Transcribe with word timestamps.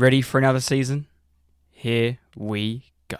Ready 0.00 0.22
for 0.22 0.38
another 0.38 0.60
season? 0.60 1.08
Here 1.68 2.20
we 2.34 2.84
go. 3.08 3.18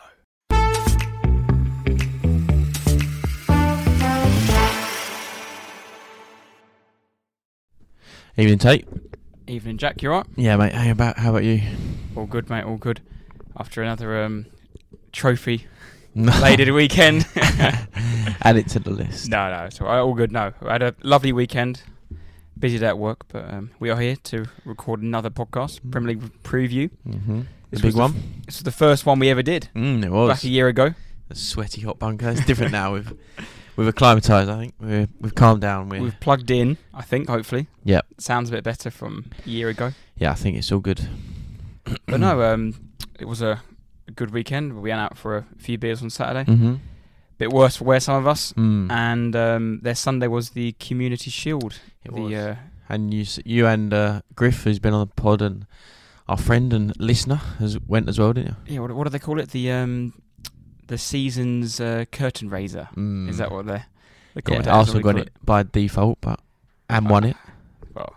Evening, 8.38 8.56
Tate. 8.56 8.88
Evening, 9.46 9.76
Jack. 9.76 10.02
You 10.02 10.08
alright? 10.08 10.26
Yeah, 10.36 10.56
mate. 10.56 10.72
How 10.72 10.90
about 10.90 11.18
how 11.18 11.28
about 11.28 11.44
you? 11.44 11.60
All 12.16 12.24
good, 12.24 12.48
mate. 12.48 12.64
All 12.64 12.78
good. 12.78 13.02
After 13.58 13.82
another 13.82 14.22
um, 14.22 14.46
trophy 15.12 15.66
laden 16.14 16.72
weekend. 16.72 17.26
Add 17.36 18.56
it 18.56 18.68
to 18.68 18.78
the 18.78 18.90
list. 18.90 19.28
no, 19.28 19.50
no, 19.50 19.64
it's 19.66 19.82
all, 19.82 19.86
right. 19.86 19.98
all 19.98 20.14
good. 20.14 20.32
No, 20.32 20.54
I 20.62 20.72
had 20.72 20.82
a 20.82 20.94
lovely 21.02 21.34
weekend. 21.34 21.82
Busy 22.60 22.78
day 22.78 22.86
at 22.88 22.98
work, 22.98 23.26
but 23.28 23.50
um, 23.52 23.70
we 23.80 23.88
are 23.90 23.98
here 23.98 24.16
to 24.24 24.44
record 24.66 25.00
another 25.02 25.30
podcast, 25.30 25.80
Mm. 25.80 25.90
Premier 25.92 26.08
League 26.14 26.42
preview. 26.42 26.90
Mm-hmm. 27.08 27.40
This 27.70 27.80
big 27.80 27.94
one. 27.94 28.12
This 28.46 28.56
was 28.58 28.64
the 28.64 28.70
first 28.72 29.06
one 29.06 29.18
we 29.18 29.30
ever 29.30 29.42
did 29.42 29.68
Mm, 29.74 30.04
it 30.04 30.10
was. 30.10 30.28
back 30.28 30.44
a 30.44 30.48
year 30.48 30.68
ago. 30.68 30.94
A 31.30 31.34
sweaty 31.34 31.80
hot 31.80 31.98
bunker. 31.98 32.28
It's 32.28 32.44
different 32.44 32.72
now. 32.72 32.92
We've 32.92 33.12
we've 33.76 33.88
acclimatised. 33.88 34.50
I 34.50 34.58
think 34.58 34.74
we're, 34.80 35.08
we've 35.20 35.34
calmed 35.34 35.60
down. 35.62 35.88
We're, 35.88 36.02
We've 36.02 36.20
plugged 36.20 36.50
in, 36.50 36.76
I 36.92 37.02
think, 37.02 37.28
hopefully. 37.28 37.66
Yep. 37.84 38.06
Sounds 38.18 38.50
a 38.50 38.52
bit 38.52 38.64
better 38.64 38.90
from 38.90 39.30
a 39.46 39.48
year 39.48 39.68
ago. 39.70 39.92
yeah, 40.16 40.32
I 40.32 40.34
think 40.34 40.58
it's 40.58 40.70
all 40.70 40.80
good. 40.80 41.08
But 42.06 42.20
no, 42.20 42.42
um, 42.42 42.74
it 43.18 43.24
was 43.26 43.40
a, 43.40 43.62
a 44.08 44.10
good 44.10 44.32
weekend. 44.32 44.74
We 44.74 44.90
went 44.90 45.00
out 45.00 45.16
for 45.16 45.36
a 45.38 45.46
few 45.56 45.78
beers 45.78 46.02
on 46.02 46.10
Saturday. 46.10 46.50
Mm-hmm. 46.50 46.74
Bit 47.40 47.52
worse 47.54 47.76
for 47.76 47.84
where 47.84 48.00
some 48.00 48.16
of 48.16 48.26
us. 48.26 48.52
Mm. 48.52 48.92
And 48.92 49.34
um, 49.34 49.80
their 49.80 49.94
Sunday 49.94 50.26
was 50.26 50.50
the 50.50 50.72
Community 50.72 51.30
Shield. 51.30 51.80
It 52.04 52.12
the 52.12 52.20
was. 52.20 52.34
Uh, 52.34 52.56
And 52.90 53.14
you, 53.14 53.24
you 53.46 53.66
and 53.66 53.94
uh, 53.94 54.20
Griff, 54.34 54.64
who's 54.64 54.78
been 54.78 54.92
on 54.92 55.00
the 55.00 55.14
pod, 55.14 55.40
and 55.40 55.64
our 56.28 56.36
friend 56.36 56.70
and 56.74 56.92
listener, 57.00 57.36
has 57.58 57.78
went 57.80 58.10
as 58.10 58.18
well, 58.18 58.34
didn't 58.34 58.56
you? 58.66 58.74
yeah, 58.74 58.80
what, 58.80 58.92
what 58.92 59.04
do 59.04 59.10
they 59.10 59.18
call 59.18 59.40
it? 59.40 59.52
The 59.52 59.70
um, 59.72 60.12
the 60.88 60.98
season's 60.98 61.80
uh, 61.80 62.04
curtain 62.12 62.50
raiser. 62.50 62.90
Mm. 62.94 63.30
Is 63.30 63.38
that 63.38 63.50
what 63.50 63.64
they're? 63.64 63.86
The 64.34 64.42
Yeah, 64.46 64.56
Arsenal 64.58 65.00
normally 65.00 65.02
got 65.02 65.12
call 65.12 65.22
it 65.22 65.32
by 65.42 65.62
default, 65.62 66.20
but 66.20 66.40
and 66.90 67.08
won 67.08 67.24
it. 67.24 67.36
Well, 67.94 68.14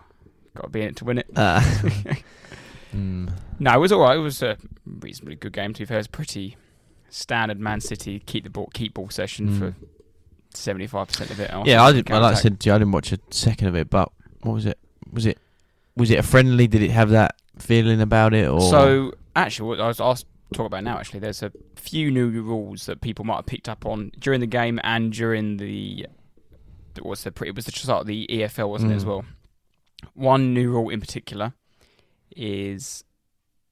got 0.54 0.64
to 0.64 0.70
be 0.70 0.82
in 0.82 0.88
it 0.90 0.96
to 0.98 1.06
win 1.06 1.20
it. 1.20 1.28
Uh, 1.34 1.62
mm. 2.94 3.32
No, 3.58 3.74
it 3.74 3.80
was 3.80 3.94
all 3.94 4.02
right. 4.02 4.18
It 4.18 4.20
was 4.20 4.44
a 4.44 4.58
reasonably 4.86 5.36
good 5.36 5.54
game. 5.54 5.72
To 5.74 5.80
be 5.80 5.86
fair, 5.86 6.00
it's 6.00 6.08
pretty 6.08 6.58
standard. 7.14 7.60
Man 7.60 7.80
City 7.82 8.20
keep 8.20 8.44
the 8.44 8.50
ball, 8.50 8.70
keep 8.74 8.94
ball 8.96 9.10
session 9.10 9.50
Mm. 9.50 9.60
for 9.60 9.76
seventy 10.54 10.88
five 10.88 11.08
percent 11.08 11.32
of 11.32 11.40
it. 11.40 11.50
Yeah, 11.66 11.84
I 11.84 11.92
did. 11.92 12.10
Like 12.10 12.22
I 12.24 12.34
said 12.34 12.60
to 12.60 12.70
you, 12.70 12.76
I 12.76 12.78
didn't 12.78 12.92
watch 12.94 13.12
a 13.12 13.20
second 13.32 13.68
of 13.68 13.76
it. 13.76 13.90
But 13.90 14.12
what 14.42 14.54
was 14.54 14.66
it? 14.66 14.78
Was 15.12 15.26
it? 15.26 15.38
Was 15.96 16.10
it 16.12 16.20
a 16.20 16.24
friendly? 16.24 16.68
Did 16.68 16.82
it 16.82 16.92
have 16.92 17.10
that 17.12 17.36
feeling 17.60 18.02
about 18.02 18.34
it? 18.34 18.48
Or 18.50 18.60
So 18.62 19.14
actually, 19.36 19.70
what 19.70 19.80
I 19.82 19.88
was 19.88 20.02
asked 20.02 20.26
to 20.52 20.58
talk 20.58 20.66
about 20.68 20.84
now. 20.84 20.98
Actually, 20.98 21.20
there's 21.22 21.44
a 21.44 21.52
few 21.76 22.10
new 22.12 22.30
rules 22.42 22.86
that 22.88 23.02
people 23.02 23.26
might 23.26 23.36
have 23.38 23.46
picked 23.46 23.70
up 23.70 23.86
on 23.86 24.12
during 24.20 24.40
the 24.40 24.48
game 24.48 24.80
and 24.84 25.12
during 25.14 25.58
the 25.58 26.08
what's 27.02 27.24
the 27.24 27.32
pre- 27.32 27.48
it 27.50 27.56
was 27.56 27.66
the 27.66 27.72
start 27.72 28.02
of 28.02 28.08
the 28.08 28.28
EFL, 28.30 28.70
wasn't 28.70 28.92
it 28.92 28.96
as 28.96 29.04
Mm. 29.04 29.08
well? 29.08 29.26
One 30.14 30.54
new 30.54 30.70
rule 30.72 30.90
in 30.90 31.00
particular 31.00 31.54
is 32.36 33.04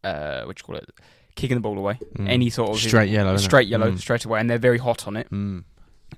uh, 0.03 0.44
what 0.44 0.55
do 0.55 0.61
you 0.61 0.66
call 0.66 0.76
it? 0.78 0.89
Kicking 1.42 1.58
the 1.58 1.61
ball 1.61 1.78
away. 1.78 1.97
Mm. 2.17 2.30
Any 2.30 2.50
sort 2.52 2.70
of 2.70 2.78
straight 2.78 3.09
yellow, 3.09 3.36
straight 3.38 3.67
yellow 3.67 3.92
Mm. 3.92 4.00
straight 4.00 4.25
away, 4.25 4.39
and 4.39 4.47
they're 4.50 4.59
very 4.70 4.78
hot 4.78 5.08
on 5.08 5.17
it. 5.17 5.27
Mm. 5.32 5.64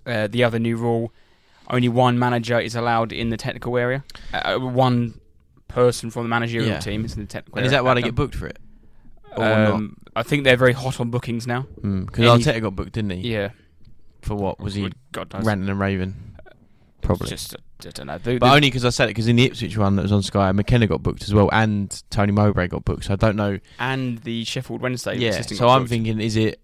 Uh, 0.06 0.28
the 0.28 0.44
other 0.44 0.60
new 0.60 0.76
rule: 0.76 1.14
only 1.70 1.88
one 1.88 2.20
manager 2.20 2.60
is 2.60 2.76
allowed 2.76 3.12
in 3.14 3.30
the 3.30 3.38
technical 3.38 3.78
area. 3.78 4.04
Uh, 4.34 4.60
one 4.60 5.20
person 5.70 6.10
from 6.12 6.24
the 6.24 6.30
managerial 6.30 6.70
Yeah. 6.72 6.80
team 6.80 7.06
is 7.06 7.14
in 7.16 7.22
the 7.22 7.28
technical 7.28 7.58
And 7.58 7.64
area. 7.64 7.68
is 7.68 7.72
that 7.72 7.84
why 7.86 7.94
they 7.94 8.02
Uh, 8.02 8.06
get 8.06 8.16
booked 8.16 8.36
for 8.36 8.48
it? 8.48 8.60
Um, 9.38 9.96
I 10.16 10.24
think 10.24 10.44
they're 10.44 10.58
very 10.58 10.74
hot 10.74 11.00
on 11.00 11.10
bookings 11.10 11.48
now. 11.48 11.66
Because 11.82 12.20
any- 12.20 12.44
Arteta 12.44 12.62
got 12.62 12.76
booked, 12.76 12.92
didn't 12.94 13.12
he? 13.12 13.32
Yeah, 13.34 13.50
For 14.22 14.36
what 14.36 14.60
was 14.60 14.76
he 14.76 14.92
God 15.14 15.34
knows. 15.34 15.46
ranting 15.46 15.70
and 15.70 15.80
raving? 15.80 16.14
Probably. 17.04 17.30
Just, 17.30 17.56
I 17.56 17.90
don't 17.90 18.08
know. 18.08 18.18
The- 18.18 18.38
But 18.40 18.48
the- 18.50 18.56
only 18.56 18.68
because 18.68 18.86
I 18.86 18.90
said 18.90 19.06
it 19.06 19.08
because 19.12 19.28
in 19.28 19.36
the 19.36 19.46
Ipswich 19.46 19.78
one 19.78 19.96
that 19.98 20.02
was 20.04 20.12
on 20.12 20.24
Sky, 20.24 20.52
McKenna 20.52 20.88
got 20.88 21.04
booked 21.04 21.24
as 21.24 21.34
well, 21.34 21.50
and 21.52 22.02
Tony 22.10 22.32
Mowbray 22.32 22.68
got 22.70 22.86
booked. 22.86 23.06
So 23.06 23.14
I 23.14 23.16
don't 23.18 23.36
know. 23.36 23.60
and 23.80 24.20
the 24.20 24.44
Sheffield 24.46 24.82
Wednesday. 24.82 25.18
yeah. 25.18 25.42
So 25.42 25.68
I'm 25.70 25.82
booked. 25.82 25.90
thinking, 25.90 26.20
is 26.22 26.36
it 26.36 26.60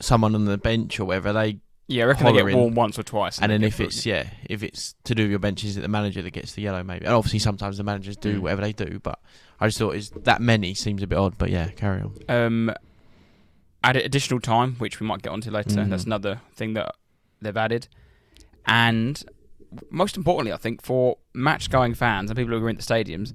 someone 0.00 0.34
on 0.34 0.44
the 0.44 0.58
bench 0.58 0.98
or 1.00 1.04
whatever? 1.06 1.32
They 1.32 1.58
Yeah, 1.88 2.04
I 2.04 2.06
reckon 2.08 2.26
they 2.26 2.32
get 2.32 2.54
warned 2.54 2.76
once 2.76 2.98
or 2.98 3.02
twice. 3.02 3.38
and 3.40 3.50
they 3.50 3.56
then 3.58 3.64
if 3.64 3.78
booked. 3.78 3.88
it's 3.94 4.06
yeah, 4.06 4.26
if 4.48 4.62
it's 4.62 4.94
to 5.04 5.14
do 5.14 5.22
with 5.24 5.30
your 5.30 5.38
bench, 5.40 5.64
is 5.64 5.76
it 5.76 5.80
the 5.80 5.88
manager 5.88 6.22
that 6.22 6.30
gets 6.30 6.52
the 6.54 6.62
yellow 6.62 6.82
maybe? 6.82 7.04
And 7.06 7.14
obviously 7.14 7.38
sometimes 7.38 7.76
the 7.78 7.84
managers 7.84 8.16
do 8.16 8.38
Mm. 8.38 8.40
whatever 8.42 8.62
they 8.62 8.72
do, 8.72 9.00
but 9.02 9.18
I 9.60 9.66
just 9.68 9.78
thought 9.78 9.94
is 9.94 10.10
that 10.10 10.40
many 10.42 10.74
seems 10.74 11.02
a 11.02 11.06
bit 11.06 11.16
odd. 11.18 11.38
But 11.38 11.50
yeah, 11.50 11.68
carry 11.68 12.02
on. 12.02 12.14
um, 12.28 12.72
added 13.84 14.04
additional 14.04 14.40
time, 14.40 14.74
which 14.76 15.00
we 15.00 15.06
might 15.06 15.22
get 15.22 15.30
onto 15.30 15.50
later. 15.50 15.70
Mhm. 15.70 15.90
That's 15.90 16.04
another 16.04 16.40
thing 16.54 16.74
that 16.74 16.94
they've 17.40 17.56
added, 17.56 17.88
and 18.66 19.22
most 19.90 20.16
importantly, 20.16 20.52
I 20.52 20.56
think 20.56 20.82
for 20.82 21.18
match-going 21.34 21.94
fans 21.94 22.30
and 22.30 22.36
people 22.36 22.58
who 22.58 22.64
are 22.64 22.68
in 22.70 22.76
the 22.76 22.82
stadiums, 22.82 23.34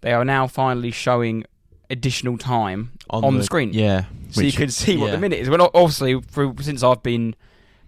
they 0.00 0.12
are 0.12 0.24
now 0.24 0.46
finally 0.46 0.90
showing 0.90 1.44
additional 1.90 2.36
time 2.38 2.92
on 3.10 3.36
the 3.36 3.44
screen. 3.44 3.72
Yeah, 3.72 4.06
so 4.30 4.40
you 4.42 4.52
can 4.52 4.70
see 4.70 4.96
what 4.96 5.10
the 5.12 5.18
minute 5.18 5.38
is. 5.38 5.48
Well, 5.48 5.70
obviously, 5.74 6.20
through, 6.20 6.56
since 6.60 6.82
I've 6.82 7.02
been 7.02 7.34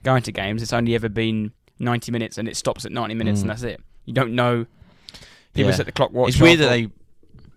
going 0.05 0.23
to 0.23 0.33
games, 0.33 0.63
it's 0.63 0.73
only 0.73 0.95
ever 0.95 1.09
been 1.09 1.53
90 1.79 2.13
minutes, 2.13 2.39
and 2.39 2.49
it 2.49 2.57
stops 2.57 2.85
at 2.85 2.93
90 2.93 3.15
minutes, 3.15 3.39
Mm. 3.41 3.43
and 3.43 3.51
that's 3.51 3.63
it. 3.63 3.81
You 4.05 4.13
don't 4.13 4.35
know. 4.35 4.67
People 5.55 5.71
Yeah. 5.71 5.77
set 5.77 5.87
the 5.87 5.93
clock 5.93 6.13
watch. 6.13 6.31
it's 6.31 6.41
weird 6.41 6.61
that 6.61 6.69
they 6.71 6.89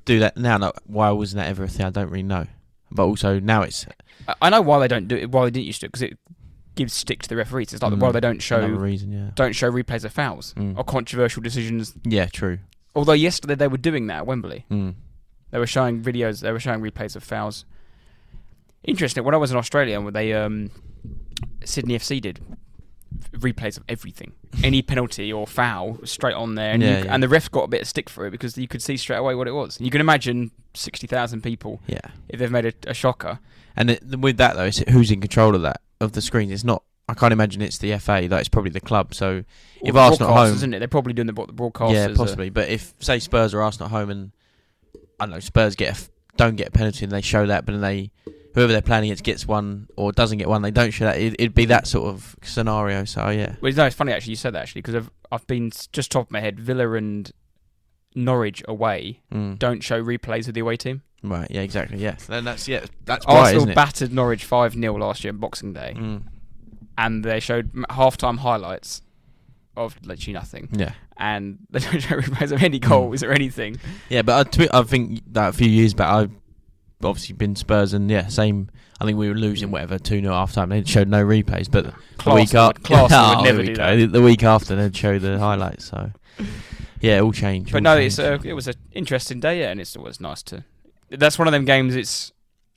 do 0.06 0.19
that 0.19 0.35
now. 0.38 0.58
Like, 0.58 0.73
why 0.85 1.12
wasn't 1.12 1.41
that 1.44 1.50
ever 1.50 1.63
a 1.63 1.68
thing? 1.68 1.85
I 1.85 1.90
don't 1.91 2.09
really 2.09 2.23
know. 2.23 2.47
But 2.91 3.03
also 3.03 3.40
now 3.40 3.62
it's 3.62 3.85
I- 4.28 4.35
I 4.44 4.50
know 4.50 4.62
why 4.62 4.79
they 4.79 4.88
don't 4.88 5.08
do 5.08 5.16
it. 5.16 5.31
Why 5.31 5.46
they 5.46 5.52
didn't 5.52 5.66
used 5.68 5.81
to, 5.81 5.88
because 5.88 6.02
it 6.02 6.18
gives 6.76 6.94
stick 6.94 7.22
to 7.24 7.30
the 7.30 7.36
referees. 7.36 7.74
It's 7.74 7.82
like 7.84 7.94
Mm. 7.94 8.00
why 8.00 8.12
they 8.12 8.20
don't 8.20 8.42
show 8.42 8.66
reason. 8.66 9.12
Yeah. 9.12 9.32
don't 9.36 9.54
show 9.54 9.70
replays 9.72 10.04
of 10.06 10.12
fouls 10.14 10.54
Mm. 10.58 10.78
or 10.78 10.84
controversial 10.84 11.42
decisions. 11.44 11.94
Yeah. 12.04 12.26
True. 12.28 12.59
Although 12.96 13.14
yesterday 13.14 13.56
they 13.56 13.68
were 13.68 13.78
doing 13.78 14.08
that 14.08 14.18
at 14.18 14.26
Wembley. 14.26 14.66
Mm. 14.72 14.96
They 15.52 15.59
were 15.59 15.68
showing 15.68 16.02
videos. 16.02 16.42
They 16.42 16.52
were 16.52 16.59
showing 16.59 16.82
replays 16.82 17.16
of 17.16 17.24
fouls. 17.24 17.66
Interesting. 18.84 19.24
When 19.24 19.34
I 19.36 19.38
was 19.38 19.52
in 19.52 19.58
Australia, 19.58 20.00
they 20.12 20.34
um, 20.34 20.72
Sydney 21.64 21.96
FC 21.96 22.20
did 22.22 22.40
replays 23.34 23.78
of 23.78 23.84
everything, 23.90 24.32
any 24.64 24.82
penalty 24.82 25.32
or 25.32 25.46
foul 25.46 26.00
straight 26.06 26.34
on 26.34 26.56
there, 26.56 26.72
and, 26.74 26.82
you- 26.82 26.90
Yeah, 26.90 27.03
yeah. 27.03 27.14
and 27.14 27.22
the 27.22 27.28
ref 27.30 27.52
got 27.52 27.64
a 27.64 27.68
bit 27.68 27.82
of 27.82 27.88
stick 27.88 28.09
for 28.09 28.26
it 28.26 28.32
because 28.32 28.58
you 28.58 28.68
could 28.68 28.82
see 28.82 28.98
straight 28.98 29.18
away 29.18 29.36
what 29.36 29.48
it 29.48 29.52
was. 29.52 29.78
You 29.80 29.92
can 29.92 30.02
imagine 30.02 30.52
sixty 30.74 31.06
thousand 31.08 31.42
people 31.44 31.82
Yeah. 31.88 32.00
if 32.30 32.40
they've 32.40 32.50
made 32.52 32.66
a, 32.66 32.74
a 32.88 32.94
shocker. 32.94 33.40
And 33.76 33.92
it, 33.92 34.18
with 34.20 34.38
that 34.38 34.56
though, 34.56 34.70
who's 34.92 35.12
in 35.12 35.22
control 35.22 35.53
of 35.56 35.62
that 35.62 35.82
of 36.01 36.12
the 36.13 36.22
screen? 36.22 36.51
It's 36.51 36.63
not. 36.63 36.84
I 37.07 37.13
can't 37.13 37.34
imagine 37.34 37.62
it's 37.62 37.78
the 37.78 37.97
FA. 37.97 38.28
Like 38.29 38.41
it's 38.41 38.50
probably 38.50 38.72
the 38.72 38.81
club. 38.81 39.13
So 39.13 39.44
if 39.81 39.89
Or 39.89 39.94
the 39.94 40.00
Arsenal 40.00 40.34
home, 40.34 40.53
isn't 40.53 40.73
it? 40.73 40.79
They're 40.79 40.88
probably 40.88 41.13
doing 41.13 41.28
the, 41.28 41.34
the 41.34 41.53
broadcasters. 41.53 41.94
yeah, 41.94 42.13
possibly. 42.16 42.50
But 42.50 42.69
if 42.69 42.94
say 43.00 43.19
Spurs 43.19 43.53
or 43.53 43.62
Arsenal 43.62 43.88
at 43.88 43.91
home 43.91 44.09
and 44.09 44.31
I 45.19 45.25
don't 45.25 45.31
know 45.31 45.40
Spurs 45.40 45.75
get 45.75 45.97
a 45.97 46.09
don't 46.38 46.56
get 46.56 46.69
a 46.69 46.72
penalty 46.72 47.03
and 47.03 47.11
they 47.11 47.22
show 47.22 47.45
that, 47.45 47.66
but 47.66 47.73
then 47.73 47.81
they 47.81 48.11
whoever 48.53 48.72
they're 48.72 48.81
playing 48.81 49.06
against 49.06 49.23
gets 49.23 49.47
one 49.47 49.88
or 49.95 50.11
doesn't 50.11 50.38
get 50.38 50.50
one, 50.50 50.61
they 50.61 50.72
don't 50.72 50.91
show 50.91 51.06
that. 51.06 51.17
It, 51.17 51.35
it'd 51.40 51.56
be 51.56 51.66
that 51.66 51.88
sort 51.88 52.13
of 52.13 52.35
scenario. 52.44 53.06
So 53.06 53.29
yeah, 53.29 53.56
Well, 53.61 53.73
no, 53.73 53.85
it's 53.85 53.95
funny 53.95 54.11
actually 54.11 54.31
you 54.31 54.38
said 54.38 54.53
that 54.53 54.63
actually 54.63 54.81
because 54.81 54.95
I've 54.95 55.11
I've 55.31 55.47
been 55.47 55.72
just 55.91 56.11
top 56.11 56.28
of 56.28 56.31
my 56.31 56.40
head 56.40 56.59
Villa 56.59 56.91
and 56.94 57.31
Norwich 58.16 58.63
away 58.67 59.22
mm. 59.34 59.57
don't 59.57 59.81
show 59.81 60.01
replays 60.03 60.47
of 60.47 60.53
the 60.53 60.61
away 60.61 60.78
team. 60.78 61.02
Right, 61.23 61.47
yeah, 61.52 61.62
exactly, 61.62 61.97
yeah. 62.00 62.16
Then 62.28 62.44
that's 62.46 62.68
yeah, 62.68 62.85
that's 63.06 63.26
right, 63.26 63.56
Arsenal 63.56 63.73
battered 63.76 64.12
Norwich 64.14 64.44
five 64.46 64.73
0 64.73 64.97
last 64.97 65.23
year 65.23 65.34
on 65.34 65.38
Boxing 65.40 65.73
Day, 65.73 65.94
Mm. 65.97 66.23
and 66.97 67.23
they 67.23 67.40
showed 67.40 67.72
half-time 67.90 68.38
highlights 68.38 69.02
of 69.78 69.96
literally 70.06 70.34
nothing, 70.34 70.70
Yeah, 70.72 70.94
and 71.18 71.59
they 71.70 71.79
don't 71.79 72.00
show 72.00 72.16
replays 72.18 72.52
of 72.52 72.62
any 72.64 72.79
goals 72.79 73.23
or 73.23 73.32
anything. 73.32 73.78
yeah, 74.09 74.22
but 74.22 74.47
I, 74.47 74.50
to 74.50 74.59
me, 74.62 74.68
I 74.73 74.82
think 74.84 75.22
that 75.34 75.50
a 75.50 75.53
few 75.53 75.70
years 75.70 75.94
back, 75.94 76.09
I've 76.09 76.32
obviously 77.03 77.34
been 77.35 77.56
Spurs 77.56 77.94
and 77.94 78.09
yeah, 78.09 78.28
same. 78.28 78.70
I 79.00 79.06
think 79.06 79.17
we 79.17 79.28
were 79.29 79.34
losing 79.35 79.72
whatever 79.72 79.97
two 79.97 80.22
0 80.22 80.32
half 80.32 80.53
time. 80.53 80.70
They 80.70 80.84
showed 80.84 81.08
no 81.08 81.24
replays, 81.26 81.72
but 81.72 81.85
the 81.85 82.34
week 82.35 82.50
Class 82.52 82.53
after, 82.56 82.82
Class 82.82 83.35
would 83.38 83.44
never 83.46 83.64
do 83.64 83.76
go. 83.76 83.97
that. 83.97 84.12
The 84.12 84.22
week 84.22 84.44
after, 84.44 84.76
they'd 84.76 84.96
show 84.96 85.17
the 85.17 85.40
highlights. 85.40 85.85
So 85.85 86.12
yeah, 87.00 87.17
it 87.17 87.22
all 87.22 87.32
changed. 87.34 87.72
But 87.72 87.78
all 87.88 87.96
no, 87.96 87.97
it's 87.97 88.20
a, 88.20 88.40
it 88.44 88.53
was 88.53 88.67
an 88.67 88.76
interesting 88.91 89.40
day, 89.40 89.62
yeah, 89.62 89.72
and 89.72 89.79
it's 89.82 89.96
always 89.96 90.20
nice 90.20 90.44
to. 90.44 90.64
That's 91.11 91.37
one 91.37 91.47
of 91.47 91.52
them 91.52 91.66
games. 91.66 91.96
It's 91.96 92.31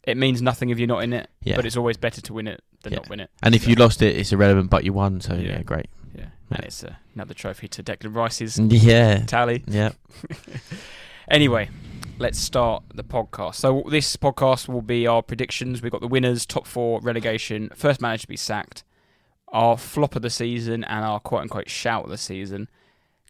it 0.04 0.16
means 0.18 0.42
nothing 0.42 0.68
if 0.70 0.78
you're 0.78 0.86
not 0.88 1.02
in 1.02 1.12
it, 1.14 1.30
yeah. 1.42 1.56
but 1.56 1.64
it's 1.64 1.76
always 1.78 1.96
better 1.96 2.20
to 2.20 2.32
win 2.34 2.46
it 2.46 2.62
than 2.82 2.92
Yeah. 2.92 2.98
not 2.98 3.08
win 3.08 3.20
it. 3.20 3.30
and 3.42 3.54
if 3.54 3.62
So, 3.64 3.70
you 3.70 3.76
lost 3.76 4.02
it, 4.02 4.16
it's 4.16 4.32
irrelevant. 4.32 4.68
But 4.70 4.84
you 4.84 4.92
won, 4.92 5.20
so 5.22 5.34
yeah, 5.34 5.40
Yeah. 5.52 5.62
great. 5.62 5.86
yeah, 6.14 6.24
Yeah. 6.50 6.56
and 6.58 6.64
it's 6.66 6.84
uh, 6.84 6.94
another 7.14 7.32
trophy 7.34 7.68
to 7.68 7.82
Declan 7.82 8.14
Rice's 8.14 8.58
Yeah, 8.58 9.24
tally. 9.24 9.64
yeah. 9.66 9.92
Anyway, 11.30 11.70
let's 12.18 12.38
start 12.38 12.82
the 12.94 13.02
podcast. 13.04 13.54
So 13.54 13.82
this 13.88 14.14
podcast 14.16 14.68
will 14.68 14.82
be 14.82 15.06
our 15.06 15.22
predictions. 15.22 15.80
We've 15.80 15.90
got 15.92 16.02
the 16.02 16.06
winners, 16.06 16.44
top 16.44 16.66
four, 16.66 17.00
relegation, 17.00 17.70
first 17.74 18.00
manager 18.02 18.22
to 18.22 18.28
be 18.28 18.36
sacked, 18.36 18.84
our 19.48 19.78
flop 19.78 20.16
of 20.16 20.20
the 20.22 20.28
season, 20.28 20.84
and 20.84 21.02
our 21.04 21.20
quote 21.20 21.40
unquote 21.42 21.70
shout 21.70 22.04
of 22.04 22.10
the 22.10 22.18
season. 22.18 22.68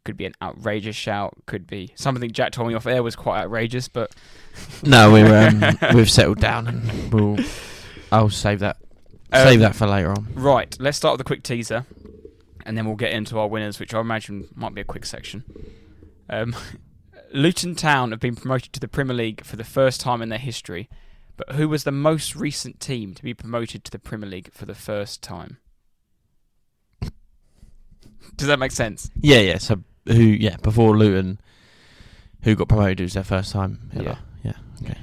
Could 0.05 0.17
be 0.17 0.27
an 0.27 0.35
outrageous 0.43 0.97
shout. 0.97 1.35
Could 1.47 1.67
be 1.67 1.93
something 1.95 2.31
Jack 2.31 2.53
told 2.53 2.69
me 2.69 2.75
off 2.75 2.87
air 2.87 3.03
was 3.03 3.17
quite 3.17 3.41
outrageous, 3.41 3.89
but 3.89 4.15
No, 4.83 5.11
we're 5.11 5.49
um, 5.49 5.79
we've 5.95 6.11
settled 6.11 6.41
down 6.41 6.67
and 6.69 7.13
we'll. 7.13 7.39
I'll 8.13 8.31
save 8.31 8.61
that. 8.61 8.77
Save 9.33 9.55
Um, 9.57 9.61
that 9.61 9.75
for 9.75 9.87
later 9.87 10.11
on. 10.11 10.29
Right, 10.35 10.77
let's 10.79 10.97
start 10.97 11.15
with 11.15 11.23
a 11.23 11.25
quick 11.25 11.43
teaser, 11.43 11.87
and 12.67 12.77
then 12.77 12.85
we'll 12.87 12.95
get 12.97 13.13
into 13.13 13.39
our 13.39 13.49
winners, 13.49 13.81
which 13.81 13.93
I 13.95 14.01
imagine 14.01 14.47
might 14.55 14.75
be 14.75 14.83
a 14.83 14.85
quick 14.85 15.05
section. 15.07 15.43
Um, 16.29 16.55
Luton 17.33 17.75
Town 17.75 18.11
have 18.13 18.21
been 18.21 18.37
promoted 18.37 18.73
to 18.75 18.81
the 18.81 18.87
Premier 18.87 19.17
League 19.17 19.43
for 19.45 19.57
the 19.57 19.65
first 19.65 20.01
time 20.01 20.23
in 20.23 20.29
their 20.29 20.39
history, 20.39 20.89
but 21.37 21.53
who 21.53 21.69
was 21.69 21.83
the 21.83 21.91
most 21.91 22.37
recent 22.37 22.79
team 22.79 23.15
to 23.15 23.23
be 23.25 23.35
promoted 23.35 23.83
to 23.85 23.91
the 23.91 23.99
Premier 23.99 24.29
League 24.29 24.53
for 24.53 24.67
the 24.67 24.75
first 24.75 25.21
time? 25.23 25.57
Does 28.37 28.49
that 28.49 28.59
make 28.59 28.73
sense? 28.73 29.11
Yeah, 29.21 29.41
yeah. 29.41 29.59
So 29.59 29.83
who? 30.07 30.23
Yeah, 30.23 30.57
before 30.63 30.97
Luton, 30.97 31.41
who 32.43 32.55
got 32.55 32.69
promoted? 32.69 33.01
It 33.01 33.05
was 33.05 33.15
their 33.15 33.25
first 33.25 33.53
time. 33.53 33.91
Ever. 33.95 34.03
Yeah. 34.05 34.17
Yeah. 34.43 34.53
Okay. 34.83 34.99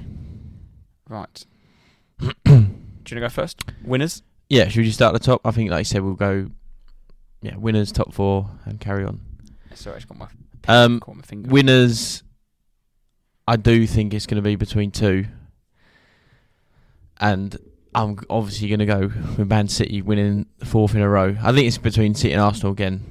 Right. 1.08 1.46
Do 2.20 2.28
you 2.46 2.54
want 2.54 3.06
to 3.08 3.20
go 3.20 3.28
first? 3.28 3.64
Winners? 3.84 4.22
Yeah. 4.48 4.68
Should 4.68 4.78
we 4.80 4.84
just 4.84 4.96
start 4.98 5.14
at 5.14 5.20
the 5.20 5.26
top? 5.26 5.40
I 5.44 5.50
think, 5.50 5.70
like 5.70 5.80
you 5.80 5.84
said, 5.84 6.02
we'll 6.02 6.14
go. 6.14 6.50
Yeah, 7.42 7.56
winners, 7.56 7.90
top 7.90 8.12
four, 8.12 8.48
and 8.64 8.78
carry 8.78 9.04
on. 9.04 9.20
Sorry, 9.74 9.96
I 9.96 9.98
just 9.98 10.08
got 10.08 10.16
my, 10.18 10.28
Um, 10.68 11.00
caught 11.00 11.16
my 11.16 11.22
finger. 11.22 11.50
winners. 11.50 12.22
I 13.48 13.56
do 13.56 13.84
think 13.88 14.14
it's 14.14 14.26
going 14.26 14.36
to 14.36 14.42
be 14.42 14.54
between 14.54 14.92
two, 14.92 15.26
and 17.20 17.56
I'm 17.94 18.18
obviously 18.30 18.68
going 18.68 18.78
to 18.78 18.86
go 18.86 19.00
with 19.36 19.48
Man 19.48 19.66
City 19.68 20.02
winning 20.02 20.46
fourth 20.64 20.94
in 20.94 21.00
a 21.00 21.08
row. 21.08 21.36
I 21.42 21.52
think 21.52 21.66
it's 21.66 21.78
between 21.78 22.14
City 22.14 22.32
and 22.32 22.40
Arsenal 22.40 22.72
again. 22.72 23.02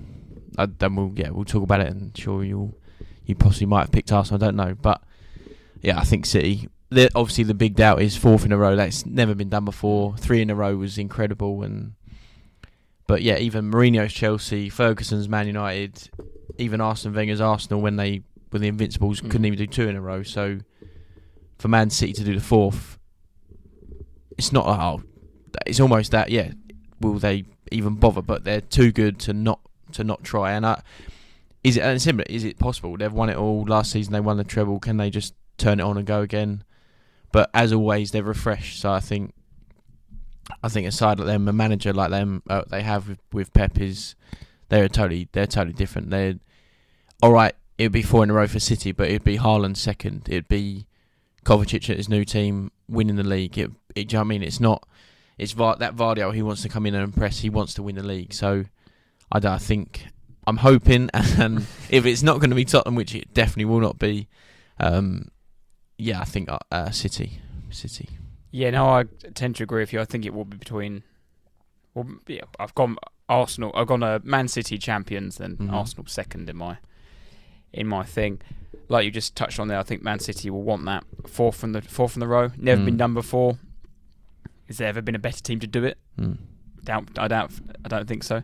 I, 0.57 0.65
then 0.65 0.95
we'll 0.95 1.13
yeah 1.15 1.30
we'll 1.30 1.45
talk 1.45 1.63
about 1.63 1.81
it, 1.81 1.88
and 1.88 2.15
sure 2.18 2.44
you'll 2.44 2.75
you 3.25 3.36
possibly 3.36 3.68
might 3.68 3.81
have 3.81 3.92
picked 3.92 4.12
Arsenal. 4.12 4.44
I 4.44 4.45
don't 4.45 4.56
know, 4.56 4.75
but 4.75 5.01
yeah, 5.81 6.00
I 6.00 6.03
think 6.03 6.25
City. 6.25 6.68
The, 6.89 7.09
obviously, 7.15 7.45
the 7.45 7.53
big 7.53 7.75
doubt 7.75 8.01
is 8.01 8.18
fourth 8.18 8.44
in 8.44 8.51
a 8.51 8.57
row. 8.57 8.75
That's 8.75 9.06
never 9.06 9.33
been 9.33 9.48
done 9.48 9.63
before. 9.63 10.18
Three 10.18 10.42
in 10.42 10.50
a 10.50 10.56
row 10.56 10.75
was 10.75 10.98
incredible, 10.98 11.63
and 11.63 11.94
but 13.07 13.21
yeah, 13.21 13.38
even 13.38 13.71
Mourinho's 13.71 14.12
Chelsea, 14.13 14.69
Ferguson's 14.69 15.30
Man 15.30 15.48
United, 15.48 16.09
even 16.57 16.81
Arsene 16.81 17.13
Wenger's 17.13 17.39
Arsenal 17.42 17.81
when 17.81 17.95
they 17.95 18.24
were 18.51 18.59
the 18.59 18.68
Invincibles 18.68 19.21
Mm. 19.21 19.31
couldn't 19.31 19.45
even 19.45 19.57
do 19.57 19.68
two 19.68 19.88
in 19.88 19.95
a 19.95 20.01
row. 20.01 20.24
So 20.24 20.59
for 21.57 21.69
Man 21.69 21.89
City 21.89 22.13
to 22.13 22.24
do 22.24 22.36
the 22.36 22.42
fourth, 22.42 23.00
it's 24.38 24.51
not 24.51 24.65
oh, 24.68 25.04
it's 25.65 25.80
almost 25.80 26.12
that. 26.12 26.30
Yeah, 26.30 26.51
will 27.00 27.19
they 27.19 27.45
even 27.71 27.95
bother? 27.95 28.21
But 28.21 28.44
they're 28.44 28.62
too 28.62 28.92
good 28.92 29.18
to 29.19 29.33
not 29.33 29.62
to 29.91 30.03
not 30.03 30.23
try. 30.23 30.51
And 30.51 30.65
I, 30.65 30.81
is 31.63 31.77
it 31.77 31.81
and 31.81 32.01
similar? 32.01 32.25
Is 32.29 32.43
it 32.43 32.59
possible? 32.59 32.97
They've 32.97 33.11
won 33.11 33.29
it 33.29 33.38
all 33.38 33.63
last 33.63 33.91
season. 33.91 34.13
They 34.13 34.19
won 34.19 34.38
the 34.38 34.43
treble. 34.43 34.79
Can 34.79 34.97
they 34.97 35.09
just 35.09 35.33
turn 35.57 35.79
it 35.79 35.83
on 35.83 35.97
and 35.97 36.05
go 36.05 36.21
again? 36.21 36.63
But 37.31 37.49
as 37.53 37.71
always, 37.71 38.11
they're 38.11 38.23
refreshed. 38.23 38.79
So 38.79 38.91
I 38.91 38.99
think, 38.99 39.33
I 40.63 40.69
think 40.69 40.88
a 40.88 40.91
side 40.91 41.19
like 41.19 41.27
them, 41.27 41.47
a 41.47 41.53
manager 41.53 41.93
like 41.93 42.09
them, 42.09 42.43
uh, 42.49 42.63
they 42.67 42.81
have 42.81 43.07
with, 43.07 43.19
with 43.31 43.53
Pep 43.53 43.79
is 43.79 44.15
they're 44.69 44.89
totally 44.89 45.27
they're 45.31 45.47
totally 45.47 45.73
different. 45.73 46.09
They're 46.09 46.39
all 47.21 47.31
right. 47.31 47.53
It'd 47.77 47.91
be 47.91 48.03
four 48.03 48.23
in 48.23 48.29
a 48.29 48.33
row 48.33 48.47
for 48.47 48.59
City, 48.59 48.91
but 48.91 49.09
it'd 49.09 49.23
be 49.23 49.37
Haaland 49.37 49.77
second. 49.77 50.27
It'd 50.29 50.47
be 50.47 50.87
Kovacic 51.45 51.89
at 51.89 51.97
his 51.97 52.09
new 52.09 52.23
team 52.25 52.71
winning 52.87 53.15
the 53.15 53.23
league. 53.23 53.57
It, 53.57 53.71
it, 53.95 54.11
you 54.11 54.17
know 54.17 54.21
I 54.21 54.25
mean? 54.25 54.44
It's 54.44 54.59
not. 54.59 54.87
It's 55.37 55.53
that 55.53 55.95
Vardio. 55.95 56.33
He 56.33 56.41
wants 56.41 56.61
to 56.61 56.69
come 56.69 56.85
in 56.85 56.94
and 56.94 57.03
impress. 57.03 57.39
He 57.39 57.49
wants 57.49 57.73
to 57.75 57.83
win 57.83 57.95
the 57.95 58.03
league. 58.03 58.33
So 58.33 58.65
I, 59.31 59.38
I 59.48 59.57
think 59.57 60.06
I'm 60.48 60.57
hoping, 60.57 61.10
and 61.13 61.66
if 61.89 62.06
it's 62.06 62.24
not 62.24 62.39
going 62.39 62.50
to 62.50 62.56
be 62.56 62.66
Tottenham, 62.66 62.95
which 62.95 63.16
it 63.16 63.33
definitely 63.33 63.66
will 63.66 63.80
not 63.80 63.98
be, 64.00 64.28
um, 64.80 65.30
yeah, 65.98 66.19
I 66.22 66.25
think 66.25 66.50
uh, 66.51 66.60
uh, 66.72 66.89
City, 66.92 67.39
City. 67.69 68.10
Yeah, 68.51 68.72
no, 68.72 68.89
I 68.89 69.06
tend 69.33 69.56
to 69.57 69.63
agree 69.63 69.81
with 69.81 69.94
you. 69.94 70.01
I 70.01 70.06
think 70.06 70.25
it 70.25 70.33
will 70.33 70.45
be 70.45 70.57
between. 70.57 71.04
Well, 71.94 72.07
yeah, 72.28 72.42
I've 72.60 72.75
gone 72.75 72.98
Arsenal. 73.30 73.72
I've 73.75 73.88
gone 73.88 74.04
uh, 74.04 74.19
Man 74.24 74.48
City 74.48 74.78
champions, 74.78 75.38
then 75.38 75.57
Mhm. 75.57 75.72
Arsenal 75.72 76.06
second 76.07 76.50
in 76.50 76.57
my 76.57 76.78
in 77.74 77.88
my 77.88 78.04
thing. 78.04 78.42
Like 78.89 79.06
you 79.06 79.12
just 79.12 79.36
touched 79.38 79.60
on 79.60 79.68
there, 79.69 79.78
I 79.80 79.83
think 79.83 80.01
Man 80.04 80.19
City 80.19 80.50
will 80.50 80.63
want 80.63 80.83
that 80.86 81.06
fourth 81.28 81.56
from 81.56 81.72
the 81.72 81.81
fourth 81.81 82.13
from 82.13 82.19
the 82.19 82.28
row. 82.28 82.50
Never 82.57 82.83
been 82.83 82.95
Mm. 82.95 83.00
done 83.00 83.13
before. 83.13 83.57
Has 84.68 84.78
there 84.78 84.88
ever 84.89 85.01
been 85.01 85.16
a 85.16 85.19
better 85.19 85.42
team 85.42 85.60
to 85.62 85.68
do 85.68 85.83
it? 85.86 85.98
Mm. 86.19 86.38
Doubt, 86.83 87.10
I 87.18 87.28
doubt, 87.30 87.51
I 87.86 87.88
don't 87.89 88.07
think 88.07 88.24
so. 88.24 88.42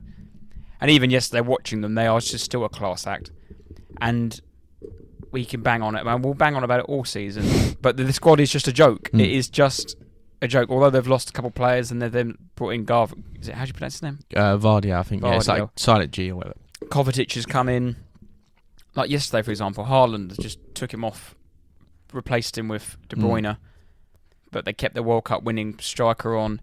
And 0.79 0.91
even 0.91 1.09
yesterday, 1.09 1.41
watching 1.41 1.81
them, 1.81 1.95
they 1.95 2.07
are 2.07 2.19
just 2.19 2.45
still 2.45 2.63
a 2.63 2.69
class 2.69 3.07
act, 3.07 3.31
and 3.99 4.39
we 5.31 5.43
can 5.43 5.61
bang 5.61 5.81
on 5.81 5.95
it, 5.95 6.05
man. 6.05 6.21
We'll 6.21 6.33
bang 6.35 6.55
on 6.55 6.63
about 6.63 6.79
it 6.81 6.85
all 6.85 7.03
season, 7.03 7.75
but 7.81 7.97
the, 7.97 8.03
the 8.03 8.13
squad 8.13 8.39
is 8.39 8.51
just 8.51 8.67
a 8.67 8.73
joke. 8.73 9.09
Mm. 9.11 9.21
It 9.21 9.31
is 9.31 9.49
just 9.49 9.95
a 10.41 10.47
joke. 10.47 10.69
Although 10.69 10.91
they've 10.91 11.07
lost 11.07 11.29
a 11.31 11.33
couple 11.33 11.47
of 11.49 11.55
players, 11.55 11.91
and 11.91 12.01
they've 12.01 12.11
then 12.11 12.37
brought 12.55 12.69
in 12.71 12.85
Garv. 12.85 13.13
Is 13.41 13.47
it 13.47 13.55
how 13.55 13.63
do 13.65 13.69
you 13.69 13.73
pronounce 13.73 13.95
his 13.95 14.03
name? 14.03 14.19
Uh, 14.35 14.57
Vardia, 14.57 14.99
I 14.99 15.03
think. 15.03 15.23
Yeah, 15.23 15.35
it's 15.35 15.47
like 15.47 15.67
silent 15.75 16.11
G 16.11 16.31
or 16.31 16.35
whatever. 16.35 16.55
Kovacic 16.85 17.33
has 17.33 17.45
come 17.45 17.69
in. 17.69 17.95
Like 18.95 19.09
yesterday, 19.09 19.41
for 19.43 19.51
example, 19.51 19.85
Haaland 19.85 20.39
just 20.39 20.59
took 20.73 20.93
him 20.93 21.03
off, 21.03 21.35
replaced 22.13 22.57
him 22.57 22.67
with 22.67 22.97
De 23.09 23.15
Mm. 23.15 23.23
Bruyne, 23.23 23.57
but 24.51 24.65
they 24.65 24.73
kept 24.73 24.95
the 24.95 25.03
World 25.03 25.25
Cup 25.25 25.43
winning 25.43 25.77
striker 25.79 26.35
on. 26.35 26.61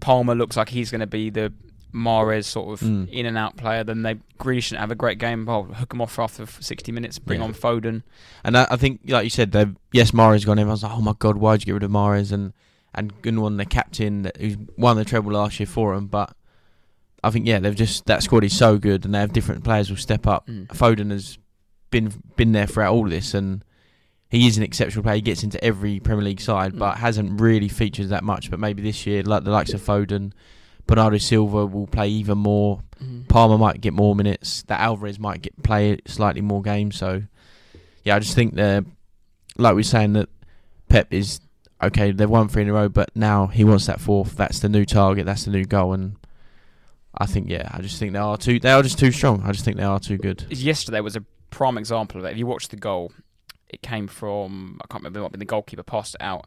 Palmer 0.00 0.34
looks 0.34 0.56
like 0.56 0.70
he's 0.70 0.90
going 0.90 1.00
to 1.00 1.06
be 1.06 1.28
the 1.30 1.52
Mahrez 1.94 2.44
sort 2.44 2.80
of 2.80 2.86
Mm. 2.88 3.08
in 3.10 3.26
and 3.26 3.36
out 3.38 3.56
player. 3.56 3.82
Then 3.84 4.02
they 4.02 4.16
Grealish 4.38 4.70
didn't 4.70 4.80
have 4.80 4.90
a 4.90 4.94
great 4.94 5.18
game. 5.18 5.44
Well, 5.46 5.64
hook 5.64 5.92
him 5.92 6.00
off 6.00 6.18
after 6.18 6.46
60 6.46 6.92
minutes, 6.92 7.18
bring 7.18 7.40
Yeah. 7.40 7.46
on 7.46 7.54
Foden. 7.54 8.02
And 8.44 8.56
I, 8.56 8.66
I 8.70 8.76
think, 8.76 9.00
like 9.06 9.24
you 9.24 9.30
said, 9.30 9.54
yes, 9.92 10.12
Mahrez 10.12 10.46
gone. 10.46 10.58
Everyone's 10.58 10.82
like, 10.82 10.92
"Oh 10.92 11.00
my 11.02 11.14
god, 11.18 11.36
why'd 11.36 11.60
you 11.62 11.66
get 11.66 11.72
rid 11.74 11.82
of 11.82 11.90
Mahrez?" 11.90 12.32
And 12.32 12.52
and 12.94 13.20
Gündoğan, 13.22 13.56
the 13.56 13.64
captain, 13.64 14.22
that- 14.22 14.36
who's 14.38 14.56
won 14.76 14.96
the 14.96 15.04
treble 15.04 15.32
last 15.32 15.60
year 15.60 15.66
for 15.66 15.94
them. 15.94 16.06
But 16.08 16.34
I 17.22 17.30
think, 17.30 17.46
yeah, 17.46 17.58
they've 17.60 17.74
just 17.76 18.06
that 18.06 18.22
squad 18.22 18.42
is 18.44 18.56
so 18.56 18.78
good, 18.78 19.04
and 19.04 19.14
they 19.14 19.18
have 19.20 19.32
different 19.32 19.62
players 19.64 19.88
who 19.88 19.96
step 19.96 20.26
up. 20.26 20.46
Mm. 20.48 20.66
Foden 20.68 21.10
has 21.10 21.38
been 21.90 22.12
been 22.36 22.52
there 22.52 22.66
throughout 22.66 22.92
all 22.92 23.08
this, 23.08 23.34
and 23.34 23.62
he 24.28 24.46
is 24.46 24.56
an 24.56 24.62
exceptional 24.62 25.02
player. 25.02 25.16
He 25.16 25.20
gets 25.20 25.42
into 25.44 25.62
every 25.62 26.00
Premier 26.00 26.24
League 26.24 26.40
side, 26.40 26.72
Mm. 26.72 26.78
but 26.78 26.98
hasn't 26.98 27.40
really 27.40 27.68
featured 27.68 28.08
that 28.08 28.24
much. 28.24 28.50
But 28.50 28.58
maybe 28.60 28.80
this 28.82 29.06
year, 29.06 29.22
like 29.22 29.44
the 29.44 29.50
likes 29.50 29.72
of 29.74 29.80
Foden, 29.82 30.32
Bernardo 30.90 31.18
Silva 31.18 31.66
will 31.66 31.86
play 31.86 32.08
even 32.08 32.38
more. 32.38 32.82
Mm-hmm. 33.00 33.22
Palmer 33.28 33.56
might 33.56 33.80
get 33.80 33.92
more 33.92 34.16
minutes. 34.16 34.62
That 34.64 34.80
Alvarez 34.80 35.20
might 35.20 35.40
get 35.40 35.62
play 35.62 36.00
slightly 36.04 36.40
more 36.40 36.62
games. 36.62 36.96
So, 36.96 37.22
yeah, 38.02 38.16
I 38.16 38.18
just 38.18 38.34
think 38.34 38.54
they're 38.54 38.84
like 39.56 39.76
we're 39.76 39.84
saying 39.84 40.14
that 40.14 40.28
Pep 40.88 41.14
is 41.14 41.40
okay. 41.80 42.10
They've 42.10 42.28
won 42.28 42.48
three 42.48 42.62
in 42.62 42.68
a 42.68 42.72
row, 42.72 42.88
but 42.88 43.10
now 43.14 43.46
he 43.46 43.62
wants 43.62 43.86
that 43.86 44.00
fourth. 44.00 44.36
That's 44.36 44.58
the 44.58 44.68
new 44.68 44.84
target. 44.84 45.26
That's 45.26 45.44
the 45.44 45.52
new 45.52 45.64
goal. 45.64 45.92
And 45.92 46.16
I 47.16 47.26
think, 47.26 47.48
yeah, 47.48 47.70
I 47.72 47.82
just 47.82 48.00
think 48.00 48.12
they 48.12 48.18
are 48.18 48.36
too. 48.36 48.58
They 48.58 48.72
are 48.72 48.82
just 48.82 48.98
too 48.98 49.12
strong. 49.12 49.42
I 49.44 49.52
just 49.52 49.64
think 49.64 49.76
they 49.76 49.84
are 49.84 50.00
too 50.00 50.18
good. 50.18 50.44
Yesterday 50.50 51.00
was 51.00 51.14
a 51.14 51.24
prime 51.50 51.78
example 51.78 52.18
of 52.18 52.26
it. 52.26 52.32
If 52.32 52.38
you 52.38 52.48
watch 52.48 52.66
the 52.66 52.76
goal, 52.76 53.12
it 53.68 53.80
came 53.80 54.08
from 54.08 54.80
I 54.82 54.88
can't 54.90 55.04
remember 55.04 55.22
what, 55.22 55.30
but 55.30 55.38
the 55.38 55.46
goalkeeper 55.46 55.84
passed 55.84 56.16
it 56.16 56.20
out, 56.20 56.46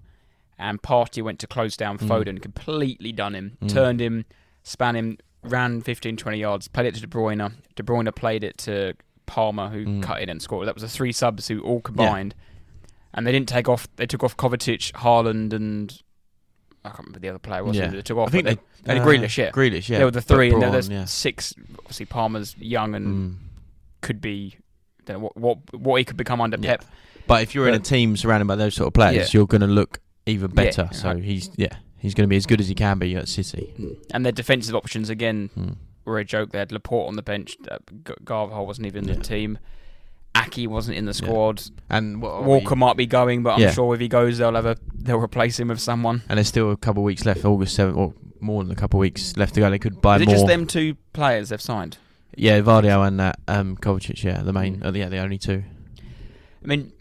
and 0.57 0.81
Partey 0.81 1.21
went 1.23 1.39
to 1.39 1.47
close 1.47 1.75
down 1.77 1.97
Mm. 1.97 2.07
Foden, 2.07 2.41
completely 2.41 3.11
done 3.11 3.35
him, 3.35 3.57
Mm. 3.61 3.69
turned 3.69 4.01
him, 4.01 4.25
span 4.63 4.95
him, 4.95 5.17
ran 5.43 5.81
15, 5.81 6.15
20 6.17 6.37
yards, 6.39 6.67
played 6.67 6.87
it 6.87 6.95
to 6.95 7.01
De 7.01 7.07
Bruyne. 7.07 7.53
De 7.75 7.83
Bruyne 7.83 8.13
played 8.15 8.43
it 8.43 8.57
to 8.59 8.93
Palmer, 9.25 9.69
who 9.69 9.85
Mm. 9.85 10.03
cut 10.03 10.21
it 10.21 10.29
and 10.29 10.41
scored. 10.41 10.67
That 10.67 10.75
was 10.75 10.83
the 10.83 10.89
three 10.89 11.11
subs 11.11 11.47
who 11.47 11.61
all 11.61 11.81
combined, 11.81 12.35
and 13.13 13.25
they 13.27 13.31
didn't 13.31 13.49
take 13.49 13.67
off. 13.69 13.87
They 13.95 14.05
took 14.05 14.23
off 14.23 14.37
Kovacic, 14.37 14.91
Haaland, 14.93 15.53
and 15.53 16.01
I 16.85 16.89
can't 16.89 16.99
remember 16.99 17.19
the 17.19 17.29
other 17.29 17.39
player. 17.39 17.63
Was 17.63 17.77
Yeah. 17.77 17.85
it? 17.85 17.91
They 17.91 18.01
took 18.01 18.17
off. 18.17 18.27
I 18.27 18.31
think 18.31 18.45
but 18.45 18.59
they, 18.85 18.93
they, 18.93 18.99
and 18.99 19.07
Grealish, 19.07 19.37
yeah. 19.37 19.51
Grealish, 19.51 19.87
yeah. 19.89 19.97
There 19.97 20.07
were 20.07 20.11
the 20.11 20.19
but 20.19 20.35
three, 20.35 20.51
and 20.51 20.61
then 20.61 20.71
there's 20.73 20.89
yeah. 20.89 21.05
six. 21.05 21.53
Obviously, 21.79 22.05
Palmer's 22.05 22.55
young 22.59 22.93
and 22.95 23.07
Mm. 23.07 23.35
could 24.01 24.19
be 24.21 24.57
don't 25.05 25.17
know, 25.21 25.29
what 25.33 25.37
what 25.37 25.79
what 25.79 25.95
he 25.97 26.05
could 26.05 26.17
become 26.17 26.41
under 26.41 26.57
Yeah. 26.59 26.77
Pep. 26.77 26.85
But 27.27 27.41
if 27.41 27.55
you're 27.55 27.67
in 27.69 27.73
a 27.73 27.79
team 27.79 28.17
surrounded 28.17 28.45
by 28.47 28.55
those 28.57 28.75
sort 28.75 28.87
of 28.87 28.93
players, 28.93 29.33
Yeah. 29.33 29.39
you're 29.39 29.47
going 29.47 29.61
to 29.61 29.67
look 29.67 29.99
even 30.25 30.51
Yeah, 30.51 30.55
better. 30.55 30.89
so 30.91 31.17
he's 31.17 31.49
yeah, 31.57 31.75
he's 31.97 32.13
going 32.13 32.25
to 32.27 32.29
be 32.29 32.37
as 32.37 32.45
good 32.45 32.59
as 32.61 32.67
he 32.67 32.75
can 32.75 32.99
be 32.99 33.15
at 33.15 33.27
City. 33.27 33.73
And 34.11 34.25
their 34.25 34.31
defensive 34.31 34.75
options 34.75 35.09
again 35.09 35.49
Mm. 35.57 35.75
were 36.05 36.19
a 36.19 36.25
joke. 36.25 36.51
They 36.51 36.59
had 36.59 36.71
Laporte 36.71 37.07
on 37.09 37.15
the 37.15 37.21
bench. 37.23 37.57
Uh, 37.69 37.77
G- 38.05 38.13
Garvahol 38.23 38.65
wasn't 38.65 38.87
even 38.87 39.03
in 39.03 39.09
Yeah. 39.09 39.15
the 39.15 39.23
team. 39.23 39.57
Aké 40.35 40.67
wasn't 40.67 40.97
in 40.97 41.05
the 41.05 41.09
Yeah. 41.11 41.27
squad. 41.27 41.61
And 41.89 42.21
what 42.21 42.31
are 42.31 42.41
we- 42.41 42.47
Walker 42.47 42.75
might 42.75 42.97
be 42.97 43.05
going, 43.05 43.43
but 43.43 43.53
I'm 43.55 43.61
Yeah. 43.61 43.71
sure 43.71 43.93
if 43.93 43.99
he 44.01 44.07
goes, 44.07 44.39
they'll 44.39 44.55
have 44.55 44.65
a 44.65 44.77
they'll 44.95 45.17
replace 45.19 45.59
him 45.59 45.67
with 45.67 45.79
someone. 45.79 46.23
And 46.29 46.37
there's 46.37 46.47
still 46.47 46.71
a 46.71 46.77
couple 46.77 47.03
of 47.03 47.05
weeks 47.05 47.25
left. 47.25 47.43
August 47.45 47.75
seventh, 47.75 47.97
or 47.97 48.13
more 48.39 48.63
than 48.63 48.71
a 48.71 48.75
couple 48.75 48.97
of 48.97 49.01
weeks 49.01 49.35
left 49.37 49.53
to 49.55 49.59
go. 49.59 49.69
They 49.69 49.77
could 49.79 50.01
buy 50.01 50.17
Is 50.17 50.25
more. 50.25 50.35
just 50.35 50.47
them 50.47 50.65
two 50.65 50.95
players 51.13 51.49
they've 51.49 51.61
signed? 51.61 51.97
Yeah, 52.35 52.59
Vardio 52.61 53.05
and 53.07 53.19
that 53.19 53.39
um, 53.47 53.77
Kovacic. 53.77 54.23
Yeah, 54.23 54.41
the 54.41 54.51
main. 54.53 54.77
Mm. 54.77 54.85
Uh, 54.87 54.91
yeah, 54.93 55.07
the 55.09 55.17
only 55.19 55.37
two. 55.37 55.63
I 56.63 56.67
mean, 56.67 56.91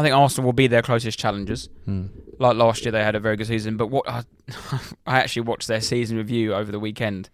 I 0.00 0.02
think 0.02 0.14
Arsenal 0.14 0.46
will 0.46 0.54
be 0.54 0.66
their 0.66 0.80
closest 0.80 1.18
challengers. 1.18 1.68
Mm. 1.86 2.08
Like 2.38 2.56
last 2.56 2.84
year, 2.86 2.92
they 2.92 3.04
had 3.04 3.14
a 3.14 3.20
very 3.20 3.36
good 3.36 3.46
season. 3.48 3.76
But 3.76 3.88
what 3.88 4.08
I, 4.08 4.22
I 5.06 5.18
actually 5.20 5.42
watched 5.42 5.68
their 5.68 5.82
season 5.82 6.16
review 6.16 6.54
over 6.54 6.72
the 6.72 6.80
weekend, 6.80 7.28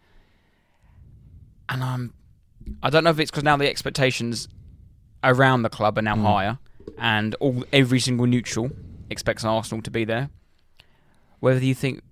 and 1.68 1.82
I'm 1.84 2.12
I 2.82 2.90
don't 2.90 3.04
know 3.04 3.10
if 3.10 3.20
it's 3.20 3.30
because 3.30 3.44
now 3.44 3.56
the 3.56 3.68
expectations 3.68 4.48
around 5.22 5.62
the 5.62 5.68
club 5.70 5.96
are 5.98 6.02
now 6.02 6.16
Mm. 6.16 6.22
higher, 6.22 6.58
and 6.98 7.34
all 7.36 7.64
every 7.72 8.00
single 8.00 8.26
neutral 8.26 8.70
expects 9.10 9.44
Arsenal 9.44 9.80
to 9.82 9.90
be 9.90 10.04
there. 10.04 10.30
Whether 11.38 11.64
you 11.64 11.74
think, 11.74 12.02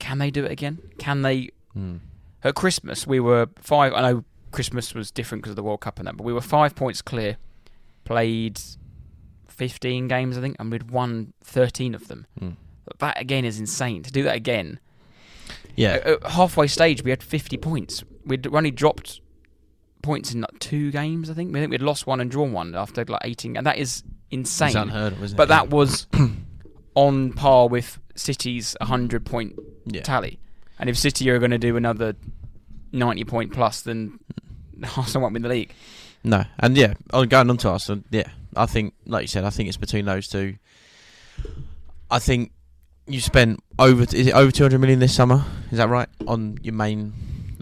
can 0.00 0.18
they 0.18 0.30
do 0.32 0.44
it 0.44 0.50
again? 0.50 0.78
Can 0.98 1.22
they? 1.22 1.50
Mm. 1.76 2.00
At 2.42 2.56
Christmas, 2.56 3.06
we 3.06 3.20
were 3.20 3.48
five. 3.60 3.92
I 3.92 4.00
know 4.02 4.24
Christmas 4.50 4.94
was 4.94 5.12
different 5.12 5.42
because 5.42 5.50
of 5.50 5.56
the 5.56 5.62
World 5.62 5.80
Cup 5.80 5.98
and 6.00 6.08
that, 6.08 6.16
but 6.16 6.24
we 6.24 6.32
were 6.32 6.40
five 6.40 6.74
points 6.74 7.00
clear. 7.02 7.36
Played 8.04 8.60
fifteen 9.54 10.08
games, 10.08 10.36
I 10.36 10.40
think, 10.40 10.56
and 10.58 10.70
we'd 10.70 10.90
won 10.90 11.32
thirteen 11.42 11.94
of 11.94 12.08
them. 12.08 12.26
Mm. 12.40 12.56
That 12.98 13.20
again 13.20 13.44
is 13.44 13.58
insane. 13.58 14.02
To 14.02 14.12
do 14.12 14.22
that 14.24 14.36
again, 14.36 14.78
Yeah, 15.76 15.98
at, 16.04 16.26
halfway 16.32 16.66
stage, 16.66 17.02
we 17.02 17.10
had 17.10 17.22
50 17.22 17.56
points. 17.56 18.04
We'd 18.26 18.46
only 18.46 18.70
dropped 18.70 19.20
points 20.02 20.32
in 20.32 20.42
like 20.42 20.58
two 20.58 20.90
games, 20.90 21.30
I 21.30 21.34
think. 21.34 21.56
I 21.56 21.60
think 21.60 21.70
we'd 21.70 21.82
lost 21.82 22.06
one 22.06 22.20
and 22.20 22.30
drawn 22.30 22.52
one 22.52 22.74
after 22.74 23.04
like 23.04 23.22
18, 23.24 23.56
and 23.56 23.66
that 23.66 23.78
is 23.78 24.02
insane. 24.30 24.68
it's 24.68 24.76
unheard 24.76 25.14
of, 25.14 25.22
isn't 25.22 25.36
but 25.36 25.44
it? 25.44 25.48
that 25.48 25.70
was 25.70 26.06
on 26.94 27.32
par 27.32 27.68
with 27.68 27.98
City's 28.14 28.76
100 28.80 29.24
point 29.24 29.58
yeah. 29.86 30.02
tally. 30.02 30.38
And 30.78 30.90
if 30.90 30.98
City 30.98 31.28
are 31.30 31.38
going 31.38 31.52
to 31.52 31.58
do 31.58 31.76
another 31.76 32.14
90 32.92 33.24
point 33.24 33.52
plus, 33.52 33.82
then 33.82 34.18
Arsenal 34.96 35.22
won't 35.22 35.34
win 35.34 35.42
the 35.42 35.48
league. 35.48 35.72
No, 36.22 36.44
and 36.58 36.76
yeah, 36.76 36.94
on 37.12 37.28
going 37.28 37.50
on 37.50 37.56
to 37.58 37.68
Arsenal, 37.70 38.04
yeah, 38.10 38.28
I 38.56 38.66
think, 38.66 38.94
like 39.06 39.22
you 39.22 39.28
said, 39.28 39.44
I 39.44 39.50
think 39.50 39.68
it's 39.68 39.76
between 39.76 40.04
those 40.04 40.28
two. 40.28 40.56
I 42.10 42.18
think 42.18 42.52
you 43.06 43.20
spent 43.20 43.60
over. 43.78 44.02
Is 44.02 44.14
it 44.28 44.34
over 44.34 44.50
two 44.50 44.64
hundred 44.64 44.78
million 44.80 44.98
this 44.98 45.14
summer? 45.14 45.44
Is 45.70 45.78
that 45.78 45.88
right? 45.88 46.08
On 46.26 46.58
your 46.62 46.74
main, 46.74 47.12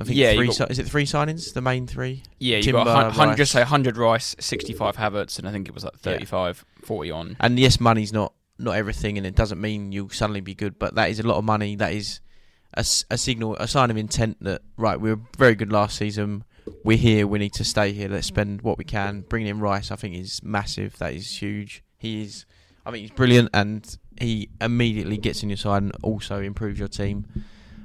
I 0.00 0.04
think 0.04 0.16
Yeah, 0.16 0.34
three. 0.34 0.46
got- 0.46 0.56
si- 0.56 0.64
is 0.70 0.78
it 0.78 0.86
three 0.86 1.04
signings? 1.04 1.52
The 1.54 1.60
main 1.60 1.86
three. 1.86 2.22
Yeah, 2.38 2.58
you 2.58 2.62
Timber, 2.64 2.84
got 2.84 3.06
100, 3.06 3.28
Rice. 3.30 3.36
just 3.38 3.52
say 3.52 3.60
100 3.60 3.96
Rice, 3.96 4.36
65 4.38 4.96
Havertz, 4.96 5.38
and 5.38 5.48
I 5.48 5.52
think 5.52 5.68
it 5.68 5.74
was 5.74 5.84
like 5.84 5.94
35, 5.98 6.64
40 6.84 7.10
on. 7.10 7.36
And 7.40 7.58
yes, 7.58 7.80
money's 7.80 8.12
not 8.12 8.32
not 8.58 8.72
everything, 8.76 9.16
and 9.18 9.26
it 9.26 9.34
doesn't 9.34 9.60
mean 9.60 9.92
you'll 9.92 10.10
suddenly 10.10 10.40
be 10.40 10.54
good. 10.54 10.78
But 10.78 10.94
that 10.96 11.10
is 11.10 11.18
a 11.18 11.26
lot 11.26 11.36
of 11.38 11.44
money. 11.44 11.76
That 11.76 11.92
is 11.92 12.20
a 12.74 12.84
signal, 12.84 13.54
a 13.56 13.68
sign 13.68 13.90
of 13.90 13.96
intent 13.98 14.38
that 14.42 14.62
right, 14.78 14.98
we 15.00 15.10
were 15.12 15.20
very 15.36 15.54
good 15.54 15.70
last 15.70 15.96
season. 15.98 16.42
We're 16.84 16.96
here. 16.96 17.26
We 17.26 17.38
need 17.38 17.52
to 17.54 17.64
stay 17.64 17.92
here. 17.92 18.08
Let's 18.08 18.26
spend 18.26 18.62
what 18.62 18.78
we 18.78 18.84
can. 18.84 19.22
Bringing 19.22 19.48
in 19.48 19.60
Rice, 19.60 19.90
I 19.90 19.96
think, 19.96 20.14
is 20.14 20.42
massive. 20.42 20.98
That 20.98 21.12
is 21.12 21.40
huge. 21.40 21.82
He 21.98 22.22
is. 22.22 22.44
I 22.84 22.90
think 22.90 23.02
he's 23.02 23.10
brilliant, 23.10 23.50
and 23.54 23.96
he 24.18 24.48
immediately 24.60 25.16
gets 25.16 25.42
in 25.42 25.48
your 25.48 25.56
side 25.56 25.82
and 25.82 25.92
also 26.02 26.40
improves 26.40 26.78
your 26.78 26.88
team. 26.88 27.26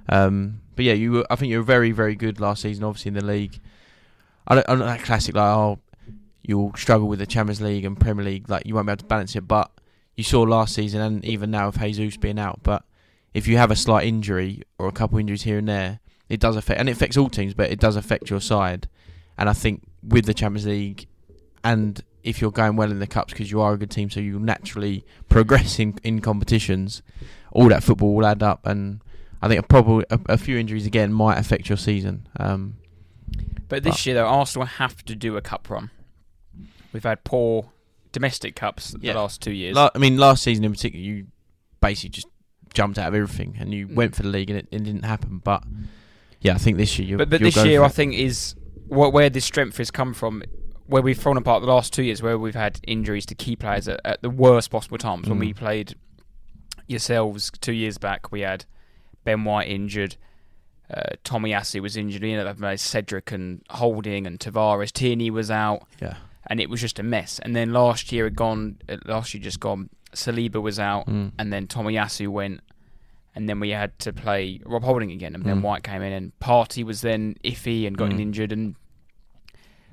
Um, 0.09 0.61
but 0.75 0.85
yeah, 0.85 0.93
you. 0.93 1.11
Were, 1.11 1.27
I 1.29 1.35
think 1.35 1.51
you 1.51 1.57
were 1.57 1.63
very, 1.63 1.91
very 1.91 2.15
good 2.15 2.39
last 2.39 2.61
season. 2.61 2.83
Obviously 2.83 3.09
in 3.09 3.15
the 3.15 3.25
league. 3.25 3.59
I 4.47 4.55
don't, 4.55 4.69
I'm 4.69 4.79
not 4.79 4.85
that 4.85 5.03
classic 5.03 5.35
like 5.35 5.43
oh, 5.43 5.79
you'll 6.41 6.73
struggle 6.75 7.07
with 7.07 7.19
the 7.19 7.25
Champions 7.25 7.61
League 7.61 7.85
and 7.85 7.99
Premier 7.99 8.23
League. 8.23 8.49
Like 8.49 8.65
you 8.65 8.75
won't 8.75 8.87
be 8.87 8.91
able 8.91 8.99
to 8.99 9.05
balance 9.05 9.35
it. 9.35 9.47
But 9.47 9.71
you 10.15 10.23
saw 10.23 10.41
last 10.41 10.73
season 10.73 11.01
and 11.01 11.25
even 11.25 11.51
now 11.51 11.67
with 11.67 11.79
Jesus 11.79 12.17
being 12.17 12.39
out. 12.39 12.61
But 12.63 12.83
if 13.33 13.47
you 13.47 13.57
have 13.57 13.71
a 13.71 13.75
slight 13.75 14.07
injury 14.07 14.63
or 14.79 14.87
a 14.87 14.91
couple 14.91 15.19
injuries 15.19 15.43
here 15.43 15.59
and 15.59 15.67
there, 15.67 15.99
it 16.29 16.39
does 16.39 16.55
affect, 16.55 16.79
and 16.79 16.89
it 16.89 16.93
affects 16.93 17.17
all 17.17 17.29
teams, 17.29 17.53
but 17.53 17.71
it 17.71 17.79
does 17.79 17.95
affect 17.95 18.29
your 18.29 18.41
side. 18.41 18.87
And 19.37 19.47
I 19.49 19.53
think 19.53 19.83
with 20.03 20.25
the 20.25 20.33
Champions 20.33 20.65
League, 20.65 21.07
and 21.63 22.01
if 22.23 22.41
you're 22.41 22.51
going 22.51 22.75
well 22.75 22.91
in 22.91 22.99
the 22.99 23.07
cups 23.07 23.33
because 23.33 23.51
you 23.51 23.61
are 23.61 23.73
a 23.73 23.77
good 23.77 23.91
team, 23.91 24.09
so 24.09 24.19
you 24.19 24.39
naturally 24.39 25.05
progress 25.29 25.79
in, 25.79 25.95
in 26.03 26.19
competitions, 26.21 27.01
all 27.51 27.69
that 27.69 27.83
football 27.83 28.13
will 28.15 28.25
add 28.25 28.43
up. 28.43 28.65
And 28.65 29.01
I 29.41 29.47
think 29.47 29.59
a 29.59 29.63
probably 29.63 30.05
a, 30.09 30.19
a 30.29 30.37
few 30.37 30.57
injuries 30.57 30.85
again 30.85 31.13
might 31.13 31.37
affect 31.37 31.69
your 31.69 31.77
season. 31.77 32.27
Um, 32.39 32.77
But 33.69 33.83
this 33.83 33.95
But- 33.97 34.05
year, 34.05 34.15
though, 34.15 34.27
Arsenal 34.27 34.65
have 34.65 35.03
to 35.05 35.15
do 35.15 35.37
a 35.37 35.41
cup 35.41 35.69
run. 35.69 35.91
We've 36.93 37.03
had 37.03 37.23
poor 37.23 37.69
domestic 38.11 38.55
cups 38.55 38.95
Yeah. 38.99 39.13
the 39.13 39.19
last 39.19 39.41
two 39.41 39.51
years. 39.51 39.75
la- 39.75 39.91
I 39.93 39.97
mean, 39.99 40.17
last 40.17 40.41
season 40.43 40.63
in 40.65 40.71
particular, 40.71 41.03
you 41.03 41.27
basically 41.81 42.09
just 42.09 42.27
jumped 42.73 42.97
out 42.97 43.09
of 43.09 43.13
everything 43.15 43.55
and 43.59 43.73
you 43.73 43.87
Mm. 43.87 43.95
went 43.95 44.15
for 44.15 44.23
the 44.23 44.29
league, 44.29 44.49
and 44.49 44.57
it, 44.59 44.67
it 44.71 44.83
didn't 44.83 45.05
happen. 45.05 45.39
But 45.43 45.63
yeah, 46.41 46.53
I 46.55 46.57
think 46.57 46.77
this 46.77 46.97
year 46.99 47.07
you. 47.07 47.17
but 47.17 47.29
but 47.29 47.41
this 47.41 47.57
year, 47.65 47.83
I 47.83 47.87
think 47.89 48.13
is 48.15 48.55
what 48.87 49.11
where 49.13 49.29
this 49.29 49.45
strength 49.45 49.77
has 49.77 49.91
come 49.91 50.13
from. 50.13 50.43
Where 50.87 51.01
we've 51.01 51.19
fallen 51.19 51.37
apart 51.37 51.61
the 51.61 51.67
last 51.67 51.91
two 51.91 52.03
years, 52.03 52.21
where 52.21 52.37
we've 52.37 52.55
had 52.55 52.79
injuries 52.87 53.25
to 53.25 53.35
key 53.35 53.57
players 53.57 53.89
at, 53.89 53.99
at 54.05 54.21
the 54.21 54.29
worst 54.29 54.71
possible 54.71 54.97
times. 54.97 55.27
When 55.27 55.37
Mm. 55.37 55.41
we 55.41 55.53
played 55.53 55.95
yourselves 56.87 57.51
two 57.59 57.73
years 57.73 57.97
back, 57.97 58.31
we 58.31 58.41
had 58.41 58.65
Ben 59.23 59.43
White 59.43 59.67
injured. 59.67 60.15
Uh, 60.93 61.01
Tomiyasu 61.25 61.81
was 61.81 61.97
injured. 61.97 62.23
You 62.23 62.37
know, 62.37 62.75
Cedric 62.77 63.31
and 63.31 63.61
Holding 63.69 64.25
and 64.25 64.39
Tavares. 64.39 64.91
Tierney 64.91 65.29
was 65.29 65.51
out. 65.51 65.83
yeah. 66.01 66.15
and 66.49 66.61
it 66.61 66.69
was 66.69 66.79
just 66.79 66.97
a 66.97 67.03
mess. 67.03 67.39
And 67.39 67.53
then 67.53 67.73
last 67.73 68.09
year 68.13 68.23
had 68.23 68.35
gone. 68.37 68.77
uh, 68.87 68.95
Last 69.05 69.33
year 69.33 69.43
just 69.43 69.59
gone. 69.59 69.89
Saliba 70.15 70.61
was 70.61 70.79
out, 70.79 71.05
Mm. 71.07 71.33
and 71.37 71.51
then 71.51 71.67
Tommy 71.67 71.95
Tomiyasu 71.95 72.29
went, 72.29 72.61
and 73.37 73.47
then 73.47 73.59
we 73.61 73.69
had 73.69 73.97
to 73.99 74.11
play 74.11 74.59
Rob 74.65 74.83
Holding 74.83 75.11
again, 75.11 75.33
and 75.35 75.43
then 75.45 75.59
Mm. 75.59 75.61
White 75.61 75.83
came 75.83 76.01
in, 76.01 76.11
and 76.11 76.31
Partey 76.39 76.83
was 76.83 77.01
then 77.01 77.35
iffy 77.43 77.85
and 77.87 77.95
got 77.97 78.09
Mm. 78.09 78.19
injured, 78.19 78.51
and 78.51 78.75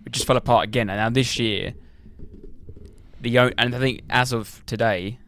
it 0.06 0.12
just 0.12 0.26
fell 0.26 0.36
apart 0.36 0.64
again. 0.64 0.88
And 0.90 0.98
now 0.98 1.10
this 1.10 1.38
year, 1.38 1.74
the 3.20 3.38
and 3.38 3.74
I 3.74 3.78
think 3.78 4.02
as 4.10 4.32
of 4.32 4.62
today, 4.66 5.18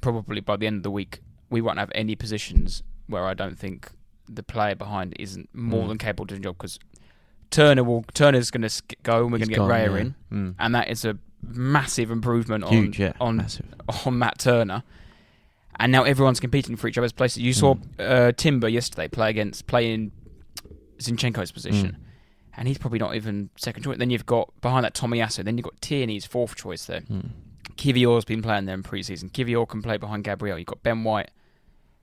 probably 0.00 0.40
by 0.40 0.56
the 0.56 0.66
end 0.66 0.78
of 0.78 0.82
the 0.82 0.90
week, 0.90 1.20
we 1.48 1.60
won't 1.60 1.78
have 1.78 1.90
any 1.94 2.14
positions 2.16 2.82
where 3.06 3.24
I 3.26 3.34
don't 3.34 3.58
think 3.58 3.90
the 4.28 4.42
player 4.42 4.74
behind 4.74 5.14
isn't 5.18 5.48
more 5.52 5.84
Mm. 5.84 5.88
than 5.88 5.98
capable 5.98 6.24
of 6.24 6.28
doing 6.28 6.40
the 6.42 6.48
job 6.48 6.58
because. 6.58 6.78
Turner 7.50 7.82
will 7.82 8.04
Turner's 8.14 8.48
going 8.52 8.62
to 8.68 8.82
go 9.02 9.24
and 9.24 9.32
we're 9.32 9.38
going 9.38 9.48
to 9.48 9.54
get 9.56 9.58
Raya 9.60 9.90
yeah. 9.90 9.96
in 9.96 10.14
Mm. 10.30 10.54
and 10.60 10.72
that 10.76 10.88
is 10.88 11.04
a 11.04 11.18
massive 11.42 12.08
improvement 12.12 12.62
on 12.62 12.92
yeah, 12.92 13.12
on 13.20 13.38
massive. 13.38 13.66
on 14.06 14.16
Matt 14.20 14.38
Turner. 14.38 14.84
And 15.78 15.92
now 15.92 16.02
everyone's 16.04 16.40
competing 16.40 16.76
for 16.76 16.88
each 16.88 16.98
other's 16.98 17.12
places. 17.12 17.38
You 17.38 17.52
saw 17.52 17.74
Mm. 17.74 17.82
uh, 17.98 18.32
Timber 18.32 18.68
yesterday 18.68 19.08
play 19.08 19.30
against 19.30 19.66
playing 19.66 20.12
Zinchenko's 20.98 21.52
position, 21.52 21.92
Mm. 21.92 21.96
and 22.58 22.68
he's 22.68 22.76
probably 22.78 22.98
not 22.98 23.14
even 23.14 23.50
second 23.56 23.82
choice. 23.84 23.96
Then 23.98 24.10
you've 24.10 24.26
got 24.26 24.52
behind 24.60 24.84
that 24.84 24.94
Tomiyasu. 24.94 25.44
Then 25.44 25.56
you've 25.56 25.64
got 25.64 25.80
Tierney's 25.80 26.26
fourth 26.26 26.54
choice 26.56 26.84
there. 26.84 27.00
Mm. 27.02 27.30
Kiwior's 27.76 28.26
been 28.26 28.42
playing 28.42 28.66
there 28.66 28.74
in 28.74 28.82
preseason. 28.82 29.30
Kiwior 29.30 29.66
can 29.66 29.80
play 29.80 29.96
behind 29.96 30.24
Gabriel. 30.24 30.58
You've 30.58 30.66
got 30.66 30.82
Ben 30.82 31.02
White, 31.02 31.30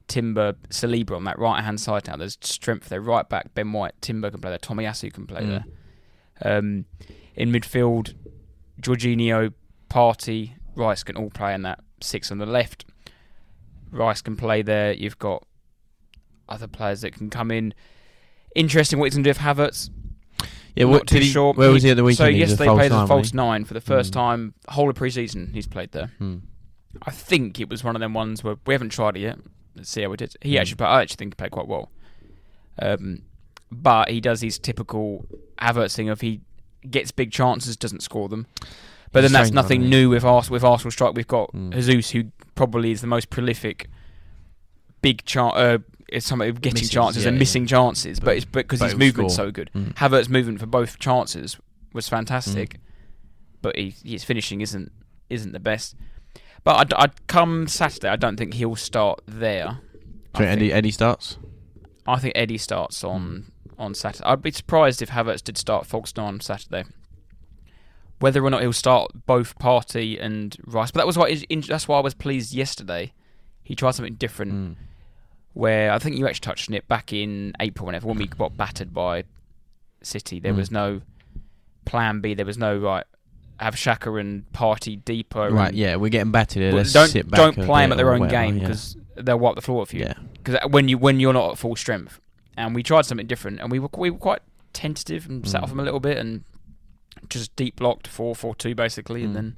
Timber, 0.07 0.53
Saliba 0.69 1.11
on 1.15 1.25
that 1.25 1.37
right 1.37 1.63
hand 1.63 1.79
side 1.79 2.07
now. 2.07 2.15
There's 2.15 2.37
strength 2.41 2.89
there. 2.89 3.01
Right 3.01 3.27
back, 3.29 3.53
Ben 3.53 3.71
White, 3.73 3.93
Timber 4.01 4.31
can 4.31 4.39
play 4.41 4.49
there. 4.49 4.57
Tomiyasu 4.59 5.13
can 5.13 5.27
play 5.27 5.41
Mm. 5.41 5.63
there. 6.41 6.57
Um, 6.57 6.85
in 7.35 7.51
midfield, 7.51 8.15
Jorginho, 8.81 9.53
Partey, 9.89 10.53
Rice 10.75 11.03
can 11.03 11.15
all 11.17 11.29
play 11.29 11.53
in 11.53 11.61
that 11.63 11.79
six 12.01 12.31
on 12.31 12.37
the 12.39 12.45
left. 12.45 12.85
Rice 13.91 14.21
can 14.21 14.35
play 14.35 14.61
there. 14.61 14.93
You've 14.93 15.19
got 15.19 15.45
other 16.49 16.67
players 16.67 17.01
that 17.01 17.13
can 17.13 17.29
come 17.29 17.51
in. 17.51 17.73
Interesting 18.55 18.99
what 18.99 19.05
he's 19.05 19.15
going 19.15 19.23
to 19.23 19.33
do 19.33 19.37
with 19.39 19.39
Havertz. 19.39 19.89
Yeah, 20.75 20.83
Not 20.85 20.91
what 20.91 21.07
too 21.07 21.19
he, 21.19 21.25
sure. 21.25 21.53
Where 21.53 21.71
was 21.71 21.83
he 21.83 21.89
at 21.89 21.97
the 21.97 22.03
weekend? 22.03 22.17
So 22.17 22.31
He 22.31 22.37
yesterday 22.37 22.65
played 22.67 22.91
as 22.91 23.01
a 23.03 23.07
false 23.07 23.33
nine 23.33 23.65
for 23.65 23.73
the 23.73 23.81
first 23.81 24.11
Mm. 24.11 24.15
time 24.15 24.53
whole 24.69 24.89
of 24.89 24.95
pre-season. 24.95 25.49
He's 25.53 25.67
played 25.67 25.91
there. 25.91 26.11
Mm. 26.21 26.41
I 27.03 27.11
think 27.11 27.59
it 27.59 27.69
was 27.69 27.83
one 27.83 27.95
of 27.95 27.99
them 27.99 28.13
ones 28.13 28.43
where 28.43 28.57
we 28.65 28.73
haven't 28.73 28.89
tried 28.89 29.17
it 29.17 29.21
yet. 29.21 29.39
Let's 29.75 29.89
see 29.89 30.03
how 30.03 30.11
it 30.13 30.17
did. 30.17 30.35
He 30.41 30.53
Mm. 30.55 30.59
actually, 30.61 30.75
played, 30.75 30.87
I 30.87 31.01
actually 31.01 31.15
think 31.17 31.33
he 31.33 31.35
played 31.35 31.51
quite 31.51 31.67
well. 31.67 31.91
Um, 32.79 33.23
but 33.71 34.09
he 34.09 34.21
does 34.21 34.41
his 34.41 34.59
typical 34.59 35.25
Havertz 35.59 35.95
thing 35.95 36.09
of 36.09 36.21
he 36.21 36.41
gets 36.89 37.11
big 37.11 37.31
chances, 37.31 37.75
doesn't 37.75 38.01
score 38.03 38.29
them. 38.29 38.45
But 39.11 39.23
He's 39.23 39.31
then 39.31 39.41
that's 39.41 39.51
nothing 39.53 39.89
new 39.89 40.09
with 40.09 40.23
Arsenal. 40.25 40.53
With 40.53 40.63
Arsenal 40.63 40.91
strike, 40.91 41.13
we've 41.15 41.27
got 41.27 41.51
Mm. 41.53 41.73
Jesus, 41.73 42.11
who 42.11 42.25
probably 42.55 42.91
is 42.91 43.01
the 43.01 43.07
most 43.07 43.29
prolific 43.29 43.89
big 45.01 45.23
chance. 45.25 45.53
Uh, 45.55 45.77
is 46.09 46.25
somebody 46.25 46.51
getting 46.53 46.73
Misses, 46.75 46.89
chances 46.89 47.23
yeah, 47.23 47.27
and 47.29 47.35
yeah. 47.35 47.39
missing 47.39 47.67
chances, 47.67 48.19
but, 48.19 48.25
But- 48.27 48.35
it's 48.37 48.45
because 48.45 48.79
his 48.81 48.95
movement's 48.95 49.33
score. 49.33 49.47
so 49.47 49.51
good. 49.51 49.69
Mm. 49.75 49.93
Havertz's 49.95 50.29
movement 50.29 50.59
for 50.61 50.65
both 50.65 50.99
chances 50.99 51.57
was 51.93 52.07
fantastic, 52.07 52.75
Mm. 52.75 52.79
but 53.61 53.75
he, 53.75 53.93
his 54.05 54.23
finishing 54.23 54.61
isn't 54.61 54.91
isn't 55.29 55.51
the 55.51 55.59
best. 55.59 55.95
But 56.63 56.77
I'd, 56.77 56.93
I'd 56.93 57.27
come 57.27 57.67
Saturday. 57.67 58.07
I 58.07 58.15
don't 58.15 58.37
think 58.37 58.53
he'll 58.53 58.75
start 58.77 59.21
there. 59.27 59.79
So 60.37 60.43
Eddie, 60.45 60.67
think, 60.67 60.73
Eddie 60.73 60.91
starts. 60.91 61.37
I 62.05 62.19
think 62.19 62.33
Eddie 62.37 62.57
starts 62.57 63.03
on 63.03 63.51
on 63.77 63.93
Saturday. 63.93 64.23
I'd 64.25 64.41
be 64.41 64.51
surprised 64.51 65.01
if 65.01 65.09
Havertz 65.09 65.43
did 65.43 65.57
start 65.57 65.85
Folkestone 65.85 66.25
on 66.25 66.39
Saturday. 66.39 66.85
Whether 68.19 68.43
or 68.43 68.49
not 68.49 68.61
he'll 68.61 68.73
start 68.73 69.11
both 69.27 69.57
Partey 69.59 70.17
and 70.19 70.55
Rice, 70.65 70.89
but 70.91 70.99
that 70.99 71.07
was 71.07 71.17
why 71.17 71.35
that's 71.67 71.87
why 71.87 71.97
I 71.97 72.01
was 72.01 72.13
pleased 72.15 72.53
yesterday. 72.53 73.13
He 73.63 73.75
tried 73.75 73.91
something 73.91 74.15
different 74.15 74.53
Mm. 74.53 74.75
where 75.53 75.91
I 75.91 75.99
think 75.99 76.17
you 76.17 76.25
actually 76.27 76.39
touched 76.41 76.69
on 76.69 76.75
it 76.75 76.87
back 76.87 77.13
in 77.13 77.53
April, 77.59 77.85
whenever 77.85 78.07
when 78.07 78.17
we 78.17 78.27
got 78.27 78.57
battered 78.57 78.93
by 78.93 79.23
City, 80.01 80.39
there 80.39 80.53
Mm. 80.53 80.57
was 80.57 80.71
no 80.71 81.01
plan 81.85 82.19
B. 82.21 82.33
There 82.33 82.45
was 82.45 82.57
no 82.57 82.77
right 82.77 83.03
have 83.59 83.73
Xhaka 83.73 84.19
and 84.19 84.43
Partey 84.53 85.03
deeper. 85.03 85.49
Right, 85.49 85.73
yeah, 85.73 85.95
we're 85.95 86.09
getting 86.09 86.31
battered 86.31 86.75
Let's 86.75 86.93
don't 86.93 87.07
sit 87.07 87.27
back 87.29 87.39
don't 87.39 87.55
play 87.65 87.81
them 87.81 87.91
at 87.91 87.97
their 87.97 88.13
own 88.13 88.27
game 88.27 88.57
yeah. 88.57 88.61
because 88.67 88.95
they'll 89.15 89.39
wipe 89.39 89.55
the 89.55 89.61
floor 89.63 89.79
with 89.79 89.95
you. 89.95 90.01
yeah, 90.01 90.13
Because 90.43 90.59
when 90.69 90.87
you 90.87 90.97
when 90.99 91.19
you're 91.19 91.33
not 91.33 91.51
at 91.53 91.57
full 91.57 91.75
strength, 91.75 92.19
and 92.55 92.75
we 92.75 92.83
tried 92.83 93.05
something 93.07 93.25
different, 93.25 93.59
and 93.59 93.71
we 93.71 93.79
were 93.79 93.89
we 93.97 94.11
were 94.11 94.19
quite 94.19 94.41
tentative 94.73 95.27
and 95.27 95.47
sat 95.47 95.61
Mm. 95.61 95.63
off 95.63 95.69
them 95.69 95.79
a 95.79 95.83
little 95.83 95.99
bit 95.99 96.17
and 96.17 96.43
just 97.29 97.55
deep 97.55 97.77
blocked 97.77 98.07
four 98.07 98.35
four 98.35 98.55
two 98.55 98.75
basically, 98.75 99.23
and 99.23 99.31
Mm. 99.31 99.35
then. 99.35 99.55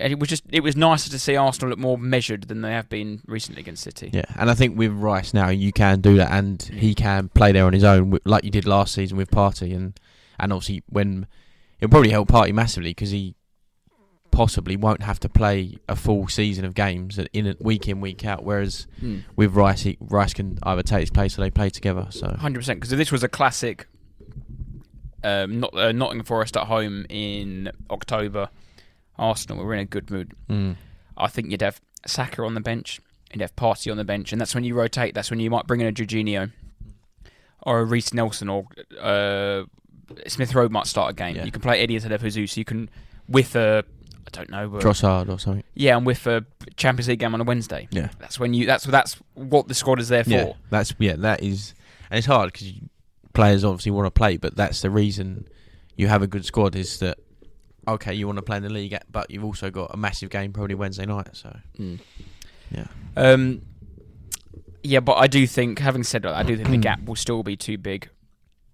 And 0.00 0.10
it 0.12 0.18
was 0.18 0.30
just 0.30 0.44
it 0.50 0.62
was 0.62 0.76
nicer 0.76 1.10
to 1.10 1.18
see 1.18 1.36
Arsenal 1.36 1.68
look 1.68 1.78
more 1.78 1.98
measured 1.98 2.44
than 2.44 2.62
they 2.62 2.72
have 2.72 2.88
been 2.88 3.20
recently 3.26 3.60
against 3.60 3.82
City. 3.84 4.08
Yeah, 4.14 4.24
and 4.36 4.50
I 4.50 4.54
think 4.54 4.78
with 4.78 4.92
Rice 4.92 5.34
now 5.34 5.50
you 5.50 5.72
can 5.72 6.00
do 6.00 6.16
that, 6.16 6.30
and 6.32 6.62
he 6.62 6.94
can 6.94 7.28
play 7.28 7.52
there 7.52 7.66
on 7.66 7.74
his 7.74 7.84
own, 7.84 8.18
like 8.24 8.44
you 8.44 8.50
did 8.50 8.66
last 8.66 8.94
season 8.94 9.18
with 9.18 9.30
Partey, 9.30 9.76
and 9.76 10.00
and 10.40 10.54
obviously 10.54 10.82
when 10.88 11.26
it'll 11.80 11.90
probably 11.90 12.08
help 12.10 12.28
Partey 12.28 12.54
massively 12.54 12.90
because 12.90 13.10
he 13.10 13.34
possibly 14.30 14.76
won't 14.76 15.02
have 15.02 15.18
to 15.20 15.28
play 15.28 15.76
a 15.88 15.96
full 15.96 16.28
season 16.28 16.64
of 16.64 16.74
games 16.74 17.18
in 17.32 17.46
a, 17.46 17.54
week 17.60 17.88
in 17.88 18.00
week 18.00 18.24
out, 18.24 18.44
whereas 18.44 18.86
Mm. 19.02 19.24
with 19.36 19.52
Rice, 19.54 19.82
he, 19.82 19.96
Rice 20.00 20.32
can 20.32 20.58
either 20.62 20.82
take 20.82 21.00
his 21.00 21.10
place 21.10 21.38
or 21.38 21.42
they 21.42 21.50
play 21.50 21.70
together. 21.70 22.06
So 22.10 22.36
Hundred 22.38 22.60
percent. 22.60 22.78
Because 22.80 22.92
if 22.92 22.98
this 22.98 23.10
was 23.12 23.22
a 23.22 23.28
classic, 23.28 23.86
um, 25.24 25.60
not 25.60 25.74
uh, 25.74 25.92
Nottingham 25.92 26.24
Forest 26.24 26.56
at 26.56 26.66
home 26.66 27.06
in 27.08 27.70
October, 27.90 28.48
Arsenal 29.18 29.64
were 29.64 29.74
in 29.74 29.80
a 29.80 29.84
good 29.84 30.10
mood. 30.10 30.32
mm, 30.48 30.76
I 31.16 31.28
think 31.28 31.50
you'd 31.50 31.62
have 31.62 31.80
Saka 32.06 32.42
on 32.42 32.54
the 32.54 32.60
bench, 32.60 33.00
you'd 33.32 33.40
have 33.40 33.54
Partey 33.56 33.90
on 33.90 33.96
the 33.96 34.04
bench, 34.04 34.32
and 34.32 34.40
that's 34.40 34.54
when 34.54 34.64
you 34.64 34.74
rotate. 34.74 35.14
That's 35.14 35.30
when 35.30 35.40
you 35.40 35.50
might 35.50 35.66
bring 35.66 35.80
in 35.80 35.86
a 35.86 35.92
Jorginho 35.92 36.52
or 37.62 37.80
a 37.80 37.84
Reiss 37.84 38.14
Nelson 38.14 38.48
or 38.48 38.66
uh, 39.00 39.64
Smith 40.26 40.54
Rowe 40.54 40.68
might 40.68 40.86
start 40.86 41.10
a 41.10 41.14
game. 41.14 41.36
Yeah. 41.36 41.44
You 41.44 41.50
can 41.52 41.60
play 41.60 41.80
Eddie 41.80 41.94
instead 41.96 42.12
of 42.12 42.22
Jesus. 42.22 42.52
So 42.52 42.60
you 42.60 42.64
can 42.64 42.88
with 43.28 43.56
a 43.56 43.84
I 44.26 44.30
don't 44.30 44.50
know. 44.50 44.76
uh, 44.76 44.80
Trossard 44.80 45.28
or 45.28 45.38
something. 45.38 45.64
yeah, 45.74 45.96
and 45.96 46.06
with 46.06 46.26
a 46.26 46.44
Champions 46.76 47.08
League 47.08 47.18
game 47.18 47.34
on 47.34 47.40
a 47.40 47.44
Wednesday. 47.44 47.88
Yeah, 47.90 48.10
That's 48.18 48.38
when 48.38 48.54
you. 48.54 48.66
That's 48.66 48.84
that's 48.84 49.14
what 49.34 49.68
the 49.68 49.74
squad 49.74 50.00
is 50.00 50.08
there 50.08 50.22
for. 50.24 50.30
yeah, 50.30 50.52
that's 50.70 50.94
yeah, 50.98 51.16
that 51.16 51.42
is, 51.42 51.74
and 52.10 52.18
it's 52.18 52.26
hard 52.26 52.52
because 52.52 52.72
players 53.38 53.64
obviously 53.64 53.92
want 53.92 54.06
to 54.06 54.10
play, 54.10 54.36
but 54.36 54.56
that's 54.56 54.82
the 54.82 54.90
reason 54.90 55.46
you 55.96 56.08
have 56.08 56.22
a 56.22 56.26
good 56.26 56.44
squad 56.44 56.74
is 56.76 56.98
that 56.98 57.18
okay, 57.86 58.12
you 58.12 58.26
want 58.26 58.36
to 58.36 58.42
play 58.42 58.56
in 58.58 58.62
the 58.62 58.68
league, 58.68 58.94
but 59.10 59.30
you've 59.30 59.44
also 59.44 59.70
got 59.70 59.90
a 59.94 59.96
massive 59.96 60.28
game 60.28 60.52
probably 60.52 60.74
Wednesday 60.74 61.06
night. 61.06 61.28
So 61.32 61.56
Mm. 61.78 62.00
yeah, 62.70 62.86
Um, 63.16 63.62
yeah, 64.82 65.00
but 65.00 65.14
I 65.14 65.26
do 65.26 65.46
think, 65.46 65.78
having 65.78 66.02
said 66.04 66.22
that, 66.22 66.34
I 66.34 66.42
do 66.42 66.56
think 66.56 66.68
the 66.68 66.76
gap 66.76 67.02
will 67.04 67.16
still 67.16 67.42
be 67.42 67.56
too 67.56 67.78
big 67.78 68.10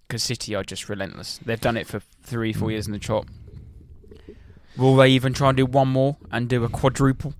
because 0.07 0.21
City 0.23 0.53
are 0.55 0.63
just 0.63 0.89
relentless. 0.89 1.39
They've 1.45 1.61
done 1.61 1.77
it 1.77 1.87
for 1.87 2.01
three, 2.23 2.51
four 2.51 2.71
years 2.71 2.87
in 2.87 2.93
the 2.93 2.99
chop. 2.99 3.25
Will 4.77 4.95
they 4.97 5.09
even 5.09 5.33
try 5.33 5.49
and 5.49 5.57
do 5.57 5.65
one 5.65 5.87
more 5.87 6.17
and 6.31 6.49
do 6.49 6.63
a 6.65 6.69
quadruple? 6.69 7.33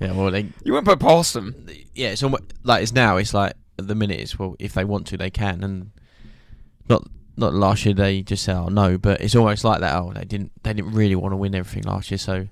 yeah. 0.00 0.12
Well, 0.12 0.30
they 0.30 0.48
You 0.64 0.72
won't 0.72 0.86
put 0.86 0.98
past 1.00 1.34
them. 1.34 1.66
yeah, 1.94 2.08
it's 2.08 2.22
almost 2.22 2.44
like 2.64 2.82
it's 2.82 2.92
now. 2.92 3.18
It's 3.18 3.34
like 3.34 3.52
at 3.82 3.88
the 3.88 3.94
minute, 3.94 4.18
it's 4.20 4.38
well, 4.38 4.56
if 4.58 4.72
they 4.74 4.84
want 4.84 5.06
to, 5.08 5.16
they 5.16 5.30
can, 5.30 5.62
and 5.64 5.90
not 6.88 7.06
not 7.36 7.54
last 7.54 7.84
year 7.84 7.94
they 7.94 8.22
just 8.22 8.44
said 8.44 8.56
oh 8.56 8.68
no, 8.68 8.98
but 8.98 9.20
it's 9.20 9.34
almost 9.34 9.64
like 9.64 9.80
that. 9.80 9.94
Oh, 9.96 10.12
they 10.14 10.24
didn't 10.24 10.52
they 10.62 10.72
didn't 10.74 10.92
really 10.92 11.14
want 11.14 11.32
to 11.32 11.36
win 11.36 11.54
everything 11.54 11.84
last 11.84 12.10
year, 12.10 12.18
so 12.18 12.46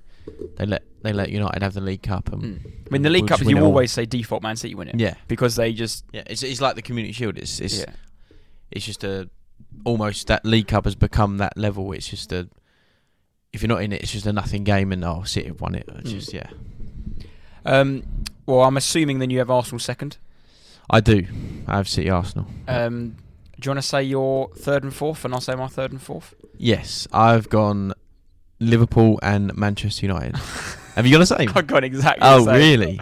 they 0.57 0.67
let 0.67 0.83
they 1.03 1.13
let 1.13 1.31
United 1.31 1.63
have 1.63 1.75
the 1.75 1.81
League 1.81 2.03
Cup. 2.03 2.33
And 2.33 2.43
Mm. 2.43 2.67
I 2.67 2.91
mean, 2.91 3.03
the 3.03 3.11
League 3.11 3.23
we'll 3.31 3.39
Cup, 3.39 3.47
you 3.47 3.59
always 3.59 3.93
say 3.93 4.07
default 4.07 4.43
Man 4.43 4.57
City 4.57 4.75
win 4.75 4.89
it 4.89 4.97
yeah, 4.99 5.15
because 5.29 5.57
they 5.57 5.73
just 5.73 6.05
yeah. 6.13 6.23
It's 6.27 6.43
it's 6.43 6.61
like 6.61 6.77
the 6.77 6.83
Community 6.83 7.13
Shield. 7.13 7.39
It's 7.39 7.61
it's 7.61 7.79
yeah. 7.81 7.93
it's 8.71 8.85
just 8.85 9.05
a 9.05 9.29
almost 9.85 10.27
that 10.29 10.45
League 10.45 10.69
Cup 10.69 10.85
has 10.85 10.95
become 10.95 11.39
that 11.39 11.57
level. 11.57 11.93
It's 11.93 12.09
just 12.09 12.33
a 12.33 12.49
if 13.53 13.63
you're 13.63 13.69
not 13.69 13.83
in 13.83 13.93
it, 13.93 14.03
it's 14.03 14.13
just 14.13 14.27
a 14.27 14.33
nothing 14.33 14.65
game, 14.65 14.93
and 14.93 15.05
oh, 15.05 15.23
City 15.25 15.49
have 15.49 15.61
won 15.61 15.75
it. 15.75 15.85
It's 15.99 16.11
Mm. 16.11 16.15
just 16.15 16.33
yeah, 16.33 16.51
Um, 17.65 18.03
well, 18.47 18.63
I'm 18.63 18.77
assuming 18.77 19.19
then 19.19 19.31
you 19.31 19.39
have 19.39 19.51
Arsenal 19.51 19.79
second. 19.79 20.19
I 20.91 21.01
do. 21.01 21.25
I 21.67 21.77
have 21.77 21.89
City 21.89 22.11
Arsenal. 22.11 22.47
Um, 22.67 23.17
do 23.59 23.67
you 23.67 23.71
want 23.71 23.83
to 23.83 23.87
say 23.87 24.03
your 24.03 24.49
third 24.57 24.83
and 24.83 24.93
fourth, 24.93 25.25
and 25.25 25.33
I'll 25.33 25.41
say 25.41 25.55
my 25.55 25.69
third 25.69 25.93
and 25.93 26.03
fourth? 26.03 26.35
Yes, 26.57 27.07
I've 27.13 27.49
gone 27.49 27.95
Liverpool 28.59 29.21
and 29.23 29.57
Manchester 29.57 30.07
United. 30.07 30.37
have 30.95 31.07
you 31.07 31.13
got 31.13 31.19
the 31.19 31.27
same? 31.27 31.53
I 31.55 31.63
got 31.63 31.85
exactly. 31.85 32.27
Oh, 32.27 32.45
the 32.45 32.53
same. 32.53 32.81
really? 32.81 33.01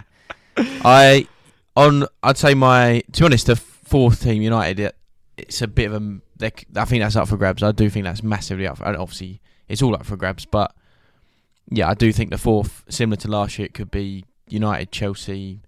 I 0.85 1.27
on 1.75 2.05
I'd 2.21 2.37
say 2.37 2.53
my 2.53 3.03
to 3.11 3.21
be 3.21 3.25
honest, 3.25 3.47
the 3.47 3.55
fourth 3.55 4.21
team 4.21 4.41
United. 4.41 4.79
It, 4.79 4.95
it's 5.37 5.61
a 5.61 5.67
bit 5.67 5.91
of 5.91 6.01
a. 6.01 6.19
I 6.41 6.85
think 6.85 7.01
that's 7.01 7.15
up 7.15 7.27
for 7.27 7.37
grabs. 7.37 7.63
I 7.63 7.71
do 7.71 7.89
think 7.89 8.05
that's 8.05 8.23
massively 8.23 8.67
up. 8.67 8.77
For, 8.77 8.85
and 8.85 8.97
obviously, 8.97 9.41
it's 9.67 9.81
all 9.81 9.95
up 9.95 10.05
for 10.05 10.15
grabs. 10.15 10.45
But 10.45 10.73
yeah, 11.69 11.89
I 11.89 11.93
do 11.93 12.11
think 12.11 12.29
the 12.29 12.37
fourth, 12.37 12.83
similar 12.89 13.17
to 13.17 13.27
last 13.29 13.57
year, 13.57 13.65
it 13.65 13.73
could 13.73 13.91
be 13.91 14.25
United, 14.47 14.91
Chelsea. 14.91 15.61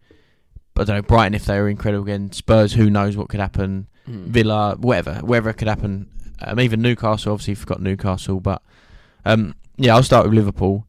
I 0.82 0.86
don't 0.86 0.96
know 0.98 1.02
Brighton 1.02 1.34
if 1.34 1.46
they 1.46 1.60
were 1.60 1.70
incredible 1.70 2.04
again. 2.04 2.32
Spurs, 2.32 2.74
who 2.74 2.90
knows 2.90 3.16
what 3.16 3.30
could 3.30 3.40
happen? 3.40 3.88
Mm. 4.08 4.26
Villa, 4.26 4.76
whatever, 4.80 5.16
wherever 5.16 5.54
could 5.54 5.68
happen. 5.68 6.10
Um, 6.42 6.60
even 6.60 6.82
Newcastle, 6.82 7.34
obviously 7.34 7.56
forgot 7.56 7.82
Newcastle, 7.82 8.40
but 8.40 8.62
um, 9.26 9.54
yeah, 9.78 9.96
I'll 9.96 10.04
start 10.04 10.26
with 10.26 10.34
Liverpool. 10.34 10.88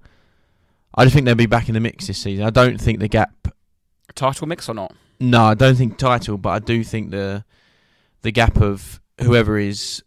I 0.95 1.05
just 1.05 1.15
think 1.15 1.27
they'll 1.27 1.35
be 1.35 1.47
back 1.47 1.69
in 1.69 1.75
the 1.75 1.81
mix 1.81 2.07
this 2.07 2.19
season. 2.19 2.45
I 2.45 2.51
don't 2.51 2.81
think 2.81 3.01
the 3.01 3.09
gap 3.09 3.43
Title 4.15 4.47
mix 4.47 4.69
or 4.69 4.75
not? 4.75 4.95
no, 5.21 5.45
I 5.45 5.55
don't 5.55 5.77
think 5.77 5.99
title, 5.99 6.37
but 6.37 6.51
I 6.51 6.59
do 6.59 6.83
think 6.83 7.11
the 7.11 7.45
the 8.23 8.33
gap 8.33 8.61
of 8.61 9.01
whoever 9.21 9.59
is 9.59 10.03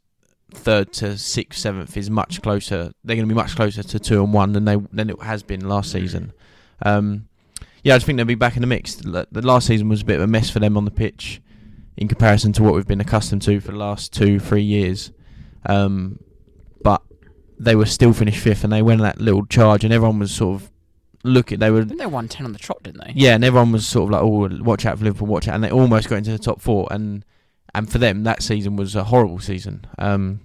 third 0.52 0.94
to 0.94 1.18
sixth, 1.18 1.60
seventh 1.60 1.96
is 1.98 2.10
much 2.10 2.42
closer. 2.42 2.92
They're 3.04 3.16
going 3.16 3.28
to 3.28 3.34
be 3.34 3.40
much 3.40 3.56
closer 3.56 3.84
to 3.84 4.00
two 4.00 4.24
and 4.24 4.34
one 4.34 4.54
than 4.54 4.66
they 4.66 4.78
than 4.92 5.10
it 5.10 5.22
has 5.22 5.42
been 5.42 5.68
last 5.68 5.92
season. 5.92 6.34
Um, 6.82 7.28
yeah, 7.86 7.94
I 7.94 7.98
just 7.98 8.08
think 8.08 8.18
they'll 8.18 8.26
be 8.26 8.34
back 8.34 8.56
in 8.56 8.62
the 8.62 8.68
mix. 8.68 8.96
The 8.96 9.28
last 9.32 9.68
season 9.68 9.88
was 9.88 10.02
a 10.02 10.06
bit 10.06 10.16
of 10.16 10.24
a 10.24 10.28
mess 10.28 10.50
for 10.50 10.58
them 10.58 10.76
on 10.76 10.86
the 10.86 10.92
pitch 10.92 11.40
in 11.96 12.08
comparison 12.08 12.52
to 12.54 12.64
what 12.64 12.74
we've 12.74 12.88
been 12.88 13.00
accustomed 13.00 13.44
to 13.44 13.60
for 13.60 13.72
the 13.72 13.78
last 13.78 14.12
two, 14.12 14.40
three 14.40 14.64
years. 14.64 15.12
Um, 15.68 16.18
but 16.82 17.04
they 17.60 17.76
were 17.76 17.86
still 17.86 18.12
finished 18.12 18.40
fifth, 18.40 18.64
and 18.64 18.74
they 18.74 18.82
went 18.82 19.02
on 19.02 19.06
that 19.06 19.22
little 19.22 19.46
charge, 19.46 19.84
and 19.84 19.94
everyone 19.94 20.18
was 20.18 20.32
sort 20.32 20.64
of 20.64 20.72
looking. 21.24 21.60
They 21.60 21.70
were 21.70 21.86
think 21.86 22.00
they 22.00 22.08
won 22.08 22.28
ten 22.28 22.48
on 22.48 22.54
the 22.54 22.60
trot, 22.60 22.82
didn't 22.82 23.06
they? 23.06 23.14
yeah, 23.14 23.36
and 23.36 23.46
everyone 23.46 23.72
was 23.72 23.86
sort 23.86 24.06
of 24.06 24.10
like, 24.10 24.24
"Oh, 24.24 24.64
watch 24.64 24.88
out 24.88 24.98
for 24.98 25.04
Liverpool, 25.04 25.28
watch 25.28 25.48
out," 25.48 25.54
and 25.54 25.64
they 25.64 25.70
almost 25.70 26.10
got 26.10 26.16
into 26.16 26.32
the 26.32 26.40
top 26.40 26.62
four. 26.62 26.88
And 26.90 27.24
and 27.76 27.88
for 27.88 28.00
them, 28.00 28.24
that 28.24 28.42
season 28.42 28.78
was 28.78 28.96
a 28.96 29.04
horrible 29.04 29.40
season. 29.40 29.86
Um, 30.00 30.40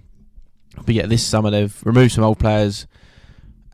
but 0.85 0.93
yeah, 0.93 1.07
this 1.07 1.25
summer 1.25 1.49
they've 1.49 1.75
removed 1.85 2.13
some 2.13 2.23
old 2.23 2.37
players, 2.37 2.85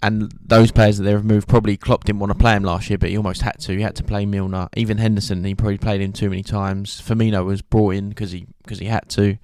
and 0.03 0.31
those 0.45 0.71
players 0.71 0.97
that 0.97 1.03
they've 1.03 1.15
removed 1.17 1.47
probably 1.47 1.75
Klopp 1.77 2.03
didn't 2.03 2.19
want 2.19 2.31
to 2.31 2.37
play 2.37 2.53
him 2.55 2.63
last 2.63 2.89
year, 2.89 2.97
but 2.97 3.09
he 3.09 3.17
almost 3.17 3.41
had 3.41 3.59
to. 3.61 3.73
He 3.75 3.81
had 3.81 3.95
to 3.95 4.03
play 4.03 4.25
Milner, 4.25 4.67
even 4.77 4.97
Henderson. 4.97 5.43
He 5.43 5.55
probably 5.55 5.77
played 5.77 6.01
him 6.01 6.13
too 6.13 6.29
many 6.29 6.43
times. 6.43 7.01
Firmino 7.01 7.43
was 7.45 7.61
brought 7.61 7.95
in 7.95 8.09
because 8.09 8.31
he 8.31 8.45
because 8.63 8.79
he 8.79 8.85
had 8.85 9.09
to. 9.09 9.37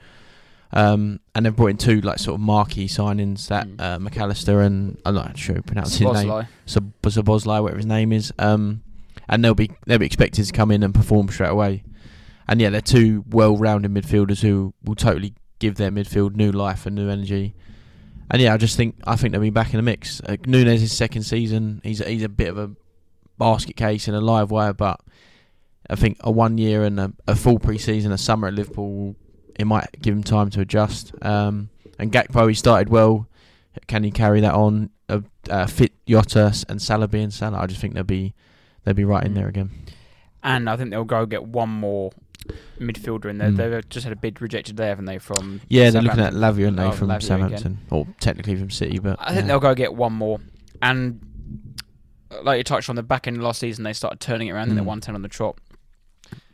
Um, 0.76 1.20
and 1.36 1.46
they've 1.46 1.56
brought 1.56 1.68
in 1.68 1.78
two 1.78 2.02
like 2.02 2.18
sort 2.18 2.36
of 2.36 2.42
marquee 2.42 2.88
signings 2.88 3.48
that 3.48 3.68
Mm. 3.68 3.76
uh, 3.80 4.00
McAllister 4.00 4.66
and 4.66 4.98
I'm 5.06 5.14
not 5.14 5.38
sure 5.38 5.56
how 5.56 5.62
to 5.62 5.68
pronounce 5.68 5.96
his 5.98 6.02
name. 6.02 6.28
Szoboszlai. 6.28 6.48
Sab- 6.66 7.28
whatever 7.64 7.78
his 7.78 7.86
name 7.86 8.12
is, 8.12 8.34
um, 8.40 8.82
and 9.30 9.44
they'll 9.44 9.54
be 9.54 9.70
they'll 9.86 10.00
be 10.00 10.06
expected 10.08 10.46
to 10.46 10.52
come 10.52 10.72
in 10.72 10.82
and 10.84 10.94
perform 10.94 11.30
straight 11.30 11.50
away. 11.50 11.84
And 12.48 12.60
yeah, 12.60 12.70
they're 12.70 12.82
two 12.82 13.24
well-rounded 13.30 13.92
midfielders 13.94 14.42
who 14.42 14.74
will 14.84 14.96
totally 14.96 15.34
give 15.60 15.76
their 15.76 15.92
midfield 15.92 16.36
new 16.36 16.52
life 16.52 16.86
and 16.86 16.96
new 16.96 17.08
energy. 17.10 17.56
And 18.32 18.42
yeah, 18.42 18.54
I 18.54 18.58
just 18.58 18.78
think 18.78 18.96
I 19.06 19.16
think 19.16 19.32
they'll 19.32 19.42
be 19.42 19.50
back 19.50 19.74
in 19.74 19.78
the 19.78 19.84
mix. 19.84 20.22
Uh, 20.22 20.38
Núñez' 20.38 20.88
second 20.90 21.24
season, 21.24 21.82
he's 21.84 22.02
a, 22.02 22.06
he's 22.10 22.24
a 22.24 22.30
bit 22.30 22.50
of 22.50 22.58
a 22.58 22.72
basket 23.38 23.76
case 23.76 24.08
in 24.08 24.14
a 24.16 24.22
live 24.22 24.52
wire, 24.52 24.74
but 24.74 25.00
I 25.90 25.96
think 25.96 26.18
a 26.22 26.32
one 26.32 26.58
year 26.58 26.84
and 26.84 27.00
a, 27.00 27.14
a 27.28 27.36
full 27.36 27.60
pre-season, 27.60 28.12
a 28.12 28.18
summer 28.18 28.48
at 28.48 28.54
Liverpool, 28.54 29.16
it 29.60 29.66
might 29.66 29.88
give 30.02 30.16
him 30.16 30.24
time 30.24 30.50
to 30.52 30.62
adjust. 30.62 31.14
Um, 31.22 31.70
and 32.00 32.12
Gakpo, 32.12 32.48
he 32.48 32.54
started 32.56 32.90
well. 32.90 33.28
Can 33.88 34.04
he 34.04 34.12
carry 34.12 34.42
that 34.42 34.54
on? 34.54 34.90
Uh, 35.10 35.22
uh, 35.50 35.66
fit 35.68 35.92
Jota 36.08 36.54
and 36.70 36.82
Salah 36.82 37.08
being 37.10 37.30
Salah, 37.30 37.58
I 37.60 37.68
just 37.68 37.82
think 37.82 37.94
they'll 37.94 38.04
be 38.04 38.34
they'll 38.84 38.94
be 38.94 39.04
right 39.06 39.24
in 39.26 39.34
Mm. 39.34 39.36
there 39.36 39.48
again. 39.50 39.70
And 40.42 40.70
I 40.70 40.78
think 40.78 40.90
they'll 40.92 41.04
go 41.04 41.26
get 41.26 41.46
one 41.46 41.70
more 41.70 42.12
midfielder 42.80 43.26
in 43.26 43.38
there. 43.38 43.50
Mm. 43.52 43.58
They've 43.58 43.90
just 43.90 44.04
had 44.04 44.14
a 44.14 44.16
bid 44.18 44.42
rejected 44.42 44.78
there, 44.78 44.90
haven't 44.90 45.06
they? 45.06 45.18
From 45.20 45.62
Yeah, 45.70 45.90
they're 45.90 46.02
looking 46.02 46.20
at? 46.20 46.34
Lavia, 46.34 46.66
aren't 46.66 46.78
they, 46.78 46.84
Oh, 46.84 46.92
from 46.92 47.08
Lavia 47.10 47.24
Southampton, 47.24 47.80
or 47.90 48.08
technically 48.20 48.56
from 48.56 48.70
City, 48.70 49.00
but 49.00 49.18
I 49.20 49.34
think 49.34 49.48
they'll 49.48 49.60
go 49.60 49.74
get 49.76 49.94
one 49.96 50.14
more. 50.14 50.40
And 50.82 51.22
uh, 52.32 52.42
like 52.44 52.58
you 52.58 52.64
touched 52.64 52.90
on, 52.90 52.96
the 52.96 53.04
back 53.04 53.28
end 53.28 53.38
of 53.38 53.44
last 53.44 53.60
season, 53.60 53.84
they 53.84 53.94
started 53.94 54.20
turning 54.20 54.48
it 54.50 54.52
around 54.52 54.70
and 54.70 54.78
they 54.78 54.82
Mm. 54.82 54.86
won 54.88 55.02
10 55.02 55.16
on 55.16 55.22
the 55.22 55.30
trot. 55.30 55.58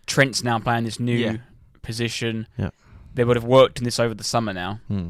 Trent's 0.05 0.43
now 0.43 0.59
playing 0.59 0.83
this 0.83 0.99
new 0.99 1.15
Yeah. 1.15 1.37
position. 1.81 2.47
Yeah. 2.57 2.69
They 3.15 3.23
would 3.23 3.35
have 3.35 3.43
worked 3.45 3.79
in 3.79 3.83
this 3.85 3.99
over 3.99 4.13
the 4.13 4.23
summer 4.23 4.53
now. 4.53 4.79
Hmm. 4.87 5.09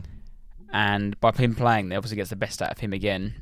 And 0.71 1.19
by 1.19 1.31
him 1.31 1.55
playing, 1.55 1.89
they 1.89 1.95
obviously 1.95 2.15
gets 2.17 2.29
the 2.29 2.35
best 2.35 2.61
out 2.61 2.71
of 2.71 2.79
him 2.79 2.93
again. 2.93 3.35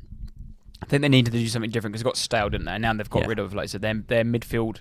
I 0.82 0.86
think 0.86 1.02
they 1.02 1.08
needed 1.08 1.32
to 1.32 1.38
do 1.38 1.46
something 1.48 1.70
different 1.70 1.92
because 1.92 2.02
it 2.02 2.04
got 2.04 2.16
stale, 2.16 2.48
didn't 2.48 2.66
they? 2.66 2.72
And 2.72 2.82
now 2.82 2.92
they've 2.94 3.08
got 3.10 3.22
Yeah. 3.22 3.28
rid 3.28 3.38
of, 3.38 3.54
like 3.54 3.64
I 3.64 3.66
said, 3.66 3.82
their, 3.82 3.94
their 3.94 4.24
midfield 4.24 4.80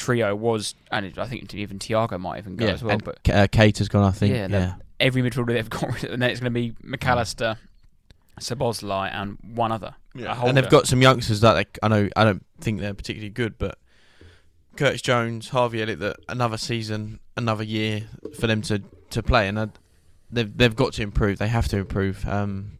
trio 0.00 0.34
was, 0.34 0.74
and 0.90 1.16
I 1.18 1.26
think 1.26 1.54
even 1.54 1.78
Thiago 1.78 2.18
might 2.18 2.38
even 2.38 2.56
go 2.56 2.66
yeah, 2.66 2.72
as 2.72 2.82
well. 2.82 2.94
and 2.94 3.04
But 3.04 3.28
uh, 3.28 3.46
Kate 3.46 3.78
has 3.78 3.88
gone, 3.88 4.04
I 4.04 4.10
think. 4.10 4.34
Yeah, 4.34 4.48
Yeah, 4.48 4.74
every 4.98 5.22
midfielder 5.22 5.48
they've 5.48 5.70
got 5.70 5.92
rid 5.92 6.04
of, 6.04 6.12
and 6.12 6.22
then 6.22 6.30
it's 6.30 6.40
going 6.40 6.52
to 6.52 6.58
be 6.58 6.72
McAllister, 6.82 7.58
Szoboszlai, 8.40 9.10
and 9.12 9.38
one 9.54 9.70
other. 9.70 9.94
a 10.42 10.46
and 10.46 10.56
they've 10.56 10.70
got 10.70 10.86
some 10.86 11.02
youngsters 11.02 11.42
that 11.42 11.54
they, 11.54 11.66
I 11.82 11.88
know. 11.88 12.08
I 12.16 12.24
don't 12.24 12.44
think 12.60 12.80
they're 12.80 12.94
particularly 12.94 13.30
good, 13.30 13.58
but 13.58 13.78
Curtis 14.76 15.02
Jones, 15.02 15.50
Harvey 15.50 15.82
Elliott, 15.82 16.00
that 16.00 16.16
another 16.28 16.56
season, 16.56 17.20
another 17.36 17.62
year 17.62 18.02
for 18.38 18.46
them 18.46 18.62
to 18.62 18.82
to 19.10 19.22
play, 19.22 19.46
and 19.48 19.60
I, 19.60 19.68
they've 20.30 20.56
they've 20.56 20.74
got 20.74 20.94
to 20.94 21.02
improve. 21.02 21.38
They 21.38 21.48
have 21.48 21.68
to 21.68 21.78
improve. 21.78 22.26
Um, 22.26 22.78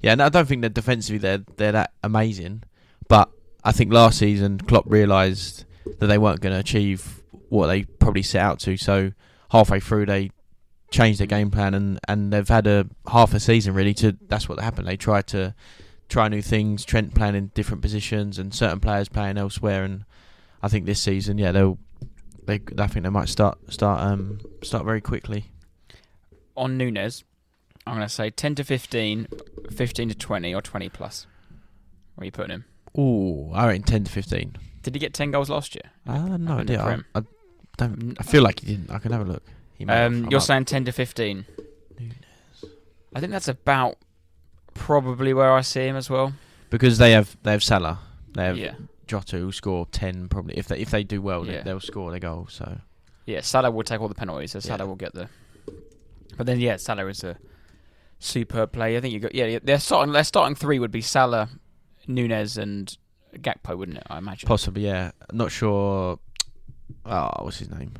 yeah, 0.00 0.12
and 0.12 0.22
I 0.22 0.28
don't 0.28 0.46
think 0.46 0.62
that 0.62 0.74
defensively 0.74 1.18
they're 1.18 1.44
they're 1.56 1.72
that 1.72 1.92
amazing, 2.02 2.64
but 3.08 3.30
I 3.64 3.72
think 3.72 3.92
last 3.92 4.18
season 4.18 4.58
Klopp 4.58 4.84
realised 4.86 5.64
that 5.98 6.06
they 6.06 6.18
weren't 6.18 6.40
going 6.40 6.52
to 6.52 6.60
achieve 6.60 7.22
what 7.48 7.66
they 7.66 7.84
probably 7.84 8.22
set 8.22 8.42
out 8.42 8.60
to. 8.60 8.76
So 8.76 9.12
halfway 9.50 9.80
through 9.80 10.06
they 10.06 10.30
changed 10.90 11.20
their 11.20 11.26
game 11.26 11.50
plan, 11.50 11.74
and, 11.74 11.98
and 12.08 12.32
they've 12.32 12.48
had 12.48 12.66
a 12.66 12.86
half 13.08 13.34
a 13.34 13.40
season 13.40 13.74
really 13.74 13.94
to. 13.94 14.16
That's 14.28 14.48
what 14.48 14.60
happened. 14.60 14.88
They 14.88 14.96
tried 14.96 15.26
to 15.28 15.54
try 16.08 16.28
new 16.28 16.42
things. 16.42 16.84
Trent 16.84 17.14
playing 17.14 17.34
in 17.34 17.48
different 17.54 17.82
positions, 17.82 18.38
and 18.38 18.54
certain 18.54 18.80
players 18.80 19.08
playing 19.08 19.38
elsewhere. 19.38 19.84
And 19.84 20.04
I 20.62 20.68
think 20.68 20.86
this 20.86 21.00
season, 21.00 21.38
yeah, 21.38 21.52
they'll. 21.52 21.78
They, 22.44 22.60
I 22.78 22.86
think 22.86 23.04
they 23.04 23.10
might 23.10 23.28
start 23.28 23.58
start 23.68 24.00
um 24.00 24.40
start 24.62 24.84
very 24.84 25.00
quickly. 25.00 25.46
On 26.56 26.78
Núñez, 26.78 27.22
I'm 27.86 27.94
going 27.94 28.06
to 28.06 28.12
say 28.12 28.30
10 28.30 28.56
to 28.56 28.64
15, 28.64 29.28
15 29.70 30.08
to 30.08 30.14
20, 30.14 30.54
or 30.54 30.60
20 30.60 30.88
plus. 30.88 31.26
Where 32.14 32.24
are 32.24 32.26
you 32.26 32.32
putting 32.32 32.50
him? 32.50 32.64
Ooh, 32.98 33.50
I 33.54 33.68
reckon 33.68 33.82
ten 33.82 34.04
to 34.04 34.10
fifteen. 34.10 34.56
Did 34.82 34.94
he 34.94 34.98
get 34.98 35.12
10 35.14 35.30
goals 35.30 35.50
last 35.50 35.74
year? 35.74 35.90
Uh, 36.06 36.36
no 36.36 36.58
idea. 36.58 36.82
I. 36.82 37.18
I 37.18 37.22
don't. 37.76 38.16
I 38.18 38.22
feel 38.22 38.42
like 38.42 38.60
he 38.60 38.66
didn't. 38.66 38.90
I 38.90 38.98
can 38.98 39.12
have 39.12 39.22
a 39.22 39.24
look. 39.32 39.42
He 39.76 39.84
have. 39.84 40.12
Um, 40.12 40.24
I'm 40.24 40.30
you're 40.30 40.38
up. 40.40 40.44
saying 40.46 40.64
10 40.66 40.84
to 40.86 40.92
15. 40.92 41.44
Núñez. 41.98 42.70
I 43.14 43.20
think 43.20 43.32
that's 43.32 43.48
about 43.48 43.96
probably 44.74 45.34
where 45.34 45.52
I 45.52 45.60
see 45.62 45.80
him 45.86 45.96
as 45.96 46.08
well. 46.08 46.32
because 46.70 46.98
they 46.98 47.12
have 47.12 47.36
they 47.42 47.50
have 47.52 47.62
Salah, 47.62 47.98
they 48.34 48.44
have 48.44 48.56
Yeah. 48.56 48.74
Jota 49.06 49.36
who 49.38 49.50
score 49.52 49.86
ten 49.90 50.28
probably 50.28 50.56
if 50.56 50.68
they 50.68 50.78
if 50.78 50.90
they 50.90 51.02
do 51.02 51.20
well 51.20 51.44
Yeah. 51.44 51.58
they, 51.58 51.62
they'll 51.64 51.80
score 51.80 52.10
their 52.12 52.20
goal. 52.20 52.46
So 52.48 52.78
Yeah, 53.26 53.40
Salah 53.40 53.70
will 53.70 53.82
take 53.82 54.00
all 54.00 54.08
the 54.08 54.14
penalties, 54.14 54.52
so 54.52 54.60
Salah 54.60 54.78
Yeah. 54.78 54.84
will 54.84 54.96
get 54.96 55.12
the. 55.14 55.28
But 56.36 56.46
then, 56.46 56.60
yeah, 56.60 56.76
Salah 56.76 57.06
is 57.08 57.24
a 57.24 57.36
superb 58.20 58.72
player. 58.72 58.98
I 58.98 59.00
think 59.00 59.12
you 59.12 59.20
got 59.20 59.34
yeah. 59.34 59.58
Their 59.62 59.78
starting 59.80 60.12
their 60.12 60.24
starting 60.24 60.54
three 60.54 60.78
would 60.78 60.92
be 60.92 61.00
Salah, 61.02 61.48
Nunes, 62.06 62.56
and 62.56 62.96
Gakpo, 63.34 63.76
wouldn't 63.76 63.98
it? 63.98 64.06
I 64.08 64.18
imagine. 64.18 64.46
possibly 64.46 64.84
yeah. 64.84 65.12
Not 65.32 65.50
sure. 65.50 66.18
Oh, 67.06 67.30
what's 67.40 67.58
his 67.58 67.70
name? 67.70 67.92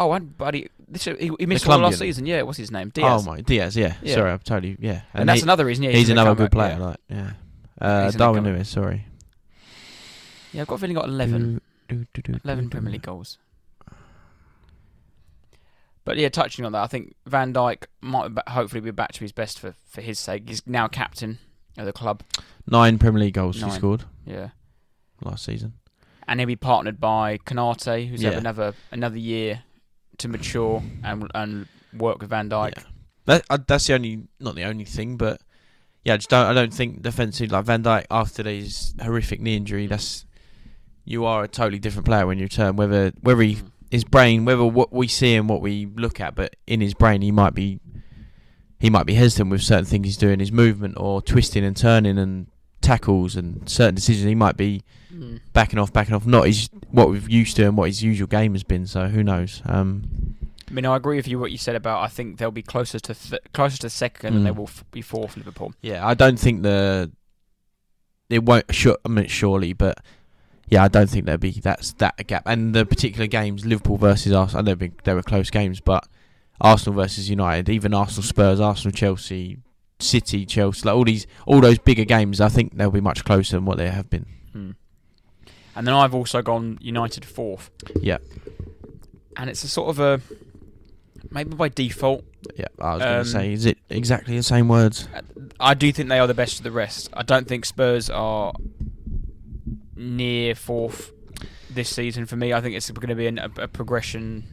oh, 0.00 0.12
and 0.12 0.36
buddy, 0.36 0.68
this 0.86 1.04
he, 1.04 1.30
he 1.38 1.46
missed 1.46 1.68
all 1.68 1.78
last 1.78 1.98
season. 1.98 2.26
Yeah, 2.26 2.42
what's 2.42 2.58
his 2.58 2.70
name? 2.70 2.90
Diaz. 2.90 3.26
Oh 3.26 3.30
my 3.30 3.40
Diaz. 3.40 3.76
Yeah. 3.76 3.94
Yeah. 4.02 4.14
Sorry, 4.14 4.30
I'm 4.30 4.38
totally 4.40 4.76
yeah. 4.80 5.02
and, 5.12 5.28
that's 5.28 5.40
he- 5.40 5.44
another 5.44 5.64
reason. 5.64 5.84
Yeah, 5.84 5.90
he's 5.90 6.08
gonna 6.08 6.22
another 6.22 6.44
good 6.44 6.52
player. 6.52 6.76
Yeah. 6.78 6.84
Like 6.84 6.96
yeah. 7.08 7.32
Uh, 7.80 8.10
Darwin 8.10 8.44
Lewis. 8.44 8.68
Sorry. 8.68 9.06
yeah, 10.52 10.62
I've 10.62 10.66
got 10.66 10.80
feeling 10.80 10.96
got 10.96 11.08
11, 11.08 11.60
Do, 11.88 11.96
do, 11.96 12.06
do, 12.12 12.32
do, 12.32 12.40
11 12.42 12.64
do. 12.64 12.70
Premier 12.70 12.92
League 12.92 13.02
goals. 13.02 13.38
But 16.04 16.16
yeah, 16.16 16.28
touching 16.28 16.64
on 16.64 16.72
that, 16.72 16.82
I 16.82 16.86
think 16.86 17.14
Van 17.26 17.52
Dijk 17.52 17.84
might 18.00 18.32
hopefully 18.48 18.80
be 18.80 18.90
back 18.90 19.12
to 19.12 19.20
his 19.20 19.30
best 19.30 19.60
for, 19.60 19.74
for 19.86 20.00
his 20.00 20.18
sake. 20.18 20.48
He's 20.48 20.66
now 20.66 20.88
captain 20.88 21.38
of 21.80 21.86
the 21.86 21.92
club. 21.92 22.22
Nine 22.66 22.98
Premier 22.98 23.20
League 23.20 23.34
goals 23.34 23.60
Nine. 23.60 23.70
he 23.70 23.76
scored 23.76 24.04
Yeah. 24.26 24.50
last 25.22 25.44
season. 25.44 25.74
and 26.26 26.40
he'll 26.40 26.46
be 26.46 26.56
partnered 26.56 27.00
by 27.00 27.38
Konaté, 27.38 28.06
who's 28.08 28.22
Yeah. 28.22 28.30
had 28.30 28.38
another 28.38 28.74
another 28.92 29.18
year 29.18 29.62
to 30.18 30.28
mature 30.28 30.82
and 31.02 31.30
and 31.34 31.66
work 31.96 32.20
with 32.20 32.28
Van 32.30 32.50
Dijk. 32.50 32.72
Yeah. 32.76 32.82
That, 33.24 33.44
uh, 33.50 33.58
that's 33.66 33.86
the 33.86 33.94
only, 33.94 34.22
not 34.40 34.54
the 34.54 34.64
only 34.64 34.84
thing, 34.84 35.16
but 35.16 35.40
yeah, 36.04 36.14
I 36.14 36.16
just 36.16 36.28
don't. 36.30 36.46
I 36.46 36.54
don't 36.54 36.72
think 36.72 37.02
defensive 37.02 37.50
like 37.52 37.64
Van 37.64 37.82
Dijk 37.82 38.04
after 38.10 38.42
his 38.42 38.94
horrific 39.00 39.40
knee 39.40 39.56
injury. 39.56 39.86
That's 39.86 40.24
you 41.04 41.24
are 41.24 41.44
a 41.44 41.48
totally 41.48 41.78
different 41.78 42.04
player 42.06 42.26
when 42.26 42.38
you 42.38 42.44
return. 42.44 42.76
Whether 42.76 43.12
whether 43.20 43.40
he, 43.42 43.56
Mm. 43.56 43.70
his 43.90 44.04
brain, 44.04 44.44
whether 44.44 44.64
what 44.64 44.92
we 44.92 45.08
see 45.08 45.34
and 45.34 45.48
what 45.48 45.60
we 45.62 45.86
look 45.86 46.20
at, 46.20 46.34
but 46.34 46.56
in 46.66 46.80
his 46.82 46.92
brain 46.94 47.22
he 47.22 47.30
might 47.32 47.54
be 47.54 47.80
he 48.78 48.90
might 48.90 49.06
be 49.06 49.14
hesitant 49.14 49.50
with 49.50 49.62
certain 49.62 49.84
things 49.84 50.06
he's 50.06 50.16
doing, 50.16 50.38
his 50.40 50.52
movement 50.52 50.94
or 50.98 51.20
twisting 51.22 51.64
and 51.64 51.76
turning 51.76 52.18
and 52.18 52.46
tackles 52.80 53.34
and 53.36 53.68
certain 53.68 53.94
decisions. 53.96 54.24
He 54.26 54.34
might 54.34 54.56
be 54.56 54.82
Mm. 55.12 55.40
backing 55.54 55.78
off, 55.78 55.92
backing 55.92 56.14
off. 56.14 56.26
Not 56.26 56.46
his 56.46 56.68
what 56.90 57.08
we've 57.10 57.28
used 57.30 57.56
to 57.56 57.64
and 57.66 57.76
what 57.76 57.88
his 57.88 58.02
usual 58.02 58.26
game 58.28 58.52
has 58.52 58.62
been. 58.62 58.86
So 58.86 59.08
who 59.08 59.24
knows? 59.24 59.62
Um, 59.64 60.36
I 60.68 60.72
mean, 60.72 60.84
I 60.84 60.94
agree 60.96 61.16
with 61.16 61.26
you 61.26 61.38
what 61.38 61.50
you 61.50 61.56
said 61.58 61.74
about. 61.76 62.02
I 62.02 62.08
think 62.08 62.36
they'll 62.36 62.50
be 62.50 62.62
closer 62.62 63.00
to 63.00 63.14
th- 63.14 63.40
closer 63.54 63.78
to 63.78 63.90
second 63.90 64.34
than 64.34 64.42
Mm. 64.42 64.44
they 64.44 64.50
will 64.52 64.64
f- 64.68 64.84
be 64.92 65.00
fourth. 65.02 65.36
Liverpool. 65.36 65.72
Yeah, 65.80 66.06
I 66.06 66.12
don't 66.14 66.38
think 66.38 66.62
the 66.62 67.10
it 68.28 68.44
won't. 68.44 68.72
Sure, 68.74 68.98
I 69.04 69.08
mean, 69.08 69.26
surely, 69.28 69.72
but 69.72 69.98
yeah, 70.68 70.84
I 70.84 70.88
don't 70.88 71.08
think 71.08 71.24
there'll 71.24 71.38
be 71.38 71.52
that's 71.52 71.94
that 71.94 72.14
a 72.18 72.24
gap. 72.24 72.42
And 72.46 72.74
the 72.74 72.84
particular 72.84 73.26
games, 73.26 73.64
Liverpool 73.64 73.96
versus 73.96 74.32
Arsenal, 74.32 74.60
I 74.68 74.74
know 74.74 74.88
they 75.04 75.14
were 75.14 75.22
close 75.22 75.48
games, 75.50 75.80
but 75.80 76.06
Arsenal 76.60 77.00
versus 77.00 77.30
United, 77.30 77.68
even 77.68 77.94
Arsenal, 77.94 78.22
Spurs, 78.22 78.60
Arsenal, 78.60 78.92
Chelsea, 78.92 79.58
City, 80.00 80.46
Chelsea, 80.46 80.86
like 80.86 80.94
all 80.94 81.04
these, 81.04 81.26
all 81.46 81.60
those 81.60 81.78
bigger 81.78 82.04
games, 82.04 82.40
I 82.40 82.48
think 82.48 82.76
they'll 82.76 82.90
be 82.90 83.00
much 83.00 83.24
closer 83.24 83.56
than 83.56 83.64
what 83.64 83.78
they 83.78 83.90
have 83.90 84.08
been. 84.10 84.26
Mm. 84.54 84.74
And 85.76 85.86
then 85.86 85.94
I've 85.94 86.14
also 86.14 86.42
gone 86.42 86.78
United 86.80 87.24
fourth. 87.24 87.70
Yeah. 88.00 88.18
And 89.36 89.48
it's 89.48 89.62
a 89.62 89.68
sort 89.68 89.90
of 89.90 90.00
a 90.00 90.20
maybe 91.30 91.54
by 91.54 91.68
default. 91.68 92.24
Yeah, 92.56 92.66
I 92.80 92.94
was 92.94 93.02
going 93.02 93.14
Um, 93.18 93.24
to 93.24 93.30
say, 93.30 93.52
is 93.52 93.66
it 93.66 93.78
exactly 93.88 94.36
the 94.36 94.42
same 94.42 94.68
words? 94.68 95.08
I 95.60 95.74
do 95.74 95.92
think 95.92 96.08
they 96.08 96.18
are 96.18 96.26
the 96.26 96.34
best 96.34 96.58
of 96.58 96.64
the 96.64 96.70
rest. 96.70 97.10
I 97.12 97.22
don't 97.22 97.46
think 97.46 97.64
Spurs 97.64 98.10
are 98.10 98.52
near 99.94 100.54
fourth 100.54 101.12
this 101.70 101.90
season 101.90 102.26
for 102.26 102.36
me. 102.36 102.52
I 102.52 102.60
think 102.60 102.74
it's 102.74 102.90
going 102.90 103.08
to 103.08 103.14
be 103.14 103.26
an, 103.26 103.38
a, 103.38 103.50
a 103.58 103.68
progression 103.68 104.44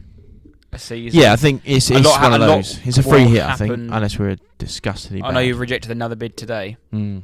a 0.76 0.78
season. 0.78 1.20
Yeah, 1.20 1.32
I 1.32 1.36
think 1.36 1.62
it's, 1.64 1.90
it's 1.90 2.06
lot 2.06 2.22
one 2.22 2.40
of 2.40 2.46
those. 2.48 2.78
It's 2.86 2.98
a 2.98 3.02
free 3.02 3.24
hit, 3.24 3.42
I 3.42 3.56
think, 3.56 3.72
unless 3.72 4.18
we're 4.18 4.36
disgustingly 4.58 5.22
I 5.22 5.32
know 5.32 5.40
you've 5.40 5.60
rejected 5.60 5.90
another 5.90 6.14
bid 6.16 6.36
today. 6.36 6.76
Mm. 6.92 7.22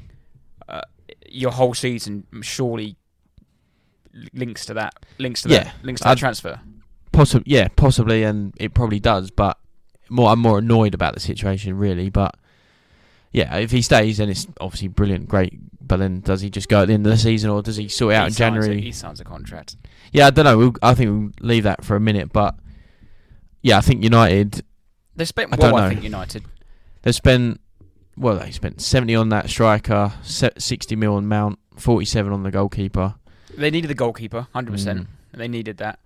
Uh, 0.68 0.80
your 1.28 1.50
whole 1.52 1.74
season 1.74 2.26
surely 2.42 2.96
links 4.32 4.66
to 4.66 4.74
that. 4.74 4.94
Links 5.18 5.42
to 5.42 5.48
Yeah, 5.48 5.64
that. 5.64 5.74
Links 5.82 6.00
to 6.00 6.04
that 6.04 6.10
I'd- 6.12 6.18
transfer. 6.20 6.60
Possibly, 7.12 7.52
yeah, 7.52 7.68
possibly, 7.76 8.22
and 8.24 8.54
it 8.58 8.72
probably 8.72 8.98
does. 8.98 9.30
But 9.30 9.58
more, 10.08 10.30
I'm 10.30 10.38
more 10.38 10.58
annoyed 10.58 10.94
about 10.94 11.12
the 11.14 11.20
situation, 11.20 11.76
really. 11.76 12.08
But 12.08 12.34
yeah, 13.32 13.56
if 13.56 13.70
he 13.70 13.82
stays, 13.82 14.16
then 14.18 14.30
it's 14.30 14.46
obviously 14.60 14.88
brilliant, 14.88 15.28
great. 15.28 15.58
But 15.86 15.98
then, 15.98 16.20
does 16.20 16.40
he 16.40 16.48
just 16.48 16.68
go 16.70 16.82
at 16.82 16.88
the 16.88 16.94
end 16.94 17.06
of 17.06 17.12
the 17.12 17.18
season, 17.18 17.50
or 17.50 17.60
does 17.62 17.76
he 17.76 17.88
sort 17.88 18.14
it 18.14 18.16
out 18.16 18.22
he 18.22 18.26
in 18.28 18.32
signs 18.32 18.56
a- 18.56 18.60
January? 18.60 18.80
he 18.80 18.92
signs 18.92 19.20
a 19.20 19.24
contract. 19.24 19.76
yeah, 20.10 20.26
I 20.26 20.30
don't 20.30 20.46
know. 20.46 20.56
We'll, 20.56 20.72
I 20.82 20.94
think 20.94 21.10
we'll 21.10 21.46
leave 21.46 21.64
that 21.64 21.84
for 21.84 21.96
a 21.96 22.00
minute. 22.00 22.32
But 22.32 22.54
yeah, 23.62 23.78
I 23.78 23.80
think 23.80 24.02
United 24.02 24.64
They 25.16 25.24
spent 25.24 25.52
I 25.52 25.56
well. 25.56 25.76
I 25.76 25.88
think 25.88 26.02
United. 26.02 26.44
they 27.02 27.12
spent 27.12 27.60
well, 28.16 28.38
they 28.38 28.50
spent 28.50 28.80
70 28.82 29.14
on 29.14 29.28
that 29.30 29.48
striker, 29.48 30.12
60 30.22 30.96
mil 30.96 31.14
on 31.14 31.26
Mount, 31.28 31.58
47 31.76 32.30
on 32.30 32.42
the 32.42 32.50
goalkeeper. 32.50 33.14
They 33.56 33.70
needed 33.70 33.88
the 33.88 33.94
goalkeeper, 33.94 34.46
hundred 34.52 34.72
percent. 34.72 35.00
Mm. 35.00 35.06
They 35.38 35.48
needed 35.48 35.78
that. 35.78 35.98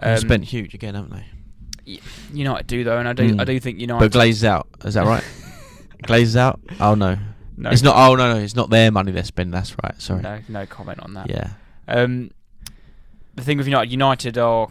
They've 0.00 0.12
Um, 0.14 0.18
spent 0.20 0.44
huge 0.44 0.74
again, 0.74 0.94
haven't 0.94 1.12
they? 1.12 2.00
United 2.32 2.66
do 2.66 2.84
though, 2.84 2.98
and 2.98 3.08
I 3.08 3.12
do. 3.12 3.34
Mm. 3.34 3.40
I 3.40 3.44
do 3.44 3.58
think 3.58 3.80
United. 3.80 4.00
But 4.04 4.12
glazed 4.12 4.44
out, 4.44 4.68
is 4.84 4.94
that 4.94 5.06
right? 5.06 5.24
glazed 6.02 6.36
out? 6.36 6.60
Oh 6.78 6.94
no. 6.94 7.18
no, 7.56 7.70
It's 7.70 7.82
not. 7.82 7.96
Oh 7.96 8.14
no, 8.14 8.34
no, 8.34 8.40
it's 8.40 8.54
not 8.54 8.70
their 8.70 8.90
money 8.92 9.10
they're 9.12 9.24
spending. 9.24 9.50
That's 9.52 9.74
right. 9.82 10.00
Sorry. 10.00 10.22
No, 10.22 10.38
no 10.48 10.66
comment 10.66 11.00
on 11.00 11.14
that. 11.14 11.28
Yeah. 11.28 11.50
Um, 11.88 12.30
the 13.34 13.42
thing 13.42 13.58
with 13.58 13.66
United, 13.66 13.90
United 13.90 14.38
are 14.38 14.68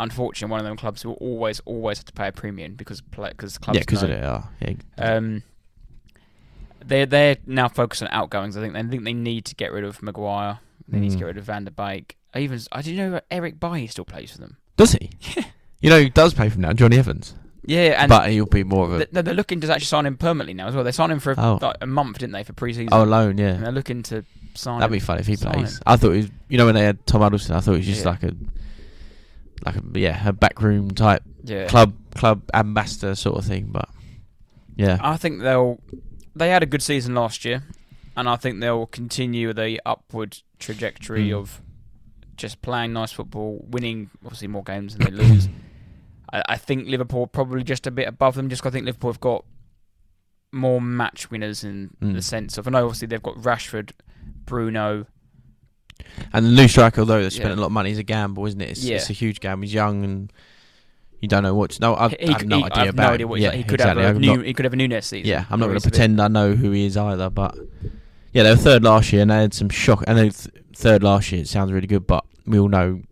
unfortunately 0.00 0.50
one 0.50 0.60
of 0.60 0.66
them 0.66 0.76
clubs 0.76 1.02
who 1.02 1.10
will 1.10 1.16
always, 1.16 1.60
always 1.64 1.98
have 1.98 2.04
to 2.06 2.12
pay 2.12 2.28
a 2.28 2.32
premium 2.32 2.74
because 2.74 3.00
because 3.00 3.58
clubs. 3.58 3.76
yeah, 3.78 3.82
because 3.82 4.00
they 4.02 4.20
are. 4.20 4.48
Yeah. 4.60 4.74
Um, 4.98 5.42
they're 6.84 7.06
they're 7.06 7.36
now 7.46 7.68
focused 7.68 8.02
on 8.02 8.08
outgoings. 8.10 8.56
I 8.56 8.60
think 8.60 8.72
they 8.74 8.82
think 8.82 9.04
they 9.04 9.12
need 9.12 9.44
to 9.46 9.54
get 9.54 9.72
rid 9.72 9.84
of 9.84 10.02
Maguire. 10.02 10.58
They 10.88 10.98
need 10.98 11.10
to 11.10 11.16
Mm. 11.16 11.20
get 11.20 11.24
rid 11.26 11.36
of 11.38 11.44
Van 11.44 11.64
der 11.64 11.70
Beek. 11.70 12.16
I 12.34 12.40
even 12.40 12.60
I 12.72 12.82
do 12.82 12.94
know 12.96 13.20
Eric 13.30 13.60
Bailly 13.60 13.86
still 13.86 14.04
plays 14.04 14.32
for 14.32 14.38
them. 14.38 14.56
Does 14.76 14.92
he? 14.92 15.10
you 15.80 15.90
know, 15.90 16.00
who 16.00 16.08
does 16.08 16.34
pay 16.34 16.48
from 16.48 16.62
now, 16.62 16.72
Johnny 16.72 16.98
Evans. 16.98 17.34
Yeah, 17.66 18.02
and 18.02 18.08
but 18.08 18.30
he'll 18.30 18.46
be 18.46 18.64
more 18.64 18.86
of 18.86 18.92
a 18.94 19.06
th- 19.06 19.24
they're 19.24 19.34
looking 19.34 19.60
to 19.60 19.70
actually 19.72 19.84
sign 19.84 20.06
him 20.06 20.16
permanently 20.16 20.54
now 20.54 20.66
as 20.68 20.74
well. 20.74 20.82
They 20.82 20.92
signed 20.92 21.12
him 21.12 21.20
for 21.20 21.34
Oh. 21.36 21.58
like 21.60 21.76
a 21.82 21.86
month, 21.86 22.18
didn't 22.18 22.32
they, 22.32 22.42
for 22.42 22.54
pre-season? 22.54 22.88
oh 22.92 23.04
loan. 23.04 23.30
and 23.32 23.38
Yeah, 23.38 23.52
they're 23.58 23.72
looking 23.72 24.02
to 24.04 24.24
sign. 24.54 24.80
that'd 24.80 24.90
be 24.90 24.96
him. 24.98 25.04
fun 25.04 25.18
if 25.18 25.26
he 25.26 25.36
plays. 25.36 25.76
him. 25.76 25.82
I 25.86 25.96
thought 25.96 26.12
it 26.12 26.16
was. 26.16 26.30
You 26.48 26.56
know, 26.58 26.64
when 26.64 26.74
they 26.74 26.82
had 26.84 27.04
Tom 27.06 27.20
Huddlestone, 27.20 27.58
I 27.58 27.60
thought 27.60 27.72
he 27.72 27.76
was 27.78 27.86
just 27.86 28.04
Yeah. 28.04 28.10
like 28.10 28.22
a, 28.22 28.32
like 29.64 29.76
a 29.76 29.82
yeah, 29.94 30.28
a 30.28 30.32
backroom 30.32 30.90
type 30.90 31.22
Yeah. 31.44 31.66
club 31.66 31.94
club 32.14 32.42
ambassador 32.54 33.14
sort 33.14 33.38
of 33.38 33.44
thing. 33.44 33.68
But 33.72 33.88
yeah, 34.76 34.98
I 35.00 35.16
think 35.16 35.40
they'll. 35.42 35.80
They 36.34 36.50
had 36.50 36.62
a 36.62 36.66
good 36.66 36.82
season 36.82 37.14
last 37.14 37.44
year, 37.44 37.62
and 38.16 38.28
I 38.28 38.36
think 38.36 38.60
they'll 38.60 38.86
continue 38.86 39.52
the 39.52 39.80
upward 39.84 40.38
trajectory 40.58 41.28
Mm. 41.30 41.38
of 41.38 41.60
just 42.36 42.62
playing 42.62 42.92
nice 42.94 43.12
football, 43.12 43.64
winning 43.68 44.10
obviously 44.24 44.48
more 44.48 44.62
games 44.62 44.96
than 44.96 45.04
they 45.14 45.22
lose. 45.22 45.48
I, 46.32 46.42
I 46.50 46.56
think 46.56 46.86
Liverpool 46.88 47.26
probably 47.26 47.62
just 47.64 47.86
a 47.86 47.90
bit 47.90 48.06
above 48.08 48.34
them, 48.36 48.48
just 48.48 48.62
'cause 48.62 48.70
I 48.70 48.74
think 48.74 48.86
Liverpool 48.86 49.10
have 49.12 49.20
got 49.20 49.44
more 50.52 50.80
match 50.80 51.30
winners 51.30 51.62
in 51.64 51.90
Mm. 52.00 52.14
the 52.14 52.22
sense 52.22 52.56
of. 52.58 52.66
I 52.66 52.70
know 52.70 52.84
obviously 52.84 53.06
they've 53.08 53.22
got 53.22 53.36
Rashford, 53.36 53.90
Bruno. 54.46 55.06
And 56.32 56.46
the 56.46 56.50
new 56.50 56.68
striker, 56.68 57.00
although 57.00 57.22
they 57.22 57.30
spent 57.30 57.50
Yeah. 57.50 57.54
a 57.56 57.60
lot 57.60 57.66
of 57.66 57.72
money, 57.72 57.90
is 57.90 57.98
a 57.98 58.02
gamble, 58.02 58.46
isn't 58.46 58.60
it? 58.60 58.70
It's, 58.70 58.84
Yeah. 58.84 58.96
it's 58.96 59.10
a 59.10 59.12
huge 59.14 59.40
gamble. 59.40 59.62
He's 59.64 59.74
young 59.74 60.04
and 60.04 60.32
you 61.20 61.28
don't 61.28 61.42
know 61.42 61.54
what. 61.54 61.70
To, 61.72 61.80
no, 61.80 61.94
I've, 61.96 62.12
He- 62.12 62.28
I 62.28 62.32
have 62.32 62.46
no 62.46 62.58
he- 62.58 62.64
idea 62.64 62.82
I 62.82 62.84
have 62.86 62.94
about. 62.94 63.06
no 63.08 63.14
idea 63.14 63.26
what 63.28 63.34
he's 63.38 63.42
yeah, 63.44 63.48
like. 63.50 63.56
He 63.58 63.64
could 63.64 63.74
exactly. 63.80 64.02
have 64.04 64.12
a 64.12 64.16
I'm 64.16 64.20
new. 64.20 64.36
not- 64.36 64.46
he 64.46 64.52
could 64.54 64.64
have 64.64 64.72
a 64.72 64.76
Núñez 64.76 65.04
season. 65.04 65.28
yeah, 65.28 65.44
I'm 65.50 65.60
not 65.60 65.66
going 65.66 65.78
to 65.78 65.82
he's 65.82 65.84
a 65.84 65.88
bit- 65.88 65.92
pretend 65.92 66.20
I 66.20 66.28
know 66.28 66.52
who 66.54 66.70
he 66.70 66.86
is 66.86 66.96
either. 66.96 67.28
But 67.30 67.56
yeah, 68.32 68.42
they 68.44 68.50
were 68.50 68.56
third 68.56 68.82
last 68.84 69.12
year, 69.12 69.22
and 69.22 69.30
they 69.30 69.36
had 69.36 69.52
some 69.54 69.68
shock. 69.68 70.04
And 70.06 70.16
they 70.18 70.30
th- 70.30 70.48
third 70.74 71.02
last 71.02 71.30
year, 71.32 71.42
it 71.42 71.48
sounds 71.48 71.72
really 71.72 71.86
good, 71.86 72.06
but 72.06 72.24
we 72.46 72.58
all 72.58 72.68
know 72.68 73.02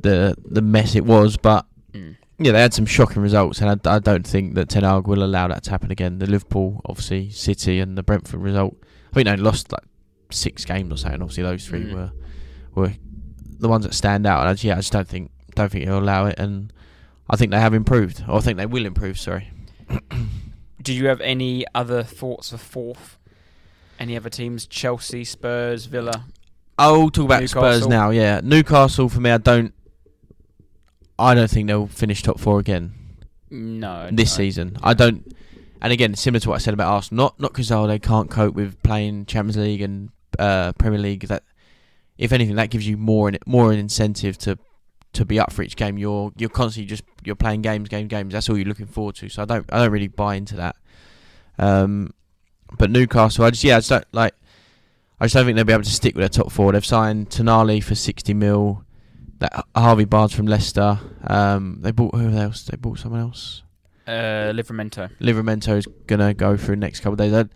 the 0.00 0.36
the 0.44 0.62
mess 0.62 0.94
it 0.94 1.04
was. 1.04 1.36
But 1.36 1.64
Mm. 1.94 2.16
yeah, 2.38 2.52
they 2.52 2.60
had 2.60 2.74
some 2.74 2.84
shocking 2.86 3.22
results, 3.22 3.60
and 3.62 3.70
I, 3.86 3.94
I 3.94 3.98
don't 3.98 4.26
think 4.26 4.54
that 4.56 4.68
Ten 4.68 4.82
Hag 4.84 5.06
will 5.06 5.22
allow 5.24 5.48
that 5.48 5.62
to 5.64 5.70
happen 5.70 5.90
again. 5.90 6.18
The 6.18 6.26
Liverpool, 6.26 6.82
obviously, 6.84 7.30
City, 7.30 7.80
and 7.80 7.96
the 7.96 8.02
Brentford 8.02 8.40
result. 8.40 8.76
I 9.12 9.14
think 9.14 9.26
they 9.28 9.36
lost 9.36 9.72
like 9.72 9.84
six 10.30 10.64
games 10.64 10.92
or 10.92 10.96
something. 10.96 11.22
Obviously, 11.22 11.42
those 11.42 11.66
three 11.66 11.84
Mm. 11.84 11.94
were 11.94 12.12
were 12.74 12.92
the 13.58 13.68
ones 13.68 13.84
that 13.84 13.94
stand 13.94 14.26
out. 14.26 14.40
And 14.40 14.48
I, 14.50 14.52
just- 14.52 14.64
yeah, 14.64 14.74
I 14.74 14.76
just 14.76 14.92
don't 14.92 15.08
think 15.08 15.30
don't 15.54 15.70
think 15.72 15.84
he'll 15.84 15.98
allow 15.98 16.26
it, 16.26 16.38
and 16.38 16.72
I 17.28 17.36
think 17.36 17.50
they 17.50 17.60
have 17.60 17.74
improved, 17.74 18.22
or 18.28 18.36
I 18.36 18.40
think 18.40 18.58
they 18.58 18.66
will 18.66 18.86
improve. 18.86 19.18
Sorry. 19.18 19.50
Did 20.82 20.94
you 20.94 21.08
have 21.08 21.20
any 21.20 21.64
other 21.74 22.02
thoughts 22.02 22.50
for 22.50 22.56
fourth? 22.58 23.18
Any 23.98 24.16
other 24.16 24.30
teams? 24.30 24.66
Chelsea, 24.66 25.24
Spurs, 25.24 25.86
Villa. 25.86 26.24
I'll 26.78 27.10
talk 27.10 27.24
about 27.24 27.48
Spurs 27.48 27.88
now. 27.88 28.10
Yeah, 28.10 28.40
Newcastle 28.44 29.08
for 29.08 29.20
me, 29.20 29.30
I 29.30 29.38
don't. 29.38 29.74
I 31.18 31.34
don't 31.34 31.50
think 31.50 31.66
they'll 31.66 31.88
finish 31.88 32.22
top 32.22 32.38
four 32.38 32.60
again 32.60 32.92
No. 33.50 34.08
this 34.12 34.30
no. 34.32 34.36
season. 34.36 34.76
I 34.84 34.94
don't. 34.94 35.26
And 35.82 35.92
again, 35.92 36.14
similar 36.14 36.38
to 36.40 36.48
what 36.50 36.54
I 36.56 36.58
said 36.58 36.74
about 36.74 36.92
Arsenal, 36.92 37.24
not 37.24 37.40
not 37.40 37.52
because 37.52 37.72
oh, 37.72 37.86
they 37.88 37.98
can't 37.98 38.30
cope 38.30 38.54
with 38.54 38.80
playing 38.84 39.26
Champions 39.26 39.56
League 39.56 39.82
and 39.82 40.10
uh, 40.38 40.72
Premier 40.72 40.98
League. 40.98 41.26
That 41.28 41.42
if 42.16 42.32
anything, 42.32 42.56
that 42.56 42.70
gives 42.70 42.86
you 42.86 42.96
more 42.96 43.28
an, 43.28 43.38
more 43.46 43.72
an 43.72 43.78
incentive 43.78 44.38
to 44.38 44.58
to 45.14 45.24
be 45.24 45.38
up 45.38 45.52
for 45.52 45.62
each 45.62 45.76
game. 45.76 45.98
You're 45.98 46.32
you're 46.36 46.50
constantly 46.50 46.86
just 46.86 47.04
you're 47.24 47.36
playing 47.36 47.62
games, 47.62 47.88
games, 47.88 48.08
games. 48.08 48.32
That's 48.32 48.48
all 48.48 48.56
you're 48.56 48.66
looking 48.66 48.86
forward 48.86 49.16
to. 49.16 49.28
So 49.28 49.42
I 49.42 49.44
don't 49.44 49.66
I 49.72 49.78
don't 49.78 49.92
really 49.92 50.08
buy 50.08 50.34
into 50.36 50.56
that. 50.56 50.76
Um, 51.58 52.12
but 52.76 52.90
Newcastle, 52.90 53.44
I 53.44 53.50
just 53.50 53.64
yeah, 53.64 53.76
I 53.76 53.78
just 53.78 53.90
don't 53.90 54.04
like. 54.12 54.34
I 55.20 55.24
just 55.24 55.34
don't 55.34 55.46
think 55.46 55.56
they'll 55.56 55.64
be 55.64 55.72
able 55.72 55.82
to 55.82 55.90
stick 55.90 56.14
with 56.14 56.22
their 56.22 56.28
top 56.28 56.52
four. 56.52 56.72
They've 56.72 56.86
signed 56.86 57.30
Tonali 57.30 57.82
for 57.82 57.94
sixty 57.94 58.34
mil. 58.34 58.84
That 59.40 59.66
Harvey 59.74 60.04
Barnes 60.04 60.34
from 60.34 60.46
Leicester. 60.46 60.98
Um, 61.24 61.78
they 61.80 61.92
bought 61.92 62.14
who 62.14 62.30
else? 62.30 62.64
They 62.64 62.76
bought 62.76 62.98
someone 62.98 63.20
else. 63.20 63.62
Uh, 64.06 64.52
Livramento. 64.52 65.10
Livermento 65.20 65.76
is 65.76 65.86
gonna 66.06 66.34
go 66.34 66.56
through 66.56 66.76
the 66.76 66.80
next 66.80 67.00
couple 67.00 67.12
of 67.12 67.18
days. 67.18 67.48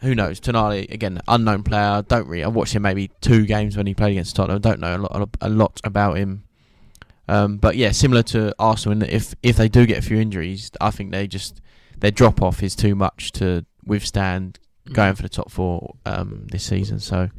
Who 0.00 0.14
knows? 0.14 0.40
Tonali 0.40 0.90
again, 0.92 1.20
unknown 1.28 1.62
player. 1.62 2.02
Don't 2.06 2.26
really. 2.28 2.44
I 2.44 2.48
watched 2.48 2.74
him 2.74 2.82
maybe 2.82 3.10
two 3.20 3.46
games 3.46 3.76
when 3.76 3.86
he 3.86 3.94
played 3.94 4.12
against 4.12 4.36
Tottenham. 4.36 4.60
Don't 4.60 4.80
know 4.80 4.96
a 4.96 4.98
lot, 4.98 5.28
a 5.40 5.48
lot 5.48 5.80
about 5.84 6.16
him. 6.18 6.44
Um, 7.26 7.56
but 7.56 7.76
yeah, 7.76 7.90
similar 7.92 8.22
to 8.24 8.54
Arsenal, 8.58 8.92
in 8.92 8.98
that 9.00 9.10
if 9.10 9.34
if 9.42 9.56
they 9.56 9.68
do 9.68 9.86
get 9.86 9.98
a 9.98 10.02
few 10.02 10.18
injuries, 10.18 10.70
I 10.80 10.90
think 10.90 11.10
they 11.10 11.26
just 11.26 11.60
their 11.98 12.10
drop 12.10 12.42
off 12.42 12.62
is 12.62 12.74
too 12.76 12.94
much 12.94 13.32
to 13.32 13.64
withstand 13.86 14.58
going 14.92 15.14
for 15.14 15.22
the 15.22 15.28
top 15.30 15.50
four 15.50 15.94
um, 16.04 16.46
this 16.50 16.64
season. 16.64 17.00
So 17.00 17.30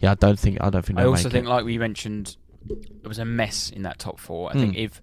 yeah, 0.00 0.12
I 0.12 0.14
don't 0.14 0.38
think 0.38 0.58
I 0.62 0.70
don't 0.70 0.84
think 0.84 0.98
I 0.98 1.04
also 1.04 1.28
think, 1.28 1.46
it. 1.46 1.50
like 1.50 1.64
we 1.66 1.76
mentioned, 1.76 2.36
it 2.70 3.06
was 3.06 3.18
a 3.18 3.24
mess 3.26 3.68
in 3.70 3.82
that 3.82 3.98
top 3.98 4.18
four. 4.18 4.48
I 4.50 4.54
think 4.54 4.74
Hmm. 4.74 4.80
if 4.80 5.02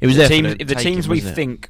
it 0.00 0.06
was 0.06 0.16
the 0.16 0.28
teams, 0.28 0.54
if 0.60 0.68
the 0.68 0.74
teams 0.76 1.08
we 1.08 1.18
it? 1.18 1.34
think 1.34 1.68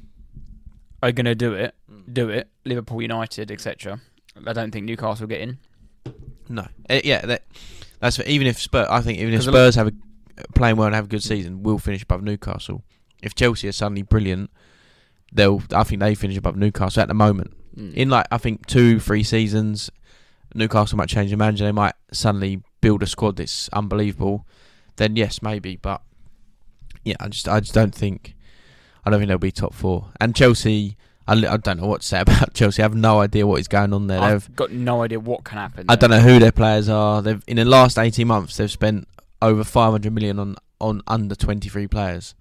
are 1.03 1.13
going 1.13 1.27
to 1.27 1.35
do 1.35 1.53
it, 1.55 1.75
Mm. 1.91 2.13
do 2.15 2.29
it. 2.31 2.49
Liverpool, 2.65 3.03
United, 3.03 3.51
etc. 3.51 4.01
I 4.47 4.53
don't 4.53 4.71
think 4.71 4.87
Newcastle 4.87 5.25
will 5.27 5.29
get 5.29 5.41
in. 5.41 5.59
No, 6.49 6.67
Uh, 6.89 7.01
yeah, 7.05 7.25
that, 7.27 7.43
that's 8.01 8.21
even 8.21 8.47
if 8.47 8.59
Spurs. 8.61 8.87
I 8.91 9.01
think 9.01 9.19
even 9.19 9.35
if 9.35 9.43
Spurs 9.43 9.75
have 9.75 9.89
a 9.89 9.93
playing 10.55 10.77
well 10.77 10.87
and 10.87 10.95
have 10.95 11.07
a 11.07 11.09
good 11.09 11.23
season, 11.23 11.63
will 11.63 11.79
finish 11.79 12.03
above 12.03 12.23
Newcastle. 12.23 12.83
If 13.23 13.35
Chelsea 13.35 13.67
are 13.69 13.73
suddenly 13.73 14.03
brilliant, 14.03 14.51
they'll. 15.33 15.63
I 15.75 15.83
think 15.85 16.01
they 16.01 16.15
finish 16.15 16.37
above 16.37 16.57
Newcastle 16.57 17.03
at 17.03 17.09
the 17.09 17.15
moment. 17.15 17.53
Mm. 17.77 17.95
In 17.95 18.11
like 18.11 18.27
I 18.31 18.39
think 18.39 18.67
two, 18.67 19.01
three 19.01 19.23
seasons, 19.25 19.91
Newcastle 20.55 20.97
might 20.99 21.09
change 21.09 21.31
the 21.31 21.37
manager. 21.37 21.65
They 21.65 21.73
might 21.73 21.95
suddenly 22.13 22.63
build 22.81 23.03
a 23.03 23.07
squad 23.07 23.37
that's 23.37 23.69
unbelievable. 23.73 24.47
Then 24.97 25.17
yes, 25.17 25.43
maybe, 25.43 25.77
but 25.77 26.03
yeah, 27.05 27.17
I 27.19 27.29
just 27.29 27.49
I 27.49 27.59
just 27.61 27.75
don't 27.75 27.95
think. 27.95 28.36
I 29.07 29.11
don't 29.11 29.21
think 29.21 29.29
they'll 29.29 29.38
be 29.38 29.53
top 29.53 29.73
four. 29.73 30.11
And 30.21 30.35
Chelsea, 30.35 30.97
I, 31.29 31.35
I 31.35 31.57
don't 31.57 31.81
know 31.81 31.87
what 31.87 32.01
to 32.01 32.07
say 32.07 32.21
about 32.23 32.53
Chelsea. 32.55 32.83
I 32.83 32.85
have 32.85 32.95
no 32.95 33.21
idea 33.21 33.47
what 33.47 33.61
is 33.61 33.69
going 33.69 33.92
on 33.92 34.09
there. 34.09 34.21
They've 34.21 34.31
I've 34.31 34.57
got 34.57 34.73
no 34.73 35.03
idea 35.03 35.21
what 35.21 35.45
can 35.45 35.59
happen. 35.59 35.87
I 35.88 35.95
there. 35.97 36.09
don't 36.09 36.19
know 36.19 36.29
who 36.29 36.38
their 36.40 36.53
players 36.53 36.88
are. 36.88 37.23
They've 37.23 37.42
in 37.47 37.57
the 37.57 37.64
last 37.64 37.99
eighteen 37.99 38.27
months 38.27 38.57
they've 38.57 38.71
spent 38.71 39.07
over 39.40 39.64
five 39.64 39.92
hundred 39.92 40.12
million 40.12 40.38
on 40.38 40.57
on 40.81 41.03
under 41.07 41.35
twenty 41.35 41.69
three 41.69 41.87
players, 41.87 42.35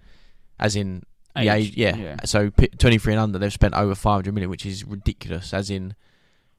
as 0.60 0.76
in 0.76 1.04
the 1.36 1.42
Age, 1.42 1.68
age. 1.70 1.78
Yeah. 1.78 1.96
yeah. 1.96 2.16
So 2.26 2.50
twenty 2.50 2.98
three 2.98 3.14
and 3.14 3.22
under 3.22 3.38
they've 3.38 3.54
spent 3.54 3.76
over 3.76 3.94
five 3.94 4.18
hundred 4.18 4.34
million, 4.34 4.50
which 4.50 4.66
is 4.66 4.84
ridiculous. 4.84 5.54
As 5.54 5.70
in, 5.70 5.96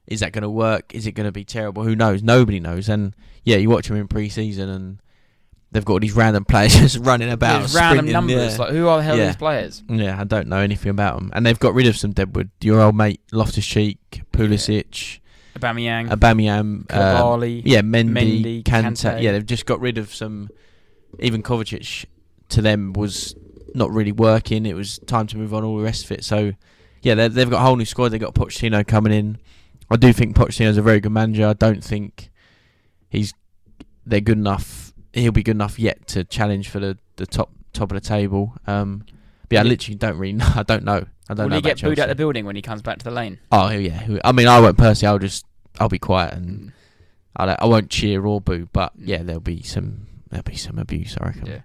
is 0.07 0.21
that 0.21 0.31
going 0.31 0.43
to 0.43 0.49
work? 0.49 0.95
Is 0.95 1.05
it 1.05 1.13
going 1.13 1.25
to 1.25 1.31
be 1.31 1.43
terrible? 1.43 1.83
Who 1.83 1.95
knows? 1.95 2.23
Nobody 2.23 2.59
knows. 2.59 2.87
And 2.87 3.13
yeah, 3.43 3.57
you 3.57 3.69
watch 3.69 3.87
them 3.87 3.97
in 3.97 4.07
pre-season 4.07 4.69
and 4.69 5.01
they've 5.71 5.83
got 5.85 5.93
all 5.93 5.99
these 5.99 6.13
random 6.13 6.45
players 6.45 6.73
just 6.79 6.97
running 7.05 7.29
about, 7.29 7.59
There's 7.59 7.75
random 7.75 8.07
numbers. 8.07 8.53
yeah. 8.53 8.57
Like 8.63 8.71
who 8.71 8.87
are 8.87 8.97
the 8.97 9.03
hell 9.03 9.15
are 9.15 9.17
Yeah. 9.17 9.25
these 9.27 9.35
players? 9.35 9.83
Yeah, 9.89 10.19
I 10.19 10.23
don't 10.23 10.47
know 10.47 10.57
anything 10.59 10.89
about 10.89 11.15
them, 11.19 11.31
and 11.33 11.45
they've 11.45 11.59
got 11.59 11.73
rid 11.73 11.87
of 11.87 11.97
some 11.97 12.11
deadwood. 12.13 12.49
Your 12.61 12.81
old 12.81 12.95
mate 12.95 13.21
Loftus 13.31 13.65
Cheek, 13.65 14.23
Pulisic, 14.31 15.19
Aubameyang, 15.57 16.09
Aubameyang, 16.09 16.93
um, 16.93 17.43
yeah, 17.65 17.81
Mendy, 17.81 18.43
Mendy, 18.43 18.63
Kante. 18.63 18.91
Kante. 18.93 19.21
Yeah, 19.21 19.31
they've 19.33 19.45
just 19.45 19.65
got 19.65 19.79
rid 19.79 19.97
of 19.97 20.13
some. 20.13 20.49
Even 21.19 21.41
Kovacic, 21.41 22.05
to 22.49 22.61
them, 22.61 22.93
was 22.93 23.35
not 23.73 23.91
really 23.91 24.11
working. 24.11 24.65
It 24.65 24.75
was 24.75 24.99
time 25.07 25.25
to 25.27 25.37
move 25.37 25.53
on. 25.53 25.63
All 25.63 25.77
the 25.77 25.83
rest 25.83 26.05
of 26.05 26.11
it. 26.11 26.23
So, 26.23 26.53
yeah, 27.01 27.15
they- 27.15 27.27
they've 27.29 27.49
got 27.49 27.57
a 27.61 27.65
whole 27.65 27.75
new 27.75 27.85
squad. 27.85 28.09
They've 28.09 28.19
got 28.21 28.35
Pochettino 28.35 28.85
coming 28.85 29.13
in. 29.13 29.37
I 29.89 29.95
do 29.95 30.11
think 30.13 30.35
Pochettino's 30.35 30.77
a 30.77 30.81
very 30.81 30.99
good 30.99 31.11
manager. 31.13 31.47
I 31.47 31.53
don't 31.53 31.83
think 31.83 32.29
he's 33.09 33.33
they're 34.05 34.19
good 34.21 34.37
enough. 34.37 34.86
He'll 35.17 35.31
be 35.31 35.43
good 35.43 35.51
enough 35.55 35.79
yet 35.79 36.07
to 36.07 36.23
challenge 36.23 36.69
for 36.69 36.79
the, 36.79 36.97
the 37.15 37.25
top 37.25 37.51
top 37.73 37.91
of 37.91 37.95
the 38.01 38.07
table. 38.07 38.53
Um, 38.67 39.05
but 39.49 39.55
yeah, 39.55 39.59
I 39.61 39.63
literally 39.63 39.95
don't 39.95 40.17
really 40.17 40.33
know. 40.33 40.47
I 40.55 40.63
don't 40.63 40.83
know. 40.83 41.05
I 41.29 41.33
don't 41.33 41.45
Will 41.45 41.49
know 41.49 41.55
he 41.57 41.61
get 41.61 41.81
booed 41.81 41.97
Chelsea. 41.97 42.01
out 42.01 42.07
the 42.09 42.15
building 42.15 42.45
when 42.45 42.55
he 42.55 42.61
comes 42.61 42.81
back 42.81 42.99
to 42.99 43.03
the 43.03 43.11
lane? 43.11 43.39
Oh 43.51 43.69
yeah. 43.69 44.17
I 44.23 44.31
mean, 44.31 44.47
I 44.47 44.59
won't 44.59 44.77
personally. 44.77 45.11
I'll 45.11 45.19
just 45.19 45.45
I'll 45.79 45.89
be 45.89 45.99
quiet 45.99 46.33
and 46.33 46.59
Mm. 46.59 46.71
I 47.35 47.55
I 47.59 47.65
won't 47.65 47.89
cheer 47.91 48.25
or 48.25 48.41
boo, 48.41 48.67
but 48.73 48.93
yeah, 48.97 49.21
there'll 49.21 49.39
be 49.41 49.61
some 49.61 50.07
there'll 50.29 50.43
be 50.43 50.55
some 50.55 50.79
abuse. 50.79 51.17
I 51.21 51.25
reckon. 51.27 51.45
Yeah. 51.45 51.61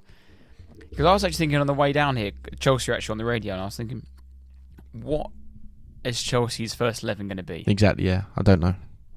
Because 0.91 1.07
I 1.07 1.12
was 1.12 1.25
actually 1.25 1.38
thinking 1.38 1.59
on 1.59 1.67
the 1.67 1.73
way 1.75 1.93
down 1.93 2.17
here, 2.17 2.33
Chelsea 2.61 2.93
actually 2.93 3.12
on 3.15 3.19
the 3.19 3.25
radio, 3.25 3.55
and 3.55 3.62
I 3.62 3.65
was 3.65 3.77
thinking, 3.77 4.05
what 4.93 5.31
is 6.05 6.23
Chelsea's 6.23 6.75
first 6.75 7.03
eleven 7.03 7.29
going 7.29 7.38
to 7.38 7.43
be? 7.43 7.65
Exactly. 7.67 8.05
Yeah. 8.07 8.25
I 8.37 8.43
don't 8.43 8.61
know. 8.61 8.75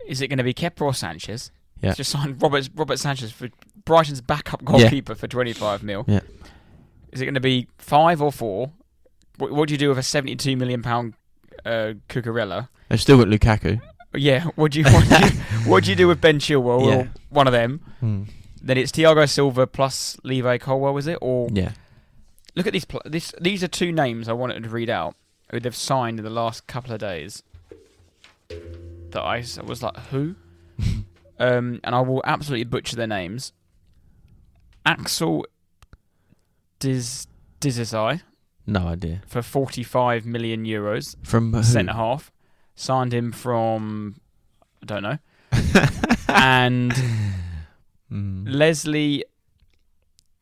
Is 0.07 0.21
it 0.21 0.27
going 0.29 0.37
to 0.37 0.43
be 0.45 0.53
Kepa 0.53 0.81
or 0.81 0.93
Sanchez? 0.93 1.51
Yeah. 1.81 1.93
Just 1.93 2.11
signed 2.11 2.41
Robert 2.41 2.69
Robert 2.75 2.97
Sanchez 2.99 3.31
for 3.31 3.49
Brighton's 3.83 4.21
backup 4.21 4.63
goalkeeper 4.63 5.13
for 5.15 5.27
twenty 5.27 5.53
five 5.53 5.83
mil. 5.83 6.05
Yeah. 6.07 6.21
Is 7.11 7.21
it 7.21 7.25
going 7.25 7.33
to 7.35 7.39
be 7.39 7.67
five 7.77 8.21
or 8.21 8.31
four? 8.31 8.71
What, 9.37 9.51
what 9.51 9.67
do 9.67 9.73
you 9.73 9.77
do 9.77 9.89
with 9.89 9.97
a 9.97 10.03
seventy 10.03 10.35
two 10.35 10.55
million 10.57 10.81
pound 10.81 11.13
uh, 11.65 11.93
Cucurella? 12.09 12.69
They've 12.89 13.01
still 13.01 13.17
got 13.17 13.27
Lukaku. 13.27 13.81
Yeah. 14.15 14.45
What 14.55 14.71
do 14.71 14.79
you 14.79 14.85
what 14.91 15.07
do 15.09 15.25
you, 15.25 15.31
what 15.69 15.83
do 15.83 15.89
you 15.89 15.95
do 15.95 16.07
with 16.07 16.21
Ben 16.21 16.39
Chilwell 16.39 16.85
Yeah. 16.87 16.95
or 17.01 17.09
one 17.29 17.47
of 17.47 17.53
them? 17.53 17.81
Hmm. 17.99 18.23
Then 18.61 18.77
it's 18.77 18.91
Thiago 18.91 19.29
Silva 19.29 19.67
plus 19.67 20.17
Levi 20.23 20.57
Colwill, 20.57 20.93
was 20.93 21.05
it? 21.07 21.19
Or 21.21 21.49
Yeah. 21.51 21.73
look 22.55 22.65
at 22.65 22.73
these. 22.73 22.85
Pl- 22.85 23.01
this 23.05 23.33
these 23.39 23.63
are 23.63 23.67
two 23.67 23.91
names 23.91 24.27
I 24.27 24.33
wanted 24.33 24.63
to 24.63 24.69
read 24.69 24.89
out 24.89 25.15
who 25.51 25.59
they've 25.59 25.75
signed 25.75 26.17
in 26.17 26.23
the 26.25 26.31
last 26.31 26.65
couple 26.65 26.93
of 26.93 26.99
days. 26.99 27.43
That 29.11 29.21
I 29.21 29.43
was 29.63 29.83
like, 29.83 29.95
who? 30.07 30.35
Um, 31.39 31.79
and 31.83 31.93
I 31.95 32.01
will 32.01 32.21
absolutely 32.25 32.65
butcher 32.65 32.95
their 32.95 33.07
names. 33.07 33.53
Axel 34.85 35.45
Diz 36.79 37.27
Dizisai 37.61 38.21
No 38.67 38.87
idea. 38.87 39.21
for 39.25 39.41
45 39.41 40.25
million 40.25 40.65
euros, 40.65 41.15
From 41.23 41.61
centre 41.63 41.93
half. 41.93 42.31
Signed 42.75 43.13
him 43.13 43.31
from 43.31 44.15
I 44.81 44.85
don't 44.85 45.03
know. 45.03 45.17
and 46.27 46.93
Mm. 48.11 48.43
Leslie 48.47 49.25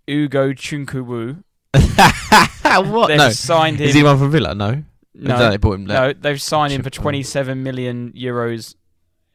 Ugo 0.09 0.51
Chunkuwu. 0.51 1.43
what? 1.73 3.07
They've 3.07 3.17
No. 3.17 3.29
signed 3.29 3.79
him. 3.79 3.87
Is 3.87 3.95
he 3.95 4.03
one 4.03 4.17
from 4.19 4.31
Villa? 4.31 4.53
No. 4.53 4.83
no, 5.13 5.49
they 5.49 5.55
bought 5.57 5.75
him. 5.75 5.85
no, 5.85 6.11
they've 6.11 6.41
signed 6.41 6.73
him 6.73 6.83
for 6.83 6.89
27 6.89 7.63
million 7.63 8.11
euros. 8.11 8.75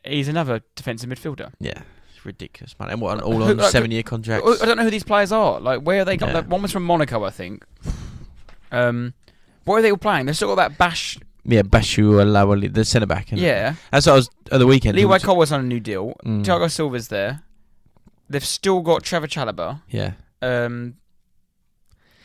He's 0.08 0.28
another 0.28 0.62
defensive 0.74 1.08
midfielder. 1.10 1.52
Yeah. 1.60 1.82
It's 2.14 2.24
ridiculous, 2.24 2.74
man. 2.80 2.90
And 2.90 3.00
what 3.00 3.18
an 3.18 3.20
all 3.22 3.42
on 3.42 3.60
seven 3.70 3.90
year 3.90 4.02
contract. 4.02 4.44
I 4.44 4.64
don't 4.66 4.76
know 4.76 4.84
who 4.84 4.90
these 4.90 5.04
players 5.04 5.30
are. 5.32 5.60
Like, 5.60 5.80
where 5.82 6.02
are 6.02 6.04
they? 6.04 6.16
Yeah. 6.16 6.32
like, 6.32 6.48
one 6.48 6.62
was 6.62 6.72
from 6.72 6.84
Monaco, 6.84 7.24
I 7.24 7.30
think. 7.30 7.64
Um, 8.72 9.14
where 9.64 9.78
are 9.78 9.82
they 9.82 9.90
all 9.90 9.96
playing? 9.96 10.26
They've 10.26 10.36
still 10.36 10.54
got 10.54 10.68
that 10.68 10.78
Bash. 10.78 11.18
Yeah, 11.44 11.62
Bashu 11.62 12.20
Alawali, 12.22 12.72
the 12.72 12.84
centre 12.84 13.06
back. 13.06 13.28
Yeah, 13.30 13.74
That's 13.90 14.06
what 14.06 14.12
I 14.12 14.16
was 14.16 14.30
at 14.52 14.58
the 14.58 14.66
weekend. 14.66 14.98
he 14.98 15.04
Levi 15.04 15.32
was- 15.32 15.52
on 15.52 15.60
a 15.60 15.62
new 15.64 15.80
deal. 15.80 16.14
Mm. 16.24 16.44
Thiago 16.44 16.70
Silva's 16.70 17.08
there. 17.08 17.42
They've 18.28 18.44
still 18.44 18.80
got 18.82 19.02
Trevor 19.02 19.26
Chalobah. 19.26 19.80
Yeah. 19.88 20.12
Um, 20.42 20.96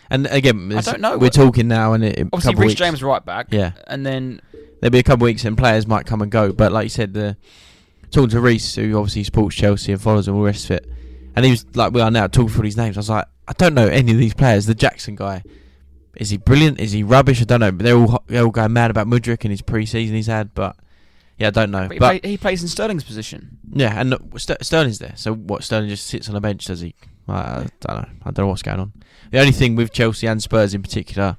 And 0.10 0.28
again, 0.28 0.74
I 0.76 0.82
don't 0.82 1.00
know. 1.00 1.18
We're 1.18 1.30
talking 1.30 1.68
now, 1.70 1.94
and 1.94 2.04
it, 2.04 2.28
Obviously, 2.34 2.56
Rich 2.56 2.68
weeks, 2.68 2.80
James 2.80 3.02
right 3.02 3.24
back, 3.24 3.48
Yeah, 3.52 3.72
and 3.88 4.06
then 4.06 4.42
there'll 4.82 4.92
be 4.92 5.00
a 5.00 5.04
couple 5.04 5.24
of 5.26 5.30
weeks, 5.30 5.46
and 5.46 5.58
players 5.58 5.88
might 5.88 6.06
come 6.06 6.22
and 6.22 6.30
go. 6.30 6.52
But 6.52 6.72
like 6.74 6.84
you 6.84 6.90
said, 6.90 7.14
the 7.14 7.38
talking 8.14 8.30
to 8.30 8.40
Reese, 8.42 8.76
who 8.76 8.98
obviously 8.98 9.24
supports 9.24 9.56
Chelsea 9.56 9.92
and 9.92 10.02
follows 10.02 10.26
them 10.28 10.36
all 10.36 10.42
the 10.42 10.48
rest 10.48 10.66
of 10.66 10.72
it, 10.72 10.90
and 11.36 11.44
he 11.46 11.52
was 11.52 11.66
like, 11.76 11.94
"We 11.94 12.02
are 12.02 12.12
now 12.12 12.28
talking 12.28 12.50
through 12.50 12.64
these 12.64 12.78
names." 12.78 12.98
I 12.98 13.00
was 13.00 13.10
like, 13.10 13.26
"I 13.48 13.54
don't 13.54 13.74
know 13.74 13.88
any 13.88 14.12
of 14.12 14.18
these 14.18 14.34
players." 14.34 14.66
The 14.66 14.76
Jackson 14.76 15.16
guy, 15.16 15.44
is 16.16 16.30
he 16.30 16.38
brilliant? 16.38 16.80
Is 16.80 16.92
he 16.92 17.04
rubbish? 17.04 17.42
I 17.42 17.46
don't 17.46 17.60
know. 17.60 17.72
But 17.72 17.84
they're 17.84 17.98
all 17.98 18.24
they're 18.28 18.44
all 18.44 18.52
going 18.52 18.74
mad 18.74 18.92
about 18.92 19.08
Mudryk 19.08 19.42
and 19.44 19.52
his 19.52 19.62
pre-season 19.62 20.16
he's 20.16 20.28
had, 20.28 20.54
but 20.54 20.76
yeah, 21.38 21.48
I 21.48 21.52
don't 21.52 21.72
know. 21.72 21.88
but 21.88 21.94
he, 21.94 22.00
But 22.00 22.22
play, 22.22 22.30
he 22.32 22.38
plays 22.38 22.62
in 22.62 22.68
Sterling's 22.70 23.04
position. 23.04 23.58
yeah, 23.72 24.00
and 24.00 24.12
look, 24.12 24.40
Ster- 24.40 24.58
Sterling's 24.62 25.00
there. 25.00 25.14
So 25.16 25.34
what? 25.34 25.64
Sterling 25.64 25.90
just 25.90 26.08
sits 26.08 26.30
on 26.30 26.36
a 26.36 26.42
bench, 26.42 26.66
does 26.66 26.82
he? 26.82 26.94
I 27.28 27.66
don't 27.80 27.96
know. 27.98 28.06
I 28.26 28.32
don't 28.32 28.40
know 28.46 28.48
what's 28.48 28.62
going 28.62 28.80
on. 28.80 28.94
The 29.32 29.40
only 29.40 29.54
thing 29.54 29.76
with 29.76 29.92
Chelsea 29.92 30.28
and 30.28 30.44
Spurs 30.44 30.74
in 30.74 30.82
particular, 30.84 31.38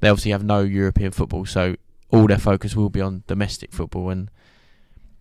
they 0.00 0.08
obviously 0.08 0.30
have 0.30 0.44
no 0.44 0.60
European 0.60 1.10
football, 1.10 1.44
so 1.46 1.74
all 2.10 2.26
their 2.26 2.38
focus 2.38 2.76
will 2.76 2.90
be 2.90 3.00
on 3.00 3.22
domestic 3.26 3.72
football, 3.72 4.10
and 4.10 4.30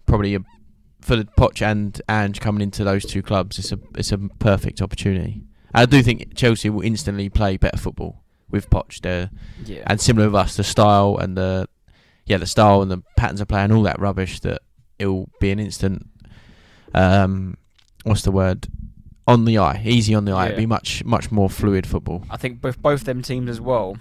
probably 0.06 0.36
a, 0.36 0.40
for 1.02 1.16
the 1.16 1.26
Poch 1.26 1.62
and 1.62 2.00
Ange 2.08 2.40
coming 2.40 2.62
into 2.62 2.84
those 2.84 3.06
two 3.06 3.22
clubs, 3.22 3.60
it's 3.60 3.72
a 3.72 3.80
it's 3.98 4.12
a 4.12 4.18
perfect 4.18 4.82
opportunity. 4.82 5.44
And 5.74 5.82
I 5.82 5.86
do 5.86 6.02
think 6.04 6.36
Chelsea 6.36 6.70
will 6.70 6.82
instantly 6.82 7.30
play 7.30 7.58
better 7.58 7.78
football 7.78 8.24
with 8.50 8.70
Poch 8.70 9.02
there, 9.02 9.30
Yeah, 9.66 9.84
and 9.88 10.00
similar 10.00 10.28
with 10.28 10.36
us, 10.36 10.56
the 10.58 10.64
style 10.64 11.18
and 11.18 11.38
the 11.38 11.68
yeah 12.26 12.38
the 12.38 12.46
style 12.46 12.82
and 12.82 12.92
the 12.92 13.02
patterns 13.18 13.42
of 13.42 13.48
play 13.48 13.62
and 13.62 13.74
all 13.74 13.84
that 13.84 14.00
rubbish 14.00 14.40
that 14.42 14.62
it 15.00 15.08
will 15.08 15.30
be 15.40 15.52
an 15.52 15.60
instant. 15.60 16.08
Um, 16.94 17.58
what's 18.04 18.22
the 18.24 18.32
word? 18.32 18.68
On 19.28 19.46
the 19.46 19.58
eye, 19.60 19.82
easy 19.86 20.14
on 20.14 20.26
the 20.26 20.34
eye. 20.34 20.44
Yeah. 20.44 20.50
It'd 20.50 20.58
be 20.58 20.66
much 20.66 21.04
much 21.06 21.32
more 21.32 21.50
fluid 21.50 21.88
football. 21.88 22.26
I 22.30 22.38
think 22.38 22.60
both 22.60 22.82
both 22.82 23.06
them 23.06 23.22
teams 23.22 23.50
as 23.50 23.62
well. 23.62 23.98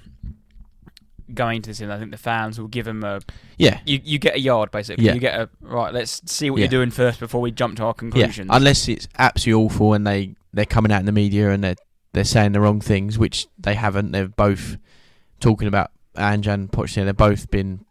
Going 1.35 1.63
to 1.63 1.71
this, 1.71 1.81
and 1.81 1.93
I 1.93 1.99
think 1.99 2.11
the 2.11 2.17
fans 2.19 2.59
will 2.61 2.69
give 2.69 2.85
them 2.87 3.05
a. 3.05 3.21
Yeah, 3.59 3.81
You, 3.87 4.01
you 4.03 4.19
get 4.19 4.35
a 4.37 4.41
yard 4.41 4.71
basically. 4.71 5.05
Yeah. 5.05 5.15
You 5.15 5.21
get 5.21 5.39
a 5.39 5.49
right. 5.61 5.93
Let's 5.95 6.21
see 6.31 6.51
what 6.51 6.59
Yeah. 6.59 6.65
you're 6.65 6.71
doing 6.71 6.91
first 6.91 7.21
before 7.21 7.41
we 7.41 7.51
jump 7.51 7.77
to 7.77 7.85
our 7.85 7.95
yeah. 8.15 8.31
Unless 8.49 8.89
it's 8.89 9.07
absolutely 9.19 9.65
awful 9.65 9.93
and 9.95 10.07
they 10.07 10.35
they're 10.53 10.65
coming 10.65 10.91
out 10.93 11.01
in 11.01 11.07
the 11.07 11.13
media 11.13 11.51
and 11.51 11.63
they're 11.63 11.77
they're 12.13 12.25
saying 12.25 12.53
the 12.53 12.61
wrong 12.61 12.81
things, 12.81 13.19
which 13.19 13.47
they 13.59 13.75
haven't. 13.75 14.11
They're 14.13 14.29
both 14.29 14.77
talking 15.39 15.69
about 15.69 15.93
Ange 16.17 16.49
and 16.49 16.71
Pochettino. 16.71 17.05
They've 17.05 17.17
both 17.17 17.51
been 17.51 17.85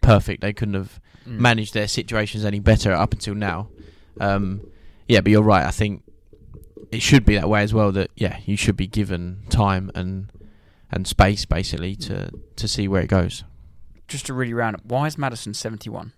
perfect. 0.00 0.40
They 0.40 0.52
couldn't 0.52 0.74
have 0.74 1.00
Mm. 1.28 1.40
managed 1.40 1.74
their 1.74 1.88
situations 1.88 2.44
any 2.46 2.58
better 2.60 2.92
up 2.94 3.12
until 3.12 3.34
now. 3.34 3.68
Um, 4.18 4.62
yeah, 5.08 5.20
but 5.20 5.30
you're 5.30 5.42
right. 5.42 5.66
I 5.66 5.70
think 5.70 6.02
it 6.90 7.02
should 7.02 7.26
be 7.26 7.34
that 7.34 7.48
way 7.50 7.62
as 7.62 7.74
well. 7.74 7.92
That 7.92 8.10
yeah, 8.16 8.38
you 8.46 8.56
should 8.56 8.76
be 8.78 8.86
given 8.86 9.42
time 9.50 9.90
and 9.94 10.30
and 10.90 11.06
space 11.06 11.44
basically 11.44 11.94
to 11.96 12.30
to 12.56 12.68
see 12.68 12.88
where 12.88 13.02
it 13.02 13.08
goes. 13.08 13.44
Just 14.06 14.26
to 14.26 14.34
really 14.34 14.54
round 14.54 14.76
up, 14.76 14.84
why 14.86 15.06
is 15.06 15.18
Maddison 15.18 15.52
71? 15.54 16.12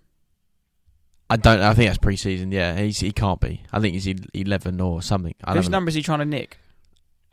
I 1.29 1.37
don't. 1.37 1.61
I 1.61 1.73
think 1.73 1.89
that's 1.89 1.97
pre-season. 1.97 2.51
Yeah, 2.51 2.77
he's, 2.77 2.99
he 2.99 3.11
can't 3.13 3.39
be. 3.39 3.63
I 3.71 3.79
think 3.79 3.93
he's 3.93 4.07
eleven 4.33 4.81
or 4.81 5.01
something. 5.01 5.33
I 5.43 5.53
Whose 5.55 5.69
know. 5.69 5.77
number 5.77 5.89
is 5.89 5.95
he 5.95 6.01
trying 6.01 6.19
to 6.19 6.25
nick? 6.25 6.57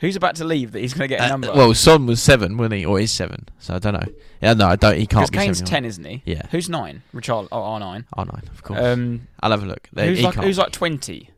Who's 0.01 0.15
about 0.15 0.37
to 0.37 0.45
leave 0.45 0.71
that 0.73 0.79
he's 0.79 0.95
going 0.95 1.09
to 1.09 1.17
get 1.17 1.21
a 1.21 1.25
Uh, 1.25 1.29
number? 1.31 1.53
well, 1.53 1.75
Son 1.75 2.07
was 2.07 2.23
seven, 2.23 2.57
wasn't 2.57 2.75
he, 2.75 2.85
or 2.87 3.01
is 3.01 3.11
seven? 3.11 3.47
So 3.59 3.75
I 3.75 3.81
don't 3.81 3.95
know. 3.95 4.07
Yeah, 4.41 4.55
no, 4.55 4.69
I 4.69 4.77
don't. 4.77 4.97
He 4.97 5.09
can't 5.09 5.29
be. 5.33 5.37
Kane's 5.39 5.59
71. 5.59 5.83
10, 5.83 5.85
isn't 5.87 6.05
he? 6.05 6.23
Yeah. 6.25 6.43
Who's 6.53 6.69
nine? 6.69 7.03
Richard, 7.13 7.49
oh, 7.51 7.61
R9. 7.61 8.05
Oh 8.17 8.23
nine, 8.23 8.43
of 8.53 8.63
course. 8.63 8.79
Um, 8.81 9.27
I'll 9.41 9.51
have 9.51 9.65
a 9.65 9.67
look. 9.67 9.89
They- 9.93 10.07
who's 10.07 10.23
like 10.23 10.35
who's 10.37 10.59
like 10.59 10.71
20? 10.71 11.31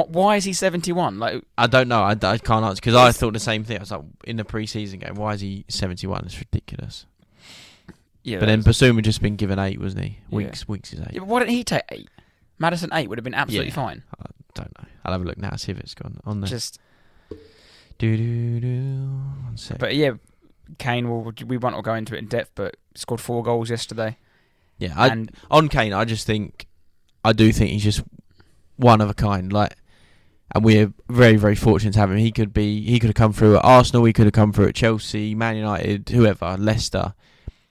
What? 0.00 0.10
Why 0.10 0.36
is 0.36 0.44
he 0.44 0.52
71? 0.52 1.18
Like, 1.18 1.42
I 1.58 1.66
don't 1.66 1.88
know. 1.88 2.02
I, 2.02 2.12
I 2.12 2.38
can't 2.38 2.64
answer 2.64 2.76
because 2.80 2.94
I 2.94 3.12
thought 3.12 3.32
the 3.32 3.38
same 3.38 3.64
thing. 3.64 3.76
I 3.78 3.80
was 3.80 3.90
like, 3.90 4.02
in 4.24 4.36
the 4.36 4.44
pre-season 4.44 4.98
game, 5.00 5.14
why 5.14 5.34
is 5.34 5.40
he 5.40 5.64
seventy-one? 5.68 6.24
It's 6.26 6.38
ridiculous. 6.38 7.06
yeah. 8.22 8.38
but 8.38 8.46
then 8.46 8.62
Bissouma 8.62 9.02
just 9.02 9.20
been 9.22 9.36
given 9.36 9.58
eight, 9.58 9.80
wasn't 9.80 10.04
he? 10.04 10.18
Yeah. 10.30 10.36
Weeks, 10.36 10.68
weeks 10.68 10.92
is 10.92 11.00
eight. 11.00 11.08
yeah, 11.12 11.18
but 11.20 11.28
why 11.28 11.38
didn't 11.40 11.52
he 11.52 11.64
take 11.64 11.82
eight? 11.90 12.08
Maddison 12.58 12.90
eight 12.92 13.08
would 13.08 13.18
have 13.18 13.24
been 13.24 13.34
absolutely 13.34 13.68
Yeah. 13.68 13.74
fine. 13.74 14.02
I 14.20 14.26
don't 14.54 14.78
know. 14.78 14.88
I'll 15.04 15.12
have 15.12 15.22
a 15.22 15.24
look 15.24 15.38
now. 15.38 15.56
See 15.56 15.72
if 15.72 15.78
it's 15.80 15.94
gone 15.94 16.20
on 16.24 16.40
there. 16.40 16.48
Just, 16.48 16.78
do 17.98 18.16
do 18.16 18.60
do. 18.60 19.10
But 19.78 19.94
yeah, 19.94 20.12
Kane. 20.78 21.08
Will 21.08 21.32
we 21.46 21.56
won't 21.56 21.74
all 21.74 21.82
go 21.82 21.94
into 21.94 22.14
it 22.14 22.18
in 22.18 22.26
depth, 22.26 22.52
but 22.54 22.76
scored 22.94 23.20
four 23.20 23.42
goals 23.42 23.70
yesterday. 23.70 24.16
yeah, 24.78 24.94
I, 24.96 25.08
and 25.08 25.30
on 25.50 25.68
Kane, 25.68 25.92
I 25.92 26.04
just 26.04 26.26
think, 26.26 26.66
I 27.24 27.32
do 27.32 27.52
think 27.52 27.70
he's 27.70 27.84
just 27.84 28.02
one 28.76 29.00
of 29.00 29.08
a 29.10 29.14
kind. 29.14 29.52
Like, 29.52 29.74
and 30.52 30.64
we're 30.64 30.92
very, 31.08 31.36
very 31.36 31.54
fortunate 31.54 31.92
to 31.92 32.00
have 32.00 32.10
him. 32.10 32.18
He 32.18 32.32
could 32.32 32.52
be, 32.52 32.82
he 32.82 32.98
could 32.98 33.08
have 33.08 33.14
come 33.14 33.32
through 33.32 33.56
at 33.56 33.64
Arsenal. 33.64 34.04
He 34.04 34.12
could 34.12 34.26
have 34.26 34.32
come 34.32 34.52
through 34.52 34.68
at 34.68 34.74
Chelsea, 34.74 35.34
Man 35.34 35.56
United, 35.56 36.08
whoever, 36.08 36.56
Leicester. 36.58 37.14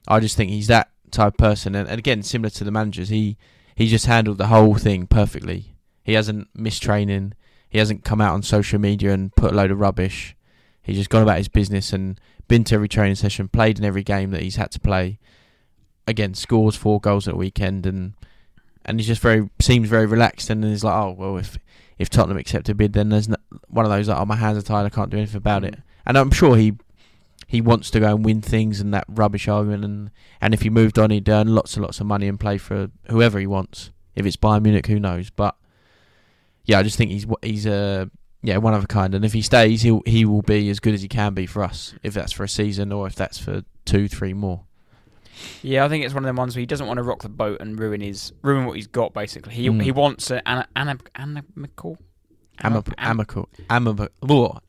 I 0.08 0.20
just 0.20 0.38
think 0.38 0.50
he's 0.50 0.68
that 0.68 0.90
type 1.12 1.34
of 1.34 1.38
person. 1.38 1.76
And, 1.76 1.90
and 1.90 2.00
again, 2.00 2.24
similar 2.24 2.50
to 2.52 2.64
the 2.64 2.72
managers, 2.72 3.10
he 3.10 3.38
he 3.76 3.88
just 3.88 4.08
handled 4.08 4.38
the 4.38 4.48
whole 4.48 4.76
thing 4.76 5.08
perfectly. 5.08 5.76
He 6.04 6.14
hasn't 6.14 6.50
missed 6.54 6.84
training. 6.84 7.34
He 7.70 7.78
hasn't 7.78 8.04
come 8.04 8.20
out 8.20 8.34
on 8.34 8.44
social 8.44 8.80
media 8.80 9.14
and 9.14 9.34
put 9.36 9.54
a 9.54 9.56
load 9.56 9.72
of 9.72 9.80
rubbish. 9.80 10.36
He's 10.82 10.98
just 10.98 11.10
gone 11.10 11.22
about 11.22 11.38
his 11.38 11.48
business 11.48 11.94
and 11.94 12.20
been 12.48 12.64
to 12.66 12.76
every 12.76 12.90
training 12.90 13.16
session, 13.16 13.48
played 13.48 13.78
in 13.78 13.86
every 13.86 14.04
game 14.04 14.32
that 14.32 14.42
he's 14.42 14.56
had 14.56 14.72
to 14.72 14.80
play. 14.80 15.20
Again, 16.08 16.34
scores 16.34 16.76
four 16.76 17.00
goals 17.00 17.28
at 17.28 17.36
the 17.36 17.38
weekend, 17.38 17.86
and 17.86 18.14
and 18.84 19.00
he's 19.00 19.08
just 19.08 19.22
very 19.22 19.50
seems 19.60 19.88
very 19.88 20.08
relaxed. 20.08 20.50
And 20.50 20.64
he's 20.64 20.84
like, 20.84 20.96
oh 20.96 21.12
well, 21.12 21.38
if 21.38 21.58
if 22.00 22.10
Tottenham 22.10 22.38
accept 22.38 22.70
a 22.70 22.74
bid, 22.74 22.94
then 22.94 23.10
there's 23.10 23.30
no, 23.30 23.36
one 23.68 23.86
of 23.86 23.92
those 23.92 24.08
like, 24.08 24.18
oh 24.18 24.26
my 24.26 24.38
hands 24.38 24.58
are 24.58 24.62
tied, 24.62 24.86
I 24.86 24.90
can't 24.90 25.12
do 25.12 25.18
anything 25.18 25.38
about 25.38 25.64
it. 25.64 25.76
Mm. 25.76 25.82
And 26.08 26.18
I'm 26.18 26.32
sure 26.32 26.56
he 26.56 26.74
he 27.46 27.62
wants 27.62 27.90
to 27.92 28.00
go 28.00 28.16
and 28.16 28.24
win 28.24 28.42
things 28.42 28.80
and 28.80 28.94
that 28.94 29.06
rubbish 29.08 29.48
argument. 29.48 29.84
And 29.84 30.12
and 30.40 30.54
if 30.54 30.62
he 30.62 30.70
moved 30.70 30.98
on, 30.98 31.12
he'd 31.12 31.28
earn 31.28 31.54
lots 31.54 31.76
and 31.76 31.84
lots 31.84 32.00
of 32.00 32.08
money 32.08 32.28
and 32.28 32.40
play 32.40 32.58
for 32.58 32.90
whoever 33.10 33.38
he 33.40 33.48
wants. 33.48 33.92
If 34.16 34.26
it's 34.26 34.38
Bayern 34.38 34.64
Munich, 34.64 34.88
who 34.88 35.00
knows? 35.00 35.30
But 35.30 35.56
yeah, 36.64 36.80
I 36.80 36.84
just 36.84 36.98
think 36.98 37.12
he's 37.12 37.26
he's 37.42 37.66
a 37.66 38.10
yeah 38.42 38.58
one 38.58 38.74
of 38.74 38.84
a 38.84 38.88
kind. 38.88 39.14
And 39.14 39.26
if 39.26 39.34
he 39.34 39.42
stays, 39.42 39.82
he 39.82 40.00
he 40.06 40.26
will 40.26 40.42
be 40.42 40.70
as 40.70 40.80
good 40.80 40.94
as 40.94 41.02
he 41.02 41.08
can 41.10 41.34
be 41.34 41.46
for 41.46 41.64
us. 41.64 41.94
If 42.02 42.14
that's 42.14 42.32
for 42.32 42.44
a 42.44 42.50
season 42.50 42.92
or 42.92 43.08
if 43.08 43.16
that's 43.16 43.38
for 43.38 43.64
two, 43.86 44.08
three 44.08 44.34
more. 44.34 44.64
Yeah, 45.62 45.86
I 45.86 45.90
think 45.90 46.06
it's 46.06 46.14
one 46.14 46.24
of 46.24 46.28
them 46.28 46.36
ones 46.36 46.56
where 46.56 46.62
he 46.62 46.66
doesn't 46.66 46.88
want 46.88 46.98
to 46.98 47.04
rock 47.04 47.22
the 47.22 47.30
boat 47.30 47.60
and 47.62 47.80
ruin 47.80 48.02
his 48.02 48.32
ruin 48.42 48.66
what 48.66 48.76
he's 48.76 48.88
got. 48.88 49.14
Basically, 49.14 49.54
he 49.54 49.70
Mm. 49.70 49.82
he 49.84 49.92
wants 49.92 50.30
an 50.32 50.42
ana, 50.46 50.68
ana, 50.76 50.98
anamical, 51.16 51.98
Ami- 52.64 52.78
am- 52.78 52.84
amicable, 52.98 53.50
amicable, 53.70 54.10
oh, 54.24 54.60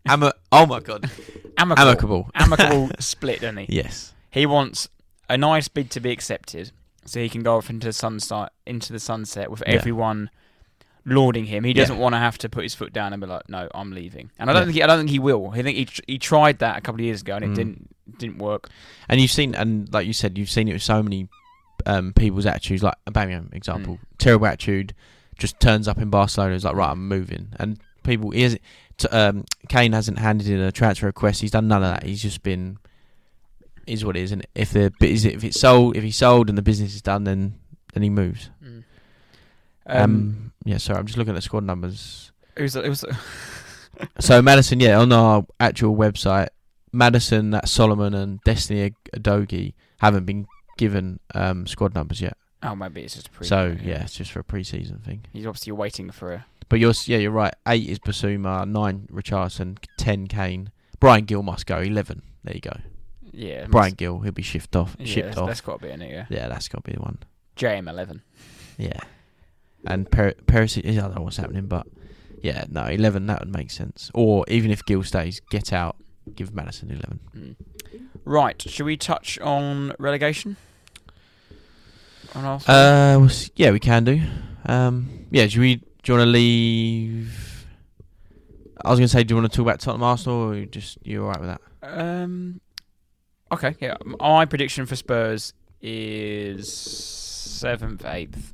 oh 0.53 0.67
my 0.67 0.81
god, 0.81 1.11
amicable, 1.59 1.89
amicable. 1.89 2.31
amicable 2.35 2.91
split, 3.01 3.41
doesn't 3.41 3.57
he? 3.59 3.67
Yes, 3.69 4.13
He 4.31 4.47
wants 4.47 4.89
a 5.29 5.37
nice 5.37 5.69
bid 5.69 5.91
to 5.93 6.01
be 6.01 6.11
accepted, 6.11 6.73
so 7.05 7.21
he 7.21 7.29
can 7.29 7.43
go 7.43 7.57
off 7.57 7.69
into 7.71 7.87
the 7.89 7.93
sunset, 7.93 8.51
into 8.67 8.93
the 8.93 9.01
sunset 9.01 9.51
with 9.51 9.63
Yeah. 9.67 9.75
everyone 9.75 10.31
lauding 11.07 11.47
him. 11.47 11.65
He 11.65 11.73
doesn't 11.73 11.99
want 11.99 12.15
to 12.15 12.19
have 12.19 12.37
to 12.39 12.49
put 12.49 12.63
his 12.63 12.75
foot 12.75 12.93
down 12.93 13.13
and 13.13 13.21
be 13.21 13.27
like, 13.27 13.49
"No, 13.49 13.69
I'm 13.75 13.91
leaving." 13.93 14.31
And 14.39 14.51
I 14.51 14.53
don't 14.53 14.63
Yeah. 14.63 14.65
think 14.67 14.75
he, 14.77 14.83
I 14.83 14.87
don't 14.87 14.99
think 14.99 15.11
he 15.11 15.19
will. 15.19 15.51
I 15.51 15.63
think 15.63 15.77
he 15.79 15.85
tr- 15.87 16.03
he 16.07 16.19
tried 16.19 16.59
that 16.59 16.77
a 16.79 16.81
couple 16.81 17.01
of 17.01 17.05
years 17.07 17.23
ago 17.23 17.37
and 17.37 17.45
it 17.45 17.51
Mm. 17.53 17.55
didn't 17.55 17.97
didn't 18.19 18.39
work. 18.39 18.69
and 19.09 19.21
you've 19.21 19.31
seen, 19.31 19.55
and 19.55 19.93
like 19.93 20.07
you 20.07 20.13
said, 20.13 20.37
you've 20.39 20.51
seen 20.51 20.69
it 20.69 20.73
with 20.75 20.83
so 20.83 21.03
many 21.03 21.29
um, 21.87 22.13
people's 22.13 22.47
attitudes. 22.47 22.83
Like 22.83 22.95
Aubameyang, 23.07 23.55
example, 23.55 23.95
Mm. 23.95 24.19
terrible 24.19 24.47
attitude, 24.47 24.95
just 25.39 25.59
turns 25.61 25.89
up 25.89 25.99
in 25.99 26.11
Barcelona. 26.11 26.55
Is 26.55 26.65
like, 26.65 26.75
right, 26.75 26.91
I'm 26.91 27.09
moving, 27.09 27.49
and 27.59 27.79
people. 28.03 28.31
He 28.31 28.43
hasn't, 28.43 28.63
t- 28.99 29.09
um, 29.09 29.45
Kane 29.69 29.93
hasn't 29.93 30.19
handed 30.19 30.49
in 30.49 30.61
a 30.61 30.71
transfer 30.73 31.07
request. 31.07 31.41
He's 31.41 31.51
done 31.53 31.69
none 31.69 31.83
of 31.83 31.91
that. 31.95 32.03
He's 32.05 32.23
just 32.23 32.43
been. 32.43 32.79
Is 33.87 34.05
what 34.05 34.17
it 34.17 34.21
is, 34.23 34.31
and 34.33 34.47
if 34.55 34.73
the 34.73 34.93
is 35.01 35.25
it, 35.25 35.35
if 35.35 35.43
it's 35.43 35.59
sold, 35.59 35.97
if 35.97 36.03
he's 36.05 36.17
sold 36.17 36.49
and 36.49 36.57
the 36.59 36.63
business 36.63 36.95
is 36.95 37.03
done, 37.03 37.25
then 37.25 37.55
then 37.95 38.03
he 38.03 38.11
moves. 38.11 38.51
Um, 38.63 38.85
Um, 39.87 40.53
yeah, 40.65 40.77
sorry, 40.77 40.99
I'm 41.01 41.07
just 41.07 41.19
looking 41.19 41.33
at 41.33 41.37
the 41.37 41.43
squad 41.43 41.65
numbers. 41.65 42.31
it 42.57 42.63
was 42.63 42.77
it 42.77 42.89
was 42.89 43.05
So 44.21 44.41
Maddison, 44.43 44.81
yeah, 44.81 44.99
on 44.99 45.11
our 45.13 45.45
actual 45.59 45.97
website, 45.97 46.49
Maddison, 46.93 47.51
that 47.51 47.69
Solomon 47.69 48.15
and 48.15 48.41
Destiny 48.43 48.95
Udogie 49.15 49.75
haven't 49.99 50.25
been 50.25 50.47
given 50.79 51.21
um, 51.35 51.67
squad 51.67 51.95
numbers 51.95 52.21
yet. 52.21 52.37
oh 52.63 52.75
maybe 52.75 53.03
it's 53.03 53.15
just 53.15 53.29
a 53.29 53.31
pre. 53.31 53.47
so 53.47 53.77
yeah, 53.83 54.03
it's 54.03 54.15
just 54.15 54.33
for 54.33 54.41
a 54.41 54.45
pre-season 54.45 54.99
thing. 54.99 55.25
he's 55.33 55.47
obviously 55.47 55.73
waiting 55.73 56.11
for 56.11 56.33
a 56.33 56.47
But 56.69 56.81
you're 56.81 56.95
yeah, 57.07 57.19
you're 57.19 57.31
right. 57.31 57.55
Eight 57.67 57.89
is 57.89 57.99
Bissouma, 57.99 58.67
nine 58.69 59.09
Richarlison, 59.13 59.79
ten 59.97 60.27
Kane. 60.27 60.71
Bryan 60.99 61.25
Gil 61.25 61.43
must 61.43 61.67
go. 61.67 61.79
Eleven. 61.79 62.23
There 62.45 62.55
you 62.55 62.61
go. 62.61 62.77
yeah 63.33 63.67
Bryan 63.67 63.95
Gil, 63.95 64.21
he'll 64.21 64.33
be 64.33 64.43
shipped 64.43 64.75
off. 64.77 64.97
Yeah, 64.99 65.07
shipped 65.07 65.27
that's, 65.29 65.39
off. 65.39 65.47
that's 65.49 65.61
got 65.61 65.81
to 65.81 65.87
be 65.87 65.93
in 65.93 66.03
it. 66.03 66.11
Yeah, 66.11 66.27
Yeah, 66.29 66.49
that's 66.49 66.69
got 66.69 66.85
to 66.85 66.91
be 66.91 66.97
the 66.97 67.03
one. 67.03 67.19
JM 67.57 67.89
eleven. 67.89 68.23
Yeah. 68.79 69.01
And 69.87 70.11
per- 70.11 70.33
Perisic, 70.47 70.87
I 70.91 71.01
don't 71.01 71.15
know 71.17 71.23
what's 71.23 71.37
happening, 71.39 71.67
but 71.67 71.87
yeah, 72.43 72.65
no, 72.71 72.85
eleven 72.85 73.27
that 73.27 73.41
would 73.41 73.53
make 73.55 73.71
sense. 73.71 74.11
Or 74.15 74.45
even 74.49 74.71
if 74.71 74.85
Gil 74.85 75.03
stays, 75.03 75.41
get 75.51 75.73
out, 75.73 75.97
give 76.37 76.55
Maddison 76.55 76.91
eleven. 76.91 77.21
Mm. 77.37 77.57
Right, 78.25 78.61
should 78.61 78.87
we 78.87 78.97
touch 78.97 79.39
on 79.41 79.95
relegation? 79.99 80.57
On? 82.35 82.61
Uh, 82.67 83.29
yeah, 83.57 83.71
we 83.71 83.81
can 83.81 84.05
do. 84.05 84.21
Um, 84.67 85.27
yeah, 85.31 85.47
do 85.47 85.61
we? 85.61 85.77
Do 85.77 85.85
you 86.07 86.15
want 86.15 86.27
to 86.27 86.31
leave? 86.31 87.67
I 88.85 88.91
was 88.91 88.99
going 88.99 89.09
to 89.09 89.13
say, 89.13 89.25
do 89.25 89.35
you 89.35 89.41
want 89.41 89.51
to 89.51 89.57
talk 89.57 89.65
about 89.65 89.81
Tottenham 89.81 90.05
Arsenal, 90.05 90.37
or 90.37 90.55
you 90.55 90.67
just 90.67 90.99
you 91.03 91.23
all 91.23 91.31
right 91.31 91.41
with 91.41 91.49
that? 91.49 91.61
Um. 91.83 92.61
Okay. 93.53 93.75
Yeah. 93.81 93.97
My 94.21 94.45
prediction 94.45 94.87
for 94.87 94.97
Spurs 94.97 95.53
is 95.83 96.73
seventh, 96.73 98.05
eighth, 98.05 98.53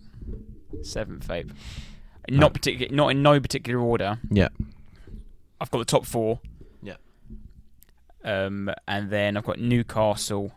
seventh, 0.83 1.31
eighth. 1.31 1.53
Not 2.29 2.55
particular. 2.55 2.95
Not 2.95 3.09
in 3.09 3.23
no 3.23 3.39
particular 3.41 3.79
order. 3.79 4.19
Yeah. 4.31 4.49
I've 5.61 5.71
got 5.71 5.79
the 5.79 5.85
top 5.85 6.07
four. 6.07 6.41
Um, 8.27 8.71
and 8.87 9.09
then 9.09 9.37
I've 9.37 9.45
got 9.45 9.59
Newcastle, 9.59 10.53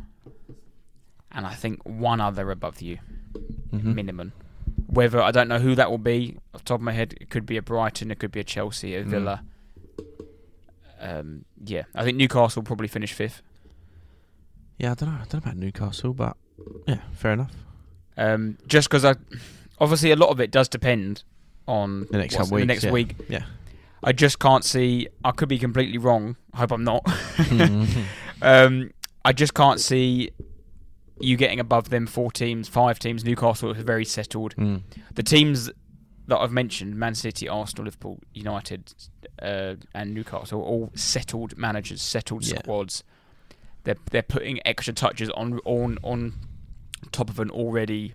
and 1.32 1.46
I 1.46 1.54
think 1.54 1.82
one 1.86 2.20
other 2.20 2.50
above 2.52 2.82
you, 2.82 2.98
Mhm. 3.72 3.94
minimum. 3.96 4.34
Whether 4.88 5.22
I 5.22 5.30
don't 5.32 5.48
know 5.48 5.60
who 5.60 5.76
that 5.76 5.92
will 5.92 6.00
be 6.00 6.38
off 6.54 6.62
the 6.64 6.66
top 6.66 6.80
of 6.80 6.82
my 6.82 6.94
head, 6.94 7.14
it 7.22 7.30
could 7.30 7.46
be 7.46 7.58
a 7.58 7.62
Brighton, 7.62 8.10
it 8.10 8.18
could 8.20 8.32
be 8.32 8.40
a 8.40 8.44
Chelsea, 8.44 8.96
a 8.96 9.04
Mm. 9.04 9.08
Villa. 9.08 9.44
Um, 11.00 11.46
yeah, 11.64 11.84
I 11.96 12.04
think 12.04 12.18
Newcastle 12.18 12.62
will 12.62 12.66
probably 12.68 12.88
finish 12.88 13.14
fifth. 13.14 13.42
Yeah, 14.78 14.92
I 14.92 14.94
don't 14.96 15.10
know. 15.10 15.16
I 15.16 15.26
don't 15.26 15.34
know 15.34 15.40
about 15.52 15.58
Newcastle, 15.58 16.14
but 16.14 16.36
yeah, 16.88 17.00
fair 17.14 17.34
enough. 17.34 17.54
Um, 18.18 18.58
just 18.68 18.90
because 18.90 19.06
I, 19.06 19.16
obviously, 19.80 20.12
a 20.12 20.16
lot 20.16 20.30
of 20.30 20.40
it 20.42 20.52
does 20.52 20.68
depend 20.68 21.24
on 21.68 22.08
The 22.12 22.18
next 22.18 22.36
in 22.36 22.50
the 22.50 22.66
next 22.66 22.84
yeah. 22.86 22.92
week. 22.92 23.16
Yeah. 23.30 23.46
I 24.04 24.12
just 24.14 24.40
can't 24.40 24.64
see. 24.64 25.08
I 25.24 25.32
could 25.32 25.50
be 25.50 25.60
completely 25.60 25.98
wrong. 25.98 26.38
I 26.54 26.58
hope 26.60 26.72
I'm 26.72 26.84
not. 26.84 27.04
Mhm. 27.06 28.04
um, 28.42 28.92
I 29.26 29.34
just 29.34 29.54
can't 29.54 29.80
see 29.80 30.32
you 31.20 31.36
getting 31.36 31.60
above 31.60 31.90
them 31.90 32.08
four 32.08 32.32
teams, 32.32 32.68
five 32.70 32.98
teams. 33.00 33.26
Newcastle 33.26 33.72
is 33.72 33.84
very 33.84 34.06
settled. 34.06 34.56
Mm. 34.56 34.84
The 35.14 35.24
teams 35.24 35.70
that 36.28 36.38
I've 36.38 36.52
mentioned, 36.52 36.96
Man 36.96 37.14
City, 37.16 37.50
Arsenal, 37.50 37.86
Liverpool, 37.86 38.20
United, 38.34 38.94
uh, 39.42 39.76
and 39.94 40.14
Newcastle, 40.14 40.62
all 40.62 40.92
settled 40.96 41.58
managers, 41.58 42.02
settled 42.02 42.46
Yeah. 42.46 42.60
squads. 42.60 43.04
They're 43.84 43.98
they're 44.12 44.22
putting 44.24 44.60
extra 44.66 44.94
touches 44.94 45.30
on 45.32 45.60
on 45.66 45.98
on 46.04 46.34
top 47.12 47.30
of 47.30 47.40
an 47.40 47.50
already 47.50 48.14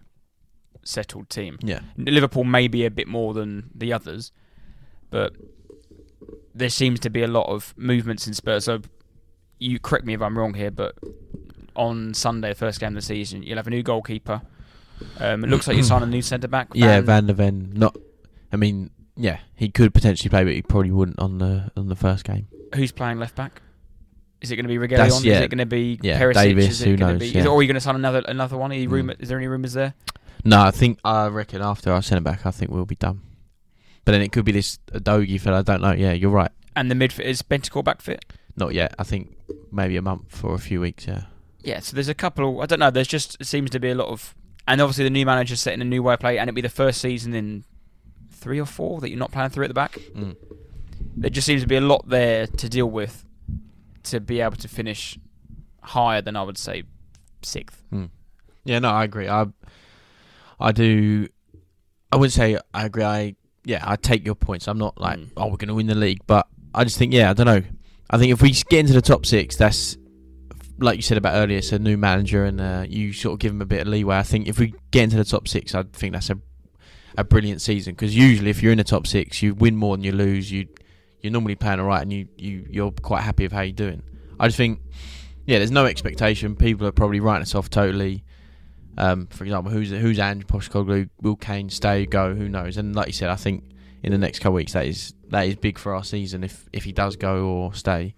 settled 0.84 1.28
team. 1.28 1.58
Yeah. 1.62 1.80
Liverpool 1.96 2.44
may 2.44 2.68
be 2.68 2.84
a 2.86 2.90
bit 2.90 3.08
more 3.08 3.34
than 3.34 3.70
the 3.74 3.92
others, 3.92 4.32
but 5.10 5.34
there 6.54 6.68
seems 6.70 7.00
to 7.00 7.10
be 7.10 7.22
a 7.22 7.26
lot 7.28 7.48
of 7.48 7.74
movements 7.76 8.26
in 8.26 8.34
Spurs. 8.34 8.64
So 8.64 8.80
you 9.58 9.78
correct 9.78 10.04
me 10.04 10.14
if 10.14 10.22
I'm 10.22 10.38
wrong 10.38 10.54
here, 10.54 10.70
but 10.70 10.94
on 11.76 12.14
Sunday, 12.14 12.50
the 12.50 12.54
first 12.54 12.80
game 12.80 12.88
of 12.88 12.94
the 12.94 13.02
season, 13.02 13.42
you'll 13.42 13.56
have 13.56 13.66
a 13.66 13.70
new 13.70 13.82
goalkeeper. 13.82 14.42
Um, 15.18 15.44
it 15.44 15.48
looks 15.50 15.66
like 15.66 15.76
you 15.76 15.82
signed 15.82 16.04
a 16.04 16.06
new 16.06 16.22
centre 16.22 16.48
back. 16.48 16.68
Yeah, 16.72 17.00
Van- 17.00 17.26
der 17.26 17.32
Ven. 17.34 17.72
Not. 17.74 17.96
I 18.52 18.56
mean, 18.56 18.90
yeah, 19.16 19.38
he 19.56 19.68
could 19.68 19.92
potentially 19.92 20.30
play, 20.30 20.44
but 20.44 20.52
he 20.52 20.62
probably 20.62 20.92
wouldn't 20.92 21.18
on 21.18 21.38
the 21.38 21.70
on 21.76 21.88
the 21.88 21.96
first 21.96 22.24
game. 22.24 22.46
Who's 22.74 22.92
playing 22.92 23.18
left 23.18 23.34
back? 23.34 23.60
Is 24.40 24.50
it 24.50 24.56
going 24.56 24.68
to 24.68 24.68
be 24.68 24.76
Reguilon? 24.76 25.06
Is 25.06 25.24
yeah. 25.24 25.40
it 25.40 25.48
going 25.48 25.58
to 25.58 25.66
be 25.66 25.98
Yeah, 26.02 26.20
Perisic? 26.20 26.34
Davis, 26.34 26.68
is 26.68 26.82
it 26.82 26.88
who 26.88 26.96
gonna 26.96 27.12
knows, 27.12 27.20
Be, 27.20 27.26
is 27.28 27.34
yeah. 27.34 27.40
it, 27.42 27.46
or 27.46 27.58
are 27.58 27.62
you 27.62 27.66
going 27.68 27.74
to 27.76 27.80
sign 27.80 27.94
another 27.94 28.22
another 28.28 28.58
one? 28.58 28.72
Are 28.72 28.74
you 28.74 28.88
Mm. 28.88 28.92
rumour, 28.92 29.14
Is 29.18 29.28
there 29.30 29.38
any 29.38 29.46
rumours 29.46 29.72
there? 29.72 29.94
No, 30.44 30.60
I 30.60 30.70
think 30.70 30.98
I 31.04 31.28
reckon 31.28 31.62
after 31.62 32.00
send 32.02 32.18
it 32.18 32.24
back, 32.24 32.44
I 32.44 32.50
think 32.50 32.70
we'll 32.70 32.84
be 32.84 32.96
done. 32.96 33.22
But 34.04 34.12
then 34.12 34.22
it 34.22 34.32
could 34.32 34.44
be 34.44 34.52
this 34.52 34.78
Dogi 34.92 35.40
fella. 35.40 35.60
I 35.60 35.62
don't 35.62 35.80
know. 35.80 35.92
Yeah, 35.92 36.12
you're 36.12 36.30
right. 36.30 36.50
And 36.76 36.90
the 36.90 36.94
midfield 36.94 37.24
is 37.24 37.42
Bentancur 37.42 37.84
back 37.84 38.02
fit? 38.02 38.24
Not 38.56 38.74
yet. 38.74 38.94
I 38.98 39.02
think 39.02 39.36
maybe 39.72 39.96
a 39.96 40.02
month 40.02 40.44
or 40.44 40.54
a 40.54 40.58
few 40.58 40.80
weeks. 40.80 41.06
Yeah. 41.06 41.22
Yeah, 41.62 41.80
so 41.80 41.94
there's 41.94 42.08
a 42.08 42.14
couple. 42.14 42.60
I 42.60 42.66
don't 42.66 42.78
know. 42.78 42.90
There's 42.90 43.08
just 43.08 43.38
it 43.40 43.46
seems 43.46 43.70
to 43.70 43.80
be 43.80 43.88
a 43.88 43.94
lot 43.94 44.08
of, 44.08 44.34
and 44.68 44.80
obviously 44.80 45.04
the 45.04 45.10
new 45.10 45.24
manager's 45.24 45.62
setting 45.62 45.80
a 45.80 45.84
new 45.84 46.02
way 46.02 46.14
of 46.14 46.20
play, 46.20 46.38
and 46.38 46.48
it'd 46.48 46.54
be 46.54 46.60
the 46.60 46.68
first 46.68 47.00
season 47.00 47.32
in 47.34 47.64
three 48.30 48.60
or 48.60 48.66
four 48.66 49.00
that 49.00 49.08
you're 49.08 49.18
not 49.18 49.32
playing 49.32 49.48
through 49.48 49.64
at 49.64 49.68
the 49.68 49.74
back. 49.74 49.92
Mm. 50.14 50.36
There 51.16 51.30
just 51.30 51.46
seems 51.46 51.62
to 51.62 51.68
be 51.68 51.76
a 51.76 51.80
lot 51.80 52.06
there 52.08 52.46
to 52.46 52.68
deal 52.68 52.90
with 52.90 53.24
to 54.04 54.20
be 54.20 54.42
able 54.42 54.56
to 54.56 54.68
finish 54.68 55.18
higher 55.82 56.20
than 56.20 56.36
I 56.36 56.42
would 56.42 56.58
say 56.58 56.82
sixth. 57.42 57.82
Yeah, 58.64 58.78
no, 58.80 58.90
I 58.90 59.04
agree. 59.04 59.28
I, 59.28 59.46
I 60.60 60.72
do. 60.72 61.28
I 62.12 62.16
wouldn't 62.16 62.32
say 62.32 62.58
I 62.72 62.84
agree. 62.84 63.04
I 63.04 63.36
yeah, 63.64 63.82
I 63.86 63.96
take 63.96 64.24
your 64.24 64.34
points. 64.34 64.68
I'm 64.68 64.78
not 64.78 65.00
like, 65.00 65.18
Mm. 65.18 65.28
oh, 65.36 65.46
we're 65.46 65.56
going 65.56 65.68
to 65.68 65.74
win 65.74 65.86
the 65.86 65.94
league, 65.94 66.20
but 66.26 66.46
I 66.74 66.84
just 66.84 66.98
think, 66.98 67.12
yeah, 67.12 67.30
I 67.30 67.32
don't 67.32 67.46
know. 67.46 67.62
I 68.10 68.18
think 68.18 68.32
if 68.32 68.42
we 68.42 68.50
get 68.50 68.80
into 68.80 68.92
the 68.92 69.02
top 69.02 69.24
six, 69.26 69.56
that's 69.56 69.96
like 70.78 70.96
you 70.96 71.02
said 71.02 71.16
about 71.18 71.34
earlier. 71.36 71.58
It's 71.58 71.72
a 71.72 71.78
new 71.78 71.96
manager, 71.96 72.44
and 72.44 72.60
uh, 72.60 72.84
you 72.88 73.12
sort 73.12 73.34
of 73.34 73.38
give 73.38 73.52
him 73.52 73.62
a 73.62 73.66
bit 73.66 73.82
of 73.82 73.88
leeway. 73.88 74.16
I 74.16 74.22
think 74.22 74.48
if 74.48 74.58
we 74.58 74.74
get 74.90 75.04
into 75.04 75.16
the 75.16 75.24
top 75.24 75.48
six, 75.48 75.74
I 75.74 75.84
think 75.84 76.12
that's 76.12 76.30
a 76.30 76.38
a 77.16 77.22
brilliant 77.22 77.62
season 77.62 77.94
because 77.94 78.14
usually 78.16 78.50
if 78.50 78.60
you're 78.60 78.72
in 78.72 78.78
the 78.78 78.84
top 78.84 79.06
six, 79.06 79.40
you 79.40 79.54
win 79.54 79.76
more 79.76 79.96
than 79.96 80.02
you 80.04 80.12
lose. 80.12 80.50
You 80.50 80.66
you're 81.20 81.32
normally 81.32 81.54
playing 81.54 81.80
all 81.80 81.86
right, 81.86 82.02
and 82.02 82.12
you 82.12 82.28
you 82.36 82.66
you're 82.68 82.90
quite 82.90 83.22
happy 83.22 83.44
with 83.44 83.52
how 83.52 83.60
you're 83.62 83.72
doing. 83.72 84.02
I 84.38 84.48
just 84.48 84.56
think, 84.58 84.80
yeah, 85.46 85.58
there's 85.58 85.70
no 85.70 85.86
expectation. 85.86 86.56
People 86.56 86.86
are 86.88 86.92
probably 86.92 87.20
writing 87.20 87.42
us 87.42 87.54
off 87.54 87.70
totally. 87.70 88.24
Um, 88.96 89.26
for 89.28 89.44
example, 89.44 89.72
who's 89.72 89.90
who's 89.90 90.18
Ange 90.18 90.46
Postecoglou? 90.46 91.08
Will 91.20 91.36
Kane 91.36 91.70
stay? 91.70 92.06
Go? 92.06 92.34
Who 92.34 92.48
knows? 92.48 92.76
And 92.76 92.94
like 92.94 93.08
you 93.08 93.12
said, 93.12 93.28
I 93.28 93.36
think 93.36 93.64
in 94.02 94.12
the 94.12 94.18
next 94.18 94.40
couple 94.40 94.54
weeks 94.54 94.74
that 94.74 94.86
is 94.86 95.14
that 95.30 95.48
is 95.48 95.56
big 95.56 95.78
for 95.78 95.94
our 95.94 96.04
season 96.04 96.44
if 96.44 96.68
if 96.72 96.84
he 96.84 96.92
does 96.92 97.16
go 97.16 97.46
or 97.46 97.74
stay. 97.74 98.14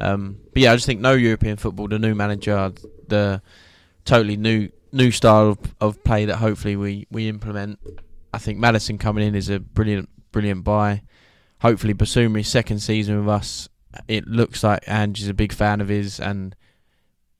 Um, 0.00 0.38
but 0.52 0.62
yeah, 0.62 0.72
I 0.72 0.76
just 0.76 0.86
think 0.86 1.00
no 1.00 1.12
European 1.12 1.56
football, 1.56 1.88
the 1.88 1.98
new 1.98 2.14
manager, 2.14 2.72
the 3.06 3.42
totally 4.04 4.36
new 4.36 4.70
new 4.92 5.10
style 5.10 5.50
of, 5.50 5.58
of 5.80 6.02
play 6.04 6.24
that 6.24 6.36
hopefully 6.36 6.76
we 6.76 7.06
we 7.10 7.28
implement. 7.28 7.78
I 8.32 8.38
think 8.38 8.58
Maddison 8.58 8.98
coming 8.98 9.26
in 9.26 9.34
is 9.34 9.48
a 9.48 9.60
brilliant 9.60 10.08
brilliant 10.32 10.64
buy. 10.64 11.02
Hopefully, 11.60 11.94
Bissouma's 11.94 12.48
second 12.48 12.80
season 12.80 13.18
with 13.18 13.28
us. 13.28 13.68
It 14.08 14.26
looks 14.26 14.62
like 14.62 14.82
Ange 14.86 15.22
is 15.22 15.28
a 15.28 15.34
big 15.34 15.52
fan 15.52 15.80
of 15.80 15.88
his 15.88 16.20
and 16.20 16.54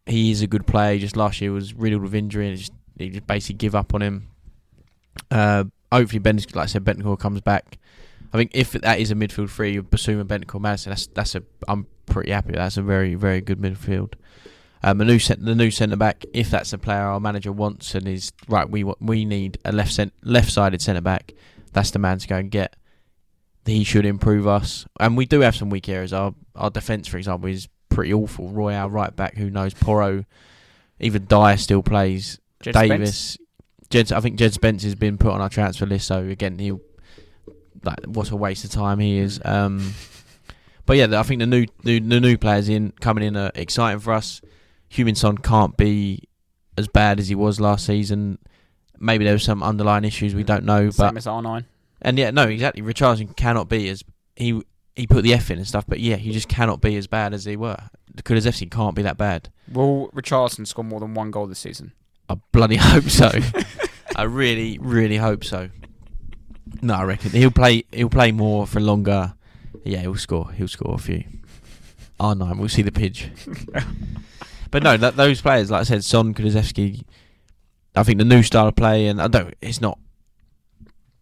he 0.06 0.30
is 0.30 0.42
a 0.42 0.46
good 0.46 0.66
player. 0.66 0.98
Just 0.98 1.16
last 1.16 1.40
year 1.40 1.52
was 1.52 1.74
riddled 1.74 2.02
with 2.02 2.14
injury 2.14 2.48
and 2.48 2.58
just, 2.58 2.72
he 2.96 3.10
just 3.10 3.26
basically 3.26 3.56
give 3.56 3.74
up 3.74 3.94
on 3.94 4.02
him. 4.02 4.28
Uh, 5.30 5.64
hopefully, 5.92 6.18
Ben, 6.18 6.36
like 6.36 6.56
I 6.56 6.66
said, 6.66 6.84
Bentancur 6.84 7.18
comes 7.18 7.40
back. 7.40 7.78
I 8.32 8.38
think 8.38 8.50
if 8.54 8.72
that 8.72 9.00
is 9.00 9.10
a 9.10 9.14
midfield 9.14 9.50
three 9.50 9.78
Bissouma, 9.78 10.24
Bentancur, 10.24 10.60
Maddison, 10.60 10.90
that's 10.90 11.06
that's 11.08 11.34
a 11.34 11.42
I'm 11.68 11.86
pretty 12.06 12.32
happy. 12.32 12.52
That's 12.52 12.76
a 12.76 12.82
very 12.82 13.14
very 13.14 13.40
good 13.40 13.58
midfield. 13.58 14.14
Um, 14.82 15.00
a 15.00 15.04
new 15.04 15.18
cent- 15.18 15.44
the 15.44 15.54
new 15.54 15.70
centre 15.70 15.96
back, 15.96 16.24
if 16.32 16.50
that's 16.50 16.72
a 16.72 16.78
player 16.78 17.00
our 17.00 17.20
manager 17.20 17.50
wants 17.50 17.94
and 17.94 18.06
is 18.06 18.32
right, 18.48 18.68
we 18.68 18.84
we 19.00 19.24
need 19.24 19.58
a 19.64 19.72
left 19.72 19.92
cent- 19.92 20.12
left 20.22 20.50
sided 20.52 20.82
centre 20.82 21.00
back. 21.00 21.32
That's 21.72 21.90
the 21.90 21.98
man 21.98 22.18
to 22.18 22.28
go 22.28 22.36
and 22.36 22.50
get. 22.50 22.76
He 23.64 23.84
should 23.84 24.06
improve 24.06 24.46
us, 24.46 24.86
and 25.00 25.16
we 25.16 25.26
do 25.26 25.40
have 25.40 25.56
some 25.56 25.70
weak 25.70 25.88
areas. 25.88 26.12
Our 26.12 26.34
our 26.54 26.70
defence, 26.70 27.08
for 27.08 27.16
example, 27.16 27.48
is 27.48 27.68
pretty 27.96 28.12
awful. 28.12 28.50
Royal 28.50 28.90
right 28.90 29.16
back, 29.16 29.36
who 29.38 29.48
knows? 29.48 29.72
Porro, 29.72 30.26
even 31.00 31.24
Dier 31.24 31.56
still 31.56 31.82
plays. 31.82 32.38
Jed? 32.60 32.74
Davis, 32.74 33.38
Jed, 33.88 34.12
I 34.12 34.20
think 34.20 34.38
Jed 34.38 34.52
Spence 34.52 34.82
has 34.82 34.94
been 34.94 35.16
put 35.16 35.32
on 35.32 35.40
our 35.40 35.48
transfer 35.48 35.86
list. 35.86 36.06
So 36.06 36.18
again, 36.18 36.58
he 36.58 36.72
like 37.82 38.04
what 38.04 38.30
a 38.30 38.36
waste 38.36 38.64
of 38.66 38.70
time 38.70 38.98
he 38.98 39.16
is. 39.16 39.40
Um, 39.46 39.94
but 40.84 40.98
yeah, 40.98 41.18
I 41.18 41.22
think 41.22 41.38
the 41.40 41.46
new 41.46 41.64
the, 41.84 41.98
the 42.00 42.20
new 42.20 42.36
players 42.36 42.68
in 42.68 42.92
coming 43.00 43.24
in 43.24 43.34
are 43.34 43.50
exciting 43.54 44.00
for 44.00 44.12
us. 44.12 44.42
Huminson 44.90 45.42
can't 45.42 45.74
be 45.78 46.28
as 46.76 46.88
bad 46.88 47.18
as 47.18 47.28
he 47.28 47.34
was 47.34 47.60
last 47.60 47.86
season. 47.86 48.38
Maybe 49.00 49.24
there 49.24 49.34
were 49.34 49.38
some 49.38 49.62
underlying 49.62 50.04
issues 50.04 50.34
we 50.34 50.44
don't 50.44 50.64
know, 50.64 50.86
but 50.86 51.08
Same 51.08 51.16
as 51.16 51.26
R9. 51.26 51.64
and 52.02 52.18
yeah, 52.18 52.30
no, 52.30 52.42
exactly. 52.42 52.82
Richarlison 52.82 53.34
cannot 53.36 53.70
be 53.70 53.88
as 53.88 54.04
he 54.36 54.62
he 54.96 55.06
put 55.06 55.22
the 55.22 55.34
F 55.34 55.50
in 55.50 55.58
and 55.58 55.68
stuff, 55.68 55.84
but 55.86 56.00
yeah, 56.00 56.16
he 56.16 56.32
just 56.32 56.48
cannot 56.48 56.80
be 56.80 56.96
as 56.96 57.06
bad 57.06 57.34
as 57.34 57.44
they 57.44 57.56
were. 57.56 57.76
Kulusevski 58.22 58.70
can't 58.70 58.96
be 58.96 59.02
that 59.02 59.18
bad. 59.18 59.50
Will 59.70 60.08
Richarlison 60.08 60.66
score 60.66 60.84
more 60.84 61.00
than 61.00 61.12
one 61.12 61.30
goal 61.30 61.46
this 61.46 61.58
season? 61.58 61.92
I 62.28 62.36
bloody 62.50 62.76
hope 62.80 63.04
so. 63.04 63.30
I 64.16 64.22
really, 64.22 64.78
really 64.78 65.18
hope 65.18 65.44
so. 65.44 65.68
No, 66.80 66.94
I 66.94 67.04
reckon 67.04 67.30
he'll 67.30 67.50
play. 67.50 67.84
He'll 67.92 68.08
play 68.08 68.32
more 68.32 68.66
for 68.66 68.80
longer. 68.80 69.34
Yeah, 69.84 70.00
he'll 70.00 70.16
score. 70.16 70.50
He'll 70.52 70.68
score 70.68 70.94
a 70.94 70.98
few. 70.98 71.24
Oh, 72.18 72.28
R 72.28 72.34
nine. 72.34 72.58
We'll 72.58 72.70
see 72.70 72.82
the 72.82 72.90
pitch. 72.92 73.30
but 74.70 74.82
no, 74.82 74.96
that, 74.96 75.16
those 75.16 75.42
players, 75.42 75.70
like 75.70 75.82
I 75.82 75.84
said, 75.84 76.04
Son, 76.04 76.32
Kulusevski. 76.34 77.04
I 77.94 78.02
think 78.02 78.18
the 78.18 78.24
new 78.24 78.42
style 78.42 78.68
of 78.68 78.76
play, 78.76 79.06
and 79.06 79.20
I 79.20 79.28
don't. 79.28 79.54
It's 79.60 79.80
not. 79.80 79.98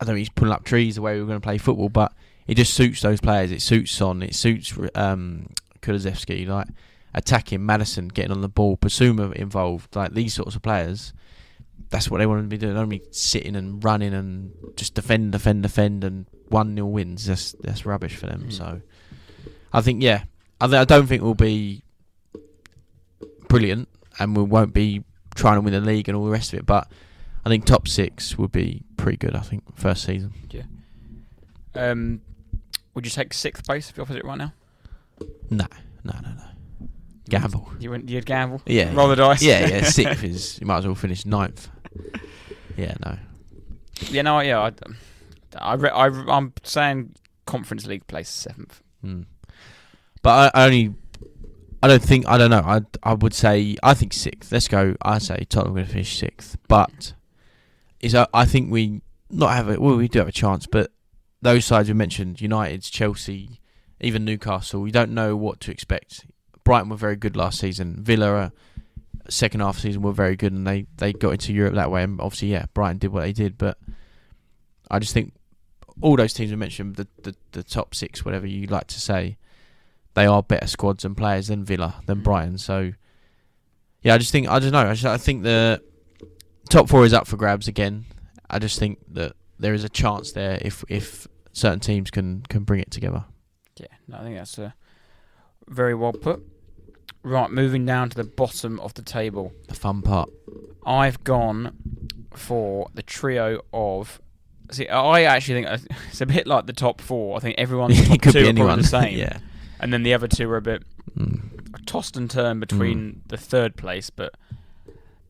I 0.01 0.05
don't. 0.05 0.17
He's 0.17 0.31
pulling 0.31 0.53
up 0.53 0.65
trees 0.65 0.95
the 0.95 1.03
way 1.03 1.19
we're 1.19 1.27
going 1.27 1.41
to 1.41 1.45
play 1.45 1.59
football, 1.59 1.89
but 1.89 2.13
it 2.47 2.57
just 2.57 2.75
suits 2.75 3.01
those 3.03 3.21
players. 3.21 3.51
It 3.51 3.63
suits 3.63 3.91
Son. 3.91 4.23
It 4.23 4.35
suits 4.35 4.77
um. 4.95 5.49
Like 5.87 6.69
attacking 7.15 7.65
Maddison, 7.65 8.09
getting 8.09 8.33
on 8.33 8.41
the 8.41 8.49
ball, 8.49 8.79
Bissouma 8.79 9.35
involved. 9.35 9.95
Like 9.95 10.15
these 10.15 10.35
sorts 10.35 10.57
of 10.57 10.63
players. 10.63 11.13
That's 11.91 12.11
what 12.11 12.19
they 12.19 12.27
want 12.27 12.43
to 12.43 12.49
be 12.49 12.57
doing. 12.57 12.89
Be 12.89 13.03
sitting 13.11 13.55
and 13.55 13.83
running 13.85 14.15
and 14.15 14.53
just 14.77 14.95
defend, 14.95 15.33
defend, 15.33 15.63
defend, 15.63 16.03
and 16.03 16.27
one 16.49 16.75
0 16.75 16.87
wins. 16.87 17.27
That's 17.27 17.53
that's 17.61 17.87
rubbish 17.87 18.17
for 18.17 18.27
them. 18.27 18.47
Mm. 18.49 18.53
So, 18.53 18.81
I 19.73 19.81
think 19.81 20.03
yeah, 20.03 20.25
I, 20.61 20.67
th- 20.67 20.81
I 20.81 20.85
don't 20.85 21.07
think 21.07 21.23
we'll 21.23 21.35
be 21.35 21.83
brilliant, 23.49 23.89
and 24.19 24.37
we 24.37 24.43
won't 24.43 24.73
be 24.73 25.05
trying 25.35 25.57
to 25.57 25.61
win 25.61 25.73
the 25.73 25.81
league 25.81 26.09
and 26.09 26.17
all 26.17 26.25
the 26.25 26.31
rest 26.31 26.53
of 26.53 26.59
it. 26.59 26.67
But 26.67 26.91
I 27.45 27.49
think 27.49 27.65
top 27.65 27.87
six 27.87 28.39
would 28.39 28.53
be 28.53 28.83
pretty 28.97 29.19
good. 29.19 29.37
I 29.37 29.41
think 29.41 29.63
first 29.77 30.05
season. 30.05 30.33
Yeah. 30.51 30.63
Um, 31.77 32.23
Would 32.95 33.05
you 33.05 33.11
take 33.11 33.35
sixth 33.35 33.65
place 33.67 33.91
if 33.91 33.97
you 33.97 34.03
offered 34.03 34.17
it 34.17 34.25
right 34.25 34.39
now? 34.39 34.53
No, 35.51 35.67
no, 36.05 36.13
no, 36.23 36.29
no. 36.29 36.89
Gamble. 37.29 37.71
You 37.81 37.91
wouldn't. 37.91 38.09
You'd 38.09 38.27
gamble. 38.27 38.61
Yeah. 38.67 38.95
Roll 38.95 39.09
the 39.09 39.17
dice. 39.17 39.43
Yeah, 39.43 39.67
yeah. 39.67 39.83
Sixth 39.89 40.23
is 40.23 40.59
you 40.61 40.67
might 40.67 40.79
as 40.79 40.87
well 40.87 40.95
finish 40.95 41.25
ninth. 41.25 41.69
Yeah, 42.77 42.95
no. 43.05 43.17
yeah. 44.11 44.23
No. 44.23 44.41
Yeah. 44.41 44.61
I. 44.61 44.73
I, 45.59 45.75
I 45.75 46.07
I'm 46.29 46.53
saying 46.65 47.15
Conference 47.47 47.87
League 47.87 48.07
place 48.07 48.29
seventh. 48.29 48.83
Mm. 49.05 49.27
But 50.23 50.55
I, 50.55 50.63
I 50.63 50.65
only, 50.67 50.95
I 51.83 51.89
don't 51.89 52.03
think 52.03 52.27
I 52.29 52.37
don't 52.37 52.51
know. 52.51 52.63
I 52.65 52.83
I 53.03 53.15
would 53.15 53.33
say 53.33 53.77
I 53.83 53.95
think 53.95 54.13
sixth. 54.13 54.53
Let's 54.53 54.69
go. 54.69 54.97
I 55.01 55.19
say 55.19 55.47
Tottenham 55.49 55.75
going 55.75 55.87
to 55.87 55.93
finish 55.93 56.19
sixth. 56.19 56.59
But 56.69 57.15
is 58.01 58.15
I, 58.15 58.27
I 58.35 58.45
think 58.45 58.71
we 58.71 59.01
not 59.31 59.53
have 59.53 59.69
a 59.69 59.81
well 59.81 59.97
we 59.97 60.09
do 60.09 60.19
have 60.19 60.29
a 60.29 60.33
chance, 60.33 60.67
but 60.67 60.93
those 61.45 61.65
sides 61.67 61.89
we 61.89 61.95
mentioned, 61.95 62.41
United, 62.41 62.83
Chelsea, 62.83 63.61
even 64.01 64.25
Newcastle, 64.25 64.81
we 64.81 64.91
don't 64.91 65.13
know 65.13 65.37
what 65.37 65.61
to 65.61 65.71
expect. 65.71 66.27
Brighton 66.65 66.89
were 66.89 66.97
very 66.97 67.17
good 67.17 67.37
last 67.37 67.61
season. 67.61 68.03
Villa, 68.03 68.35
uh, 68.35 68.51
second 69.29 69.61
half 69.61 69.79
season, 69.79 70.01
were 70.01 70.13
very 70.13 70.37
good, 70.37 70.53
and 70.53 70.67
they 70.67 70.87
they 70.97 71.13
got 71.13 71.33
into 71.33 71.53
Europe 71.53 71.75
that 71.75 71.91
way. 71.91 72.03
And 72.03 72.19
obviously, 72.21 72.49
yeah, 72.49 72.65
Brighton 72.73 72.99
did 72.99 73.13
what 73.13 73.21
they 73.21 73.33
did, 73.33 73.59
but 73.59 73.79
I 74.91 74.99
just 74.99 75.13
think 75.13 75.35
all 76.01 76.17
those 76.17 76.33
teams 76.33 76.51
we 76.51 76.57
mentioned, 76.57 76.97
the, 76.97 77.07
the 77.23 77.37
the 77.53 77.63
top 77.63 77.95
six, 77.95 78.25
whatever 78.25 78.47
you 78.47 78.67
like 78.67 78.87
to 78.89 79.01
say, 79.01 79.37
they 80.15 80.25
are 80.25 80.43
better 80.43 80.67
squads 80.67 81.05
and 81.05 81.15
players 81.17 81.49
than 81.49 81.63
Villa, 81.65 82.03
than 82.07 82.21
Mm. 82.21 82.25
Brighton. 82.25 82.59
So, 82.59 82.93
yeah, 84.03 84.15
I 84.15 84.19
just 84.19 84.33
think 84.33 84.49
I 84.49 84.59
don't 84.61 84.73
know. 84.73 84.79
I, 84.79 84.95
just, 84.95 85.05
I 85.05 85.19
think 85.19 85.43
the 85.43 85.83
top 86.71 86.89
four 86.89 87.05
is 87.05 87.13
up 87.13 87.27
for 87.27 87.37
grabs 87.37 87.69
again. 87.69 88.07
I 88.49 88.59
just 88.59 88.79
think 88.79 88.99
that 89.13 89.35
there 89.59 89.75
is 89.75 89.85
a 89.85 89.91
chance 89.91 90.33
there 90.33 90.59
if 90.63 90.85
if 90.89 91.29
certain 91.55 91.81
teams 91.81 92.11
can 92.11 92.43
can 92.51 92.65
bring 92.65 92.81
it 92.81 92.91
together. 92.91 93.25
Yeah. 93.79 93.87
No, 94.07 94.19
I 94.19 94.23
think 94.23 94.37
that's 94.37 94.59
uh, 94.59 94.73
very 95.69 95.95
well 95.95 96.13
put. 96.13 96.43
Right, 97.23 97.51
moving 97.51 97.87
down 97.87 98.11
to 98.11 98.17
the 98.17 98.25
bottom 98.25 98.79
of 98.81 98.93
the 98.93 99.01
table. 99.03 99.53
The 99.69 99.75
fun 99.75 100.03
part. 100.03 100.29
I've 100.85 101.25
gone 101.25 101.75
for 102.35 102.89
the 102.93 103.03
trio 103.03 103.63
of. 103.73 104.21
See, 104.71 104.87
I 104.89 105.23
actually 105.23 105.63
think 105.65 105.81
it's 106.11 106.21
a 106.21 106.27
bit 106.27 106.47
like 106.47 106.67
the 106.67 106.75
top 106.75 107.01
four. 107.01 107.37
I 107.37 107.41
think 107.41 107.55
everyone's 107.59 107.97
top 108.09 108.21
two 108.21 108.47
are 108.69 108.77
the 108.77 108.85
same, 108.85 109.17
yeah. 109.19 109.39
and 109.81 109.91
then 109.93 110.03
the 110.03 110.13
other 110.13 110.29
two 110.29 110.51
are 110.51 110.59
a 110.59 110.63
bit 110.63 110.83
Mm. 111.17 111.87
tossed 111.87 112.17
and 112.17 112.29
turned 112.29 112.59
between 112.59 113.23
the 113.29 113.37
third 113.37 113.77
place. 113.77 114.11
But 114.11 114.35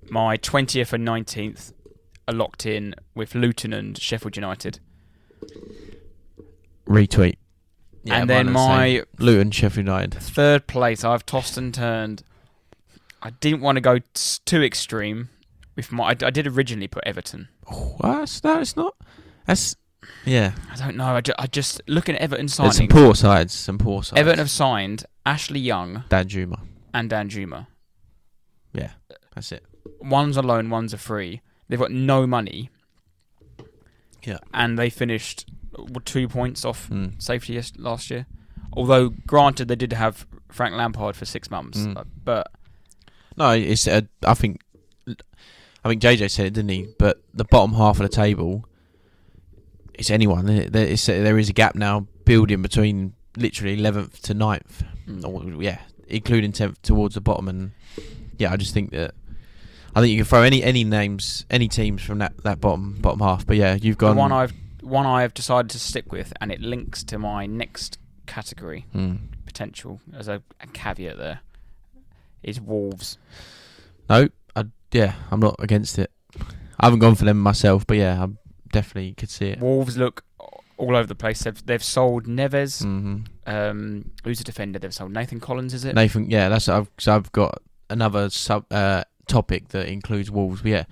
my 0.09 0.37
twentieth 0.39 0.93
and 0.95 1.05
nineteenth 1.05 1.73
are 2.27 2.33
locked 2.35 2.65
in 2.65 2.95
with 3.15 3.35
Luton 3.35 3.73
and 3.75 3.99
Sheffield 4.01 4.35
United, 4.37 4.81
Retweet. 6.87 7.37
Yeah, 8.03 8.21
and 8.21 8.29
then 8.29 8.53
mine 8.53 8.95
the 8.97 9.07
my 9.19 9.25
Luton, 9.25 9.51
Sheffield 9.51 9.87
United. 9.87 10.15
third 10.15 10.67
place 10.67 11.05
I've 11.05 11.25
tossed 11.25 11.57
and 11.57 11.73
turned. 11.73 12.23
I 13.23 13.31
didn't 13.31 13.63
want 13.63 13.77
to 13.77 13.81
go 13.81 13.99
t- 13.99 14.39
too 14.45 14.63
extreme. 14.63 15.31
With 15.77 15.91
my, 15.91 16.05
I, 16.05 16.11
I 16.11 16.31
did 16.31 16.47
originally 16.47 16.87
put 16.87 17.03
Everton. 17.07 17.49
Oh, 17.73 17.97
that's 18.01 18.45
no, 18.45 18.61
it's 18.61 18.77
not. 18.77 18.95
That's 19.47 19.75
yeah. 20.27 20.53
I 20.71 20.77
don't 20.77 20.97
know. 20.97 21.17
I, 21.17 21.21
ju- 21.23 21.33
I 21.39 21.47
just 21.47 21.81
looking 21.89 22.15
at 22.15 22.21
Everton 22.21 22.47
There's 22.47 22.77
some 22.77 22.89
poor 22.89 23.15
sides. 23.15 23.55
Some 23.55 23.79
poor 23.79 24.03
sides. 24.03 24.21
Everton 24.21 24.39
have 24.39 24.51
signed 24.51 25.07
Ashley 25.25 25.61
Young 25.61 26.05
Danjuma. 26.11 26.61
and 26.93 27.11
Danjuma. 27.11 27.67
Yeah, 28.75 28.91
that's 29.35 29.51
it. 29.51 29.65
One's 30.01 30.37
a 30.37 30.43
loan, 30.43 30.69
one's 30.69 30.93
a 30.93 30.99
free. 30.99 31.41
They've 31.69 31.79
got 31.79 31.91
no 31.91 32.27
money. 32.27 32.69
Yeah. 34.25 34.39
And 34.53 34.79
they 34.79 34.91
finished 34.91 35.47
with 35.49 35.64
two 36.05 36.29
points 36.29 36.65
off 36.65 36.89
Mm. 36.91 37.21
safety 37.23 37.61
last 37.79 38.11
year. 38.11 38.27
Although, 38.73 39.11
granted, 39.27 39.69
they 39.69 39.77
did 39.77 39.93
have 39.93 40.27
Frank 40.51 40.75
Lampard 40.75 41.15
for 41.17 41.25
six 41.25 41.51
months. 41.51 41.79
Mm. 41.79 41.97
uh, 41.97 42.05
But 42.25 42.51
No, 43.37 43.51
it's. 43.51 43.87
Uh, 43.89 44.03
I 44.27 44.35
think. 44.35 44.61
I 45.85 45.89
think 45.91 46.01
JJ 46.03 46.31
said 46.31 46.47
it, 46.47 46.55
didn't 46.55 46.71
he? 46.71 46.89
But 46.99 47.23
the 47.35 47.45
bottom 47.45 47.75
half 47.75 47.97
of 48.01 48.03
the 48.03 48.09
table, 48.09 48.65
it's 49.95 50.11
anyone. 50.11 50.49
It? 50.49 50.73
There, 50.73 50.87
it's, 50.87 51.07
there 51.07 51.39
is 51.39 51.49
a 51.49 51.53
gap 51.53 51.75
now 51.75 52.07
building 52.25 52.63
between 52.63 53.15
literally 53.37 53.75
eleventh 53.75 54.23
to 54.23 54.35
9th. 54.35 54.83
mm, 55.07 55.25
Or, 55.57 55.63
yeah, 55.63 55.81
including 56.09 56.53
tenth 56.53 56.81
towards 56.83 57.15
the 57.17 57.21
bottom. 57.21 57.49
And 57.49 57.73
yeah, 58.39 58.53
I 58.53 58.57
just 58.57 58.73
think 58.75 58.91
that. 58.93 59.15
I 59.97 60.01
think 60.01 60.11
you 60.11 60.17
can 60.17 60.25
throw 60.25 60.43
any 60.43 60.63
any 60.65 60.83
names, 60.83 61.45
any 61.51 61.69
teams 61.69 62.03
from 62.03 62.19
that, 62.19 62.37
that 62.45 62.61
bottom 62.61 62.95
bottom 63.01 63.21
half. 63.21 63.47
But 63.47 63.57
yeah, 63.57 63.75
you've 63.75 63.97
the 63.99 64.07
gone 64.07 64.17
one 64.17 64.33
I've 64.33 64.53
one 64.85 65.07
I 65.07 65.23
have 65.23 65.35
decided 65.35 65.71
to 65.71 65.79
stick 65.79 66.13
with, 66.13 66.33
and 66.41 66.53
it 66.53 66.61
links 66.61 67.03
to 67.05 67.19
my 67.19 67.47
next 67.47 67.99
category 68.27 68.87
Mm. 68.95 69.19
potential 69.47 70.01
as 70.17 70.29
a, 70.29 70.43
a 70.61 70.67
caveat. 70.73 71.19
There 71.19 71.41
is 72.43 72.61
Wolves. 72.61 73.19
No, 74.09 74.29
I 74.57 74.65
yeah, 74.93 75.15
I'm 75.31 75.41
not 75.41 75.57
against 75.59 75.99
it. 75.99 76.11
I 76.81 76.87
haven't 76.87 76.99
gone 77.01 77.15
for 77.15 77.25
them 77.25 77.41
myself, 77.41 77.87
but 77.87 77.97
yeah, 77.97 78.23
I 78.23 78.29
definitely 78.73 79.15
could 79.15 79.31
see 79.31 79.47
it. 79.49 79.61
Wolves 79.61 79.97
look 79.97 80.25
all 80.77 80.97
over 80.97 81.07
the 81.07 81.15
place. 81.15 81.43
They've 81.43 81.67
they've 81.67 81.83
sold 81.85 82.27
Neves. 82.27 82.83
hmm 82.83 83.21
Um, 83.47 84.11
who's 84.25 84.41
a 84.41 84.45
defender? 84.45 84.79
They've 84.79 84.93
sold 84.95 85.13
Nathan 85.13 85.41
Collins. 85.41 85.75
Is 85.75 85.85
it? 85.85 85.95
Nathan, 85.95 86.31
yeah, 86.31 86.49
that's 86.49 86.69
I've 86.69 86.91
so 86.99 87.15
I've 87.15 87.31
got 87.33 87.61
another 87.91 88.29
sub 88.31 88.65
uh, 88.73 89.05
topic 89.29 89.69
that 89.69 89.89
includes 89.89 90.31
Wolves. 90.31 90.63
But 90.63 90.71
yeah, 90.71 90.85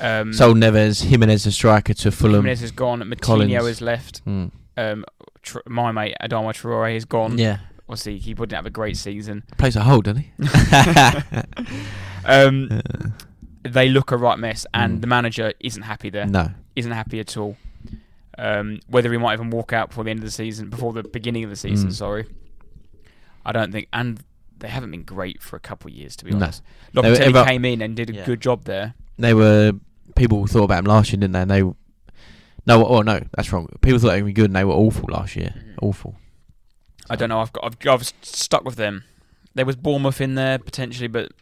Um, 0.00 0.32
sold 0.32 0.56
Neves, 0.56 1.04
Jimenez 1.04 1.44
the 1.44 1.52
striker 1.52 1.92
to 1.94 2.10
Fulham. 2.10 2.36
Jimenez 2.42 2.62
is 2.62 2.70
gone. 2.72 3.00
Moutinho 3.02 3.66
has 3.66 3.80
left. 3.80 4.24
Mm. 4.26 4.50
Um, 4.76 5.04
Tr- 5.42 5.58
my 5.66 5.92
mate 5.92 6.16
Adama 6.22 6.52
Traore 6.54 6.94
is 6.96 7.04
gone. 7.04 7.36
Yeah, 7.38 7.58
Obviously, 7.88 8.18
he 8.18 8.34
wouldn't 8.34 8.54
have 8.56 8.66
a 8.66 8.70
great 8.70 8.96
season. 8.96 9.42
plays 9.58 9.74
a 9.76 9.82
hold, 9.82 10.04
doesn't 10.04 10.22
he? 10.22 10.32
Um, 12.24 12.82
they 13.62 13.88
look 13.88 14.10
a 14.10 14.16
right 14.16 14.38
mess, 14.38 14.66
and 14.74 14.98
Mm. 14.98 15.00
the 15.00 15.06
manager 15.06 15.52
isn't 15.60 15.82
happy 15.82 16.10
there. 16.10 16.26
no, 16.26 16.50
Isn't 16.76 16.92
happy 16.92 17.18
at 17.20 17.36
all. 17.36 17.56
Um, 18.38 18.80
whether 18.88 19.10
he 19.12 19.18
might 19.18 19.34
even 19.34 19.50
walk 19.50 19.72
out 19.72 19.88
before 19.88 20.04
the 20.04 20.10
end 20.10 20.20
of 20.20 20.24
the 20.24 20.30
season, 20.30 20.70
before 20.70 20.92
the 20.92 21.02
beginning 21.02 21.44
of 21.44 21.50
the 21.50 21.56
season. 21.56 21.88
Mm. 21.90 21.94
Sorry, 21.94 22.26
I 23.44 23.52
don't 23.52 23.72
think. 23.72 23.88
And 23.92 24.22
they 24.58 24.68
haven't 24.68 24.90
been 24.90 25.02
great 25.02 25.42
for 25.42 25.56
a 25.56 25.60
couple 25.60 25.90
of 25.90 25.94
years, 25.96 26.16
to 26.16 26.24
be 26.24 26.32
honest. 26.32 26.62
were 26.94 27.02
Locatelli 27.02 27.18
ever- 27.20 27.44
came 27.44 27.64
in 27.64 27.80
and 27.82 27.96
did 27.96 28.10
a 28.10 28.14
Yeah. 28.14 28.24
good 28.26 28.40
job 28.40 28.64
there. 28.64 28.94
they 29.18 29.34
were 29.34 29.72
people 30.20 30.46
thought 30.46 30.64
about 30.64 30.80
him 30.80 30.84
last 30.84 31.10
year, 31.12 31.18
didn't 31.20 31.32
they? 31.32 31.40
And 31.42 31.50
they 31.50 31.62
no, 32.66 32.86
oh 32.86 33.00
no, 33.02 33.20
that's 33.34 33.50
wrong. 33.52 33.66
People 33.80 33.98
thought 33.98 34.08
they 34.10 34.20
be 34.22 34.32
good, 34.32 34.46
and 34.50 34.56
they 34.56 34.64
were 34.64 34.74
awful 34.74 35.08
last 35.10 35.34
year. 35.34 35.54
Mhm. 35.56 35.74
Awful. 35.82 36.16
I 37.08 37.16
don't 37.16 37.28
know. 37.30 37.40
I've 37.40 37.52
got. 37.52 37.64
I've, 37.64 37.76
I've 37.88 38.12
stuck 38.22 38.64
with 38.64 38.76
them. 38.76 39.04
There 39.54 39.64
was 39.66 39.76
Bournemouth 39.76 40.20
in 40.20 40.34
there 40.36 40.58
potentially, 40.58 41.08
but 41.08 41.32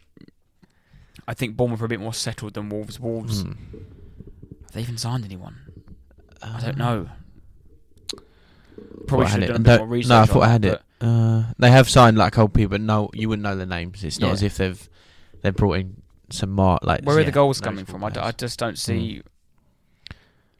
I 1.27 1.33
think 1.33 1.55
Bournemouth 1.57 1.81
are 1.81 1.85
a 1.85 1.89
bit 1.89 1.99
more 1.99 2.13
settled 2.13 2.53
than 2.55 2.69
Wolves. 2.69 2.99
Wolves. 2.99 3.43
Mm. 3.43 3.49
Have 4.63 4.71
they 4.73 4.81
even 4.81 4.97
signed 4.97 5.25
anyone? 5.25 5.57
I 6.41 6.59
don't 6.61 6.69
Um, 6.71 6.77
know. 6.79 7.09
Probably 9.07 9.27
should 9.27 9.41
had 9.41 9.41
have 9.41 9.49
it. 9.49 9.53
done 9.53 9.61
a 9.61 9.63
bit 9.65 9.71
No- 9.71 9.77
more 9.79 9.87
research. 9.87 10.09
No, 10.09 10.19
I 10.21 10.25
thought 10.25 10.43
I 10.43 10.49
had 10.49 10.65
it. 10.65 10.81
Uh, 11.01 11.43
they 11.59 11.71
have 11.71 11.89
signed 11.89 12.17
like 12.17 12.37
old 12.37 12.53
people, 12.53 12.69
but 12.71 12.81
no, 12.81 13.09
you 13.13 13.29
wouldn't 13.29 13.43
know 13.43 13.55
their 13.55 13.65
names. 13.65 14.03
It's 14.03 14.19
not 14.19 14.27
Yeah. 14.27 14.33
as 14.33 14.43
if 14.43 14.57
they've 14.57 14.89
they've 15.41 15.55
brought 15.55 15.73
in 15.79 16.01
some 16.31 16.51
mar 16.51 16.79
like. 16.83 17.01
Where 17.03 17.15
are 17.17 17.19
yeah, 17.19 17.25
the 17.25 17.31
goals 17.31 17.59
coming 17.61 17.85
from? 17.85 18.03
I, 18.03 18.09
d- 18.09 18.19
I 18.19 18.31
just 18.31 18.59
don't 18.59 18.77
see. 18.77 19.21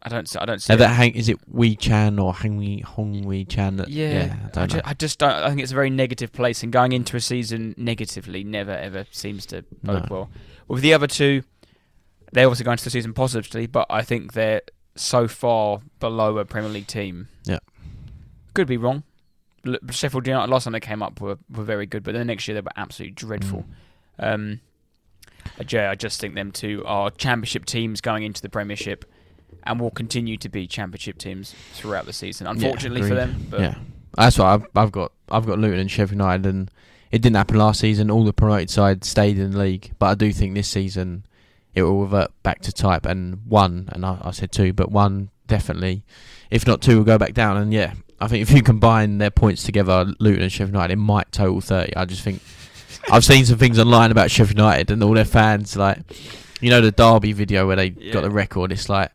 I 0.01 0.07
don't. 0.07 0.30
see- 0.30 0.39
I 0.39 0.45
don't 0.45 0.61
see. 0.61 0.76
That 0.76 0.88
hang, 0.89 1.13
is 1.15 1.28
it 1.28 1.38
Wee 1.49 1.76
Chan 1.76 2.20
or 2.20 2.34
Hang 2.34 2.55
Wee 2.57 2.80
Hong 2.82 3.24
Wee 3.24 3.43
Chan? 3.43 3.76
That, 3.78 3.89
yeah, 3.89 4.11
yeah, 4.11 4.36
I 4.43 4.45
I, 4.45 4.49
don't 4.51 4.67
ju- 4.72 4.78
know. 4.78 4.84
I 4.86 4.93
just 4.93 5.20
don't. 5.20 5.32
I 5.32 5.49
think 5.49 5.61
it's 5.61 5.72
a 5.72 5.76
very 5.76 5.89
negative 5.89 6.32
place, 6.32 6.63
and 6.63 6.72
going 6.72 6.93
into 6.93 7.17
a 7.17 7.20
season 7.22 7.76
negatively 7.78 8.43
never 8.43 8.72
ever 8.72 9.05
seems 9.11 9.45
to 9.47 9.63
bode 9.84 10.03
No. 10.03 10.07
well. 10.09 10.30
With 10.70 10.82
the 10.84 10.93
other 10.93 11.07
two, 11.07 11.43
they're 12.32 12.47
also 12.47 12.63
going 12.63 12.78
to 12.78 12.84
the 12.84 12.89
season 12.89 13.13
positively, 13.13 13.67
but 13.67 13.88
I 13.89 14.01
think 14.03 14.34
they're 14.34 14.61
so 14.95 15.28
far 15.28 15.82
below 15.99 16.38
a 16.38 16.45
Premier 16.45 16.70
League 16.70 16.88
team. 16.88 17.28
Yeah. 17.43 17.59
could 18.53 18.67
be 18.67 18.78
wrong. 18.78 19.03
Sheffield 19.91 20.26
United 20.26 20.49
last 20.49 20.63
time 20.63 20.74
they 20.74 20.80
came 20.80 21.03
up 21.03 21.20
were 21.20 21.38
were 21.53 21.63
very 21.65 21.86
good, 21.86 22.03
but 22.03 22.13
then 22.13 22.28
next 22.28 22.47
year 22.47 22.55
they 22.55 22.61
were 22.61 22.72
absolutely 22.78 23.15
dreadful. 23.15 23.65
Mm. 24.20 24.34
Um, 24.34 24.61
Jay, 25.66 25.86
I 25.86 25.95
just 25.95 26.20
think 26.20 26.36
them 26.36 26.52
two 26.52 26.84
are 26.86 27.12
championship 27.12 27.66
teams 27.66 28.02
going 28.02 28.24
into 28.24 28.41
the 28.41 28.50
Premiership, 28.50 29.06
and 29.64 29.80
will 29.80 29.91
continue 29.91 30.38
to 30.38 30.50
be 30.50 30.68
championship 30.68 31.18
teams 31.18 31.54
throughout 31.74 32.06
the 32.06 32.14
season. 32.14 32.47
Unfortunately 32.47 33.02
for 33.02 33.16
them, 33.16 33.47
but 33.50 33.60
yeah, 33.60 33.76
that's 34.16 34.38
why 34.38 34.54
I've, 34.54 34.68
I've 34.76 34.91
got. 34.91 35.12
I've 35.32 35.45
got 35.45 35.60
Luton 35.60 35.78
and 35.78 35.91
Sheffield 35.91 36.14
United, 36.14 36.47
and 36.47 36.72
it 37.12 37.22
didn't 37.22 37.36
happen 37.36 37.58
last 37.58 37.80
season. 37.80 38.10
All 38.10 38.24
the 38.24 38.34
promoted 38.34 38.72
sides 38.72 39.08
stayed 39.08 39.38
in 39.38 39.52
the 39.52 39.60
league, 39.60 39.91
but 40.00 40.08
I 40.08 40.16
do 40.16 40.34
think 40.34 40.56
this 40.56 40.68
season 40.68 41.24
it 41.76 41.84
will 41.84 42.02
revert 42.02 42.32
back 42.41 42.62
to 42.62 42.72
type. 42.72 43.06
And 43.06 43.45
one, 43.45 43.89
and 43.91 44.04
I, 44.04 44.18
I 44.24 44.32
said 44.32 44.52
two, 44.52 44.74
but 44.74 44.91
one 44.91 45.30
definitely, 45.45 46.04
if 46.50 46.66
not 46.66 46.82
two, 46.82 46.97
will 46.97 47.04
go 47.04 47.20
back 47.20 47.34
down. 47.34 47.58
And 47.58 47.72
yeah, 47.72 47.93
I 48.20 48.28
think 48.28 48.41
if 48.41 48.52
you 48.52 48.64
combine 48.64 49.20
their 49.20 49.30
points 49.30 49.62
together, 49.62 50.12
Luton 50.20 50.41
and 50.41 50.52
Sheffield 50.52 50.74
United, 50.74 50.93
it 50.93 50.97
might 50.97 51.32
total 51.32 51.62
thirty. 51.62 51.95
I 51.95 52.06
just 52.06 52.24
think 52.24 52.41
I've 53.12 53.26
seen 53.26 53.45
some 53.45 53.57
things 53.57 53.80
online 53.80 54.12
about 54.12 54.32
Sheffield 54.32 54.57
United 54.57 54.91
and 54.91 55.03
all 55.03 55.14
their 55.14 55.26
fans, 55.26 55.76
like 55.76 55.99
you 56.62 56.70
know 56.70 56.82
the 56.82 56.91
Derby 56.91 57.34
video 57.34 57.68
where 57.68 57.76
they 57.76 57.93
Yeah. 57.97 58.14
got 58.14 58.22
the 58.22 58.30
record. 58.32 58.72
It's 58.72 58.89
like 58.89 59.12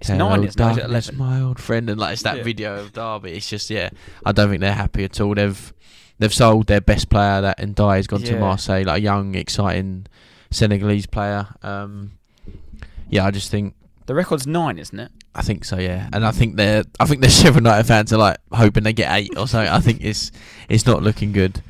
It's 0.00 0.10
nine, 0.10 0.18
isn't 0.20 0.32
it? 0.32 0.38
Or 0.40 0.44
is 0.48 0.54
it 0.54 0.58
darkness, 0.58 1.08
11? 1.08 1.16
My 1.18 1.40
old 1.40 1.58
friend, 1.60 1.90
and 1.90 1.98
like 2.00 2.12
it's 2.14 2.22
that 2.22 2.38
Yeah. 2.38 2.42
video 2.44 2.80
of 2.80 2.92
Derby. 2.92 3.32
It's 3.32 3.48
just 3.48 3.70
yeah, 3.70 3.90
I 4.24 4.32
don't 4.32 4.48
think 4.50 4.60
they're 4.60 4.72
happy 4.72 5.04
at 5.04 5.20
all. 5.20 5.34
They've 5.34 5.72
they've 6.18 6.34
sold 6.34 6.66
their 6.66 6.80
best 6.80 7.08
player 7.10 7.40
that 7.40 7.58
Ndiaye 7.58 7.96
has 7.96 8.06
gone 8.06 8.22
to 8.22 8.36
Marseille, 8.38 8.84
like 8.84 8.98
a 8.98 9.02
young, 9.02 9.34
exciting 9.34 10.06
Senegalese 10.50 11.06
player. 11.06 11.46
Um, 11.62 12.12
yeah, 13.08 13.24
I 13.24 13.30
just 13.30 13.50
think 13.50 13.74
The 14.06 14.14
record's 14.14 14.46
nine, 14.46 14.78
isn't 14.78 14.98
it? 14.98 15.10
I 15.34 15.42
think 15.42 15.64
so, 15.64 15.78
yeah. 15.78 16.08
And 16.12 16.24
I 16.26 16.30
think 16.32 16.56
they're 16.56 16.82
I 16.98 17.04
think 17.04 17.20
the 17.20 17.28
Sheffield 17.38 17.56
United 17.56 17.84
fans 17.84 18.12
are 18.12 18.18
like 18.18 18.38
hoping 18.52 18.82
they 18.84 18.92
get 18.92 19.12
eight 19.14 19.36
or 19.36 19.46
something. 19.46 19.70
I 19.70 19.80
think 19.80 20.00
it's 20.02 20.32
it's 20.68 20.86
not 20.86 21.02
looking 21.02 21.32
good. 21.32 21.60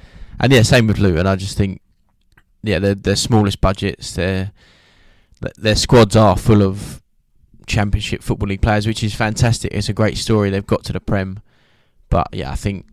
And 0.40 0.52
yeah, 0.52 0.62
same 0.62 0.86
with 0.86 0.98
Luton. 0.98 1.26
I 1.26 1.36
just 1.36 1.56
think 1.56 1.80
yeah, 2.62 2.78
their 2.78 2.94
their 2.94 3.16
smallest 3.16 3.60
budgets, 3.60 4.14
their 4.14 4.52
their 5.56 5.76
squads 5.76 6.16
are 6.16 6.36
full 6.36 6.62
of 6.62 7.02
championship 7.66 8.22
football 8.22 8.48
league 8.48 8.62
players, 8.62 8.86
which 8.86 9.04
is 9.04 9.14
fantastic. 9.14 9.72
It's 9.72 9.88
a 9.88 9.92
great 9.92 10.16
story. 10.16 10.50
They've 10.50 10.66
got 10.66 10.84
to 10.84 10.92
the 10.92 11.00
Prem. 11.00 11.40
But 12.10 12.28
yeah, 12.32 12.50
I 12.50 12.54
think 12.54 12.86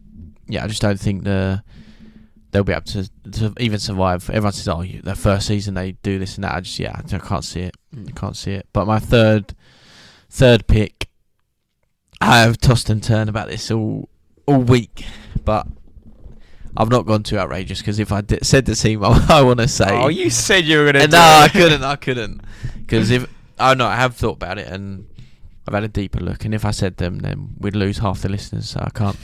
yeah, 0.48 0.64
I 0.64 0.68
just 0.68 0.82
don't 0.82 1.00
think 1.00 1.24
the 1.24 1.64
they'll 2.52 2.64
be 2.64 2.74
able 2.74 2.84
to, 2.84 3.10
to 3.32 3.54
even 3.60 3.80
survive. 3.80 4.30
Everyone 4.30 4.54
says, 4.54 4.68
"Oh, 4.68 4.84
their 4.84 5.16
first 5.16 5.48
season 5.48 5.74
they 5.74 5.94
do 6.04 6.20
this 6.20 6.36
and 6.36 6.44
that." 6.44 6.54
I 6.54 6.62
just 6.62 6.80
yeah, 6.80 6.96
I 6.96 7.18
can't 7.18 7.44
see 7.44 7.62
it. 7.62 7.76
Mm. 7.96 8.10
I 8.10 8.12
can't 8.12 8.38
see 8.38 8.52
it. 8.52 8.68
But 8.74 8.86
my 8.86 9.00
third 9.00 9.56
third 10.30 10.68
pick, 10.68 11.10
I 12.22 12.40
have 12.42 12.58
tossed 12.58 12.90
and 12.90 13.02
turned 13.02 13.30
about 13.30 13.50
this 13.50 13.72
all 13.72 14.10
all 14.46 14.62
week, 14.62 15.06
but 15.44 15.68
I've 16.78 16.90
not 16.90 17.06
gone 17.06 17.24
too 17.24 17.38
outrageous 17.38 17.80
because 17.80 18.00
if 18.00 18.12
I 18.12 18.22
di- 18.22 18.40
said 18.42 18.66
the 18.66 18.76
team 18.76 19.04
I, 19.04 19.26
I 19.30 19.42
want 19.44 19.60
to 19.60 19.68
say, 19.68 19.88
Oh, 19.90 20.08
you 20.10 20.30
said 20.30 20.66
you 20.66 20.78
were 20.80 20.92
going 20.92 21.06
to. 21.06 21.08
no, 21.08 21.18
I 21.20 21.48
couldn't, 21.52 21.84
I 21.84 21.96
couldn't, 21.96 22.42
because 22.78 23.12
if 23.12 23.28
oh 23.60 23.74
no, 23.74 23.86
I 23.88 23.96
have 23.96 24.16
thought 24.16 24.36
about 24.38 24.58
it 24.58 24.68
and 24.68 25.08
I've 25.68 25.74
had 25.74 25.84
a 25.84 25.88
deeper 25.88 26.20
look, 26.20 26.46
and 26.46 26.54
if 26.54 26.64
I 26.66 26.72
said 26.72 26.98
them, 26.98 27.20
then 27.20 27.56
we'd 27.60 27.76
lose 27.76 27.98
half 28.00 28.22
the 28.22 28.30
listeners. 28.30 28.70
So 28.70 28.80
I 28.82 28.90
can't 28.92 29.18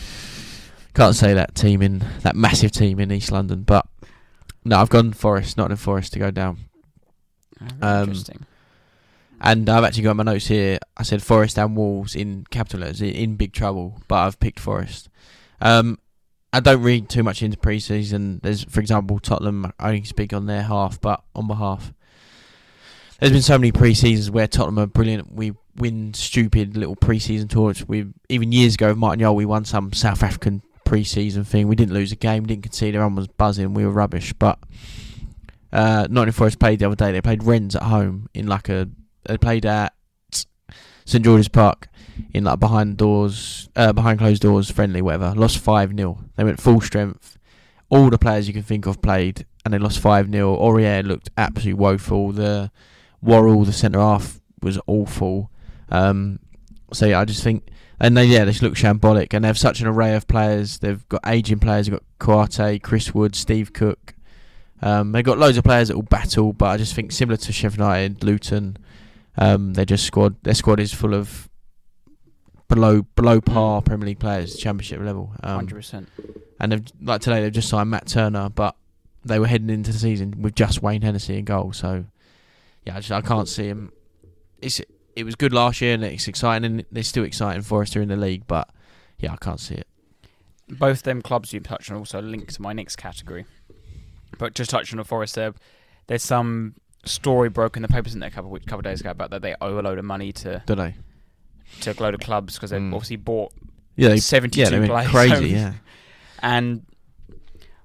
can't 0.94 1.16
say 1.16 1.34
that 1.34 1.56
team 1.56 1.82
in 1.82 2.04
that 2.22 2.36
massive 2.36 2.72
team 2.72 3.00
in 3.00 3.12
East 3.12 3.32
London, 3.32 3.64
but 3.64 3.86
no, 4.66 4.78
I've 4.80 4.90
gone 4.90 5.14
Forest, 5.14 5.58
not 5.58 5.72
in 5.72 5.78
Forest 5.78 6.14
to 6.14 6.20
go 6.20 6.32
down. 6.32 6.58
Um, 7.82 8.02
Interesting. 8.10 8.46
And 9.44 9.70
I've 9.70 9.84
actually 9.84 10.04
got 10.04 10.16
my 10.16 10.24
notes 10.24 10.48
here. 10.48 10.78
I 10.98 11.04
said 11.04 11.24
Forest 11.24 11.58
and 11.58 11.76
Wolves 11.76 12.16
in 12.16 12.46
capital 12.52 12.82
letters 12.82 13.02
in, 13.02 13.10
in 13.10 13.36
big 13.38 13.54
trouble, 13.54 14.02
but 14.08 14.16
I've 14.18 14.40
picked 14.40 14.60
Forest. 14.60 15.10
Um, 15.60 15.98
I 16.54 16.60
don't 16.60 16.82
read 16.82 17.10
too 17.10 17.24
much 17.24 17.42
into 17.42 17.58
pre-season. 17.58 18.42
There's, 18.44 18.64
for 18.66 18.82
example, 18.82 19.20
Tottenham. 19.20 19.72
I 19.80 19.88
only 19.88 20.04
speak 20.04 20.34
on 20.34 20.48
their 20.48 20.64
half, 20.64 21.00
but 21.00 21.24
on 21.34 21.48
behalf. 21.48 21.94
There's 23.20 23.32
been 23.32 23.42
so 23.42 23.58
many 23.58 23.72
pre-seasons 23.72 24.32
where 24.32 24.48
Tottenham 24.48 24.80
are 24.80 24.88
brilliant. 24.88 25.32
We 25.32 25.54
win 25.76 26.14
stupid 26.14 26.76
little 26.76 26.96
pre-season 26.96 27.48
tours. 27.48 27.88
We 27.88 28.08
even 28.30 28.52
years 28.52 28.74
ago 28.76 28.90
with 28.90 28.98
Martin 28.98 29.22
Jol, 29.22 29.36
we 29.36 29.46
won 29.46 29.64
some 29.64 29.94
South 29.94 30.24
African 30.24 30.62
pre-season 30.86 31.46
thing. 31.46 31.68
We 31.68 31.76
didn't 31.76 31.94
lose 31.94 32.12
a 32.12 32.18
game. 32.18 32.46
Didn't 32.46 32.64
concede. 32.64 32.96
Everyone 32.96 33.16
was 33.16 33.28
buzzing. 33.28 33.74
We 33.74 33.86
were 33.86 33.92
rubbish, 33.92 34.34
but. 34.34 34.60
Uh, 35.74 36.06
Nottingham 36.10 36.34
Forest 36.34 36.60
played 36.60 36.80
the 36.80 36.86
other 36.86 36.98
day. 36.98 37.14
They 37.14 37.22
played 37.22 37.44
Rennes 37.44 37.78
at 37.78 37.84
home 37.84 38.28
in 38.34 38.46
like 38.46 38.68
a 38.68 38.90
they 39.24 39.38
played 39.38 39.66
at 39.66 39.94
St 41.06 41.24
George's 41.24 41.48
Park 41.48 41.88
in 42.34 42.44
like 42.44 42.60
behind 42.60 42.98
doors, 42.98 43.70
uh, 43.76 43.94
behind 43.94 44.20
closed 44.20 44.42
doors, 44.42 44.70
friendly, 44.70 45.02
whatever. 45.02 45.34
Lost 45.36 45.58
five 45.60 45.96
0 45.96 46.18
They 46.36 46.44
went 46.44 46.60
full 46.62 46.82
strength. 46.82 47.38
All 47.90 48.10
the 48.10 48.18
players 48.18 48.48
you 48.48 48.54
can 48.54 48.64
think 48.64 48.86
of 48.86 49.02
played, 49.02 49.46
and 49.66 49.74
they 49.74 49.78
lost 49.78 50.00
five 50.00 50.32
0 50.32 50.58
Aurier 50.58 51.04
looked 51.06 51.30
absolutely 51.38 51.74
woeful. 51.74 52.32
The 52.32 52.72
Worrall, 53.22 53.66
the 53.66 53.74
centre 53.74 54.00
half, 54.00 54.42
was 54.62 54.80
awful. 54.88 55.52
Um, 55.90 56.40
so 56.94 57.06
yeah, 57.06 57.20
I 57.20 57.26
just 57.26 57.44
think, 57.44 57.68
and 58.00 58.18
they 58.18 58.26
yeah, 58.26 58.46
they 58.46 58.52
just 58.52 58.64
look 58.64 58.74
shambolic, 58.74 59.34
and 59.34 59.44
they 59.44 59.48
have 59.48 59.58
such 59.58 59.82
an 59.82 59.88
array 59.88 60.16
of 60.16 60.28
players. 60.28 60.80
They've 60.80 61.08
got 61.10 61.22
aging 61.28 61.60
players. 61.60 61.88
They've 61.88 62.00
got 62.18 62.48
Coate, 62.48 62.82
Chris 62.82 63.14
Wood, 63.14 63.36
Steve 63.36 63.74
Cook. 63.74 64.16
Um, 64.82 65.12
they've 65.12 65.24
got 65.24 65.38
loads 65.38 65.58
of 65.58 65.64
players 65.64 65.90
that 65.90 65.96
will 65.96 66.04
battle, 66.04 66.54
but 66.54 66.68
I 66.68 66.78
just 66.78 66.96
think 66.96 67.12
similar 67.12 67.38
to 67.38 67.54
Sheffield 67.54 67.80
United, 67.80 68.24
Luton, 68.24 68.78
um, 69.38 69.74
they 69.74 69.86
just 69.86 70.06
squad. 70.06 70.42
Their 70.44 70.56
squad 70.56 70.80
is 70.80 70.94
full 70.94 71.14
of 71.14 71.50
below 72.72 73.02
below 73.16 73.42
par 73.42 73.82
Premier 73.82 74.08
League 74.08 74.20
players, 74.20 74.56
Championship 74.56 75.02
level. 75.02 75.32
Um, 75.44 75.56
Hundred 75.56 75.76
percent. 75.76 76.10
and 76.60 76.72
they've 76.72 76.86
like 77.02 77.22
today 77.22 77.42
they've 77.42 77.52
just 77.52 77.70
signed 77.70 77.90
Matt 77.90 78.08
Turner, 78.08 78.50
but 78.50 78.76
they 79.24 79.38
were 79.40 79.48
heading 79.48 79.70
into 79.70 79.92
the 79.92 80.00
season 80.00 80.42
with 80.42 80.56
just 80.56 80.82
Wayne 80.82 81.02
Hennessey 81.02 81.38
in 81.38 81.46
goal. 81.46 81.74
So 81.74 82.06
yeah, 82.86 82.96
I, 82.96 83.00
just, 83.00 83.12
I 83.12 83.22
can't 83.22 83.48
see 83.48 83.68
him. 83.68 83.92
It's 84.62 84.82
it 85.16 85.24
was 85.24 85.36
good 85.36 85.54
last 85.54 85.82
year 85.82 85.94
and 85.94 86.04
it's 86.04 86.28
exciting 86.28 86.66
and 86.66 86.86
they're 86.92 87.04
still 87.04 87.26
exciting 87.26 87.62
for 87.62 87.82
us 87.82 87.90
during 87.90 88.08
the 88.08 88.16
league, 88.16 88.48
but 88.48 88.70
yeah, 89.20 89.34
I 89.34 89.36
can't 89.36 89.60
see 89.60 89.76
it. 89.76 89.88
Both 90.70 91.04
them 91.04 91.22
clubs 91.22 91.52
you 91.52 91.60
touched 91.60 91.92
on 91.92 91.98
also 91.98 92.22
link 92.22 92.52
to 92.54 92.62
my 92.62 92.72
next 92.72 92.96
category. 92.96 93.46
But 94.40 94.54
just 94.54 94.70
touching 94.70 94.98
on 94.98 95.06
Forest 95.06 95.36
there, 95.36 95.54
there's 96.08 96.24
some 96.24 96.76
story 97.04 97.50
broke 97.50 97.76
in 97.76 97.82
the 97.82 97.90
papers 97.90 98.14
in 98.14 98.22
there 98.22 98.30
a 98.30 98.32
couple 98.32 98.56
of, 98.56 98.62
couple 98.66 98.80
of 98.80 98.84
days 98.86 99.02
ago 99.02 99.12
about 99.12 99.32
that 99.32 99.42
they 99.42 99.56
owe 99.60 99.80
a 99.80 99.82
load 99.82 99.98
of 99.98 100.06
money 100.06 100.32
to 100.32 100.64
Don't 100.66 100.78
they? 100.78 100.96
To 101.82 101.92
a 101.92 101.96
load 102.02 102.14
of 102.14 102.20
clubs 102.20 102.56
because 102.56 102.70
they've 102.72 102.82
Mm. 102.82 102.94
obviously 102.94 103.16
bought 103.16 103.52
Yeah, 103.96 104.10
they, 104.10 104.18
72 104.18 104.60
yeah, 104.60 104.70
they 104.80 104.88
players. 104.88 105.10
crazy. 105.10 105.50
Yeah, 105.52 105.74
and 106.42 106.86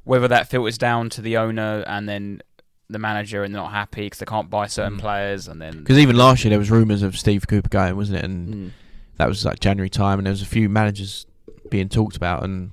whether 0.04 0.28
that 0.28 0.48
filters 0.48 0.78
down 0.78 1.10
to 1.10 1.20
the 1.22 1.36
owner 1.36 1.82
and 1.86 2.08
then 2.08 2.42
the 2.88 2.98
manager 2.98 3.42
and 3.42 3.52
they're 3.54 3.62
not 3.62 3.72
happy 3.72 4.02
because 4.06 4.20
they 4.20 4.26
can't 4.26 4.48
buy 4.48 4.66
certain 4.66 4.96
Mm. 4.96 5.00
players 5.00 5.48
and 5.48 5.60
then 5.60 5.78
because 5.78 5.98
even 5.98 6.16
last 6.16 6.44
year 6.44 6.50
there 6.50 6.58
was 6.58 6.70
rumours 6.70 7.02
of 7.02 7.18
Steve 7.18 7.48
Cooper 7.48 7.68
going, 7.68 7.96
wasn't 7.96 8.18
it? 8.18 8.24
And 8.24 8.54
Mm. 8.54 8.70
that 9.16 9.28
was 9.28 9.44
like 9.44 9.58
January 9.60 9.90
time, 9.90 10.18
and 10.18 10.26
there 10.26 10.32
was 10.32 10.42
a 10.42 10.46
few 10.46 10.68
managers 10.68 11.26
being 11.70 11.88
talked 11.88 12.16
about, 12.16 12.44
and 12.44 12.70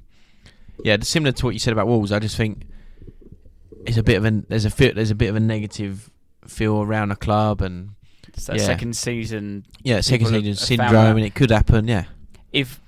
yeah, 0.83 0.97
similar 1.01 1.31
to 1.31 1.45
what 1.45 1.53
you 1.55 1.59
said 1.59 1.73
about 1.73 1.87
Wolves. 1.87 2.11
I 2.11 2.19
just 2.19 2.37
think 2.37 2.65
it's 3.87 3.97
a 3.97 4.03
bit 4.03 4.15
of 4.17 4.25
a 4.25 4.31
there's 4.47 4.65
a 4.65 4.69
feel, 4.69 4.93
there's 4.93 5.09
a 5.11 5.15
bit 5.15 5.29
of 5.29 5.35
a 5.35 5.39
negative 5.39 6.09
feel 6.47 6.81
around 6.83 7.09
the 7.09 7.15
club, 7.15 7.61
and 7.61 7.91
it's 8.33 8.45
that 8.47 8.57
Yeah. 8.57 8.65
second 8.65 8.95
season 8.95 9.65
yeah, 9.83 10.01
second 10.01 10.27
season 10.27 10.55
syndrome, 10.55 11.17
and 11.17 11.25
it 11.25 11.35
could 11.35 11.51
happen. 11.51 11.87
Yeah, 11.87 12.05
if 12.51 12.79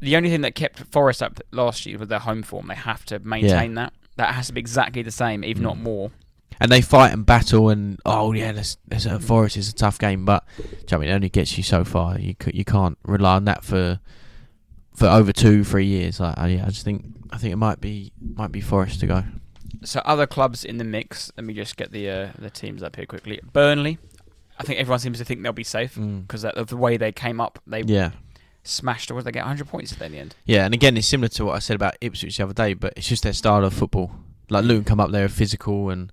the 0.00 0.16
only 0.16 0.28
thing 0.30 0.42
that 0.42 0.54
kept 0.54 0.80
Forest 0.92 1.22
up 1.22 1.40
last 1.52 1.86
year 1.86 1.98
was 1.98 2.08
their 2.08 2.18
home 2.18 2.42
form, 2.42 2.66
they 2.68 2.74
have 2.74 3.04
to 3.06 3.18
maintain 3.20 3.74
that. 3.74 3.92
That 4.16 4.34
has 4.34 4.46
to 4.48 4.52
be 4.52 4.60
exactly 4.60 5.02
the 5.02 5.10
same, 5.10 5.42
if 5.44 5.58
not 5.58 5.76
Mm. 5.76 5.82
more. 5.82 6.10
and 6.60 6.70
they 6.70 6.80
fight 6.80 7.12
and 7.12 7.26
battle, 7.26 7.68
and 7.68 7.98
oh 8.06 8.32
yeah, 8.32 8.52
there's, 8.52 8.76
there's 8.86 9.06
a 9.06 9.18
Forest 9.18 9.56
is 9.56 9.68
a 9.70 9.74
tough 9.74 9.98
game, 9.98 10.24
but 10.24 10.44
you 10.58 10.64
know 10.92 10.98
I 10.98 11.00
mean, 11.00 11.08
it 11.10 11.12
only 11.12 11.28
gets 11.28 11.56
you 11.56 11.64
so 11.64 11.82
far. 11.84 12.18
You 12.18 12.36
you 12.52 12.64
can't 12.64 12.96
rely 13.04 13.34
on 13.36 13.44
that 13.46 13.64
for 13.64 13.98
for 14.94 15.06
over 15.08 15.32
two 15.32 15.64
three 15.64 15.86
years. 15.86 16.20
Like, 16.20 16.38
I, 16.38 16.46
yeah, 16.48 16.64
I 16.64 16.68
just 16.68 16.84
think 16.84 17.06
I 17.30 17.38
think 17.38 17.52
it 17.52 17.56
might 17.56 17.80
be 17.80 18.12
might 18.36 18.52
be 18.52 18.60
Forest 18.60 19.00
to 19.00 19.06
go. 19.08 19.24
So 19.82 20.00
other 20.04 20.26
clubs 20.28 20.64
in 20.64 20.78
the 20.78 20.84
mix. 20.84 21.32
Let 21.36 21.44
me 21.44 21.54
just 21.54 21.76
get 21.76 21.90
the 21.90 22.08
uh, 22.08 22.28
the 22.38 22.50
teams 22.50 22.82
up 22.84 22.94
here 22.96 23.06
quickly. 23.06 23.40
Burnley. 23.52 23.98
I 24.58 24.62
think 24.62 24.78
everyone 24.78 25.00
seems 25.00 25.18
to 25.18 25.24
think 25.24 25.42
they'll 25.42 25.52
be 25.52 25.64
safe 25.64 25.96
Mm. 25.96 26.22
because 26.22 26.44
of 26.44 26.68
the 26.68 26.76
way 26.76 26.96
they 26.96 27.10
came 27.12 27.40
up. 27.40 27.58
They 27.66 27.82
Yeah. 27.82 28.10
smashed. 28.62 29.10
Or 29.10 29.22
they 29.22 29.32
get 29.32 29.42
100 29.44 29.66
points 29.68 29.92
at 29.92 29.98
the 29.98 30.16
end? 30.16 30.34
Yeah, 30.44 30.64
and 30.64 30.72
again, 30.72 30.96
it's 30.96 31.06
similar 31.08 31.28
to 31.28 31.44
what 31.46 31.56
I 31.56 31.58
said 31.58 31.74
about 31.76 31.96
Ipswich 32.00 32.36
the 32.36 32.44
other 32.44 32.54
day, 32.54 32.74
but 32.74 32.92
it's 32.96 33.08
just 33.08 33.22
their 33.24 33.32
style 33.32 33.64
of 33.64 33.74
football. 33.74 34.12
Like 34.48 34.64
Luton 34.64 34.84
come 34.84 35.00
up, 35.00 35.10
they're 35.10 35.28
physical 35.28 35.90
and 35.90 36.12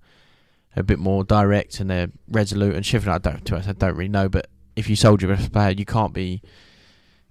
a 0.76 0.84
bit 0.84 1.00
more 1.00 1.24
direct, 1.24 1.80
and 1.80 1.90
they're 1.90 2.10
resolute. 2.30 2.76
And 2.76 2.86
Sheffield, 2.86 3.14
I 3.14 3.18
don't, 3.20 3.46
to 3.46 3.56
honest, 3.56 3.70
I 3.70 3.74
don't 3.74 3.96
really 3.96 4.10
know, 4.10 4.28
but 4.30 4.48
if 4.76 4.90
you 4.90 4.96
sold 4.96 5.22
your 5.22 5.36
best 5.36 5.52
player, 5.52 5.72
you 5.72 5.86
can't 5.86 6.14
be, 6.14 6.42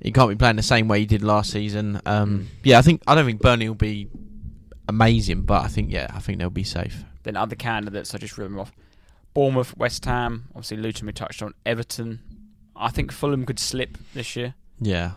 you 0.03 0.13
can't 0.13 0.29
be 0.31 0.37
playing 0.37 0.57
the 0.57 0.63
same 0.63 0.89
way 0.89 1.01
you 1.01 1.07
did 1.07 1.23
last 1.23 1.51
season. 1.51 2.01
Um, 2.07 2.41
Mm. 2.41 2.47
yeah, 2.65 2.79
I 2.79 2.83
think 2.83 3.03
I 3.07 3.15
don't 3.15 3.25
think 3.27 3.41
Burnley 3.41 3.69
will 3.69 3.75
be 3.75 4.09
amazing, 4.89 5.43
but 5.43 5.65
I 5.65 5.69
think 5.69 5.91
yeah, 5.91 6.07
I 6.15 6.21
think 6.21 6.39
they'll 6.39 6.51
be 6.51 6.65
safe. 6.65 7.05
Then 7.23 7.37
other 7.37 7.57
candidates, 7.57 8.15
I 8.15 8.19
just 8.19 8.37
read 8.39 8.47
them 8.47 8.59
off. 8.59 8.73
Bournemouth, 9.35 9.77
West 9.77 10.05
Ham, 10.07 10.49
obviously 10.51 10.77
Luton 10.79 11.07
we 11.07 11.13
touched 11.13 11.43
on. 11.43 11.55
Everton. 11.65 12.21
I 12.77 12.89
think 12.91 13.13
Fulham 13.13 13.45
could 13.47 13.59
slip 13.59 13.99
this 14.15 14.35
year. 14.37 14.55
Yeah, 14.81 15.13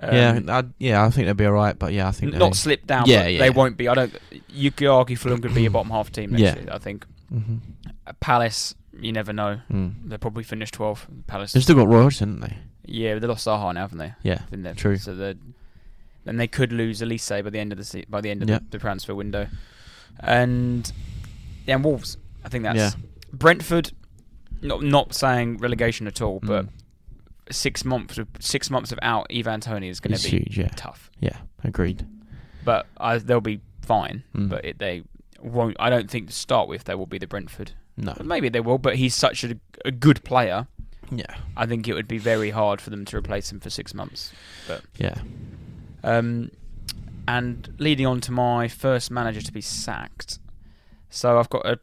Um, 0.00 0.14
yeah, 0.14 0.40
I, 0.48 0.64
yeah. 0.78 1.04
I 1.04 1.10
think 1.10 1.26
they'll 1.26 1.34
be 1.34 1.44
all 1.46 1.52
right, 1.52 1.78
but 1.78 1.92
yeah, 1.92 2.08
I 2.08 2.12
think 2.12 2.34
not 2.34 2.56
slip 2.56 2.86
down. 2.86 3.04
Yeah, 3.06 3.24
but 3.24 3.32
yeah, 3.34 3.38
they 3.40 3.50
won't 3.50 3.76
be. 3.76 3.88
I 3.88 3.94
don't. 3.94 4.16
You 4.48 4.70
could 4.70 4.88
argue 4.88 5.16
Fulham 5.16 5.40
could 5.42 5.54
be 5.54 5.66
a 5.66 5.70
bottom 5.76 5.90
half 5.90 6.10
team 6.10 6.30
next 6.30 6.42
Yeah. 6.42 6.54
year. 6.56 6.68
I 6.72 6.78
think 6.78 7.06
hmm 7.28 7.56
Uh, 8.06 8.12
Palace. 8.20 8.74
You 8.98 9.12
never 9.12 9.32
know. 9.32 9.58
Mm. 9.70 9.94
They'll 10.08 10.18
probably 10.18 10.42
finish 10.44 10.70
12th. 10.70 11.06
Palace. 11.26 11.52
They've 11.52 11.62
still 11.62 11.76
got 11.76 11.88
Royals, 11.88 12.18
haven't 12.20 12.40
they? 12.40 12.56
yeah, 12.84 13.18
they 13.18 13.26
lost 13.26 13.46
Zaha 13.46 13.72
now, 13.74 13.80
haven't 13.82 13.98
they? 13.98 14.12
Yeah, 14.22 14.40
there. 14.50 14.74
true. 14.74 14.96
So 14.96 15.14
they 15.14 15.34
then 16.24 16.36
they 16.36 16.46
could 16.48 16.72
lose 16.72 17.00
Olise 17.00 17.42
by 17.44 17.50
the 17.50 17.58
end 17.58 17.72
of 17.72 17.78
the 17.78 17.84
se- 17.84 18.06
by 18.08 18.20
the 18.20 18.30
end 18.30 18.42
of 18.42 18.48
Yeah. 18.48 18.58
the, 18.58 18.64
the 18.70 18.78
transfer 18.78 19.14
window, 19.14 19.46
and 20.20 20.90
yeah, 21.66 21.74
and 21.76 21.84
Wolves. 21.84 22.16
I 22.44 22.48
think 22.48 22.64
that's 22.64 22.76
Yeah. 22.78 22.90
Brentford. 23.32 23.92
Not 24.60 24.82
not 24.82 25.14
saying 25.14 25.58
relegation 25.58 26.06
at 26.06 26.20
all, 26.22 26.38
but 26.40 26.66
Mm. 26.66 26.68
six 27.50 27.84
months 27.84 28.18
of 28.18 28.28
six 28.38 28.70
months 28.70 28.92
of 28.92 28.98
out 29.02 29.26
Ivan 29.34 29.60
Toney 29.60 29.88
is 29.88 29.98
going 30.00 30.16
to 30.16 30.22
be 30.22 30.38
huge. 30.38 30.56
Yeah, 30.58 30.68
tough. 30.76 31.10
yeah, 31.20 31.38
agreed. 31.64 32.06
But 32.64 32.86
I, 32.98 33.18
they'll 33.18 33.40
be 33.40 33.60
fine. 33.80 34.22
Mm. 34.36 34.48
But 34.48 34.64
it, 34.64 34.78
they 34.78 35.02
won't. 35.40 35.76
I 35.80 35.90
don't 35.90 36.08
think 36.08 36.28
to 36.28 36.32
start 36.34 36.68
with 36.68 36.84
they 36.84 36.94
will 36.94 37.06
be 37.06 37.18
the 37.18 37.26
Brentford. 37.26 37.72
No, 37.96 38.14
But 38.16 38.24
maybe 38.26 38.48
they 38.48 38.60
will. 38.60 38.78
But 38.78 38.96
he's 38.96 39.14
such 39.16 39.42
a, 39.44 39.56
a 39.84 39.90
good 39.90 40.22
player 40.24 40.66
Yeah. 41.10 41.26
I 41.56 41.66
think 41.66 41.86
it 41.88 41.94
would 41.94 42.08
be 42.08 42.16
very 42.18 42.50
hard 42.50 42.80
for 42.80 42.88
them 42.90 43.04
to 43.06 43.16
replace 43.18 43.50
him 43.52 43.58
for 43.60 43.68
six 43.68 43.92
months. 43.92 44.32
But 44.68 44.82
Yeah. 44.96 45.16
Um, 46.04 46.50
and 47.28 47.68
leading 47.78 48.06
on 48.06 48.20
to 48.22 48.32
my 48.32 48.68
first 48.68 49.10
manager 49.10 49.42
to 49.42 49.52
be 49.52 49.60
sacked. 49.60 50.38
So 51.10 51.38
I've 51.38 51.50
got 51.50 51.66
a 51.66 51.78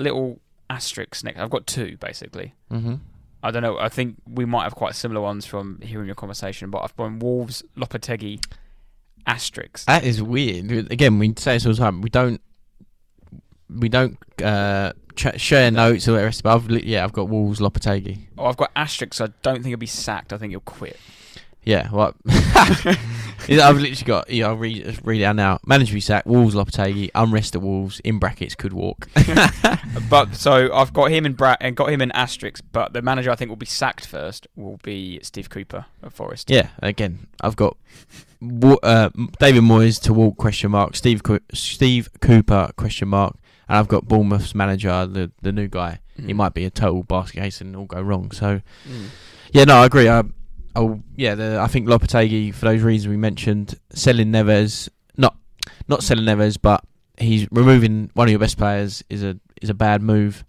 little 0.00 0.40
asterisks 0.68 1.22
next. 1.24 1.38
I've 1.40 1.50
got 1.50 1.66
two 1.66 1.96
basically. 1.98 2.54
Mm-hmm. 2.70 2.94
I 3.42 3.50
don't 3.50 3.62
know. 3.62 3.78
I 3.78 3.88
think 3.88 4.16
we 4.26 4.44
might 4.44 4.64
have 4.64 4.74
quite 4.74 4.94
similar 4.94 5.20
ones 5.20 5.46
from 5.46 5.80
hearing 5.82 6.06
your 6.06 6.14
conversation, 6.14 6.70
but 6.70 6.82
I've 6.82 6.94
gone 6.96 7.18
Wolves, 7.20 7.62
Lopetegui, 7.76 8.44
asterisks. 9.26 9.84
That 9.86 10.04
is 10.04 10.22
weird. 10.22 10.92
Again, 10.92 11.18
we 11.18 11.32
say 11.38 11.54
this 11.54 11.66
all 11.66 11.72
the 11.72 11.78
time. 11.78 12.02
We 12.02 12.10
don't. 12.10 12.40
We 13.70 13.88
don't 13.88 14.18
uh, 14.42 14.92
ch- 15.14 15.40
share 15.40 15.70
notes 15.70 16.08
or 16.08 16.12
the 16.12 16.24
rest. 16.24 16.42
But 16.42 16.54
I've 16.54 16.70
yeah, 16.84 17.04
I've 17.04 17.12
got 17.12 17.28
Wolves 17.28 17.60
Lopetegui. 17.60 18.18
Oh, 18.36 18.46
I've 18.46 18.56
got 18.56 18.72
asterisk. 18.76 19.20
I 19.20 19.28
don't 19.42 19.56
think 19.56 19.66
he'll 19.66 19.78
be 19.78 19.86
sacked. 19.86 20.32
I 20.32 20.38
think 20.38 20.50
he'll 20.50 20.60
quit. 20.60 20.98
Yeah? 21.64 21.88
Yeah, 23.48 23.68
I've 23.68 23.78
literally 23.78 24.04
got. 24.04 24.30
Yeah, 24.30 24.48
I'll 24.48 24.56
read 24.56 24.84
just 24.84 25.00
read 25.02 25.22
it 25.22 25.24
out 25.24 25.34
now. 25.34 25.58
Manager 25.66 25.94
be 25.94 26.00
sacked. 26.00 26.26
Wolves 26.26 26.54
Lopetegui. 26.54 27.10
Unrest 27.14 27.56
at 27.56 27.62
Wolves. 27.62 27.98
In 28.04 28.18
brackets 28.18 28.54
could 28.54 28.72
walk. 28.72 29.08
But 30.10 30.34
so 30.36 30.72
I've 30.72 30.92
got 30.92 31.10
him 31.10 31.24
in 31.26 31.32
bra- 31.32 31.56
and 31.60 31.74
got 31.74 31.90
him 31.90 32.00
in 32.02 32.12
asterisk. 32.12 32.62
But 32.70 32.92
the 32.92 33.02
manager 33.02 33.30
I 33.30 33.34
think 33.36 33.48
will 33.48 33.56
be 33.56 33.66
sacked 33.66 34.06
first 34.06 34.46
will 34.56 34.78
be 34.84 35.18
Steve 35.22 35.48
Cooper 35.48 35.86
of 36.02 36.12
Forest. 36.12 36.50
yeah, 36.50 36.68
again, 36.80 37.26
I've 37.40 37.56
got 37.56 37.76
uh, 38.82 39.08
David 39.40 39.62
Moyes 39.62 40.00
to 40.02 40.12
walk 40.12 40.36
question 40.36 40.70
mark. 40.70 40.94
Steve 40.94 41.22
Co- 41.22 41.40
Steve 41.52 42.08
Cooper 42.20 42.70
question 42.76 43.08
mark. 43.08 43.36
And 43.68 43.78
I've 43.78 43.88
got 43.88 44.06
Bournemouth's 44.06 44.54
manager, 44.54 45.06
the 45.06 45.32
the 45.42 45.50
new 45.50 45.66
guy. 45.66 46.00
He 46.14 46.32
Mm. 46.34 46.36
might 46.36 46.54
be 46.54 46.66
a 46.66 46.70
total 46.70 47.02
basket 47.04 47.40
case 47.40 47.60
and 47.62 47.74
all 47.74 47.86
go 47.86 48.00
wrong. 48.02 48.30
So 48.32 48.60
Mm. 48.88 49.06
Yeah, 49.52 49.64
no, 49.64 49.78
I 49.78 49.86
agree. 49.86 50.08
I, 50.08 50.22
oh, 50.76 51.00
yeah, 51.16 51.34
the, 51.34 51.58
I 51.60 51.66
think 51.66 51.86
Lopetegui 51.88 52.54
for 52.54 52.66
those 52.66 52.82
reasons 52.82 53.08
we 53.08 53.16
mentioned, 53.16 53.74
selling 53.92 54.28
Neves, 54.32 54.88
not 55.16 55.36
not 55.88 56.02
selling 56.02 56.24
Neves, 56.24 56.56
but 56.60 56.84
he's 57.18 57.46
removing 57.50 58.10
one 58.14 58.28
of 58.28 58.30
your 58.30 58.38
best 58.40 58.56
players 58.58 59.02
is 59.10 59.22
a 59.22 59.38
is 59.62 59.70
a 59.70 59.74
bad 59.74 60.02
move. 60.02 60.44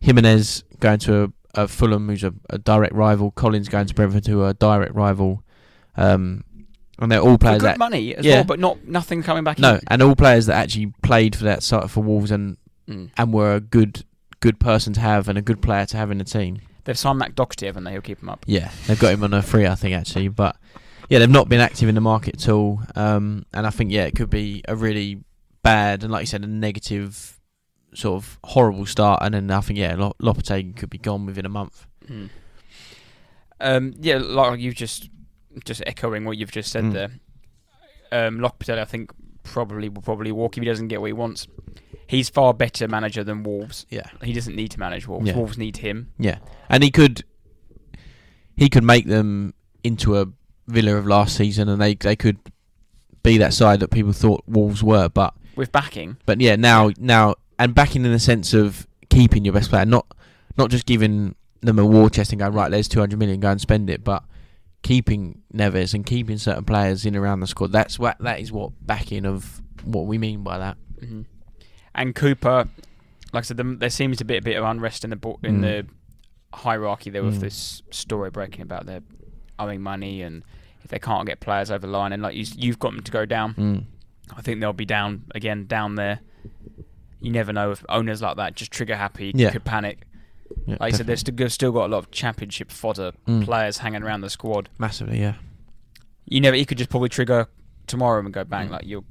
Jimenez 0.00 0.64
going 0.80 0.98
to 1.00 1.32
a, 1.54 1.62
a 1.62 1.68
Fulham, 1.68 2.08
who's 2.08 2.24
a, 2.24 2.34
a 2.50 2.58
direct 2.58 2.94
rival. 2.94 3.30
Collins 3.30 3.68
going 3.68 3.86
to 3.86 3.94
Brentford, 3.94 4.26
who 4.26 4.42
are 4.42 4.50
a 4.50 4.54
direct 4.54 4.94
rival. 4.94 5.42
Um, 5.96 6.44
and 6.98 7.10
they're 7.10 7.20
all 7.20 7.32
For 7.32 7.38
players 7.38 7.60
good 7.62 7.70
that 7.70 7.78
money 7.78 8.14
as 8.14 8.24
yeah. 8.24 8.34
well, 8.36 8.44
but 8.44 8.60
not 8.60 8.86
nothing 8.86 9.22
coming 9.22 9.42
back. 9.44 9.58
no, 9.58 9.74
in. 9.76 9.80
and 9.88 10.02
all 10.02 10.14
players 10.14 10.46
that 10.46 10.56
actually 10.56 10.92
played 11.02 11.34
for 11.34 11.44
that 11.44 11.62
side 11.62 11.90
for 11.90 12.02
Wolves 12.02 12.30
and 12.30 12.56
Mm. 12.86 13.08
and 13.16 13.32
were 13.32 13.54
a 13.54 13.60
good 13.60 14.04
good 14.40 14.60
person 14.60 14.92
to 14.92 15.00
have 15.00 15.26
and 15.30 15.38
a 15.38 15.40
good 15.40 15.62
player 15.62 15.86
to 15.86 15.96
have 15.96 16.10
in 16.10 16.18
the 16.18 16.24
team. 16.24 16.60
They've 16.84 16.98
signed 16.98 17.18
Matt 17.18 17.34
Doherty, 17.34 17.66
haven't 17.66 17.84
they? 17.84 17.92
He'll 17.92 18.00
keep 18.02 18.20
him 18.22 18.28
up. 18.28 18.44
Yeah, 18.46 18.70
they've 18.86 18.98
got 18.98 19.12
him 19.14 19.24
on 19.24 19.32
a 19.34 19.42
free, 19.42 19.66
I 19.66 19.74
think, 19.74 19.94
actually. 19.94 20.28
But 20.28 20.56
yeah, 21.08 21.18
they've 21.18 21.30
not 21.30 21.48
been 21.48 21.60
active 21.60 21.88
in 21.88 21.94
the 21.94 22.00
market 22.00 22.34
at 22.42 22.48
all. 22.48 22.80
Um, 22.94 23.46
and 23.52 23.66
I 23.66 23.70
think 23.70 23.90
yeah, 23.90 24.04
it 24.04 24.14
could 24.14 24.30
be 24.30 24.62
a 24.68 24.76
really 24.76 25.22
bad 25.62 26.02
and, 26.02 26.12
like 26.12 26.22
you 26.22 26.26
said, 26.26 26.44
a 26.44 26.46
negative 26.46 27.40
sort 27.94 28.16
of 28.16 28.38
horrible 28.44 28.84
start. 28.86 29.22
And 29.22 29.34
then 29.34 29.50
I 29.50 29.60
think 29.60 29.78
yeah, 29.78 29.94
Lo- 29.96 30.16
Lopetegui 30.20 30.76
could 30.76 30.90
be 30.90 30.98
gone 30.98 31.24
within 31.26 31.46
a 31.46 31.48
month. 31.50 31.86
Mm. 32.06 32.28
Um, 33.60 33.94
yeah, 34.00 34.18
like 34.18 34.60
you've 34.60 34.74
just 34.74 35.08
just 35.64 35.82
echoing 35.86 36.24
what 36.24 36.36
you've 36.36 36.50
just 36.50 36.70
said 36.70 36.84
Mm. 36.84 36.92
there. 36.92 37.10
Um, 38.26 38.38
Lopetegui, 38.38 38.78
I 38.78 38.84
think 38.84 39.10
probably 39.42 39.88
will 39.88 40.02
probably 40.02 40.32
walk 40.32 40.56
if 40.56 40.62
he 40.62 40.68
doesn't 40.68 40.88
get 40.88 41.00
what 41.00 41.06
he 41.06 41.12
wants. 41.12 41.46
He's 42.06 42.28
far 42.28 42.52
better 42.54 42.86
manager 42.88 43.24
than 43.24 43.42
Wolves. 43.42 43.86
Yeah, 43.90 44.06
He 44.22 44.32
doesn't 44.32 44.54
need 44.54 44.70
to 44.72 44.78
manage 44.78 45.06
Wolves. 45.08 45.26
Yeah. 45.26 45.36
Wolves 45.36 45.56
need 45.58 45.78
him. 45.78 46.12
yeah, 46.18 46.38
and 46.68 46.82
he 46.82 46.90
could 46.90 47.24
he 48.56 48.68
could 48.68 48.84
make 48.84 49.06
them 49.06 49.54
into 49.82 50.18
a 50.18 50.26
Villa 50.66 50.96
of 50.96 51.06
last 51.06 51.36
season, 51.36 51.68
and 51.68 51.80
they 51.80 51.94
they 51.94 52.16
could 52.16 52.38
be 53.22 53.38
that 53.38 53.52
side 53.54 53.80
that 53.80 53.90
people 53.90 54.12
thought 54.12 54.42
Wolves 54.46 54.82
were, 54.82 55.08
but. 55.08 55.34
with 55.56 55.72
backing. 55.72 56.16
But 56.26 56.40
yeah, 56.40 56.56
now 56.56 56.90
now 56.98 57.34
and 57.58 57.74
backing 57.74 58.04
in 58.04 58.12
the 58.12 58.18
sense 58.18 58.54
of 58.54 58.86
keeping 59.10 59.44
your 59.44 59.52
best 59.54 59.70
player, 59.70 59.84
not 59.84 60.06
not 60.56 60.70
just 60.70 60.86
giving 60.86 61.34
them 61.60 61.78
a 61.78 61.84
war 61.86 62.08
chest 62.10 62.32
and 62.32 62.38
going 62.40 62.52
right, 62.52 62.70
there's 62.70 62.88
200 62.88 63.18
million, 63.18 63.40
go 63.40 63.50
and 63.50 63.60
spend 63.60 63.88
it, 63.90 64.04
but 64.04 64.22
keeping 64.82 65.40
Neves 65.54 65.94
and 65.94 66.04
keeping 66.04 66.36
certain 66.38 66.64
players 66.64 67.06
in 67.06 67.16
around 67.16 67.40
the 67.40 67.46
squad. 67.46 67.72
That's 67.72 67.98
what 67.98 68.18
that 68.20 68.40
is 68.40 68.52
what 68.52 68.72
backing 68.86 69.24
of 69.26 69.62
what 69.84 70.06
we 70.06 70.18
mean 70.18 70.42
by 70.42 70.58
that. 70.58 70.76
hmm 71.00 71.22
And 71.94 72.14
Cooper, 72.14 72.68
like 73.32 73.42
I 73.42 73.46
said, 73.46 73.56
the, 73.56 73.64
there 73.64 73.90
seems 73.90 74.18
to 74.18 74.24
be 74.24 74.36
a 74.36 74.42
bit 74.42 74.56
of 74.56 74.64
unrest 74.64 75.04
in 75.04 75.10
the 75.10 75.16
bo- 75.16 75.38
in 75.42 75.60
Mm. 75.60 75.62
the 75.62 76.56
hierarchy 76.56 77.10
there 77.10 77.22
with 77.24 77.38
Mm. 77.38 77.40
this 77.40 77.82
story 77.90 78.30
breaking 78.30 78.62
about 78.62 78.86
their 78.86 79.00
owing 79.58 79.80
money 79.82 80.22
and 80.22 80.42
if 80.84 80.90
they 80.90 80.98
can't 80.98 81.26
get 81.26 81.40
players 81.40 81.70
over 81.70 81.86
the 81.86 81.92
line 81.92 82.12
and 82.12 82.22
like 82.22 82.34
you, 82.34 82.44
you've 82.56 82.78
got 82.78 82.92
them 82.92 83.02
to 83.02 83.10
go 83.12 83.24
down. 83.26 83.54
Mm. 83.54 83.84
I 84.36 84.40
think 84.42 84.60
they'll 84.60 84.72
be 84.72 84.84
down 84.84 85.24
again 85.34 85.66
down 85.66 85.94
there. 85.96 86.20
You 87.20 87.30
never 87.30 87.52
know 87.52 87.70
if 87.70 87.84
owners 87.88 88.20
like 88.22 88.36
that 88.36 88.54
just 88.54 88.70
trigger 88.70 88.96
happy 88.96 89.32
Yeah. 89.34 89.50
could 89.50 89.64
panic. 89.64 90.06
Yeah, 90.66 90.76
Like 90.78 90.94
I 90.94 90.96
said, 90.96 91.06
they've 91.06 91.18
still, 91.52 91.72
got 91.72 91.86
a 91.86 91.88
lot 91.92 91.98
of 91.98 92.10
championship 92.10 92.70
fodder 92.70 93.12
Mm. 93.26 93.44
players 93.44 93.78
hanging 93.78 94.02
around 94.02 94.20
the 94.20 94.30
squad. 94.30 94.68
massively, 94.78 95.20
yeah. 95.20 95.34
You 96.26 96.40
never, 96.40 96.56
you 96.56 96.66
could 96.66 96.78
just 96.78 96.90
probably 96.90 97.08
trigger 97.08 97.48
tomorrow 97.86 98.20
and 98.20 98.32
go 98.32 98.44
bang. 98.44 98.68
Mm. 98.68 98.72
Like 98.72 98.84
you, 98.86 99.04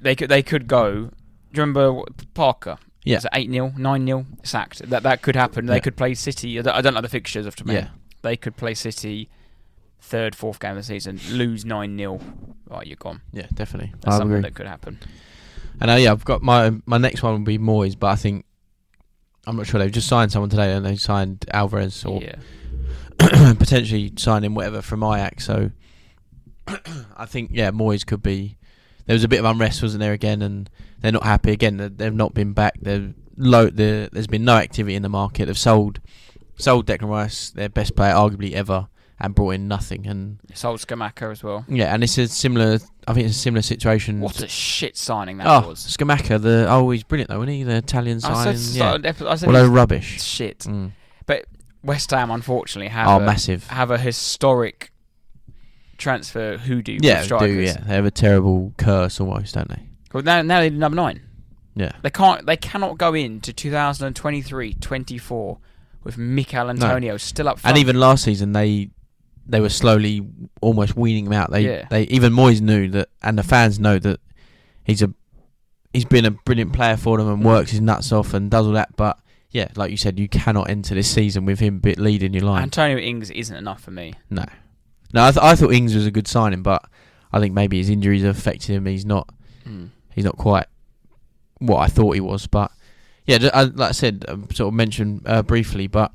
they 0.00 0.14
could 0.14 0.28
they 0.28 0.42
could 0.42 0.66
go. 0.66 1.10
Do 1.52 1.60
you 1.60 1.66
remember 1.66 2.02
Parker? 2.34 2.78
Yeah. 3.04 3.16
Was 3.16 3.24
it 3.26 3.30
eight 3.34 3.50
0 3.50 3.72
nine 3.76 4.06
0 4.06 4.26
sacked? 4.42 4.88
That 4.90 5.02
that 5.02 5.22
could 5.22 5.36
happen. 5.36 5.66
They 5.66 5.74
Yeah. 5.74 5.80
could 5.80 5.96
play 5.96 6.14
City. 6.14 6.58
I 6.58 6.62
don't, 6.62 6.74
I 6.74 6.80
don't 6.80 6.94
know 6.94 7.00
the 7.00 7.08
fixtures 7.08 7.46
off 7.46 7.56
the 7.56 7.64
top 7.64 7.68
of 7.68 7.74
my 7.74 7.80
Yeah. 7.80 7.88
They 8.22 8.36
could 8.36 8.56
play 8.56 8.74
City. 8.74 9.28
Third, 10.00 10.34
fourth 10.34 10.58
game 10.58 10.72
of 10.72 10.76
the 10.78 10.82
season, 10.82 11.20
lose 11.30 11.64
nine 11.64 11.96
0 11.96 12.20
Right, 12.68 12.86
you're 12.86 12.96
gone. 12.96 13.20
Yeah, 13.32 13.46
definitely. 13.54 13.92
That's 14.00 14.16
I 14.16 14.18
something 14.18 14.32
agree. 14.38 14.48
that 14.48 14.54
could 14.54 14.66
happen. 14.66 14.98
And 15.80 15.90
uh, 15.90 15.94
yeah, 15.94 16.10
I've 16.12 16.24
got 16.24 16.42
my 16.42 16.72
my 16.86 16.98
next 16.98 17.22
one 17.22 17.34
would 17.34 17.44
be 17.44 17.58
Moyes, 17.58 17.98
but 17.98 18.08
I 18.08 18.16
think 18.16 18.44
I'm 19.46 19.56
not 19.56 19.66
sure 19.66 19.78
they've 19.80 19.90
just 19.92 20.08
signed 20.08 20.32
someone 20.32 20.50
today, 20.50 20.72
and 20.72 20.84
they 20.86 20.96
signed 20.96 21.44
Alvarez 21.52 22.04
or 22.04 22.20
yeah. 22.22 22.34
potentially 23.58 24.12
signing 24.16 24.54
whatever 24.54 24.82
from 24.82 25.02
Ajax. 25.02 25.44
So 25.44 25.70
I 27.16 27.26
think 27.26 27.50
yeah, 27.52 27.70
Moyes 27.70 28.04
could 28.06 28.22
be. 28.22 28.58
There 29.06 29.14
was 29.14 29.24
a 29.24 29.28
bit 29.28 29.40
of 29.40 29.44
unrest, 29.44 29.82
wasn't 29.82 30.00
there? 30.00 30.12
Again, 30.12 30.42
and 30.42 30.70
they're 31.00 31.12
not 31.12 31.24
happy. 31.24 31.52
Again, 31.52 31.76
they- 31.76 31.88
they've 31.88 32.14
not 32.14 32.34
been 32.34 32.52
back. 32.52 32.74
They're 32.80 33.12
low. 33.36 33.68
The 33.70 34.08
there's 34.12 34.26
been 34.26 34.44
no 34.44 34.56
activity 34.56 34.94
in 34.94 35.02
the 35.02 35.08
market. 35.08 35.46
They've 35.46 35.58
sold 35.58 36.00
sold 36.56 36.86
Declan 36.86 37.08
Rice, 37.08 37.50
their 37.50 37.68
best 37.68 37.96
player 37.96 38.14
arguably 38.14 38.52
ever, 38.52 38.88
and 39.18 39.34
brought 39.34 39.50
in 39.52 39.66
nothing. 39.68 40.06
And 40.06 40.38
Sold 40.54 40.78
Scamacca 40.80 41.32
as 41.32 41.42
well. 41.42 41.64
yeah, 41.68 41.92
and 41.92 42.02
it's 42.04 42.16
a 42.18 42.28
similar. 42.28 42.78
I 43.08 43.14
think 43.14 43.26
it's 43.26 43.36
a 43.36 43.40
similar 43.40 43.62
situation. 43.62 44.20
What 44.20 44.40
a 44.40 44.46
shit 44.48 44.96
signing 44.96 45.38
that 45.38 45.46
oh, 45.48 45.68
was. 45.70 45.80
Scamacca, 45.96 46.40
the 46.40 46.66
oh 46.68 46.90
he's 46.90 47.02
brilliant 47.02 47.30
though, 47.30 47.42
isn't 47.42 47.52
he? 47.54 47.62
The 47.64 47.76
Italian 47.76 48.20
signing. 48.20 48.56
said, 48.56 49.02
yeah. 49.04 49.12
I 49.28 49.34
said 49.34 49.46
Although 49.48 49.66
rubbish. 49.66 50.22
shit. 50.22 50.60
Mm. 50.60 50.92
West 51.84 52.12
Ham, 52.12 52.30
unfortunately, 52.30 52.88
have 52.90 53.08
Oh, 53.08 53.16
a, 53.16 53.20
massive. 53.26 53.66
have 53.66 53.90
a 53.90 53.98
historic 53.98 54.91
transfer 56.02 56.58
hoodoo. 56.58 56.98
Yeah, 57.00 57.24
do 57.24 57.46
yeah. 57.60 57.76
They 57.86 57.94
have 57.94 58.04
a 58.04 58.10
terrible 58.10 58.74
curse 58.76 59.20
almost, 59.20 59.54
don't 59.54 59.68
they? 59.68 59.82
Well, 60.12 60.22
now, 60.22 60.42
now 60.42 60.60
they're 60.60 60.70
number 60.70 60.96
nine. 60.96 61.22
Yeah. 61.74 61.92
They 62.02 62.10
can't. 62.10 62.44
They 62.44 62.58
cannot 62.58 62.98
go 62.98 63.14
into 63.14 63.52
2023-24 63.52 65.58
with 66.04 66.18
Michail 66.18 66.70
Antonio 66.70 67.16
still 67.16 67.48
up 67.48 67.58
front. 67.60 67.76
And 67.76 67.80
even 67.80 67.98
last 67.98 68.24
season, 68.24 68.52
they 68.52 68.90
they 69.46 69.60
were 69.60 69.68
slowly 69.68 70.22
almost 70.60 70.96
weaning 70.96 71.26
him 71.26 71.32
out. 71.32 71.50
They 71.50 71.62
Yeah. 71.62 71.86
they 71.90 72.02
even 72.04 72.32
Moyes 72.32 72.60
knew 72.60 72.88
that, 72.90 73.08
and 73.22 73.38
the 73.38 73.42
fans 73.42 73.78
know 73.78 73.98
that 73.98 74.20
he's 74.84 75.02
a 75.02 75.12
he's 75.92 76.04
been 76.04 76.24
a 76.24 76.30
brilliant 76.30 76.72
player 76.72 76.96
for 76.96 77.18
them 77.18 77.28
and 77.28 77.42
Mm. 77.42 77.46
works 77.46 77.70
his 77.70 77.80
nuts 77.80 78.12
off 78.12 78.34
and 78.34 78.50
does 78.50 78.66
all 78.66 78.72
that. 78.74 78.96
But 78.96 79.18
yeah, 79.50 79.68
like 79.76 79.90
you 79.90 79.96
said, 79.96 80.18
you 80.18 80.28
cannot 80.28 80.70
enter 80.70 80.94
this 80.94 81.10
season 81.10 81.44
with 81.44 81.60
him 81.60 81.80
leading 81.84 82.32
your 82.34 82.44
line. 82.44 82.62
Antonio 82.62 82.98
Ings 82.98 83.30
isn't 83.30 83.56
enough 83.56 83.82
for 83.82 83.90
me. 83.90 84.14
no, 84.30 84.44
no. 85.12 85.24
I, 85.24 85.30
th- 85.32 85.42
I 85.42 85.54
thought 85.54 85.72
Ings 85.72 85.94
was 85.94 86.06
a 86.06 86.10
good 86.10 86.26
signing, 86.28 86.62
but 86.62 86.84
I 87.32 87.40
think 87.40 87.54
maybe 87.54 87.78
his 87.78 87.90
injuries 87.90 88.22
have 88.22 88.36
affected 88.36 88.70
him. 88.74 88.86
He's 88.86 89.04
not 89.06 89.28
he's 90.14 90.24
not 90.24 90.36
quite 90.36 90.66
what 91.58 91.78
I 91.78 91.86
thought 91.86 92.12
he 92.14 92.20
was. 92.20 92.46
But 92.46 92.70
yeah, 93.26 93.50
I, 93.54 93.64
like 93.64 93.90
I 93.90 93.92
said, 93.92 94.24
um, 94.28 94.48
sort 94.52 94.68
of 94.68 94.74
mentioned 94.74 95.22
uh, 95.26 95.42
briefly, 95.42 95.86
but 95.86 96.12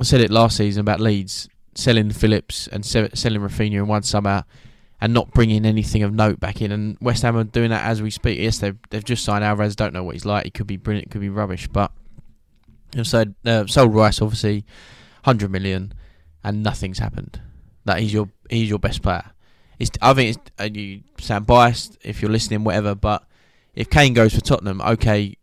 I 0.00 0.04
said 0.04 0.20
it 0.20 0.30
last 0.30 0.56
season 0.56 0.80
about 0.80 1.00
Leeds 1.00 1.48
selling 1.74 2.10
Phillips 2.10 2.68
and 2.68 2.84
se- 2.84 3.10
selling 3.14 3.40
Rafinha 3.40 3.74
in 3.74 3.86
one 3.88 4.02
summer 4.02 4.44
and 5.00 5.12
not 5.12 5.32
bringing 5.32 5.66
anything 5.66 6.02
of 6.02 6.12
note 6.14 6.38
back 6.38 6.62
in. 6.62 6.70
And 6.70 6.96
West 7.00 7.22
Ham 7.22 7.36
are 7.36 7.44
doing 7.44 7.70
that 7.70 7.84
as 7.84 8.00
we 8.00 8.10
speak. 8.10 8.38
Yes, 8.38 8.58
they've 8.58 8.76
they've 8.90 9.04
just 9.04 9.24
signed 9.24 9.44
Alvarez. 9.44 9.74
Don't 9.76 9.92
know 9.92 10.04
what 10.04 10.14
he's 10.14 10.24
like. 10.24 10.44
He 10.44 10.50
could 10.50 10.66
be 10.66 10.76
brilliant. 10.76 11.08
It 11.08 11.10
could 11.10 11.20
be 11.20 11.28
rubbish. 11.28 11.66
But 11.68 11.90
sold, 13.02 13.34
uh, 13.44 13.66
sold 13.66 13.94
Rice 13.94 14.20
obviously, 14.22 14.64
hundred 15.24 15.50
million, 15.50 15.92
and 16.44 16.62
nothing's 16.62 16.98
happened. 16.98 17.40
That 17.84 18.00
he's 18.00 18.12
your 18.12 18.30
he's 18.50 18.68
your 18.68 18.78
best 18.78 19.02
player. 19.02 19.30
It's, 19.78 19.90
I 20.00 20.14
think 20.14 20.36
it's, 20.36 20.50
and 20.58 20.76
you 20.76 21.02
sound 21.18 21.46
biased 21.46 21.98
if 22.02 22.22
you're 22.22 22.30
listening, 22.30 22.64
whatever. 22.64 22.94
But 22.94 23.24
if 23.74 23.90
Kane 23.90 24.14
goes 24.14 24.34
for 24.34 24.40
Tottenham, 24.40 24.80
okay, 24.80 25.36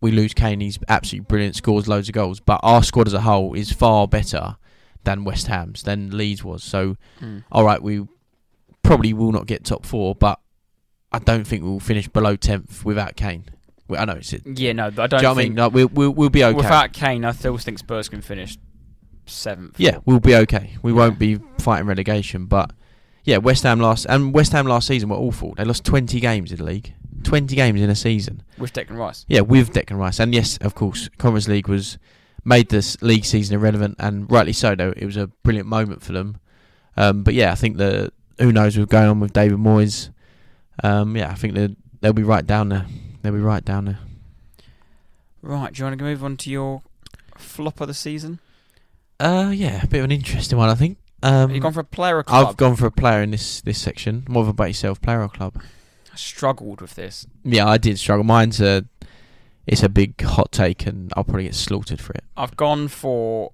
we 0.00 0.10
lose 0.12 0.32
Kane. 0.34 0.60
He's 0.60 0.78
absolutely 0.88 1.26
brilliant, 1.26 1.56
scores 1.56 1.86
loads 1.86 2.08
of 2.08 2.14
goals. 2.14 2.40
But 2.40 2.60
our 2.62 2.82
squad 2.82 3.06
as 3.06 3.14
a 3.14 3.20
whole 3.20 3.54
is 3.54 3.70
far 3.72 4.08
better 4.08 4.56
than 5.04 5.24
West 5.24 5.46
Ham's 5.46 5.82
than 5.82 6.16
Leeds 6.16 6.42
was. 6.42 6.64
So 6.64 6.96
Mm. 7.20 7.44
all 7.52 7.64
right, 7.64 7.82
we 7.82 8.06
probably 8.82 9.12
will 9.12 9.32
not 9.32 9.46
get 9.46 9.64
top 9.64 9.84
four, 9.86 10.14
but 10.14 10.40
I 11.12 11.18
don't 11.18 11.46
think 11.46 11.62
we'll 11.62 11.78
finish 11.80 12.08
below 12.08 12.34
tenth 12.36 12.84
without 12.84 13.14
Kane. 13.16 13.44
I 13.96 14.04
know 14.04 14.14
it's 14.14 14.32
it. 14.32 14.42
Yeah, 14.44 14.72
no, 14.72 14.90
but 14.90 15.12
I 15.14 15.18
you 15.18 15.22
don't 15.22 15.22
know 15.22 15.28
what 15.34 15.38
I 15.38 15.42
mean? 15.44 15.54
Like, 15.56 15.72
we'll, 15.72 15.88
we'll 15.88 16.10
we'll 16.10 16.30
be 16.30 16.42
okay. 16.42 16.56
without 16.56 16.92
Kane, 16.92 17.24
I 17.24 17.30
still 17.32 17.56
think 17.58 17.78
Spurs 17.78 18.08
can 18.08 18.20
finish 18.20 18.58
seventh. 19.26 19.78
yeah, 19.78 19.98
we'll 20.04 20.20
be 20.20 20.34
okay. 20.36 20.76
We 20.82 20.92
Yeah. 20.92 20.96
won't 20.98 21.18
be 21.18 21.38
fighting 21.58 21.86
relegation, 21.86 22.46
but 22.46 22.72
yeah, 23.24 23.38
West 23.38 23.62
Ham 23.64 23.80
last 23.80 24.06
and 24.08 24.32
West 24.32 24.52
Ham 24.52 24.66
last 24.66 24.86
season 24.86 25.08
were 25.08 25.16
awful. 25.16 25.54
They 25.56 25.64
lost 25.64 25.84
twenty 25.84 26.20
games 26.20 26.50
in 26.52 26.58
the 26.58 26.64
league, 26.64 26.92
twenty 27.24 27.56
games 27.56 27.80
in 27.80 27.90
a 27.90 27.94
season. 27.96 28.42
with 28.58 28.72
Declan 28.72 28.96
Rice. 28.98 29.24
Yeah, 29.28 29.40
with 29.40 29.72
Declan 29.72 29.98
Rice, 29.98 30.20
and 30.20 30.34
yes, 30.34 30.56
of 30.58 30.74
course, 30.74 31.08
Conference 31.18 31.48
League 31.48 31.68
was 31.68 31.98
made 32.44 32.68
this 32.68 32.96
league 33.02 33.24
season 33.24 33.56
irrelevant, 33.56 33.96
and 33.98 34.30
rightly 34.30 34.52
so. 34.52 34.74
Though 34.76 34.92
it 34.96 35.04
was 35.04 35.16
a 35.16 35.26
brilliant 35.26 35.68
moment 35.68 36.02
for 36.02 36.12
them. 36.12 36.38
Um, 36.96 37.22
but 37.24 37.34
yeah, 37.34 37.50
I 37.52 37.56
think 37.56 37.76
the 37.78 38.12
who 38.38 38.52
knows 38.52 38.78
what's 38.78 38.90
going 38.90 39.08
on 39.08 39.18
with 39.20 39.32
David 39.32 39.58
Moyes. 39.58 40.10
Um, 40.84 41.16
yeah, 41.16 41.30
I 41.30 41.34
think 41.34 41.54
they 41.54 41.74
they'll 42.00 42.12
be 42.12 42.22
right 42.22 42.46
down 42.46 42.68
there. 42.68 42.86
They'll 43.22 43.32
be 43.32 43.38
right 43.40 43.64
down 43.64 43.86
there. 43.86 43.98
Right, 45.42 45.72
do 45.72 45.80
you 45.80 45.84
want 45.86 45.98
to 45.98 46.04
move 46.04 46.24
on 46.24 46.36
to 46.38 46.50
your 46.50 46.82
flop 47.36 47.80
of 47.80 47.88
the 47.88 47.94
season? 47.94 48.40
Uh, 49.18 49.50
yeah, 49.54 49.82
a 49.82 49.86
bit 49.86 49.98
of 49.98 50.04
an 50.04 50.12
interesting 50.12 50.58
one, 50.58 50.68
I 50.68 50.74
think. 50.74 50.98
Um, 51.22 51.48
Have 51.48 51.52
you 51.52 51.60
gone 51.60 51.72
for 51.72 51.80
a 51.80 51.84
player 51.84 52.18
or 52.18 52.22
club? 52.22 52.48
I've 52.48 52.56
gone 52.56 52.76
for 52.76 52.86
a 52.86 52.90
player 52.90 53.22
in 53.22 53.30
this 53.30 53.60
this 53.62 53.80
section. 53.80 54.24
More 54.28 54.42
of 54.42 54.48
a 54.48 54.50
about 54.50 54.68
yourself, 54.68 55.00
player 55.00 55.22
or 55.22 55.28
club? 55.28 55.60
I 56.12 56.16
struggled 56.16 56.80
with 56.80 56.94
this. 56.94 57.26
Yeah, 57.42 57.66
I 57.66 57.78
did 57.78 57.98
struggle. 57.98 58.24
Mine's 58.24 58.60
a 58.60 58.84
it's 59.66 59.82
a 59.82 59.88
big 59.88 60.20
hot 60.20 60.52
take, 60.52 60.86
and 60.86 61.12
I'll 61.16 61.24
probably 61.24 61.44
get 61.44 61.54
slaughtered 61.54 62.00
for 62.00 62.12
it. 62.12 62.24
I've 62.36 62.56
gone 62.56 62.88
for 62.88 63.52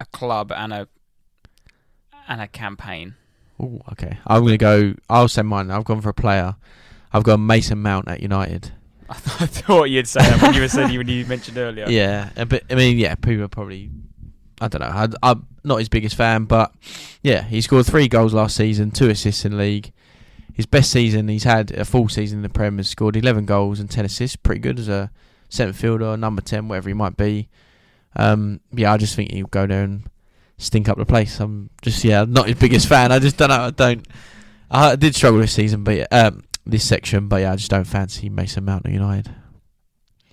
a 0.00 0.06
club 0.06 0.52
and 0.52 0.72
a 0.72 0.88
and 2.28 2.40
a 2.40 2.48
campaign. 2.48 3.14
Oh, 3.60 3.80
okay. 3.92 4.18
I'm 4.26 4.42
gonna 4.42 4.56
go. 4.58 4.94
I'll 5.08 5.28
say 5.28 5.42
mine. 5.42 5.70
I've 5.70 5.84
gone 5.84 6.00
for 6.00 6.08
a 6.10 6.14
player. 6.14 6.56
I've 7.12 7.24
gone 7.24 7.46
Mason 7.46 7.80
Mount 7.82 8.08
at 8.08 8.20
United. 8.20 8.72
I, 9.08 9.14
th- 9.18 9.42
I 9.42 9.46
thought 9.46 9.84
you'd 9.84 10.06
say 10.08 10.20
that 10.20 10.40
when 10.42 10.54
you 10.54 10.60
were 10.60 10.68
saying 10.68 10.96
when 10.96 11.08
you 11.08 11.24
mentioned 11.26 11.58
earlier. 11.58 11.86
Yeah, 11.88 12.30
a 12.36 12.44
bit. 12.46 12.64
I 12.70 12.74
mean, 12.74 12.98
yeah, 12.98 13.14
people 13.14 13.44
are 13.44 13.48
probably. 13.48 13.90
I 14.60 14.68
don't 14.68 14.80
know. 14.80 14.86
I, 14.88 15.08
I'm 15.30 15.46
not 15.64 15.78
his 15.78 15.88
biggest 15.88 16.16
fan, 16.16 16.44
but 16.44 16.72
yeah, 17.22 17.42
he 17.42 17.60
scored 17.60 17.86
three 17.86 18.08
goals 18.08 18.34
last 18.34 18.56
season, 18.56 18.90
two 18.90 19.08
assists 19.08 19.44
in 19.44 19.56
league. 19.56 19.92
His 20.54 20.66
best 20.66 20.90
season 20.90 21.28
he's 21.28 21.44
had 21.44 21.70
a 21.70 21.84
full 21.84 22.08
season 22.08 22.38
in 22.38 22.42
the 22.42 22.48
Prem 22.48 22.76
has 22.76 22.88
scored 22.88 23.16
11 23.16 23.46
goals 23.46 23.80
and 23.80 23.90
10 23.90 24.04
assists. 24.04 24.36
Pretty 24.36 24.60
good 24.60 24.78
as 24.78 24.88
a 24.88 25.10
centre 25.48 25.72
fielder, 25.72 26.16
number 26.16 26.42
10, 26.42 26.68
whatever 26.68 26.88
he 26.88 26.94
might 26.94 27.16
be. 27.16 27.48
Um, 28.16 28.60
yeah, 28.72 28.92
I 28.92 28.96
just 28.96 29.16
think 29.16 29.32
he'll 29.32 29.46
go 29.46 29.66
there 29.66 29.84
and 29.84 30.04
stink 30.58 30.88
up 30.88 30.98
the 30.98 31.06
place. 31.06 31.40
I'm 31.40 31.70
just 31.82 32.04
yeah, 32.04 32.24
not 32.28 32.48
his 32.48 32.58
biggest 32.58 32.88
fan. 32.88 33.12
I 33.12 33.18
just 33.18 33.36
don't 33.36 33.48
know. 33.48 33.66
I 33.66 33.70
don't. 33.70 34.06
I 34.70 34.96
did 34.96 35.16
struggle 35.16 35.40
this 35.40 35.52
season, 35.52 35.82
but 35.82 36.06
um, 36.12 36.44
this 36.66 36.86
section, 36.86 37.28
but 37.28 37.42
yeah, 37.42 37.52
I 37.52 37.56
just 37.56 37.70
don't 37.70 37.84
fancy 37.84 38.28
Mason 38.28 38.64
Mount 38.64 38.86
United. 38.86 39.34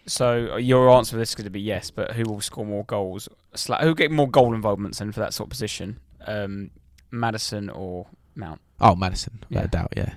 So 0.07 0.53
uh, 0.53 0.57
your 0.57 0.89
answer 0.89 1.11
for 1.11 1.17
this 1.17 1.29
is 1.29 1.35
going 1.35 1.43
to 1.45 1.49
be 1.51 1.61
yes, 1.61 1.91
but 1.91 2.11
who 2.11 2.23
will 2.23 2.39
score 2.41 2.65
more 2.65 2.85
goals? 2.85 3.27
Sla- 3.53 3.81
who 3.81 3.87
will 3.87 3.93
get 3.93 4.09
more 4.11 4.29
goal 4.29 4.53
involvements 4.53 5.01
in 5.01 5.11
for 5.11 5.19
that 5.19 5.33
sort 5.33 5.47
of 5.47 5.51
position? 5.51 5.99
Um, 6.25 6.71
Maddison 7.11 7.69
or 7.69 8.07
Mount? 8.35 8.61
Oh, 8.79 8.95
Maddison, 8.95 9.39
without 9.49 9.59
Yeah. 9.61 9.65
a 9.65 9.67
doubt. 9.67 9.93
Yeah. 9.97 10.13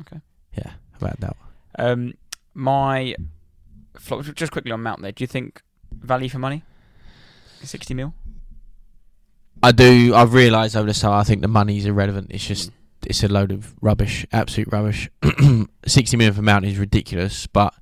Okay. 0.00 0.20
Yeah, 0.58 0.72
without 1.00 1.18
a 1.18 1.20
doubt. 1.20 1.36
Um, 1.78 2.14
my 2.54 3.14
flop, 3.98 4.24
just 4.34 4.52
quickly 4.52 4.72
on 4.72 4.82
Mount 4.82 5.00
there. 5.02 5.12
Do 5.12 5.22
you 5.24 5.28
think 5.28 5.62
value 5.92 6.28
for 6.28 6.38
money? 6.38 6.62
Sixty 7.62 7.94
mil. 7.94 8.12
I 9.62 9.72
do. 9.72 10.14
I've 10.14 10.34
realised 10.34 10.76
over 10.76 10.86
the 10.86 10.94
summer. 10.94 11.14
I 11.16 11.24
think 11.24 11.40
the 11.40 11.48
money's 11.48 11.86
irrelevant. 11.86 12.26
It's 12.30 12.46
just 12.46 12.70
it's 13.06 13.22
a 13.22 13.28
load 13.28 13.50
of 13.52 13.74
rubbish, 13.80 14.26
absolute 14.32 14.68
rubbish. 14.70 15.08
Sixty 15.86 16.16
million 16.18 16.34
for 16.34 16.42
Mount 16.42 16.64
is 16.66 16.78
ridiculous, 16.78 17.46
but 17.46 17.72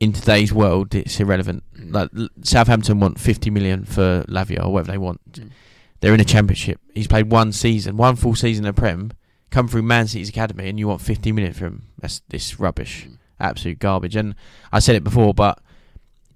in 0.00 0.12
today's 0.12 0.52
world, 0.52 0.94
it's 0.94 1.18
irrelevant. 1.20 1.62
Like 1.78 2.10
Southampton 2.42 3.00
want 3.00 3.18
fifty 3.18 3.50
million 3.50 3.84
for 3.84 4.24
Lavia 4.28 4.64
or 4.64 4.72
whatever 4.72 4.92
they 4.92 4.98
want. 4.98 5.32
Mm. 5.32 5.50
They're 6.00 6.14
in 6.14 6.20
a 6.20 6.24
championship. 6.24 6.80
He's 6.94 7.06
played 7.06 7.30
one 7.30 7.52
season, 7.52 7.96
one 7.96 8.16
full 8.16 8.34
season 8.34 8.64
the 8.64 8.72
Prem. 8.72 9.12
Come 9.50 9.68
through 9.68 9.82
Man 9.82 10.06
City's 10.06 10.28
academy, 10.28 10.68
and 10.68 10.78
you 10.78 10.88
want 10.88 11.00
fifty 11.00 11.32
million 11.32 11.54
for 11.54 11.66
him. 11.66 11.84
That's 11.98 12.20
this 12.28 12.58
rubbish, 12.60 13.06
Mm. 13.08 13.16
absolute 13.40 13.78
garbage. 13.78 14.16
And 14.16 14.34
I 14.72 14.80
said 14.80 14.96
it 14.96 15.04
before, 15.04 15.32
but 15.32 15.60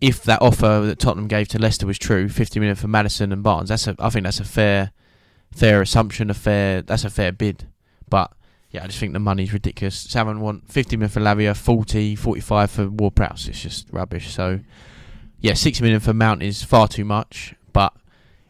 if 0.01 0.23
that 0.25 0.41
offer 0.41 0.81
that 0.87 0.99
Tottenham 0.99 1.29
gave 1.29 1.49
to 1.49 1.59
Leicester 1.59 1.87
was 1.87 1.99
true, 1.99 2.29
fifty 2.29 2.59
million 2.61 2.77
for 2.77 2.89
Maddison 2.89 3.33
and 3.33 3.43
Barnes, 3.43 3.69
that's 3.69 3.87
a. 3.87 3.95
I 3.99 4.09
think 4.09 4.25
that's 4.25 4.41
a 4.41 4.45
fair, 4.45 4.93
fair 5.53 5.83
assumption. 5.83 6.31
A 6.31 6.35
fair. 6.35 6.81
That's 6.83 7.05
a 7.05 7.11
fair 7.11 7.33
bid. 7.33 7.67
But 8.09 8.33
yeah, 8.71 8.85
I 8.85 8.87
just 8.87 8.99
think 8.99 9.13
the 9.13 9.19
money's 9.19 9.53
ridiculous. 9.53 9.97
Salmon 9.97 10.41
want 10.41 10.71
fifty 10.71 10.97
million 10.97 11.11
for 11.11 11.21
Lavia, 11.21 11.57
40, 11.57 12.15
45 12.17 12.71
for 12.71 12.89
Ward 12.89 13.15
Prowse. 13.17 13.49
It's 13.49 13.61
just 13.63 13.89
rubbish. 13.93 14.33
So 14.33 14.61
yeah, 15.41 15.55
sixty 15.55 15.83
million 15.83 16.01
for 16.01 16.15
Mount 16.15 16.43
is 16.43 16.63
far 16.63 16.87
too 16.89 17.05
much. 17.05 17.55
But 17.73 17.93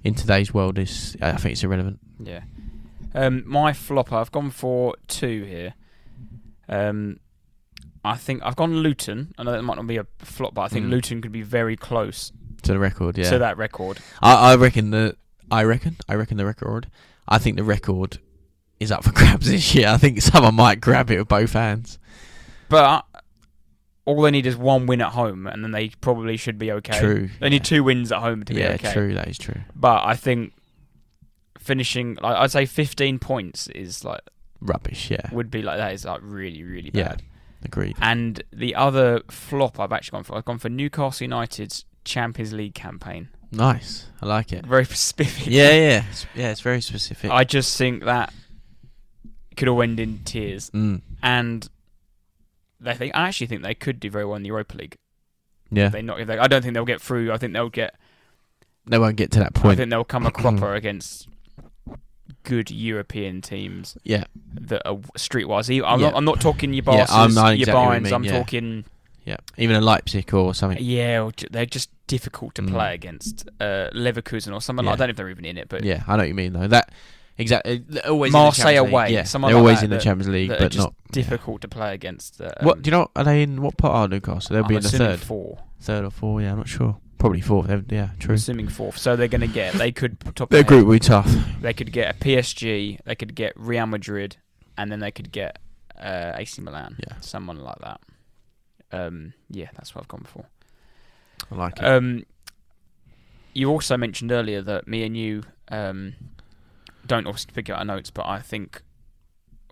in 0.05 0.15
today's 0.15 0.53
world, 0.55 0.79
is 0.79 1.17
I 1.23 1.33
think 1.33 1.53
it's 1.53 1.65
irrelevant. 1.65 2.01
Yeah. 2.23 2.43
Um, 3.15 3.43
my 3.47 3.73
flopper, 3.73 4.17
I've 4.17 4.31
gone 4.33 4.51
for 4.51 4.95
two 5.09 5.45
here. 5.45 5.75
Um, 6.69 7.19
I 8.05 8.17
think 8.17 8.43
I've 8.45 8.57
gone 8.57 8.75
Luton. 8.77 9.35
I 9.37 9.43
know 9.43 9.53
that 9.53 9.63
might 9.63 9.77
not 9.77 9.87
be 9.87 9.97
a 9.99 10.07
flop, 10.21 10.55
but 10.55 10.63
I 10.63 10.69
think 10.69 10.87
Mm. 10.87 10.91
Luton 10.91 11.21
could 11.23 11.33
be 11.33 11.43
very 11.43 11.77
close 11.77 12.33
To 12.63 12.73
the 12.73 12.79
record, 12.79 13.19
yeah. 13.19 13.29
to 13.31 13.39
that 13.39 13.57
record. 13.59 13.99
I, 14.23 14.53
I 14.53 14.57
reckon 14.57 14.91
the 14.91 15.17
I 15.51 15.65
reckon 15.65 15.97
I 16.09 16.15
reckon 16.15 16.37
the 16.37 16.47
record. 16.47 16.89
I 17.29 17.39
think 17.39 17.57
the 17.57 17.65
record 17.65 18.19
is 18.81 18.91
up 18.91 19.05
for 19.05 19.13
grabs 19.13 19.49
this 19.49 19.75
year. 19.75 19.89
I 19.89 19.99
think 19.99 20.21
someone 20.23 20.57
might 20.57 20.81
grab 20.81 21.11
it 21.11 21.19
with 21.19 21.29
both 21.29 21.53
hands. 21.53 21.99
But 22.69 23.05
all 24.05 24.23
they 24.23 24.31
need 24.31 24.47
is 24.47 24.57
one 24.57 24.87
win 24.87 25.01
at 25.01 25.13
home, 25.13 25.47
and 25.47 25.63
then 25.63 25.71
they 25.71 25.91
probably 26.01 26.37
should 26.37 26.59
be 26.59 26.73
okay. 26.73 26.99
True. 26.99 27.29
They 27.39 27.51
need 27.51 27.65
two 27.65 27.85
wins 27.85 28.11
at 28.11 28.21
home 28.21 28.43
to 28.45 28.55
yeah, 28.55 28.69
be 28.69 28.75
okay. 28.75 28.93
true. 28.93 29.15
That 29.15 29.29
is 29.29 29.39
true. 29.39 29.61
But 29.77 30.05
I 30.05 30.17
think 30.17 30.55
finishing, 31.59 32.17
like 32.21 32.37
I'd 32.37 32.51
say, 32.51 32.67
15 32.67 33.19
points 33.19 33.69
is 33.69 34.05
like 34.05 34.23
Rubbish. 34.61 35.11
Yeah. 35.11 35.29
would 35.33 35.51
be 35.51 35.63
like 35.63 35.79
that 35.79 35.93
is 35.93 36.05
like 36.05 36.21
really 36.23 36.63
really 36.63 36.91
bad. 36.91 37.23
Yeah. 37.23 37.27
Agreed. 37.63 37.97
And 38.01 38.43
the 38.53 38.75
other 38.75 39.21
flop 39.31 39.79
I've 39.79 39.93
actually 39.93 40.17
gone 40.17 40.25
for, 40.25 40.37
I've 40.37 40.47
gone 40.47 40.59
for 40.59 40.71
Newcastle 40.71 41.25
United's 41.25 41.85
Champions 42.05 42.55
League 42.55 42.75
campaign. 42.75 43.29
Nice. 43.53 44.07
I 44.23 44.27
like 44.27 44.53
it. 44.53 44.65
Very 44.65 44.85
specific. 44.87 45.47
Yeah, 45.47 45.73
yeah, 45.73 46.05
yeah. 46.35 46.51
It's 46.51 46.63
very 46.63 46.81
specific. 46.81 47.31
I 47.31 47.45
just 47.45 47.77
think 47.77 48.05
that 48.05 48.33
could 49.57 49.69
all 49.69 49.83
end 49.83 50.01
in 50.01 50.21
tears, 50.25 50.71
mm. 50.71 51.01
and 51.23 51.69
they 52.81 52.95
think 52.95 53.15
I 53.15 53.29
actually 53.29 53.47
think 53.49 53.63
they 53.63 53.75
could 53.75 54.01
do 54.01 54.11
very 54.11 54.25
well 54.25 54.37
in 54.37 54.43
the 54.43 54.49
Europa 54.49 54.77
League. 54.77 54.97
Yeah. 55.71 55.89
They 55.89 56.03
not. 56.03 56.21
If 56.21 56.27
they, 56.27 56.39
I 56.39 56.49
don't 56.49 56.63
think 56.63 56.75
they'll 56.75 56.85
get 56.85 57.01
through. 57.01 57.33
I 57.33 57.37
think 57.37 57.53
they'll 57.53 57.69
get. 57.69 57.95
They 58.87 58.99
won't 58.99 59.17
get 59.17 59.31
to 59.33 59.39
that 59.41 59.55
point. 59.55 59.75
I 59.75 59.77
think 59.77 59.91
they'll 59.91 60.05
come 60.05 60.27
a 60.27 60.31
cropper 60.33 60.75
against 60.75 61.29
good 62.43 62.71
European 62.71 63.43
teams 63.43 63.97
Yeah. 64.03 64.25
that 64.55 64.83
are 64.89 64.97
streetwise. 65.19 65.69
I'm, 65.85 66.01
Yeah. 66.01 66.07
not, 66.09 66.17
I'm 66.17 66.25
not 66.25 66.41
talking 66.41 66.73
your 66.73 66.85
Yeah, 66.87 67.07
I'm 67.09 67.35
not 67.35 67.51
your 67.51 67.69
exactly 67.69 67.75
what 67.75 67.95
you 67.95 68.01
Bayerns. 68.09 68.13
I'm 68.15 68.25
yeah. 68.25 68.39
talking. 68.39 68.85
Yeah. 69.27 69.37
Even 69.59 69.77
a 69.77 69.81
Leipzig 69.81 70.33
or 70.33 70.55
something. 70.55 70.79
Yeah, 70.83 71.23
or 71.23 71.33
they're 71.51 71.67
just 71.67 71.91
difficult 72.07 72.55
to 72.57 72.63
Mm. 72.63 72.71
play 72.71 72.95
against. 72.95 73.49
Uh, 73.61 73.91
Leverkusen 73.93 74.53
or 74.55 74.61
something. 74.61 74.87
Like, 74.87 74.95
I 74.95 74.97
don't 74.97 75.09
know 75.09 75.11
if 75.11 75.17
they're 75.17 75.29
even 75.29 75.45
in 75.45 75.59
it, 75.59 75.69
but 75.69 75.85
Yeah, 75.85 76.03
I 76.09 76.13
know 76.17 76.23
what 76.23 76.29
you 76.29 76.35
mean 76.35 76.55
though. 76.55 76.67
That 76.67 76.91
exactly. 77.41 77.85
They're 77.89 78.09
always 78.09 78.33
Marseille 78.33 78.69
in 78.69 78.75
the 78.75 78.81
Champions 78.83 78.93
away, 78.93 79.05
League. 79.07 79.13
Yeah, 79.15 79.23
someone 79.25 79.51
they're 79.53 79.57
like 79.57 79.63
always 79.63 79.79
that 79.79 79.85
in 79.85 79.91
the 79.91 79.97
that- 79.97 80.03
Champions 80.03 80.29
League, 80.29 80.49
that 80.51 80.61
are 80.61 80.65
but 80.65 80.73
just 80.73 80.85
not 80.87 80.95
difficult 81.13 81.61
to 81.63 81.69
play 81.69 81.95
against. 81.95 82.41
Uh, 82.41 82.53
What 82.63 82.77
um, 82.77 82.83
do 82.83 82.89
you 82.91 82.97
know? 82.97 83.09
Are 83.17 83.25
they 83.25 83.43
in 83.43 83.63
what 83.63 83.77
part 83.77 84.05
of 84.05 84.11
Newcastle? 84.11 84.55
They'll 84.55 84.65
I'm 84.65 84.69
be 84.69 84.77
in 84.77 84.83
the 84.83 84.89
assuming 84.89 85.09
third, 85.09 85.21
four. 85.21 85.59
third 85.81 86.05
or 86.05 86.11
four. 86.11 86.41
Yeah, 86.41 86.53
I'm 86.53 86.59
not 86.59 86.69
sure. 86.69 86.97
Probably 87.19 87.41
fourth. 87.41 87.67
They're- 87.67 87.85
Yeah, 87.89 88.09
I'm 88.13 88.19
true. 88.19 88.35
assuming 88.35 88.69
fourth. 88.69 88.97
So 88.99 89.17
they're 89.17 89.29
going 89.29 89.41
to 89.43 89.47
get. 89.47 89.75
They 89.75 89.93
could 89.93 90.19
top. 90.35 90.51
Their 90.51 90.63
their 90.63 90.69
group 90.69 90.87
will 90.87 90.95
be 90.95 91.01
tough. 91.01 91.31
They 91.61 91.73
could 91.75 91.93
get 91.93 92.15
a 92.15 92.19
PSG. 92.19 92.99
They 93.05 93.15
could 93.15 93.35
get 93.35 93.53
Real 93.57 93.87
Madrid, 93.87 94.37
and 94.79 94.91
then 94.91 95.01
they 95.01 95.11
could 95.11 95.31
get 95.33 95.59
uh, 95.99 96.33
AC 96.37 96.63
Milan. 96.63 96.97
Yeah. 97.07 97.17
someone 97.21 97.59
like 97.59 97.79
that. 97.81 98.01
Um, 98.93 99.35
yeah, 99.51 99.69
that's 99.75 99.95
what 99.95 100.03
I've 100.03 100.09
gone 100.09 100.25
for. 100.27 100.47
I 101.53 101.55
like 101.55 101.79
it. 101.79 101.85
Um, 101.85 102.25
you 103.53 103.69
also 103.71 103.97
mentioned 103.97 104.33
earlier 104.33 104.63
that 104.63 104.87
me 104.89 105.05
and 105.05 105.17
you 105.17 105.43
um, 105.69 106.15
don't 107.11 107.27
obviously 107.27 107.53
pick 107.55 107.69
out 107.71 107.79
our 107.79 107.85
notes, 107.85 108.11
but 108.11 108.27
I 108.27 108.39
think 108.41 108.83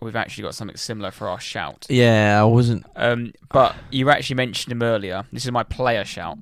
we've 0.01 0.15
actually 0.15 0.43
got 0.43 0.55
something 0.55 0.77
similar 0.77 1.11
for 1.11 1.27
our 1.27 1.39
shout. 1.39 1.85
yeah, 1.89 2.39
I 2.39 2.43
wasn't. 2.45 2.85
Um, 2.95 3.33
but 3.51 3.75
you 3.91 4.09
actually 4.09 4.35
mentioned 4.37 4.71
him 4.71 4.81
earlier. 4.83 5.23
This 5.31 5.45
is 5.45 5.51
my 5.51 5.63
player 5.63 6.05
shout. 6.05 6.37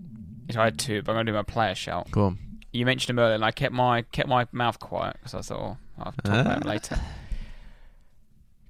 If 0.47 0.57
I 0.57 0.65
had 0.65 0.77
two, 0.79 1.01
but 1.01 1.11
I'm 1.11 1.15
going 1.17 1.25
to 1.27 1.31
do 1.31 1.35
my 1.35 1.43
player 1.43 1.75
shout. 1.75 2.09
Go 2.11 2.25
on. 2.25 2.37
You 2.71 2.85
mentioned 2.85 3.11
him 3.11 3.19
earlier, 3.19 3.35
and 3.35 3.43
I 3.45 3.51
kept 3.51 3.73
my 3.73 4.01
kept 4.03 4.29
my 4.29 4.45
mouth 4.51 4.79
quiet 4.79 5.15
because 5.19 5.33
I 5.33 5.41
thought 5.41 5.59
oh, 5.61 5.77
I'll 5.99 6.11
talk 6.11 6.25
about 6.25 6.57
him 6.57 6.61
Ah. 6.65 6.69
later. 6.69 6.99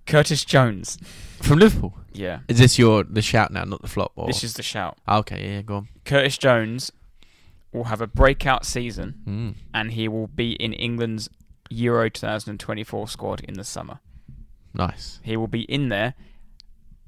Curtis 0.05 0.45
Jones. 0.45 0.97
From 1.41 1.59
Liverpool. 1.59 1.93
Yeah, 2.13 2.39
Is 2.47 2.57
this 2.57 2.79
your 2.79 3.03
the 3.03 3.21
shout 3.21 3.51
now, 3.51 3.63
not 3.65 3.81
the 3.81 3.87
flop? 3.87 4.11
Or? 4.15 4.25
this 4.27 4.43
is 4.43 4.53
the 4.55 4.63
shout. 4.63 4.97
Ah, 5.07 5.17
okay. 5.19 5.39
Yeah, 5.43 5.55
yeah, 5.57 5.61
go 5.61 5.75
on. 5.75 5.87
Curtis 6.05 6.37
Jones 6.37 6.91
will 7.71 7.83
have 7.85 8.01
a 8.01 8.07
breakout 8.07 8.65
season, 8.65 9.21
Mm. 9.27 9.55
and 9.73 9.91
he 9.91 10.07
will 10.07 10.25
be 10.27 10.53
in 10.53 10.73
England's 10.73 11.29
Euro 11.69 12.09
2024 12.09 13.07
squad 13.07 13.41
in 13.41 13.55
the 13.55 13.63
summer. 13.63 13.99
Nice. 14.73 15.19
He 15.23 15.37
will 15.37 15.47
be 15.47 15.61
in 15.63 15.89
there 15.89 16.13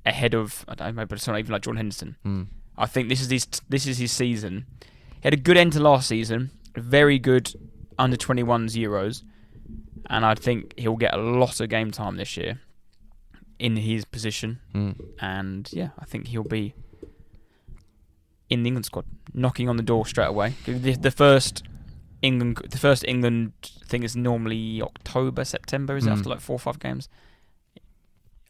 ahead 0.05 0.33
of 0.33 0.65
I 0.67 0.75
don't 0.75 0.95
know, 0.95 1.05
but 1.05 1.17
it's 1.17 1.27
not 1.27 1.37
even 1.37 1.51
like 1.51 1.61
John 1.61 1.77
Henderson. 1.77 2.15
Mm. 2.25 2.47
I 2.77 2.85
think 2.85 3.09
this 3.09 3.21
is 3.21 3.29
his 3.29 3.47
this 3.67 3.85
is 3.85 3.97
his 3.97 4.11
season. 4.11 4.65
He 4.81 5.23
had 5.23 5.33
a 5.33 5.37
good 5.37 5.57
end 5.57 5.73
to 5.73 5.79
last 5.79 6.07
season, 6.07 6.51
very 6.75 7.19
good 7.19 7.53
under 7.97 8.15
21s 8.15 8.75
Euros, 8.75 9.23
and 10.09 10.25
I 10.25 10.33
think 10.35 10.73
he'll 10.77 10.95
get 10.95 11.13
a 11.13 11.17
lot 11.17 11.59
of 11.59 11.69
game 11.69 11.91
time 11.91 12.15
this 12.15 12.37
year 12.37 12.61
in 13.59 13.75
his 13.75 14.05
position. 14.05 14.59
Mm. 14.73 14.95
And 15.19 15.69
yeah, 15.73 15.89
I 15.99 16.05
think 16.05 16.27
he'll 16.27 16.43
be 16.43 16.73
in 18.49 18.63
the 18.63 18.67
England 18.67 18.85
squad, 18.85 19.05
knocking 19.33 19.69
on 19.69 19.77
the 19.77 19.83
door 19.83 20.05
straight 20.05 20.27
away. 20.29 20.53
The, 20.65 20.95
the 20.95 21.11
first 21.11 21.63
England, 22.21 22.57
the 22.69 22.77
first 22.77 23.03
England 23.07 23.53
thing 23.85 24.03
is 24.03 24.15
normally 24.15 24.81
October, 24.81 25.43
September, 25.45 25.95
is 25.97 26.05
it 26.05 26.09
Mm. 26.09 26.13
after 26.17 26.29
like 26.29 26.41
four 26.41 26.55
or 26.55 26.59
five 26.59 26.79
games? 26.79 27.07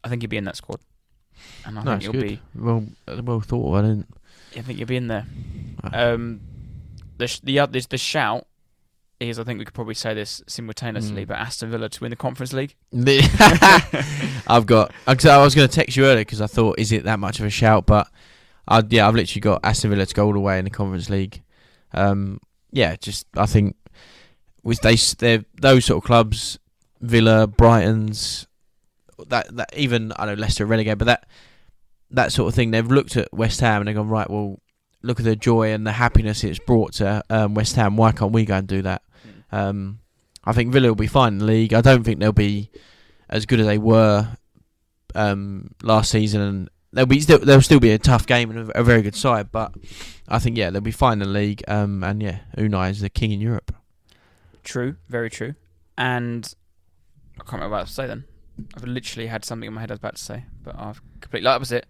I 0.02 0.08
think 0.08 0.22
he'll 0.22 0.28
be 0.30 0.36
in 0.38 0.44
that 0.44 0.56
squad, 0.56 0.80
and 1.64 1.78
I 1.78 1.82
No, 1.82 1.90
think 1.92 2.02
he'll 2.02 2.12
good. 2.12 2.22
be. 2.22 2.40
Well, 2.54 2.86
uh, 3.06 3.20
well 3.22 3.40
thought. 3.40 3.78
I 3.78 3.82
didn't. 3.82 4.08
I 4.56 4.60
think 4.62 4.78
you'll 4.78 4.88
be 4.88 4.96
in 4.96 5.08
there. 5.08 5.26
Uh, 5.84 5.90
Um, 6.14 6.40
the 7.18 7.26
sh- 7.28 7.40
the 7.42 7.60
oth- 7.60 7.88
the 7.88 7.98
shout 7.98 8.46
is 9.20 9.38
I 9.38 9.44
think 9.44 9.58
we 9.58 9.66
could 9.66 9.74
probably 9.74 9.94
say 9.94 10.14
this 10.14 10.42
simultaneously, 10.46 11.24
Mm. 11.24 11.28
but 11.28 11.38
Aston 11.38 11.70
Villa 11.70 11.88
to 11.90 12.00
win 12.00 12.08
the 12.10 12.16
Conference 12.16 12.52
League. 12.54 12.74
I've 14.46 14.66
got. 14.66 14.92
Cause 15.06 15.26
I 15.26 15.42
was 15.42 15.54
going 15.54 15.68
to 15.68 15.74
text 15.74 15.96
you 15.96 16.04
earlier 16.06 16.22
because 16.24 16.40
I 16.40 16.46
thought, 16.46 16.78
is 16.78 16.92
it 16.92 17.04
that 17.04 17.18
much 17.20 17.38
of 17.40 17.46
a 17.46 17.50
shout? 17.50 17.86
But 17.86 18.08
I, 18.66 18.82
yeah, 18.88 19.06
I've 19.06 19.14
literally 19.14 19.40
got 19.40 19.60
Aston 19.64 19.90
Villa 19.90 20.06
to 20.06 20.14
go 20.14 20.26
all 20.26 20.32
the 20.32 20.40
way 20.40 20.58
in 20.58 20.64
the 20.64 20.70
Conference 20.70 21.10
League. 21.10 21.42
Um, 21.92 22.40
yeah, 22.72 22.96
just 22.96 23.26
I 23.36 23.46
think 23.46 23.76
with 24.62 24.80
they 24.80 24.96
they 25.18 25.44
those 25.60 25.84
sort 25.84 25.98
of 25.98 26.06
clubs, 26.06 26.58
Villa, 27.00 27.46
Brighton's, 27.46 28.46
that 29.28 29.54
that 29.56 29.76
even 29.76 30.12
I 30.16 30.26
know 30.26 30.34
Leicester 30.34 30.66
relegate, 30.66 30.98
but 30.98 31.06
that 31.06 31.26
that 32.10 32.32
sort 32.32 32.48
of 32.48 32.54
thing. 32.54 32.70
They've 32.70 32.86
looked 32.86 33.16
at 33.16 33.32
West 33.32 33.60
Ham 33.60 33.80
and 33.80 33.88
they've 33.88 33.94
gone 33.94 34.08
right. 34.08 34.28
Well, 34.28 34.60
look 35.02 35.18
at 35.18 35.24
the 35.24 35.36
joy 35.36 35.72
and 35.72 35.86
the 35.86 35.92
happiness 35.92 36.44
it's 36.44 36.58
brought 36.58 36.94
to 36.94 37.22
um, 37.30 37.54
West 37.54 37.76
Ham. 37.76 37.96
Why 37.96 38.12
can't 38.12 38.32
we 38.32 38.44
go 38.44 38.56
and 38.56 38.66
do 38.66 38.82
that? 38.82 39.02
Um, 39.52 40.00
I 40.44 40.52
think 40.52 40.72
Villa 40.72 40.88
will 40.88 40.94
be 40.94 41.06
fine 41.06 41.34
in 41.34 41.38
the 41.38 41.44
league. 41.44 41.74
I 41.74 41.80
don't 41.80 42.04
think 42.04 42.20
they'll 42.20 42.32
be 42.32 42.70
as 43.28 43.46
good 43.46 43.60
as 43.60 43.66
they 43.66 43.78
were 43.78 44.28
um, 45.14 45.72
last 45.82 46.10
season, 46.10 46.40
and 46.40 46.70
they'll 46.92 47.06
be 47.06 47.20
still 47.20 47.38
they'll 47.38 47.62
still 47.62 47.80
be 47.80 47.90
a 47.92 47.98
tough 47.98 48.26
game 48.26 48.50
and 48.50 48.70
a, 48.70 48.80
a 48.80 48.84
very 48.84 49.02
good 49.02 49.14
side. 49.14 49.50
But 49.52 49.72
I 50.28 50.38
think 50.38 50.56
yeah, 50.56 50.70
they'll 50.70 50.80
be 50.80 50.90
fine 50.90 51.14
in 51.14 51.18
the 51.20 51.26
league. 51.28 51.62
Um, 51.68 52.02
and 52.04 52.22
yeah, 52.22 52.40
Unai 52.56 52.90
is 52.90 53.00
the 53.00 53.10
king 53.10 53.32
in 53.32 53.40
Europe. 53.40 53.74
True, 54.64 54.96
very 55.08 55.30
true. 55.30 55.54
And 55.96 56.54
I 57.38 57.42
can't 57.44 57.52
remember 57.54 57.72
what 57.72 57.78
I 57.78 57.82
was 57.82 57.90
to 57.90 57.94
say 57.94 58.06
then. 58.06 58.24
I've 58.76 58.84
literally 58.84 59.26
had 59.28 59.44
something 59.44 59.66
in 59.66 59.72
my 59.74 59.80
head 59.80 59.90
I 59.90 59.94
was 59.94 59.98
about 59.98 60.16
to 60.16 60.22
say, 60.22 60.44
but 60.62 60.74
I've 60.78 61.00
completely. 61.20 61.44
That 61.44 61.60
was 61.60 61.72
it. 61.72 61.86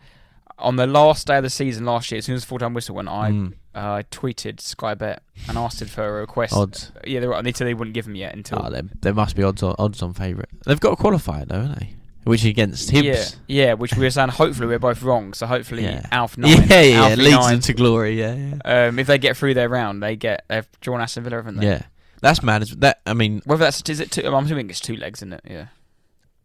On 0.58 0.76
the 0.76 0.86
last 0.86 1.26
day 1.26 1.38
of 1.38 1.42
the 1.42 1.50
season 1.50 1.84
last 1.86 2.10
year, 2.12 2.18
as 2.18 2.26
soon 2.26 2.34
as 2.34 2.42
the 2.42 2.46
full 2.46 2.58
time 2.58 2.74
whistle 2.74 2.94
went, 2.94 3.08
I 3.08 3.30
Mm. 3.30 3.54
uh, 3.74 4.02
tweeted 4.10 4.60
Sky 4.60 4.94
Bet 4.94 5.22
and 5.48 5.56
asked 5.56 5.82
for 5.84 6.06
a 6.06 6.20
request. 6.20 6.52
odds. 6.52 6.92
Yeah, 7.04 7.20
they 7.20 7.26
were, 7.26 7.42
they 7.42 7.52
said 7.52 7.66
they 7.66 7.72
wouldn't 7.74 7.94
give 7.94 8.04
them 8.04 8.14
yet 8.14 8.34
until. 8.34 8.62
Oh, 8.66 8.70
there, 8.70 8.82
there 9.00 9.14
must 9.14 9.36
be 9.36 9.42
odds 9.42 9.62
on 9.62 9.74
odds 9.78 10.02
on 10.02 10.12
favourite. 10.12 10.50
They've 10.66 10.78
got 10.78 10.92
a 10.98 11.02
qualifier 11.02 11.46
though, 11.48 11.62
haven't 11.62 11.78
they? 11.80 11.94
Which 12.24 12.40
is 12.42 12.46
against 12.50 12.90
Hibs. 12.90 13.04
yeah, 13.04 13.24
yeah, 13.66 13.72
which 13.74 13.94
we 13.94 14.02
were 14.04 14.10
saying. 14.10 14.28
Hopefully, 14.28 14.66
we're 14.68 14.78
both 14.78 15.02
wrong. 15.02 15.32
So 15.32 15.46
hopefully, 15.46 15.84
Yeah. 15.84 16.06
Alf 16.12 16.36
nine, 16.38 16.66
Yeah, 16.68 16.82
yeah, 16.82 17.14
leads 17.14 17.30
nine, 17.30 17.52
them 17.54 17.60
to 17.60 17.72
glory. 17.72 18.18
Yeah, 18.18 18.34
yeah. 18.34 18.86
Um, 18.88 18.98
if 18.98 19.06
they 19.06 19.16
get 19.18 19.36
through 19.36 19.54
their 19.54 19.68
round, 19.68 20.02
they 20.02 20.16
get 20.16 20.44
they've 20.48 20.68
drawn 20.80 21.00
Aston 21.00 21.24
Villa, 21.24 21.36
haven't 21.36 21.56
they? 21.56 21.66
Yeah, 21.66 21.82
that's 22.20 22.42
mad. 22.42 22.60
as- 22.62 22.76
That 22.76 23.00
I 23.06 23.14
mean, 23.14 23.40
Whether 23.46 23.64
that's 23.64 23.82
is 23.88 24.00
it 24.00 24.10
two? 24.10 24.22
I'm 24.26 24.44
assuming 24.44 24.68
it's 24.68 24.80
two 24.80 24.96
legs, 24.96 25.20
isn't 25.20 25.32
it? 25.32 25.40
Yeah. 25.48 25.66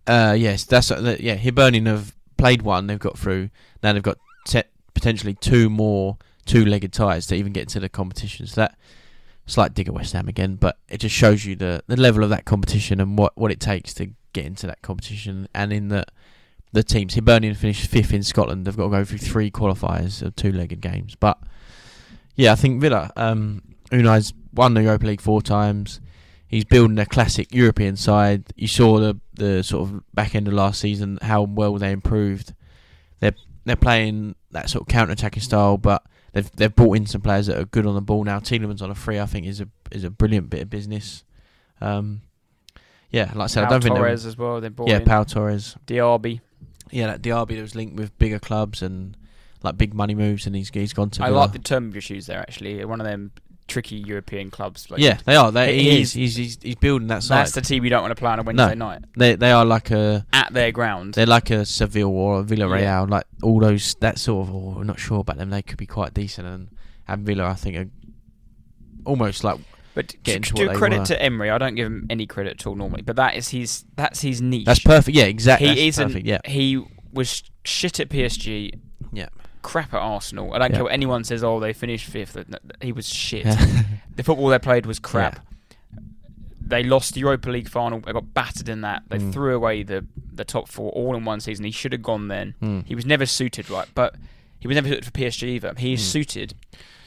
Uh, 0.08 0.34
yes, 0.34 0.64
that's 0.64 0.92
uh, 0.92 1.18
yeah. 1.20 1.36
Hibernian 1.36 1.88
have 1.88 2.16
played 2.38 2.62
one. 2.62 2.88
They've 2.88 2.98
got 3.00 3.18
through. 3.18 3.50
Now 3.84 3.92
they've 3.94 4.02
got 4.04 4.18
te- 4.48 4.64
potentially 4.94 5.34
two 5.34 5.70
more 5.70 6.18
two-legged 6.46 6.94
ties 6.94 7.26
to 7.28 7.36
even 7.36 7.52
get 7.52 7.64
into 7.64 7.80
the 7.80 7.90
competition. 7.90 8.46
So 8.48 8.62
that 8.62 8.78
slight 9.48 9.74
dig 9.74 9.88
at 9.88 9.94
West 9.94 10.14
Ham 10.14 10.28
again, 10.28 10.56
but 10.56 10.78
it 10.88 11.00
just 11.00 11.16
shows 11.16 11.44
you 11.44 11.56
the, 11.56 11.84
the 11.88 11.98
level 11.98 12.24
of 12.24 12.30
that 12.30 12.46
competition 12.46 13.02
and 13.02 13.18
what, 13.18 13.36
what 13.36 13.52
it 13.52 13.60
takes 13.60 13.94
to 13.96 14.12
get 14.36 14.46
into 14.46 14.68
that 14.68 14.82
competition. 14.82 15.48
And 15.54 15.74
in 15.74 15.88
the 15.88 16.06
the 16.72 16.84
teams, 16.84 17.16
Hibernian 17.16 17.56
finished 17.56 17.88
fifth 17.88 18.14
in 18.14 18.22
Scotland. 18.22 18.66
They've 18.66 18.76
got 18.76 18.84
to 18.84 18.90
go 18.90 19.06
through 19.06 19.20
three 19.20 19.50
qualifiers 19.50 20.22
of 20.22 20.36
two-legged 20.36 20.82
games. 20.82 21.16
But 21.16 21.40
yeah, 22.36 22.52
I 22.52 22.56
think 22.56 22.82
Villa. 22.82 23.12
Um, 23.16 23.62
Unai's 23.92 24.34
won 24.54 24.74
the 24.74 24.84
Europa 24.84 25.06
League 25.06 25.22
four 25.22 25.42
times. 25.42 26.02
He's 26.48 26.66
building 26.66 27.00
a 27.00 27.06
classic 27.06 27.54
European 27.54 27.96
side. 27.96 28.44
You 28.56 28.68
saw 28.68 29.00
the 29.00 29.20
the 29.34 29.64
sort 29.64 29.90
of 29.90 30.14
back 30.14 30.36
end 30.36 30.48
of 30.48 30.54
last 30.54 30.80
season 30.80 31.18
how 31.22 31.44
well 31.44 31.76
they 31.76 31.92
improved. 31.92 32.54
They're 33.20 33.36
they're 33.66 33.76
playing 33.76 34.36
that 34.52 34.70
sort 34.70 34.84
of 34.84 34.88
counter 34.88 35.14
attacking 35.14 35.44
style, 35.44 35.78
but 35.78 36.04
they've 36.34 36.50
they've 36.52 36.76
brought 36.76 36.98
in 36.98 37.06
some 37.06 37.22
players 37.22 37.48
that 37.48 37.58
are 37.58 37.66
good 37.66 37.86
on 37.86 37.96
the 37.96 38.02
ball 38.02 38.24
now. 38.24 38.40
Tielemans 38.40 38.82
on 38.82 38.92
a 38.92 38.96
free, 38.96 39.20
I 39.20 39.26
think, 39.26 39.48
is 39.48 39.62
a 39.62 39.68
is 39.92 40.04
a 40.04 40.10
brilliant 40.10 40.50
bit 40.50 40.62
of 40.62 40.70
business. 40.70 41.24
Um, 41.82 42.22
yeah, 43.16 43.32
like 43.34 43.46
I 43.46 43.48
said, 43.48 43.64
I 43.64 43.70
don't 43.70 43.82
think 43.82 43.96
Torres 43.96 44.26
as 44.26 44.38
well. 44.38 44.60
They 44.60 44.68
brought 44.70 44.90
yeah, 44.90 44.98
in 44.98 45.06
Pau 45.06 45.24
Torres. 45.24 45.76
Diaby. 45.88 46.42
Yeah, 46.92 47.08
that 47.08 47.22
Diaby 47.22 47.56
that 47.56 47.62
was 47.62 47.74
linked 47.76 47.96
with 47.96 48.18
bigger 48.20 48.40
clubs 48.40 48.82
and 48.82 49.16
like 49.64 49.78
big 49.78 49.94
money 49.94 50.14
moves, 50.16 50.46
and 50.46 50.56
he's 50.56 50.70
he's 50.70 50.94
gone 50.94 51.10
to. 51.12 51.24
I 51.24 51.28
Villa. 51.28 51.38
like 51.40 51.54
the 51.54 51.60
term 51.60 51.94
you 51.96 52.02
used 52.04 52.28
there. 52.28 52.40
Actually, 52.40 52.84
one 52.86 53.00
of 53.00 53.08
them 53.08 53.32
tricky 53.68 53.96
European 53.96 54.52
clubs. 54.52 54.92
Like, 54.92 55.00
yeah, 55.00 55.18
they 55.26 55.36
are. 55.36 55.52
They, 55.52 55.76
He 55.78 55.84
he 55.84 56.02
is- 56.02 56.10
is. 56.10 56.14
He's, 56.14 56.36
he's 56.36 56.58
he's 56.62 56.76
building 56.76 57.08
that 57.08 57.24
side. 57.24 57.38
that's 57.40 57.54
the 57.54 57.62
team 57.62 57.84
you 57.84 57.90
don't 57.90 58.02
want 58.04 58.12
to 58.12 58.20
play 58.20 58.30
on 58.32 58.40
a 58.40 58.44
Wednesday 58.44 58.76
night 58.76 59.06
they 59.18 59.36
they 59.36 59.52
are 59.52 59.64
like 59.66 59.92
a 59.92 60.26
at 60.34 60.54
their 60.54 60.72
ground. 60.72 61.14
They're 61.14 61.26
like 61.26 61.50
a 61.52 61.66
Seville 61.66 62.10
or 62.10 62.42
a 62.42 62.44
Villarreal, 62.44 62.82
Yeah. 62.82 63.00
like 63.02 63.26
all 63.42 63.60
those 63.62 63.96
that 64.02 64.20
sort 64.20 64.48
of. 64.50 64.54
Oh, 64.54 64.76
I'm 64.80 64.86
not 64.88 65.00
sure 65.00 65.20
about 65.22 65.38
them. 65.38 65.50
They 65.52 65.62
could 65.62 65.78
be 65.78 65.88
quite 65.88 66.14
decent, 66.14 66.48
and 66.48 66.70
and 67.08 67.26
Villa, 67.26 67.46
I 67.46 67.54
think, 67.56 67.78
are 67.78 67.90
almost 69.06 69.44
like 69.44 69.60
But 69.96 70.10
to, 70.10 70.18
getting 70.18 70.42
to 70.44 70.54
to 70.54 70.68
what 70.68 70.76
credit 70.78 71.00
were. 71.00 71.06
to 71.06 71.22
Emery, 71.22 71.50
I 71.50 71.58
don't 71.58 71.74
give 71.76 71.88
him 71.88 72.06
any 72.10 72.28
credit 72.28 72.52
at 72.60 72.68
all 72.68 72.76
normally. 72.76 73.02
But 73.02 73.16
that 73.16 73.36
is 73.36 73.50
his 73.50 73.86
that's 73.96 74.22
his 74.22 74.42
niche. 74.42 74.66
that's 74.66 74.80
perfect. 74.82 75.16
Yeah, 75.18 75.24
exactly. 75.24 75.70
He 75.70 75.74
that's 75.76 75.98
isn't. 75.98 76.08
perfect. 76.10 76.26
Yeah, 76.28 76.40
He 76.46 76.84
was 77.14 77.44
shit 77.64 78.00
at 78.00 78.10
PSG. 78.10 78.74
Yeah. 79.14 79.30
Crap 79.64 79.94
at 79.96 80.00
Arsenal. 80.02 80.54
I 80.54 80.60
don't 80.60 80.70
Yeah. 80.72 80.76
care 80.78 80.84
what 80.84 80.94
anyone 80.94 81.24
says. 81.24 81.44
Oh, 81.44 81.60
they 81.60 81.74
finished 81.74 82.06
fifth. 82.08 82.38
He 82.82 82.92
was 82.92 83.08
shit. 83.08 83.46
the 84.16 84.22
football 84.24 84.50
they 84.50 84.60
played 84.60 84.86
was 84.86 85.00
crap. 85.00 85.44
They 86.68 86.84
lost 86.84 87.14
the 87.14 87.20
Europa 87.20 87.50
League 87.50 87.70
final. 87.70 88.00
They 88.00 88.12
got 88.12 88.34
battered 88.34 88.70
in 88.70 88.82
that. 88.82 89.04
They 89.10 89.20
Mm. 89.20 89.32
threw 89.34 89.56
away 89.56 89.84
the 89.84 90.06
the 90.34 90.44
top 90.44 90.68
four 90.68 90.92
all 90.92 91.16
in 91.16 91.24
one 91.24 91.40
season. 91.40 91.64
He 91.64 91.72
should 91.72 91.94
have 91.94 92.02
gone 92.04 92.28
then. 92.28 92.56
Mm. 92.62 92.86
He 92.86 92.94
was 92.96 93.06
never 93.06 93.26
suited 93.26 93.70
right, 93.70 93.88
but 93.96 94.16
he 94.60 94.68
was 94.68 94.76
never 94.76 94.90
suited 94.90 95.06
for 95.06 95.12
PSG 95.12 95.48
either. 95.48 95.74
He 95.78 95.94
is 95.94 96.02
Mm. 96.02 96.04
suited 96.12 96.54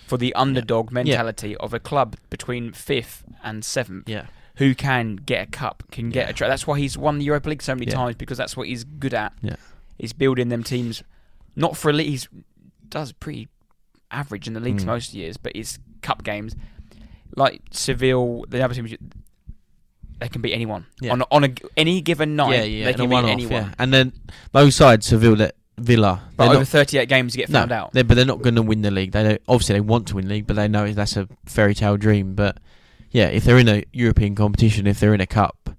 for 0.09 0.17
the 0.17 0.35
underdog 0.35 0.91
mentality 0.91 1.57
of 1.59 1.73
a 1.75 1.79
club 1.79 2.17
between 2.31 2.73
fifth 2.73 3.25
and 3.45 3.65
seventh 3.65 4.09
yeah, 4.09 4.27
who 4.57 4.75
can 4.75 5.17
get 5.17 5.49
a 5.49 5.51
cup, 5.51 5.83
can 5.91 6.11
get 6.11 6.29
a 6.31 6.33
try. 6.33 6.49
That's 6.49 6.67
why 6.67 6.79
he's 6.79 6.97
won 6.99 7.19
the 7.19 7.25
Europa 7.27 7.49
League 7.51 7.63
so 7.63 7.75
many 7.75 7.87
times 7.87 8.17
because 8.17 8.39
that's 8.39 8.57
what 8.57 8.67
he's 8.69 8.85
good 8.85 9.15
at. 9.15 9.33
Yeah. 9.43 9.57
He's 9.99 10.13
building 10.13 10.49
them 10.49 10.63
teams, 10.65 11.03
not 11.57 11.77
for 11.77 11.91
elite. 11.91 12.09
He's 12.09 12.29
does 12.89 13.13
pretty 13.13 13.49
average 14.11 14.47
in 14.47 14.55
the 14.55 14.61
leagues 14.61 14.83
Mm. 14.85 14.87
most 14.87 15.13
years, 15.13 15.37
but 15.37 15.53
it's 15.55 15.79
cup 16.01 16.25
games 16.25 16.57
like 17.37 17.61
Seville, 17.71 18.45
the 18.49 18.63
other 18.65 18.75
teams. 18.75 18.95
They 20.21 20.29
can 20.29 20.41
beat 20.43 20.55
anyone 20.55 20.87
Yeah. 21.01 21.13
on 21.13 21.21
a, 21.21 21.27
on 21.31 21.45
a, 21.45 21.53
any 21.77 22.01
given 22.01 22.35
night. 22.35 22.55
yeah, 22.57 22.63
yeah. 22.65 22.85
they 22.87 22.95
can 22.95 23.09
beat 23.11 23.25
anyone. 23.25 23.53
yeah. 23.53 23.75
And 23.79 23.93
then 23.95 24.13
both 24.53 24.75
sides, 24.75 25.07
Seville, 25.07 25.37
that 25.37 25.55
Villa, 25.79 26.23
But 26.37 26.45
they're 26.45 26.51
over 26.57 26.61
not, 26.61 26.69
38 26.69 27.09
games, 27.09 27.35
you 27.37 27.43
get 27.43 27.51
no, 27.51 27.61
found 27.61 27.73
out. 27.73 27.93
they're, 27.93 28.05
but 28.05 28.15
they're 28.15 28.25
not 28.25 28.43
going 28.43 28.55
to 28.57 28.63
win 28.63 28.83
the 28.83 28.91
league. 28.91 29.13
They 29.13 29.23
don't, 29.23 29.43
obviously 29.49 29.75
they 29.75 29.81
want 29.81 30.09
to 30.09 30.17
win 30.17 30.27
the 30.29 30.35
league, 30.35 30.47
but 30.47 30.57
they 30.57 30.69
know 30.69 30.93
that's 30.93 31.17
a 31.17 31.29
fairy 31.47 31.75
tale 31.75 31.97
dream. 31.97 32.35
But 32.35 32.59
yeah, 33.11 33.27
if 33.27 33.45
they're 33.45 33.59
in 33.59 33.69
a 33.69 33.85
European 33.93 34.35
competition, 34.35 34.87
if 34.87 35.01
they're 35.01 35.15
in 35.15 35.21
a 35.21 35.27
cup, 35.27 35.71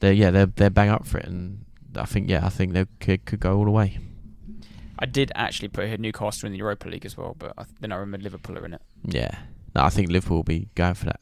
they're 0.00 0.12
yeah 0.12 0.30
they're 0.30 0.46
they're 0.46 0.70
bang 0.70 0.88
up 0.88 1.06
for 1.06 1.18
it. 1.18 1.26
And 1.26 1.64
I 1.96 2.04
think 2.04 2.28
yeah, 2.30 2.44
I 2.46 2.48
think 2.48 2.72
they 2.72 2.86
could, 3.00 3.24
could 3.24 3.40
go 3.40 3.56
all 3.58 3.64
the 3.64 3.70
way. 3.70 3.98
I 4.98 5.06
did 5.06 5.30
actually 5.34 5.68
put 5.68 6.00
Newcastle 6.00 6.46
in 6.46 6.52
the 6.52 6.58
Europa 6.58 6.88
League 6.88 7.06
as 7.06 7.16
well, 7.16 7.36
but 7.38 7.52
I, 7.56 7.64
then 7.80 7.92
I 7.92 7.96
remembered 7.96 8.22
Liverpool 8.24 8.58
are 8.58 8.64
in 8.64 8.74
it. 8.74 8.82
Yeah, 9.04 9.36
no, 9.74 9.82
I 9.82 9.90
think 9.90 10.10
Liverpool 10.10 10.38
will 10.38 10.44
be 10.44 10.68
going 10.74 10.94
for 10.94 11.04
that. 11.06 11.20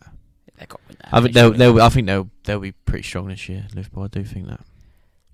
They 0.58 0.64
got 0.66 0.80
win 0.88 0.96
that. 1.02 1.08
I 1.12 1.20
think 1.20 1.34
They 1.34 1.40
they'll, 1.42 1.52
they'll 1.52 1.82
I 1.82 1.88
think 1.90 2.06
they'll 2.06 2.30
they'll 2.44 2.60
be 2.60 2.72
pretty 2.72 3.02
strong 3.02 3.28
this 3.28 3.48
year. 3.48 3.66
Liverpool, 3.74 4.04
I 4.04 4.08
do 4.08 4.24
think 4.24 4.48
that. 4.48 4.60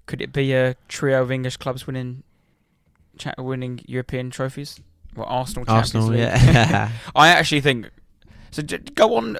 Could 0.06 0.20
it 0.20 0.32
be 0.32 0.52
a 0.52 0.74
trio 0.88 1.22
of 1.22 1.30
English 1.30 1.56
clubs 1.58 1.86
winning, 1.86 2.24
cha- 3.18 3.34
winning 3.38 3.80
European 3.86 4.30
trophies? 4.30 4.80
Well, 5.14 5.26
Arsenal, 5.28 5.64
Champions 5.66 5.94
Arsenal, 5.94 6.08
League. 6.08 6.20
yeah. 6.20 6.90
I 7.14 7.28
actually 7.28 7.60
think. 7.60 7.90
So 8.50 8.62
j- 8.62 8.78
go 8.78 9.16
on 9.16 9.38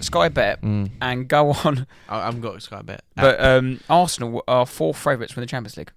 Sky 0.00 0.28
Bet 0.28 0.62
mm. 0.62 0.90
and 1.00 1.28
go 1.28 1.50
on. 1.64 1.86
I, 2.08 2.20
I 2.20 2.24
haven't 2.26 2.40
got 2.40 2.60
Sky 2.62 2.82
bet. 2.82 3.02
But 3.16 3.40
um, 3.40 3.80
Arsenal 3.88 4.42
are 4.48 4.66
four 4.66 4.94
favourites 4.94 5.32
for 5.32 5.40
the 5.40 5.46
Champions 5.46 5.76
League. 5.76 5.92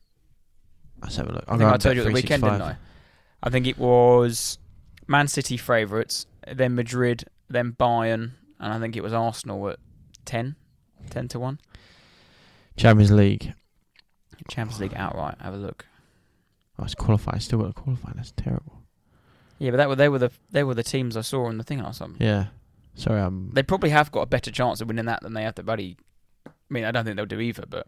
let's 1.02 1.16
have 1.18 1.30
a 1.30 1.34
look. 1.34 1.46
I 1.48 1.58
think 1.58 1.72
I 1.72 1.78
told 1.78 1.96
you 1.96 2.02
at 2.02 2.08
the 2.08 2.14
weekend, 2.14 2.44
didn't 2.44 2.62
I? 2.62 2.78
I 3.44 3.50
think 3.50 3.68
it 3.68 3.78
was 3.78 4.58
Man 5.08 5.28
City 5.28 5.58
favourites, 5.58 6.26
then 6.52 6.76
Madrid, 6.76 7.26
then 7.50 7.74
Bayern, 7.74 8.32
and 8.60 8.74
I 8.74 8.80
think 8.80 8.96
it 8.96 9.04
was 9.04 9.14
Arsenal 9.14 9.70
at 9.70 9.80
10, 10.26 10.56
10 11.10 11.28
to 11.30 11.40
one. 11.40 11.60
Champions 12.78 13.12
League. 13.12 13.54
Champions 14.50 14.82
League 14.82 14.94
outright. 14.96 15.36
Have 15.42 15.54
a 15.54 15.58
look. 15.58 15.86
Oh, 16.78 16.84
it's 16.84 16.96
qualifying. 16.96 17.40
Still 17.40 17.60
got 17.60 17.68
to 17.68 17.82
qualify. 17.82 18.12
That's 18.16 18.32
terrible. 18.32 18.82
Yeah, 19.60 19.72
but 19.72 19.78
that 19.78 19.90
were 19.90 19.96
they 19.96 20.10
were 20.10 20.20
the 20.20 20.32
they 20.52 20.64
were 20.64 20.74
the 20.74 20.84
teams 20.84 21.16
I 21.16 21.22
saw 21.22 21.46
on 21.46 21.58
the 21.58 21.64
thing 21.64 21.82
last 21.82 22.00
time. 22.00 22.18
Yeah. 22.20 22.48
Sorry, 22.96 23.22
um. 23.22 23.52
They 23.54 23.64
probably 23.64 23.90
have 23.90 24.12
got 24.12 24.22
a 24.22 24.26
better 24.26 24.52
chance 24.52 24.82
of 24.82 24.88
winning 24.88 25.06
that 25.06 25.22
than 25.22 25.34
they 25.34 25.44
have 25.44 25.56
the 25.56 25.64
bloody. 25.64 25.98
I 26.46 26.52
mean, 26.70 26.86
I 26.86 26.92
don't 26.92 27.06
think 27.06 27.16
they'll 27.18 27.26
do 27.26 27.40
either, 27.40 27.66
but 27.70 27.88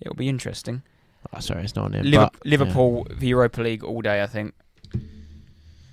it'll 0.00 0.14
be 0.16 0.28
interesting. 0.28 0.82
Oh, 1.34 1.40
sorry, 1.40 1.64
it's 1.64 1.76
not 1.76 1.86
on 1.86 1.92
here. 1.92 2.02
Liver- 2.02 2.30
but, 2.32 2.46
Liverpool, 2.46 3.06
the 3.10 3.28
Europa 3.28 3.60
League 3.60 3.84
all 3.84 4.00
day. 4.00 4.22
I 4.22 4.26
think. 4.26 4.54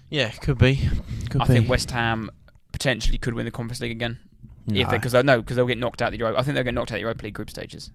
Yeah. 0.09 0.29
could 0.31 0.57
be. 0.57 0.89
Could 1.29 1.41
I 1.41 1.47
be. 1.47 1.53
think 1.53 1.69
West 1.69 1.91
Ham 1.91 2.31
potentially 2.71 3.17
could 3.17 3.33
win 3.33 3.45
the 3.45 3.51
Conference 3.51 3.81
League 3.81 3.91
again. 3.91 4.19
No. 4.65 4.81
If 4.81 4.89
because 4.89 5.13
no, 5.13 5.41
because 5.41 5.55
they'll 5.55 5.65
get 5.65 5.77
knocked 5.77 6.01
out 6.01 6.11
the 6.11 6.17
Europa. 6.17 6.39
I 6.39 6.43
think 6.43 6.55
they'll 6.55 6.63
get 6.63 6.73
knocked 6.73 6.91
out 6.91 6.95
the 6.95 7.01
Europa 7.01 7.23
League 7.25 7.33
group 7.33 7.49
stages. 7.49 7.91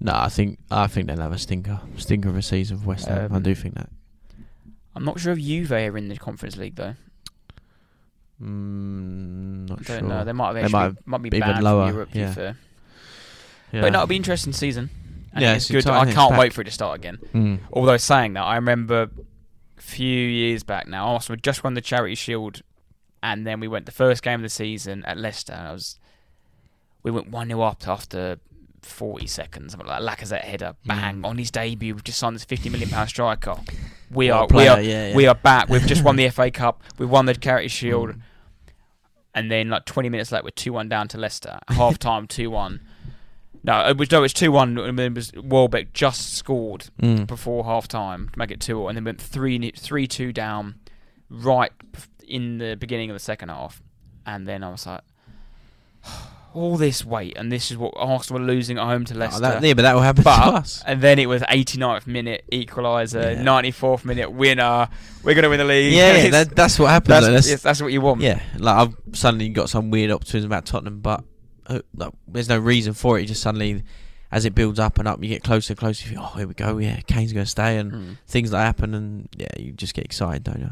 No, 0.00 0.12
I 0.14 0.28
think 0.28 0.58
I 0.70 0.86
think 0.86 1.06
they'll 1.08 1.20
have 1.20 1.32
a 1.32 1.38
stinker, 1.38 1.80
stinker 1.96 2.28
of 2.28 2.36
a 2.36 2.42
season 2.42 2.78
for 2.78 2.86
West 2.88 3.08
Ham. 3.08 3.32
I 3.32 3.36
Um, 3.36 3.42
do 3.42 3.54
think 3.54 3.74
that. 3.74 3.90
I'm 4.94 5.04
not 5.04 5.20
sure 5.20 5.32
if 5.32 5.38
Juve 5.38 5.72
are 5.72 5.96
in 5.96 6.08
the 6.08 6.16
Conference 6.16 6.56
League 6.56 6.76
though. 6.76 6.94
Mm, 8.42 9.68
not 9.68 9.80
I 9.80 9.82
sure. 9.84 10.00
don't 10.00 10.08
know. 10.08 10.24
They 10.24 10.32
might 10.32 10.56
have 10.56 10.70
They 10.70 10.72
might 10.72 11.06
might 11.06 11.22
be 11.22 11.28
even 11.28 11.40
banned 11.40 11.64
lower, 11.64 11.86
from 11.86 11.94
Europe. 11.94 12.08
To 12.10 12.14
be 12.14 12.20
yeah. 12.20 12.32
fair. 12.34 12.56
yeah. 13.72 13.80
But 13.82 13.92
no, 13.92 13.98
it'll 14.00 14.06
be 14.08 14.16
an 14.16 14.20
interesting 14.20 14.52
season. 14.52 14.90
And 15.32 15.42
Yeah, 15.42 15.54
it's, 15.54 15.70
it's 15.70 15.84
good. 15.84 15.92
I 15.92 16.12
can't 16.12 16.38
wait 16.38 16.52
for 16.52 16.60
it 16.60 16.64
to 16.64 16.70
start 16.70 16.98
again. 16.98 17.18
Mm. 17.34 17.58
Although 17.72 17.96
saying 17.96 18.34
that, 18.34 18.42
I 18.42 18.56
remember 18.56 19.10
a 19.78 19.80
few 19.80 20.06
years 20.28 20.62
back 20.62 20.86
now, 20.86 21.06
Arsenal 21.08 21.36
had 21.36 21.42
just 21.42 21.64
won 21.64 21.74
the 21.74 21.80
Charity 21.80 22.14
Shield, 22.14 22.62
and 23.22 23.46
then 23.46 23.60
we 23.60 23.68
went 23.68 23.86
the 23.86 23.92
first 23.92 24.22
game 24.22 24.36
of 24.36 24.42
the 24.42 24.48
season 24.50 25.04
at 25.04 25.16
Leicester. 25.16 25.52
And 25.54 25.68
I 25.68 25.72
was, 25.72 25.98
we 27.02 27.10
went 27.10 27.30
one 27.30 27.48
0 27.48 27.60
up 27.62 27.86
after 27.88 28.38
forty 28.86 29.26
seconds, 29.26 29.72
something 29.72 29.86
like 29.88 30.00
that. 30.00 30.18
Lacazette 30.18 30.42
header, 30.42 30.74
bang 30.86 31.22
Mm. 31.22 31.26
on 31.26 31.38
his 31.38 31.50
debut. 31.50 31.94
We've 31.94 32.04
just 32.04 32.18
signed 32.18 32.34
this 32.36 32.44
fifty 32.44 32.68
million 32.70 32.88
pound 32.90 33.08
striker. 33.08 33.56
We 34.10 34.30
are, 34.30 34.46
we 34.46 34.68
are, 34.68 34.80
yeah, 34.80 35.08
yeah. 35.08 35.16
we 35.16 35.26
are 35.26 35.34
back. 35.34 35.68
We've 35.68 35.86
just 35.86 36.04
won 36.04 36.16
the 36.16 36.28
FA 36.30 36.50
Cup. 36.50 36.82
We've 36.98 37.10
won 37.10 37.26
the 37.26 37.34
Charity 37.34 37.68
Shield, 37.68 38.10
Mm. 38.10 38.20
and 39.34 39.50
then 39.50 39.68
like 39.70 39.84
twenty 39.84 40.08
minutes 40.08 40.30
later, 40.32 40.44
we're 40.44 40.50
two 40.50 40.72
one 40.72 40.88
down 40.88 41.08
to 41.08 41.18
Leicester. 41.18 41.58
Half 41.68 41.98
time, 41.98 42.26
two 42.28 42.50
one. 42.50 42.80
No, 43.64 43.80
it 43.88 43.96
was 43.96 44.10
no, 44.12 44.22
it's 44.22 44.32
two 44.34 44.52
one. 44.52 44.78
It 44.78 45.14
was 45.14 45.32
Welbeck 45.34 45.92
just 45.92 46.34
scored 46.34 46.90
Mm. 47.02 47.26
before 47.26 47.64
half 47.64 47.88
time 47.88 48.28
to 48.32 48.38
make 48.38 48.52
it 48.52 48.60
2 48.60 48.86
and 48.86 48.96
then 48.96 49.02
went 49.04 49.20
3 49.20 49.72
3 49.72 50.06
2 50.06 50.32
down 50.32 50.76
right 51.28 51.72
in 52.28 52.58
the 52.58 52.76
beginning 52.76 53.10
of 53.10 53.14
the 53.14 53.20
second 53.20 53.48
half. 53.48 53.82
And 54.24 54.46
then 54.46 54.62
I 54.62 54.70
was 54.70 54.86
like, 54.86 55.00
all 56.56 56.76
this 56.76 57.04
weight, 57.04 57.36
and 57.36 57.52
this 57.52 57.70
is 57.70 57.76
what 57.76 57.92
Arsenal 57.96 58.40
were 58.40 58.46
losing 58.46 58.78
at 58.78 58.84
home 58.84 59.04
to 59.04 59.14
Oh, 59.14 59.18
Leicester. 59.18 59.40
that, 59.40 59.62
yeah, 59.62 59.74
but 59.74 59.82
that 59.82 59.94
will 59.94 60.00
happen 60.02 60.24
But- 60.24 60.36
to 60.50 60.56
us. 60.56 60.82
and 60.86 61.00
then 61.02 61.18
it 61.18 61.26
was 61.26 61.42
89th 61.48 62.06
minute 62.06 62.44
equaliser, 62.50 63.36
Yeah. 63.36 63.42
94th 63.42 64.04
minute 64.04 64.30
winner. 64.32 64.88
We're 65.22 65.34
going 65.34 65.42
to 65.44 65.48
win 65.50 65.58
the 65.58 65.64
league. 65.64 65.92
Yeah, 65.92 66.28
that, 66.30 66.56
that's 66.56 66.78
what 66.78 66.90
happens. 66.90 67.08
that's. 67.10 67.26
That's- 67.26 67.48
yes, 67.50 67.62
that's 67.62 67.82
what 67.82 67.92
you 67.92 68.00
want. 68.00 68.20
yeah, 68.22 68.40
like 68.58 68.76
I've 68.88 68.96
suddenly 69.16 69.48
got 69.50 69.68
some 69.68 69.90
weird 69.90 70.10
optimism 70.10 70.48
about 70.50 70.64
Tottenham, 70.66 71.00
but 71.00 71.22
uh, 71.66 71.80
like, 71.94 72.12
there's 72.26 72.48
no 72.48 72.58
reason 72.58 72.94
for 72.94 73.18
it. 73.18 73.22
You 73.22 73.28
just 73.28 73.42
suddenly, 73.42 73.82
as 74.32 74.44
it 74.44 74.54
builds 74.54 74.78
up 74.78 74.98
and 74.98 75.06
up, 75.06 75.22
you 75.22 75.28
get 75.28 75.42
closer 75.44 75.72
and 75.72 75.78
closer. 75.78 76.08
You 76.08 76.14
think, 76.16 76.26
oh, 76.26 76.36
here 76.38 76.46
we 76.46 76.54
go. 76.54 76.78
Yeah, 76.78 77.00
Kane's 77.06 77.32
going 77.32 77.44
to 77.44 77.50
stay, 77.50 77.78
and 77.78 77.92
Mm. 77.92 78.18
things 78.26 78.50
that 78.50 78.58
happen, 78.60 78.94
and 78.94 79.28
yeah, 79.36 79.48
you 79.58 79.72
just 79.72 79.94
get 79.94 80.04
excited, 80.04 80.44
don't 80.44 80.60
you? 80.60 80.70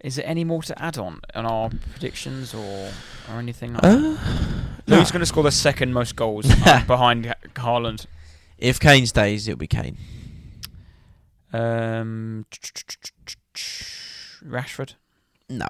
Is 0.00 0.16
there 0.16 0.26
any 0.26 0.44
more 0.44 0.62
to 0.62 0.80
add 0.82 0.98
on 0.98 1.20
on 1.34 1.46
our 1.46 1.70
predictions 1.92 2.54
or 2.54 2.90
or 3.30 3.38
anything 3.38 3.72
like 3.74 3.82
that? 3.82 3.94
Uh, 3.94 4.16
Who's 4.86 5.08
no. 5.08 5.12
going 5.12 5.20
to 5.20 5.26
score 5.26 5.42
the 5.42 5.50
second 5.50 5.92
most 5.92 6.14
goals 6.16 6.46
uh, 6.66 6.84
behind 6.86 7.34
Haaland? 7.54 8.06
If 8.58 8.78
Kane 8.78 9.06
stays, 9.06 9.48
it'll 9.48 9.58
be 9.58 9.66
Kane. 9.66 9.96
Um, 11.52 12.46
Rashford, 14.44 14.94
No, 15.48 15.66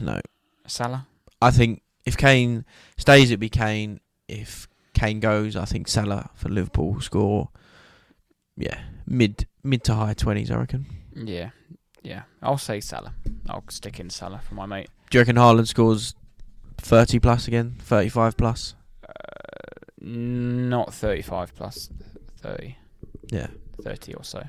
no. 0.00 0.20
Salah. 0.66 1.06
I 1.40 1.50
think 1.50 1.82
if 2.04 2.16
Kane 2.16 2.64
stays, 2.96 3.30
it'll 3.30 3.40
be 3.40 3.48
Kane. 3.48 4.00
If 4.28 4.68
Kane 4.94 5.20
goes, 5.20 5.56
I 5.56 5.64
think 5.64 5.88
Salah 5.88 6.30
for 6.34 6.48
Liverpool 6.48 6.92
will 6.94 7.00
score. 7.00 7.48
Yeah, 8.56 8.78
mid 9.06 9.46
mid 9.62 9.82
to 9.84 9.94
high 9.94 10.14
twenties, 10.14 10.50
I 10.50 10.56
reckon. 10.56 10.86
Yeah, 11.14 11.50
yeah. 12.04 12.22
I'll 12.42 12.58
say 12.58 12.78
Salah. 12.80 13.14
I'll 13.48 13.64
stick 13.68 13.98
in 13.98 14.08
Salah 14.10 14.40
for 14.46 14.54
my 14.54 14.66
mate. 14.66 14.88
Do 15.10 15.18
you 15.18 15.20
reckon 15.22 15.34
Haaland 15.36 15.66
scores 15.66 16.14
thirty 16.78 17.18
plus 17.18 17.48
again? 17.48 17.74
Thirty 17.80 18.08
five 18.08 18.36
plus? 18.36 18.74
Uh, 19.02 19.80
not 20.00 20.92
35 20.92 21.54
plus 21.54 21.88
30, 22.42 22.76
Yeah, 23.32 23.46
30 23.82 24.14
or 24.14 24.22
so. 24.24 24.42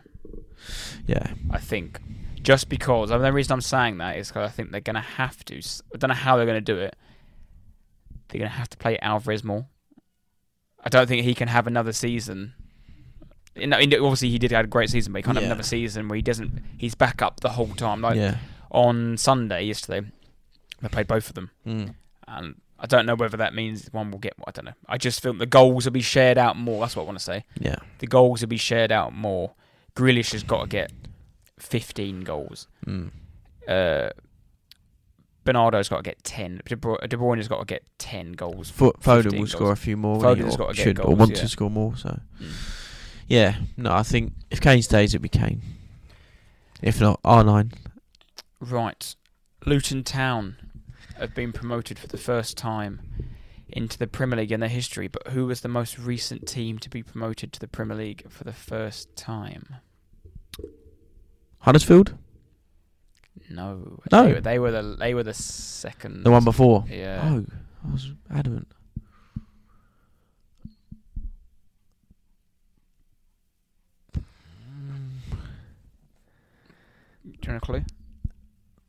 yeah. 1.07 1.31
I 1.49 1.59
think. 1.59 1.99
Just 2.41 2.67
because, 2.69 3.09
I 3.09 3.15
mean, 3.15 3.23
the 3.23 3.31
reason 3.33 3.53
I'm 3.53 3.61
saying 3.61 3.97
that 3.99 4.17
is 4.17 4.27
because 4.27 4.49
I 4.49 4.51
think 4.51 4.71
they're 4.71 4.81
going 4.81 4.95
to 4.95 4.99
have 5.01 5.43
to. 5.45 5.55
I 5.57 5.97
don't 5.97 6.09
know 6.09 6.13
how 6.13 6.35
they're 6.37 6.45
going 6.45 6.63
to 6.63 6.73
do 6.73 6.77
it. 6.77 6.95
They're 8.27 8.39
going 8.39 8.51
to 8.51 8.57
have 8.57 8.69
to 8.69 8.77
play 8.77 8.99
Alvarez 8.99 9.43
more. 9.43 9.67
I 10.83 10.89
don't 10.89 11.07
think 11.07 11.23
he 11.23 11.33
can 11.33 11.47
have 11.47 11.67
another 11.67 11.93
season. 11.93 12.53
You 13.55 13.67
know, 13.67 13.77
obviously 13.77 14.29
he 14.29 14.37
did 14.39 14.51
have 14.51 14.65
a 14.65 14.67
great 14.67 14.89
season, 14.89 15.13
but 15.13 15.19
he 15.19 15.23
can't 15.23 15.37
have 15.37 15.45
another 15.45 15.63
season 15.63 16.07
where 16.07 16.15
he 16.17 16.21
doesn't. 16.21 16.61
He's 16.77 16.95
back 16.95 17.21
up 17.21 17.39
the 17.39 17.49
whole 17.49 17.67
time. 17.75 18.01
Like 18.01 18.17
yeah. 18.17 18.37
on 18.71 19.17
Sunday 19.17 19.63
yesterday, 19.63 20.07
they 20.81 20.87
played 20.89 21.07
both 21.07 21.29
of 21.29 21.35
them, 21.35 21.51
Mm. 21.65 21.95
and 22.27 22.55
I 22.77 22.85
don't 22.87 23.05
know 23.05 23.15
whether 23.15 23.37
that 23.37 23.53
means 23.53 23.87
one 23.93 24.11
will 24.11 24.19
get. 24.19 24.33
I 24.45 24.51
don't 24.51 24.65
know. 24.65 24.73
I 24.89 24.97
just 24.97 25.21
feel 25.23 25.33
the 25.33 25.45
goals 25.45 25.85
will 25.85 25.93
be 25.93 26.01
shared 26.01 26.37
out 26.37 26.57
more. 26.57 26.81
That's 26.81 26.95
what 26.97 27.03
I 27.03 27.05
want 27.05 27.17
to 27.17 27.23
say. 27.23 27.45
Yeah. 27.59 27.77
The 27.99 28.07
goals 28.07 28.41
will 28.41 28.49
be 28.49 28.57
shared 28.57 28.91
out 28.91 29.13
more. 29.13 29.53
Grealish 29.95 30.33
has 30.33 30.43
got 30.43 30.61
to 30.63 30.67
get 30.67 30.91
15 31.57 32.21
goals. 32.25 32.67
Mm. 32.85 33.11
Uh, 33.65 34.09
Bernardo's 35.45 35.87
got 35.89 35.97
to 35.97 36.03
get 36.03 36.23
10. 36.23 36.61
De, 36.65 36.75
Bruyne, 36.75 37.07
De 37.07 37.15
Bruyne's 37.17 37.47
got 37.47 37.59
to 37.59 37.65
get 37.65 37.83
10 37.99 38.33
goals. 38.33 38.71
Foden 38.71 39.25
will 39.25 39.31
goals. 39.37 39.51
score 39.51 39.71
a 39.71 39.77
few 39.77 39.95
more. 39.95 40.19
Foden's 40.19 40.57
gotta 40.57 40.73
get 40.73 40.83
should 40.83 40.99
or 40.99 41.15
want 41.15 41.31
yeah. 41.31 41.37
to 41.41 41.47
score 41.47 41.69
more. 41.69 41.95
So 41.95 42.19
Mm. 42.41 42.51
Yeah, 43.28 43.55
no, 43.78 43.91
I 43.93 44.03
think 44.03 44.34
if 44.51 44.61
Kane 44.61 44.82
stays, 44.82 45.13
it'll 45.13 45.21
be 45.23 45.30
Kane. 45.30 45.61
If 46.82 46.99
not, 47.01 47.19
R 47.23 47.43
nine. 47.43 47.71
Right. 48.59 49.16
Luton 49.66 50.04
Town 50.04 50.58
have 51.17 51.33
been 51.33 51.51
promoted 51.54 51.97
for 51.97 52.08
the 52.08 52.17
first 52.17 52.58
time 52.58 53.01
into 53.67 53.97
the 53.97 54.05
Premier 54.08 54.37
League 54.37 54.51
in 54.51 54.59
their 54.59 54.70
history, 54.70 55.08
but 55.08 55.28
who 55.29 55.47
was 55.47 55.62
the 55.62 55.67
most 55.67 55.97
recent 55.97 56.47
team 56.47 56.78
to 56.79 56.89
be 56.89 57.01
promoted 57.01 57.51
to 57.54 57.59
the 57.59 57.67
Premier 57.67 57.97
League 57.97 58.29
for 58.29 58.43
the 58.43 58.54
first 58.54 59.16
time? 59.16 59.75
Huddersfield, 61.59 62.13
No. 63.49 63.99
No. 64.12 64.24
They, 64.28 64.33
were- 64.33 64.41
they 64.41 64.59
were 64.59 64.71
the 64.71 64.95
they 64.99 65.13
were 65.13 65.24
the 65.24 65.33
second. 65.33 66.24
the 66.24 66.32
one 66.32 66.43
before. 66.43 66.86
Yeah. 66.89 67.21
Oh, 67.24 67.45
I 67.87 67.91
was 67.91 68.12
adamant. 68.33 68.67
Do 77.25 77.31
you 77.31 77.51
want 77.53 77.63
a 77.63 77.65
clue? 77.65 77.83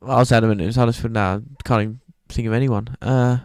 I 0.03 0.15
was 0.19 0.31
adamant 0.31 0.61
it 0.61 0.65
was 0.67 0.75
Huddersfield. 0.75 1.11
Now 1.13 1.41
can't 1.63 1.81
even 1.81 1.99
think 2.29 2.47
of 2.47 2.53
anyone. 2.53 2.95
Uh, 3.01 3.37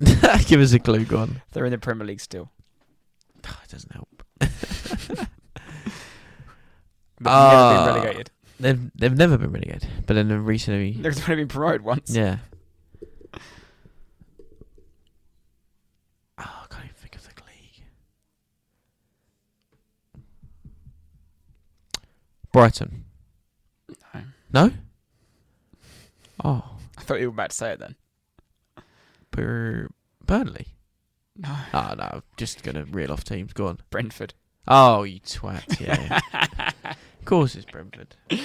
give 0.46 0.60
us 0.60 0.72
a 0.72 0.78
clue, 0.78 1.04
go 1.04 1.18
on. 1.18 1.42
They're 1.52 1.64
in 1.64 1.70
the 1.72 1.78
Premier 1.78 2.06
League 2.06 2.20
still. 2.20 2.50
Oh, 3.46 3.60
it 3.64 3.70
doesn't 3.70 3.92
help. 3.92 4.22
But 7.20 7.30
Ah. 7.30 7.70
never 7.70 7.92
been 7.92 8.02
relegated. 8.02 8.30
They've 8.58 8.90
they've 8.96 9.16
never 9.16 9.38
been 9.38 9.52
relegated, 9.52 9.88
but 10.08 10.14
then 10.14 10.26
they've 10.26 10.44
recently. 10.44 10.90
They've 10.94 11.16
only 11.30 11.42
been 11.42 11.48
promoted 11.48 11.82
once. 11.82 12.10
Yeah. 12.10 12.38
Oh, 16.36 16.64
I 16.64 16.66
can't 16.68 16.82
even 16.86 16.96
think 16.96 17.14
of 17.14 17.22
the 17.22 17.28
league. 17.46 17.84
Brighton. 22.52 23.04
No. 24.14 24.20
No? 24.52 24.70
Oh, 26.44 26.76
I 26.98 27.00
thought 27.02 27.20
you 27.20 27.28
were 27.30 27.34
about 27.34 27.50
to 27.50 27.56
say 27.56 27.72
it 27.72 27.78
then. 27.80 27.96
Bur- 29.30 29.88
Burnley. 30.24 30.68
No. 31.36 31.54
Oh, 31.72 31.94
no, 31.96 32.08
I'm 32.12 32.22
just 32.36 32.62
going 32.62 32.74
to 32.74 32.84
reel 32.84 33.12
off 33.12 33.24
teams. 33.24 33.52
Go 33.52 33.68
on. 33.68 33.78
Brentford. 33.90 34.34
Oh, 34.68 35.02
you 35.02 35.20
twat. 35.20 35.80
Yeah. 35.80 36.20
of 36.84 37.24
course 37.24 37.54
it's 37.54 37.64
Brentford. 37.64 38.16
Yeah. 38.30 38.40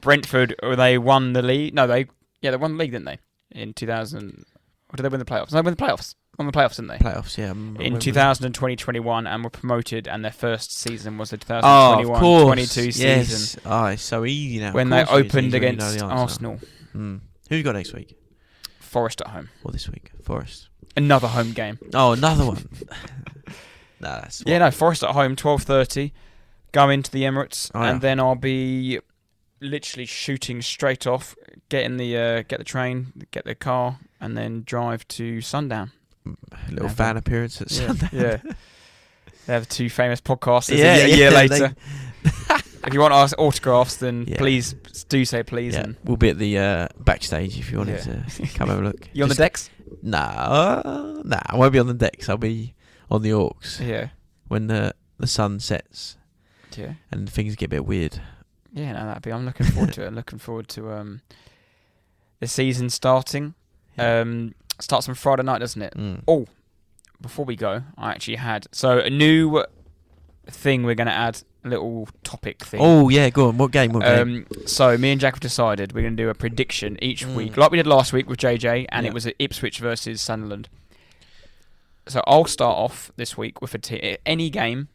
Brentford, 0.00 0.54
uh, 0.62 0.76
they 0.76 0.98
won 0.98 1.32
the 1.32 1.42
league. 1.42 1.74
No, 1.74 1.86
they 1.86 2.06
yeah 2.40 2.52
they 2.52 2.56
won 2.56 2.72
the 2.76 2.78
league, 2.78 2.92
didn't 2.92 3.06
they? 3.06 3.18
In 3.50 3.72
2000, 3.72 4.44
or 4.92 4.96
did 4.96 5.02
they 5.02 5.08
win 5.08 5.18
the 5.18 5.24
playoffs? 5.24 5.52
No, 5.52 5.60
they 5.60 5.66
won 5.66 5.74
the 5.74 5.82
playoffs. 5.84 6.14
On 6.38 6.46
the 6.46 6.52
playoffs, 6.52 6.76
didn't 6.76 6.88
they? 6.88 6.98
Playoffs, 6.98 7.36
yeah. 7.36 7.50
in 7.50 7.74
when- 7.74 7.98
2020 7.98 8.76
21 8.76 9.26
and 9.26 9.42
were 9.44 9.50
promoted 9.50 10.06
and 10.06 10.24
their 10.24 10.30
first 10.32 10.72
season 10.72 11.18
was 11.18 11.30
the 11.30 11.36
Oh, 11.36 12.02
2021 12.02 12.20
course. 12.20 12.44
22 12.44 12.92
season 12.92 13.06
yes. 13.08 13.56
Oh, 13.66 13.86
it's 13.86 14.02
so 14.02 14.24
easy 14.24 14.60
now. 14.60 14.72
When 14.72 14.88
they 14.90 15.04
course 15.04 15.10
it 15.20 15.26
is 15.26 15.32
opened 15.32 15.34
when 15.34 15.44
you 15.44 15.50
know 15.50 15.56
against 15.88 15.98
the. 15.98 16.04
Arsenal 16.04 16.60
Mm. 16.96 17.20
Who 17.50 17.56
you 17.56 17.62
got 17.62 17.74
next 17.74 17.92
week? 17.92 18.16
Forest 18.80 19.20
at 19.20 19.28
home 19.28 19.48
Or 19.62 19.70
this 19.72 19.88
week? 19.88 20.10
Forest. 20.22 20.68
another 20.96 21.28
home 21.28 21.52
game 21.52 21.78
Oh, 21.94 22.12
another 22.12 22.46
one. 22.46 22.68
nah, 24.00 24.20
that's 24.20 24.42
yeah 24.46 24.58
no 24.58 24.70
Forest 24.70 25.02
at 25.02 25.10
home 25.10 25.36
12:30 25.36 26.12
go 26.72 26.88
into 26.88 27.10
the 27.10 27.22
Emirates 27.22 27.70
Oh, 27.74 27.82
yeah. 27.82 27.90
and 27.90 28.00
then 28.00 28.20
I'll 28.20 28.34
be 28.36 29.00
literally 29.60 30.06
shooting 30.06 30.62
straight 30.62 31.06
off 31.06 31.34
get 31.68 31.84
in 31.84 31.96
the 31.98 32.16
uh, 32.16 32.42
get 32.48 32.58
the 32.58 32.64
train 32.64 33.12
get 33.32 33.44
the 33.44 33.54
car 33.54 33.98
and 34.20 34.36
then 34.36 34.62
drive 34.64 35.06
to 35.08 35.40
Sundown 35.40 35.92
little 36.68 36.84
Never. 36.86 36.88
fan 36.94 37.16
appearance 37.16 37.60
at 37.60 37.70
yeah, 37.70 37.86
Sunday. 37.86 38.08
yeah. 38.12 38.36
they 39.46 39.52
have 39.52 39.68
two 39.68 39.88
famous 39.90 40.20
podcasts 40.20 40.76
Yeah, 40.76 40.94
a 40.94 40.98
year, 40.98 41.06
yeah, 41.08 41.16
year 41.16 41.30
later 41.30 41.74
if 42.86 42.94
you 42.94 43.00
want 43.00 43.12
our 43.12 43.28
autographs 43.38 43.96
then 43.96 44.24
Yeah. 44.26 44.38
please 44.38 44.74
do 45.08 45.24
say 45.24 45.42
please 45.42 45.74
Yeah, 45.74 45.80
and 45.84 45.96
we'll 46.04 46.16
be 46.16 46.30
at 46.30 46.38
the 46.38 46.58
uh, 46.58 46.88
backstage 46.98 47.58
if 47.58 47.70
you 47.70 47.78
wanted 47.78 48.00
to 48.02 48.46
come 48.54 48.68
have 48.68 48.78
a 48.78 48.82
look. 48.82 49.08
you 49.12 49.22
on 49.24 49.28
the 49.28 49.34
decks 49.34 49.70
Nah, 50.02 51.20
nah, 51.24 51.40
I 51.46 51.56
won't 51.56 51.72
be 51.72 51.78
on 51.78 51.86
the 51.88 51.94
decks. 51.94 52.28
I'll 52.28 52.36
be 52.36 52.74
on 53.10 53.22
the 53.22 53.30
Orcs 53.30 53.80
yeah 53.80 54.08
when 54.48 54.66
the 54.68 54.94
the 55.18 55.26
sun 55.26 55.58
sets 55.60 56.16
yeah 56.76 56.92
and 57.10 57.28
things 57.28 57.56
get 57.56 57.66
a 57.66 57.68
bit 57.70 57.86
weird. 57.86 58.20
Yeah, 58.72 58.92
no, 58.92 59.06
that'd 59.06 59.22
be. 59.22 59.32
I'm 59.32 59.44
looking 59.46 59.66
forward 59.66 59.94
to 59.94 60.04
it. 60.04 60.06
I'm 60.08 60.14
looking 60.14 60.38
forward 60.38 60.68
to 60.68 60.92
um, 60.92 61.22
the 62.38 62.46
season 62.46 62.90
starting. 62.90 63.54
Yeah. 63.98 64.20
Um, 64.20 64.54
starts 64.80 65.08
on 65.08 65.14
Friday 65.14 65.42
night, 65.42 65.58
doesn't 65.58 65.82
it? 65.82 65.94
Mm. 65.96 66.22
Oh, 66.28 66.46
before 67.20 67.44
we 67.44 67.56
go, 67.56 67.82
I 67.96 68.10
actually 68.10 68.36
had 68.36 68.66
so 68.72 68.98
a 68.98 69.10
new 69.10 69.64
thing. 70.46 70.84
We're 70.84 70.94
going 70.94 71.08
to 71.08 71.12
add 71.12 71.42
a 71.64 71.68
little 71.68 72.08
topic 72.22 72.64
thing. 72.64 72.80
Oh 72.82 73.08
yeah, 73.08 73.28
go 73.30 73.48
on. 73.48 73.58
What 73.58 73.72
game? 73.72 73.92
What 73.92 74.04
game? 74.04 74.46
Um, 74.50 74.66
so 74.66 74.96
me 74.96 75.10
and 75.12 75.20
Jack 75.20 75.34
have 75.34 75.40
decided 75.40 75.92
we're 75.92 76.02
going 76.02 76.16
to 76.16 76.22
do 76.22 76.28
a 76.30 76.34
prediction 76.34 76.96
each 77.02 77.26
Mm. 77.26 77.34
week, 77.34 77.56
like 77.56 77.70
we 77.70 77.76
did 77.76 77.86
last 77.86 78.12
week 78.12 78.28
with 78.28 78.38
JJ, 78.38 78.86
and 78.90 79.04
Yeah. 79.04 79.10
it 79.10 79.14
was 79.14 79.26
at 79.26 79.34
Ipswich 79.38 79.78
versus 79.80 80.22
Sunderland. 80.22 80.68
So 82.06 82.22
I'll 82.26 82.46
start 82.46 82.76
off 82.76 83.10
this 83.16 83.36
week 83.36 83.60
with 83.60 83.74
a 83.74 83.78
t- 83.78 84.16
any 84.24 84.48
game. 84.48 84.88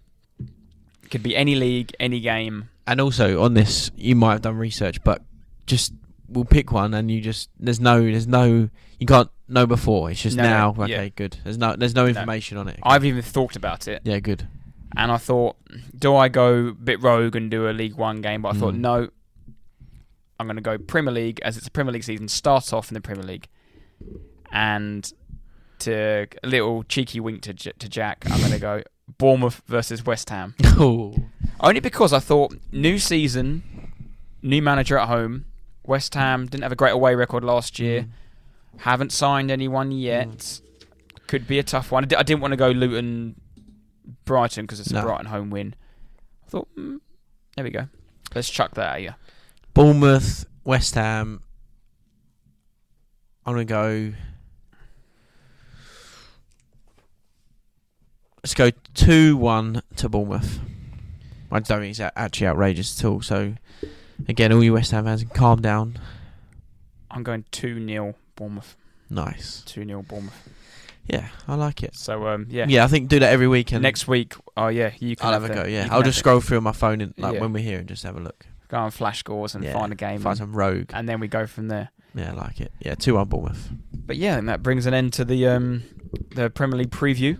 Could 1.11 1.21
be 1.21 1.35
any 1.35 1.53
league, 1.53 1.91
any 1.99 2.19
game. 2.19 2.69
And 2.87 2.99
also 2.99 3.43
on 3.43 3.53
this, 3.53 3.91
you 3.95 4.15
might 4.15 4.31
have 4.31 4.41
done 4.41 4.57
research, 4.57 5.03
but 5.03 5.21
just 5.67 5.93
we'll 6.27 6.45
pick 6.45 6.71
one, 6.71 6.93
and 6.93 7.11
you 7.11 7.21
just 7.21 7.49
there's 7.59 7.79
no 7.79 8.01
there's 8.01 8.25
no 8.27 8.69
you 9.03 9.07
can't 9.07 9.29
know 9.47 9.65
before. 9.67 10.09
It's 10.11 10.21
just 10.21 10.37
No, 10.37 10.43
no, 10.43 10.49
now. 10.49 10.83
Okay, 10.83 10.91
yeah. 10.91 11.09
good. 11.09 11.37
There's 11.43 11.57
no 11.57 11.75
there's 11.75 11.95
no 11.95 12.05
information 12.07 12.57
on 12.57 12.67
it. 12.67 12.79
I've 12.83 13.05
even 13.05 13.21
thought 13.21 13.55
about 13.55 13.87
it. 13.87 14.01
yeah, 14.03 14.19
good. 14.19 14.47
and 14.95 15.11
I 15.11 15.17
thought, 15.17 15.55
do 15.97 16.15
I 16.15 16.29
go 16.29 16.67
a 16.67 16.71
bit 16.73 17.01
rogue 17.01 17.35
and 17.35 17.49
do 17.51 17.67
a 17.69 17.71
League 17.71 17.95
One 17.95 18.21
game? 18.21 18.41
But 18.43 18.55
I 18.55 18.59
thought, 18.59 18.73
Mm. 18.75 18.79
no, 18.79 19.09
I'm 20.39 20.47
going 20.47 20.55
to 20.57 20.61
go 20.61 20.77
Premier 20.77 21.11
League 21.13 21.39
as 21.43 21.57
it's 21.57 21.67
a 21.67 21.71
Premier 21.71 21.91
League 21.93 22.03
season. 22.03 22.27
Start 22.27 22.71
off 22.73 22.89
in 22.89 22.93
the 22.95 23.01
Premier 23.01 23.23
League, 23.23 23.47
and 24.51 25.11
to 25.79 26.27
a 26.43 26.47
little 26.47 26.83
cheeky 26.83 27.19
wink 27.19 27.41
to 27.43 27.53
J- 27.53 27.73
to 27.79 27.89
Jack, 27.89 28.25
I'm 28.29 28.39
going 28.39 28.51
to 28.51 28.59
go 28.59 28.81
Bournemouth 29.17 29.61
versus 29.67 30.05
West 30.05 30.29
Ham. 30.29 30.55
Oh, 30.75 31.13
Only 31.59 31.79
because 31.81 32.13
I 32.13 32.19
thought 32.19 32.55
new 32.71 32.97
season, 32.97 33.61
new 34.41 34.61
manager 34.61 34.97
at 34.97 35.07
home. 35.07 35.45
West 35.85 36.15
Ham 36.15 36.47
didn't 36.47 36.63
have 36.63 36.71
a 36.71 36.75
great 36.75 36.91
away 36.93 37.13
record 37.13 37.43
last 37.43 37.77
year. 37.77 38.07
Haven't 38.77 39.11
signed 39.11 39.51
anyone 39.51 39.91
yet. 39.91 40.59
Could 41.27 41.47
be 41.47 41.59
a 41.59 41.63
tough 41.63 41.91
one. 41.91 42.03
I 42.03 42.23
didn't 42.23 42.41
want 42.41 42.51
to 42.51 42.57
go 42.57 42.69
Luton, 42.69 43.35
Brighton 44.25 44.65
because 44.65 44.79
it's 44.79 44.91
a 44.91 44.95
No. 44.95 45.03
Brighton 45.03 45.27
home 45.27 45.49
win. 45.49 45.75
I 46.45 46.49
thought, 46.49 46.67
mm, 46.77 46.99
there 47.55 47.63
we 47.63 47.71
go. 47.71 47.87
Let's 48.35 48.49
chuck 48.49 48.75
that 48.75 48.95
at 48.95 49.01
you. 49.01 49.13
Bournemouth, 49.73 50.45
West 50.63 50.95
Ham. 50.95 51.41
I'm 53.45 53.53
gonna 53.53 53.65
go. 53.65 54.13
Let's 58.43 58.53
go 58.53 58.71
two 58.93 59.37
one 59.37 59.81
to 59.97 60.09
Bournemouth. 60.09 60.59
I 61.51 61.59
don't 61.59 61.79
think 61.81 61.91
it's 61.91 61.99
a- 61.99 62.17
actually 62.17 62.47
outrageous 62.47 62.99
at 62.99 63.05
all. 63.05 63.21
So, 63.21 63.55
again, 64.27 64.51
all 64.51 64.63
you 64.63 64.73
West 64.73 64.91
Ham 64.91 65.05
fans, 65.05 65.23
calm 65.33 65.61
down. 65.61 65.97
I'm 67.11 67.21
going 67.23 67.45
2 67.51 67.85
0 67.87 68.15
Bournemouth. 68.43 68.75
Nice. 69.09 69.61
2 69.65 69.85
0 69.85 70.01
Bournemouth. 70.03 70.49
Yeah, 71.07 71.27
I 71.47 71.55
like 71.55 71.83
it. 71.83 71.95
So, 71.95 72.27
um, 72.27 72.47
yeah. 72.49 72.65
Yeah, 72.67 72.83
I 72.83 72.87
think 72.87 73.09
do 73.09 73.19
that 73.19 73.31
every 73.31 73.47
week. 73.47 73.71
And 73.73 73.81
Next 73.81 74.07
week, 74.07 74.35
oh, 74.55 74.67
yeah, 74.67 74.91
you 74.99 75.15
can 75.15 75.27
I'll 75.27 75.33
have 75.33 75.43
a 75.43 75.53
go. 75.53 75.63
Yeah, 75.65 75.87
I'll 75.91 76.01
just 76.03 76.19
scroll 76.19 76.39
through 76.39 76.57
on 76.57 76.63
my 76.63 76.71
phone 76.71 77.01
and 77.01 77.13
like 77.17 77.33
Yeah. 77.35 77.41
when 77.41 77.51
we're 77.53 77.63
here 77.63 77.79
and 77.79 77.87
just 77.87 78.03
have 78.03 78.15
a 78.15 78.21
look. 78.21 78.45
Go 78.69 78.77
on 78.77 78.91
flash 78.91 79.19
scores 79.19 79.53
and 79.55 79.63
Yeah, 79.63 79.73
find 79.73 79.91
a 79.91 79.95
game. 79.95 80.19
Find 80.21 80.37
some 80.37 80.53
rogue. 80.55 80.91
and 80.93 81.07
then 81.07 81.19
we 81.19 81.27
go 81.27 81.45
from 81.45 81.67
there. 81.67 81.89
Yeah, 82.15 82.31
I 82.31 82.35
like 82.35 82.61
it. 82.61 82.71
Yeah, 82.79 82.95
two 82.95 83.15
one 83.15 83.27
Bournemouth. 83.27 83.69
But 83.93 84.17
yeah, 84.17 84.37
and 84.37 84.47
that 84.49 84.61
brings 84.63 84.85
an 84.85 84.93
end 84.93 85.13
to 85.13 85.25
the 85.25 85.47
um, 85.47 85.83
the 86.35 86.49
Premier 86.49 86.77
League 86.79 86.91
preview. 86.91 87.37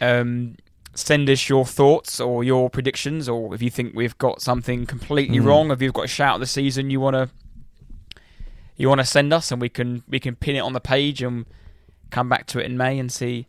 Um, 0.00 0.56
send 0.94 1.28
us 1.28 1.48
your 1.48 1.64
thoughts 1.66 2.20
or 2.20 2.44
your 2.44 2.70
predictions, 2.70 3.28
or 3.28 3.54
if 3.54 3.62
you 3.62 3.70
think 3.70 3.94
we've 3.94 4.16
got 4.18 4.40
something 4.40 4.86
completely 4.86 5.38
Mm. 5.38 5.44
wrong, 5.46 5.70
if 5.70 5.80
you've 5.82 5.92
got 5.94 6.04
a 6.04 6.08
shout 6.08 6.34
of 6.36 6.40
the 6.40 6.46
season 6.46 6.90
you 6.90 7.00
want 7.00 7.14
to 7.14 7.30
you 8.76 8.88
want 8.88 9.00
to 9.00 9.04
send 9.04 9.32
us, 9.32 9.50
and 9.50 9.60
we 9.60 9.68
can 9.68 10.02
we 10.08 10.20
can 10.20 10.36
pin 10.36 10.56
it 10.56 10.60
on 10.60 10.72
the 10.72 10.80
page 10.80 11.22
and 11.22 11.46
come 12.10 12.28
back 12.28 12.46
to 12.46 12.58
it 12.58 12.66
in 12.66 12.76
May 12.76 12.98
and 12.98 13.10
see 13.10 13.46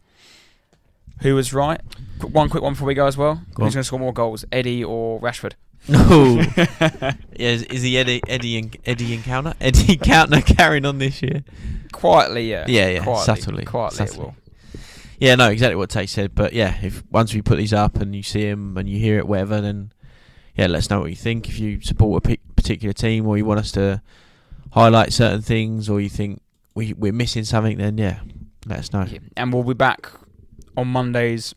who 1.22 1.36
was 1.36 1.54
right. 1.54 1.82
One 2.22 2.49
quick 2.49 2.64
one 2.64 2.74
before 2.74 2.88
we 2.88 2.94
go 2.94 3.06
as 3.06 3.18
well. 3.18 3.41
Go 3.54 3.66
Who's 3.66 3.74
going 3.74 3.82
to 3.82 3.88
score 3.88 3.99
more 3.99 4.14
goals, 4.14 4.45
Eddie 4.52 4.84
or 4.84 5.20
Rashford? 5.20 5.54
No. 5.88 6.41
yeah, 6.58 7.14
is, 7.32 7.64
is 7.64 7.82
the 7.82 7.98
Eddie 7.98 8.22
Eddie 8.28 8.58
en- 8.58 8.72
Eddie 8.86 9.14
encounter 9.14 9.54
Eddie 9.62 9.94
encounter 9.94 10.41
carrying 10.41 10.86
on 10.86 10.98
this 10.98 11.22
year? 11.22 11.44
Quietly, 11.91 12.49
yeah. 12.49 12.66
Yeah, 12.68 12.90
yeah, 12.90 13.04
Quietly, 13.04 13.41
subtly, 13.41 13.66
Quietly, 13.66 14.06
it 14.06 14.18
will. 14.18 14.36
Yeah, 15.20 15.36
no, 15.36 15.49
exactly 15.49 15.76
what 15.76 15.90
Tate 15.90 16.10
said. 16.10 16.36
But 16.36 16.54
yeah, 16.54 16.78
if 16.82 17.04
once 17.12 17.34
we 17.34 17.41
put 17.41 17.58
these 17.58 17.74
up 17.74 17.95
and 17.98 18.16
you 18.16 18.24
see 18.24 18.49
them 18.49 18.78
and 18.78 18.88
you 18.88 18.99
hear 18.99 19.18
it, 19.18 19.28
whatever, 19.28 19.62
then 19.62 19.91
yeah, 20.56 20.68
let 20.68 20.80
us 20.80 20.90
know 20.90 20.99
what 20.99 21.10
you 21.10 21.16
think. 21.16 21.48
If 21.48 21.60
you 21.60 21.82
support 21.82 22.26
a 22.26 22.38
particular 22.56 22.94
team 22.94 23.26
or 23.26 23.38
you 23.38 23.45
want 23.45 23.60
us 23.60 23.72
to 23.74 24.02
highlight 24.72 25.14
certain 25.14 25.41
things, 25.41 25.89
or 25.89 25.99
you 26.02 26.10
think 26.10 26.41
we 26.76 26.94
we're 26.94 27.14
missing 27.14 27.44
something, 27.44 27.77
then 27.77 27.98
yeah, 27.98 28.19
let 28.65 28.80
us 28.80 28.94
know. 28.94 29.03
Yeah, 29.10 29.19
And 29.35 29.52
we'll 29.53 29.64
be 29.64 29.73
back 29.73 30.10
on 30.76 30.88
Mondays 30.88 31.53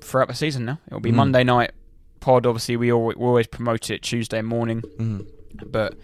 throughout 0.00 0.28
the 0.28 0.34
season 0.34 0.64
now. 0.64 0.78
It'll 0.88 1.00
be 1.00 1.12
Mm. 1.12 1.16
Monday 1.16 1.44
night 1.44 1.70
pod. 2.20 2.46
Obviously, 2.46 2.76
we 2.76 2.92
always, 2.92 3.16
we 3.16 3.24
always 3.24 3.46
promote 3.46 3.90
it 3.90 4.02
Tuesday 4.02 4.42
morning, 4.42 4.82
Mm. 4.98 5.26
but 5.70 5.96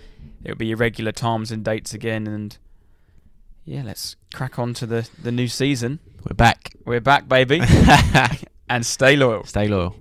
it'll 0.45 0.57
be 0.57 0.71
irregular 0.71 1.13
times 1.13 1.51
and 1.51 1.65
dates 1.65 1.93
again. 1.95 2.27
And 2.27 2.57
yeah, 3.65 3.83
let's 3.85 4.17
crack 4.35 4.59
on 4.59 4.75
to 4.75 4.87
the, 4.87 5.09
the 5.23 5.33
new 5.33 5.49
season. 5.49 5.99
We're 6.29 6.35
back. 6.35 6.73
We're 6.85 7.01
back, 7.01 7.29
baby. 7.29 7.61
and 8.69 8.85
stay 8.87 9.17
loyal. 9.17 9.45
Stay 9.45 9.69
loyal. 9.69 9.97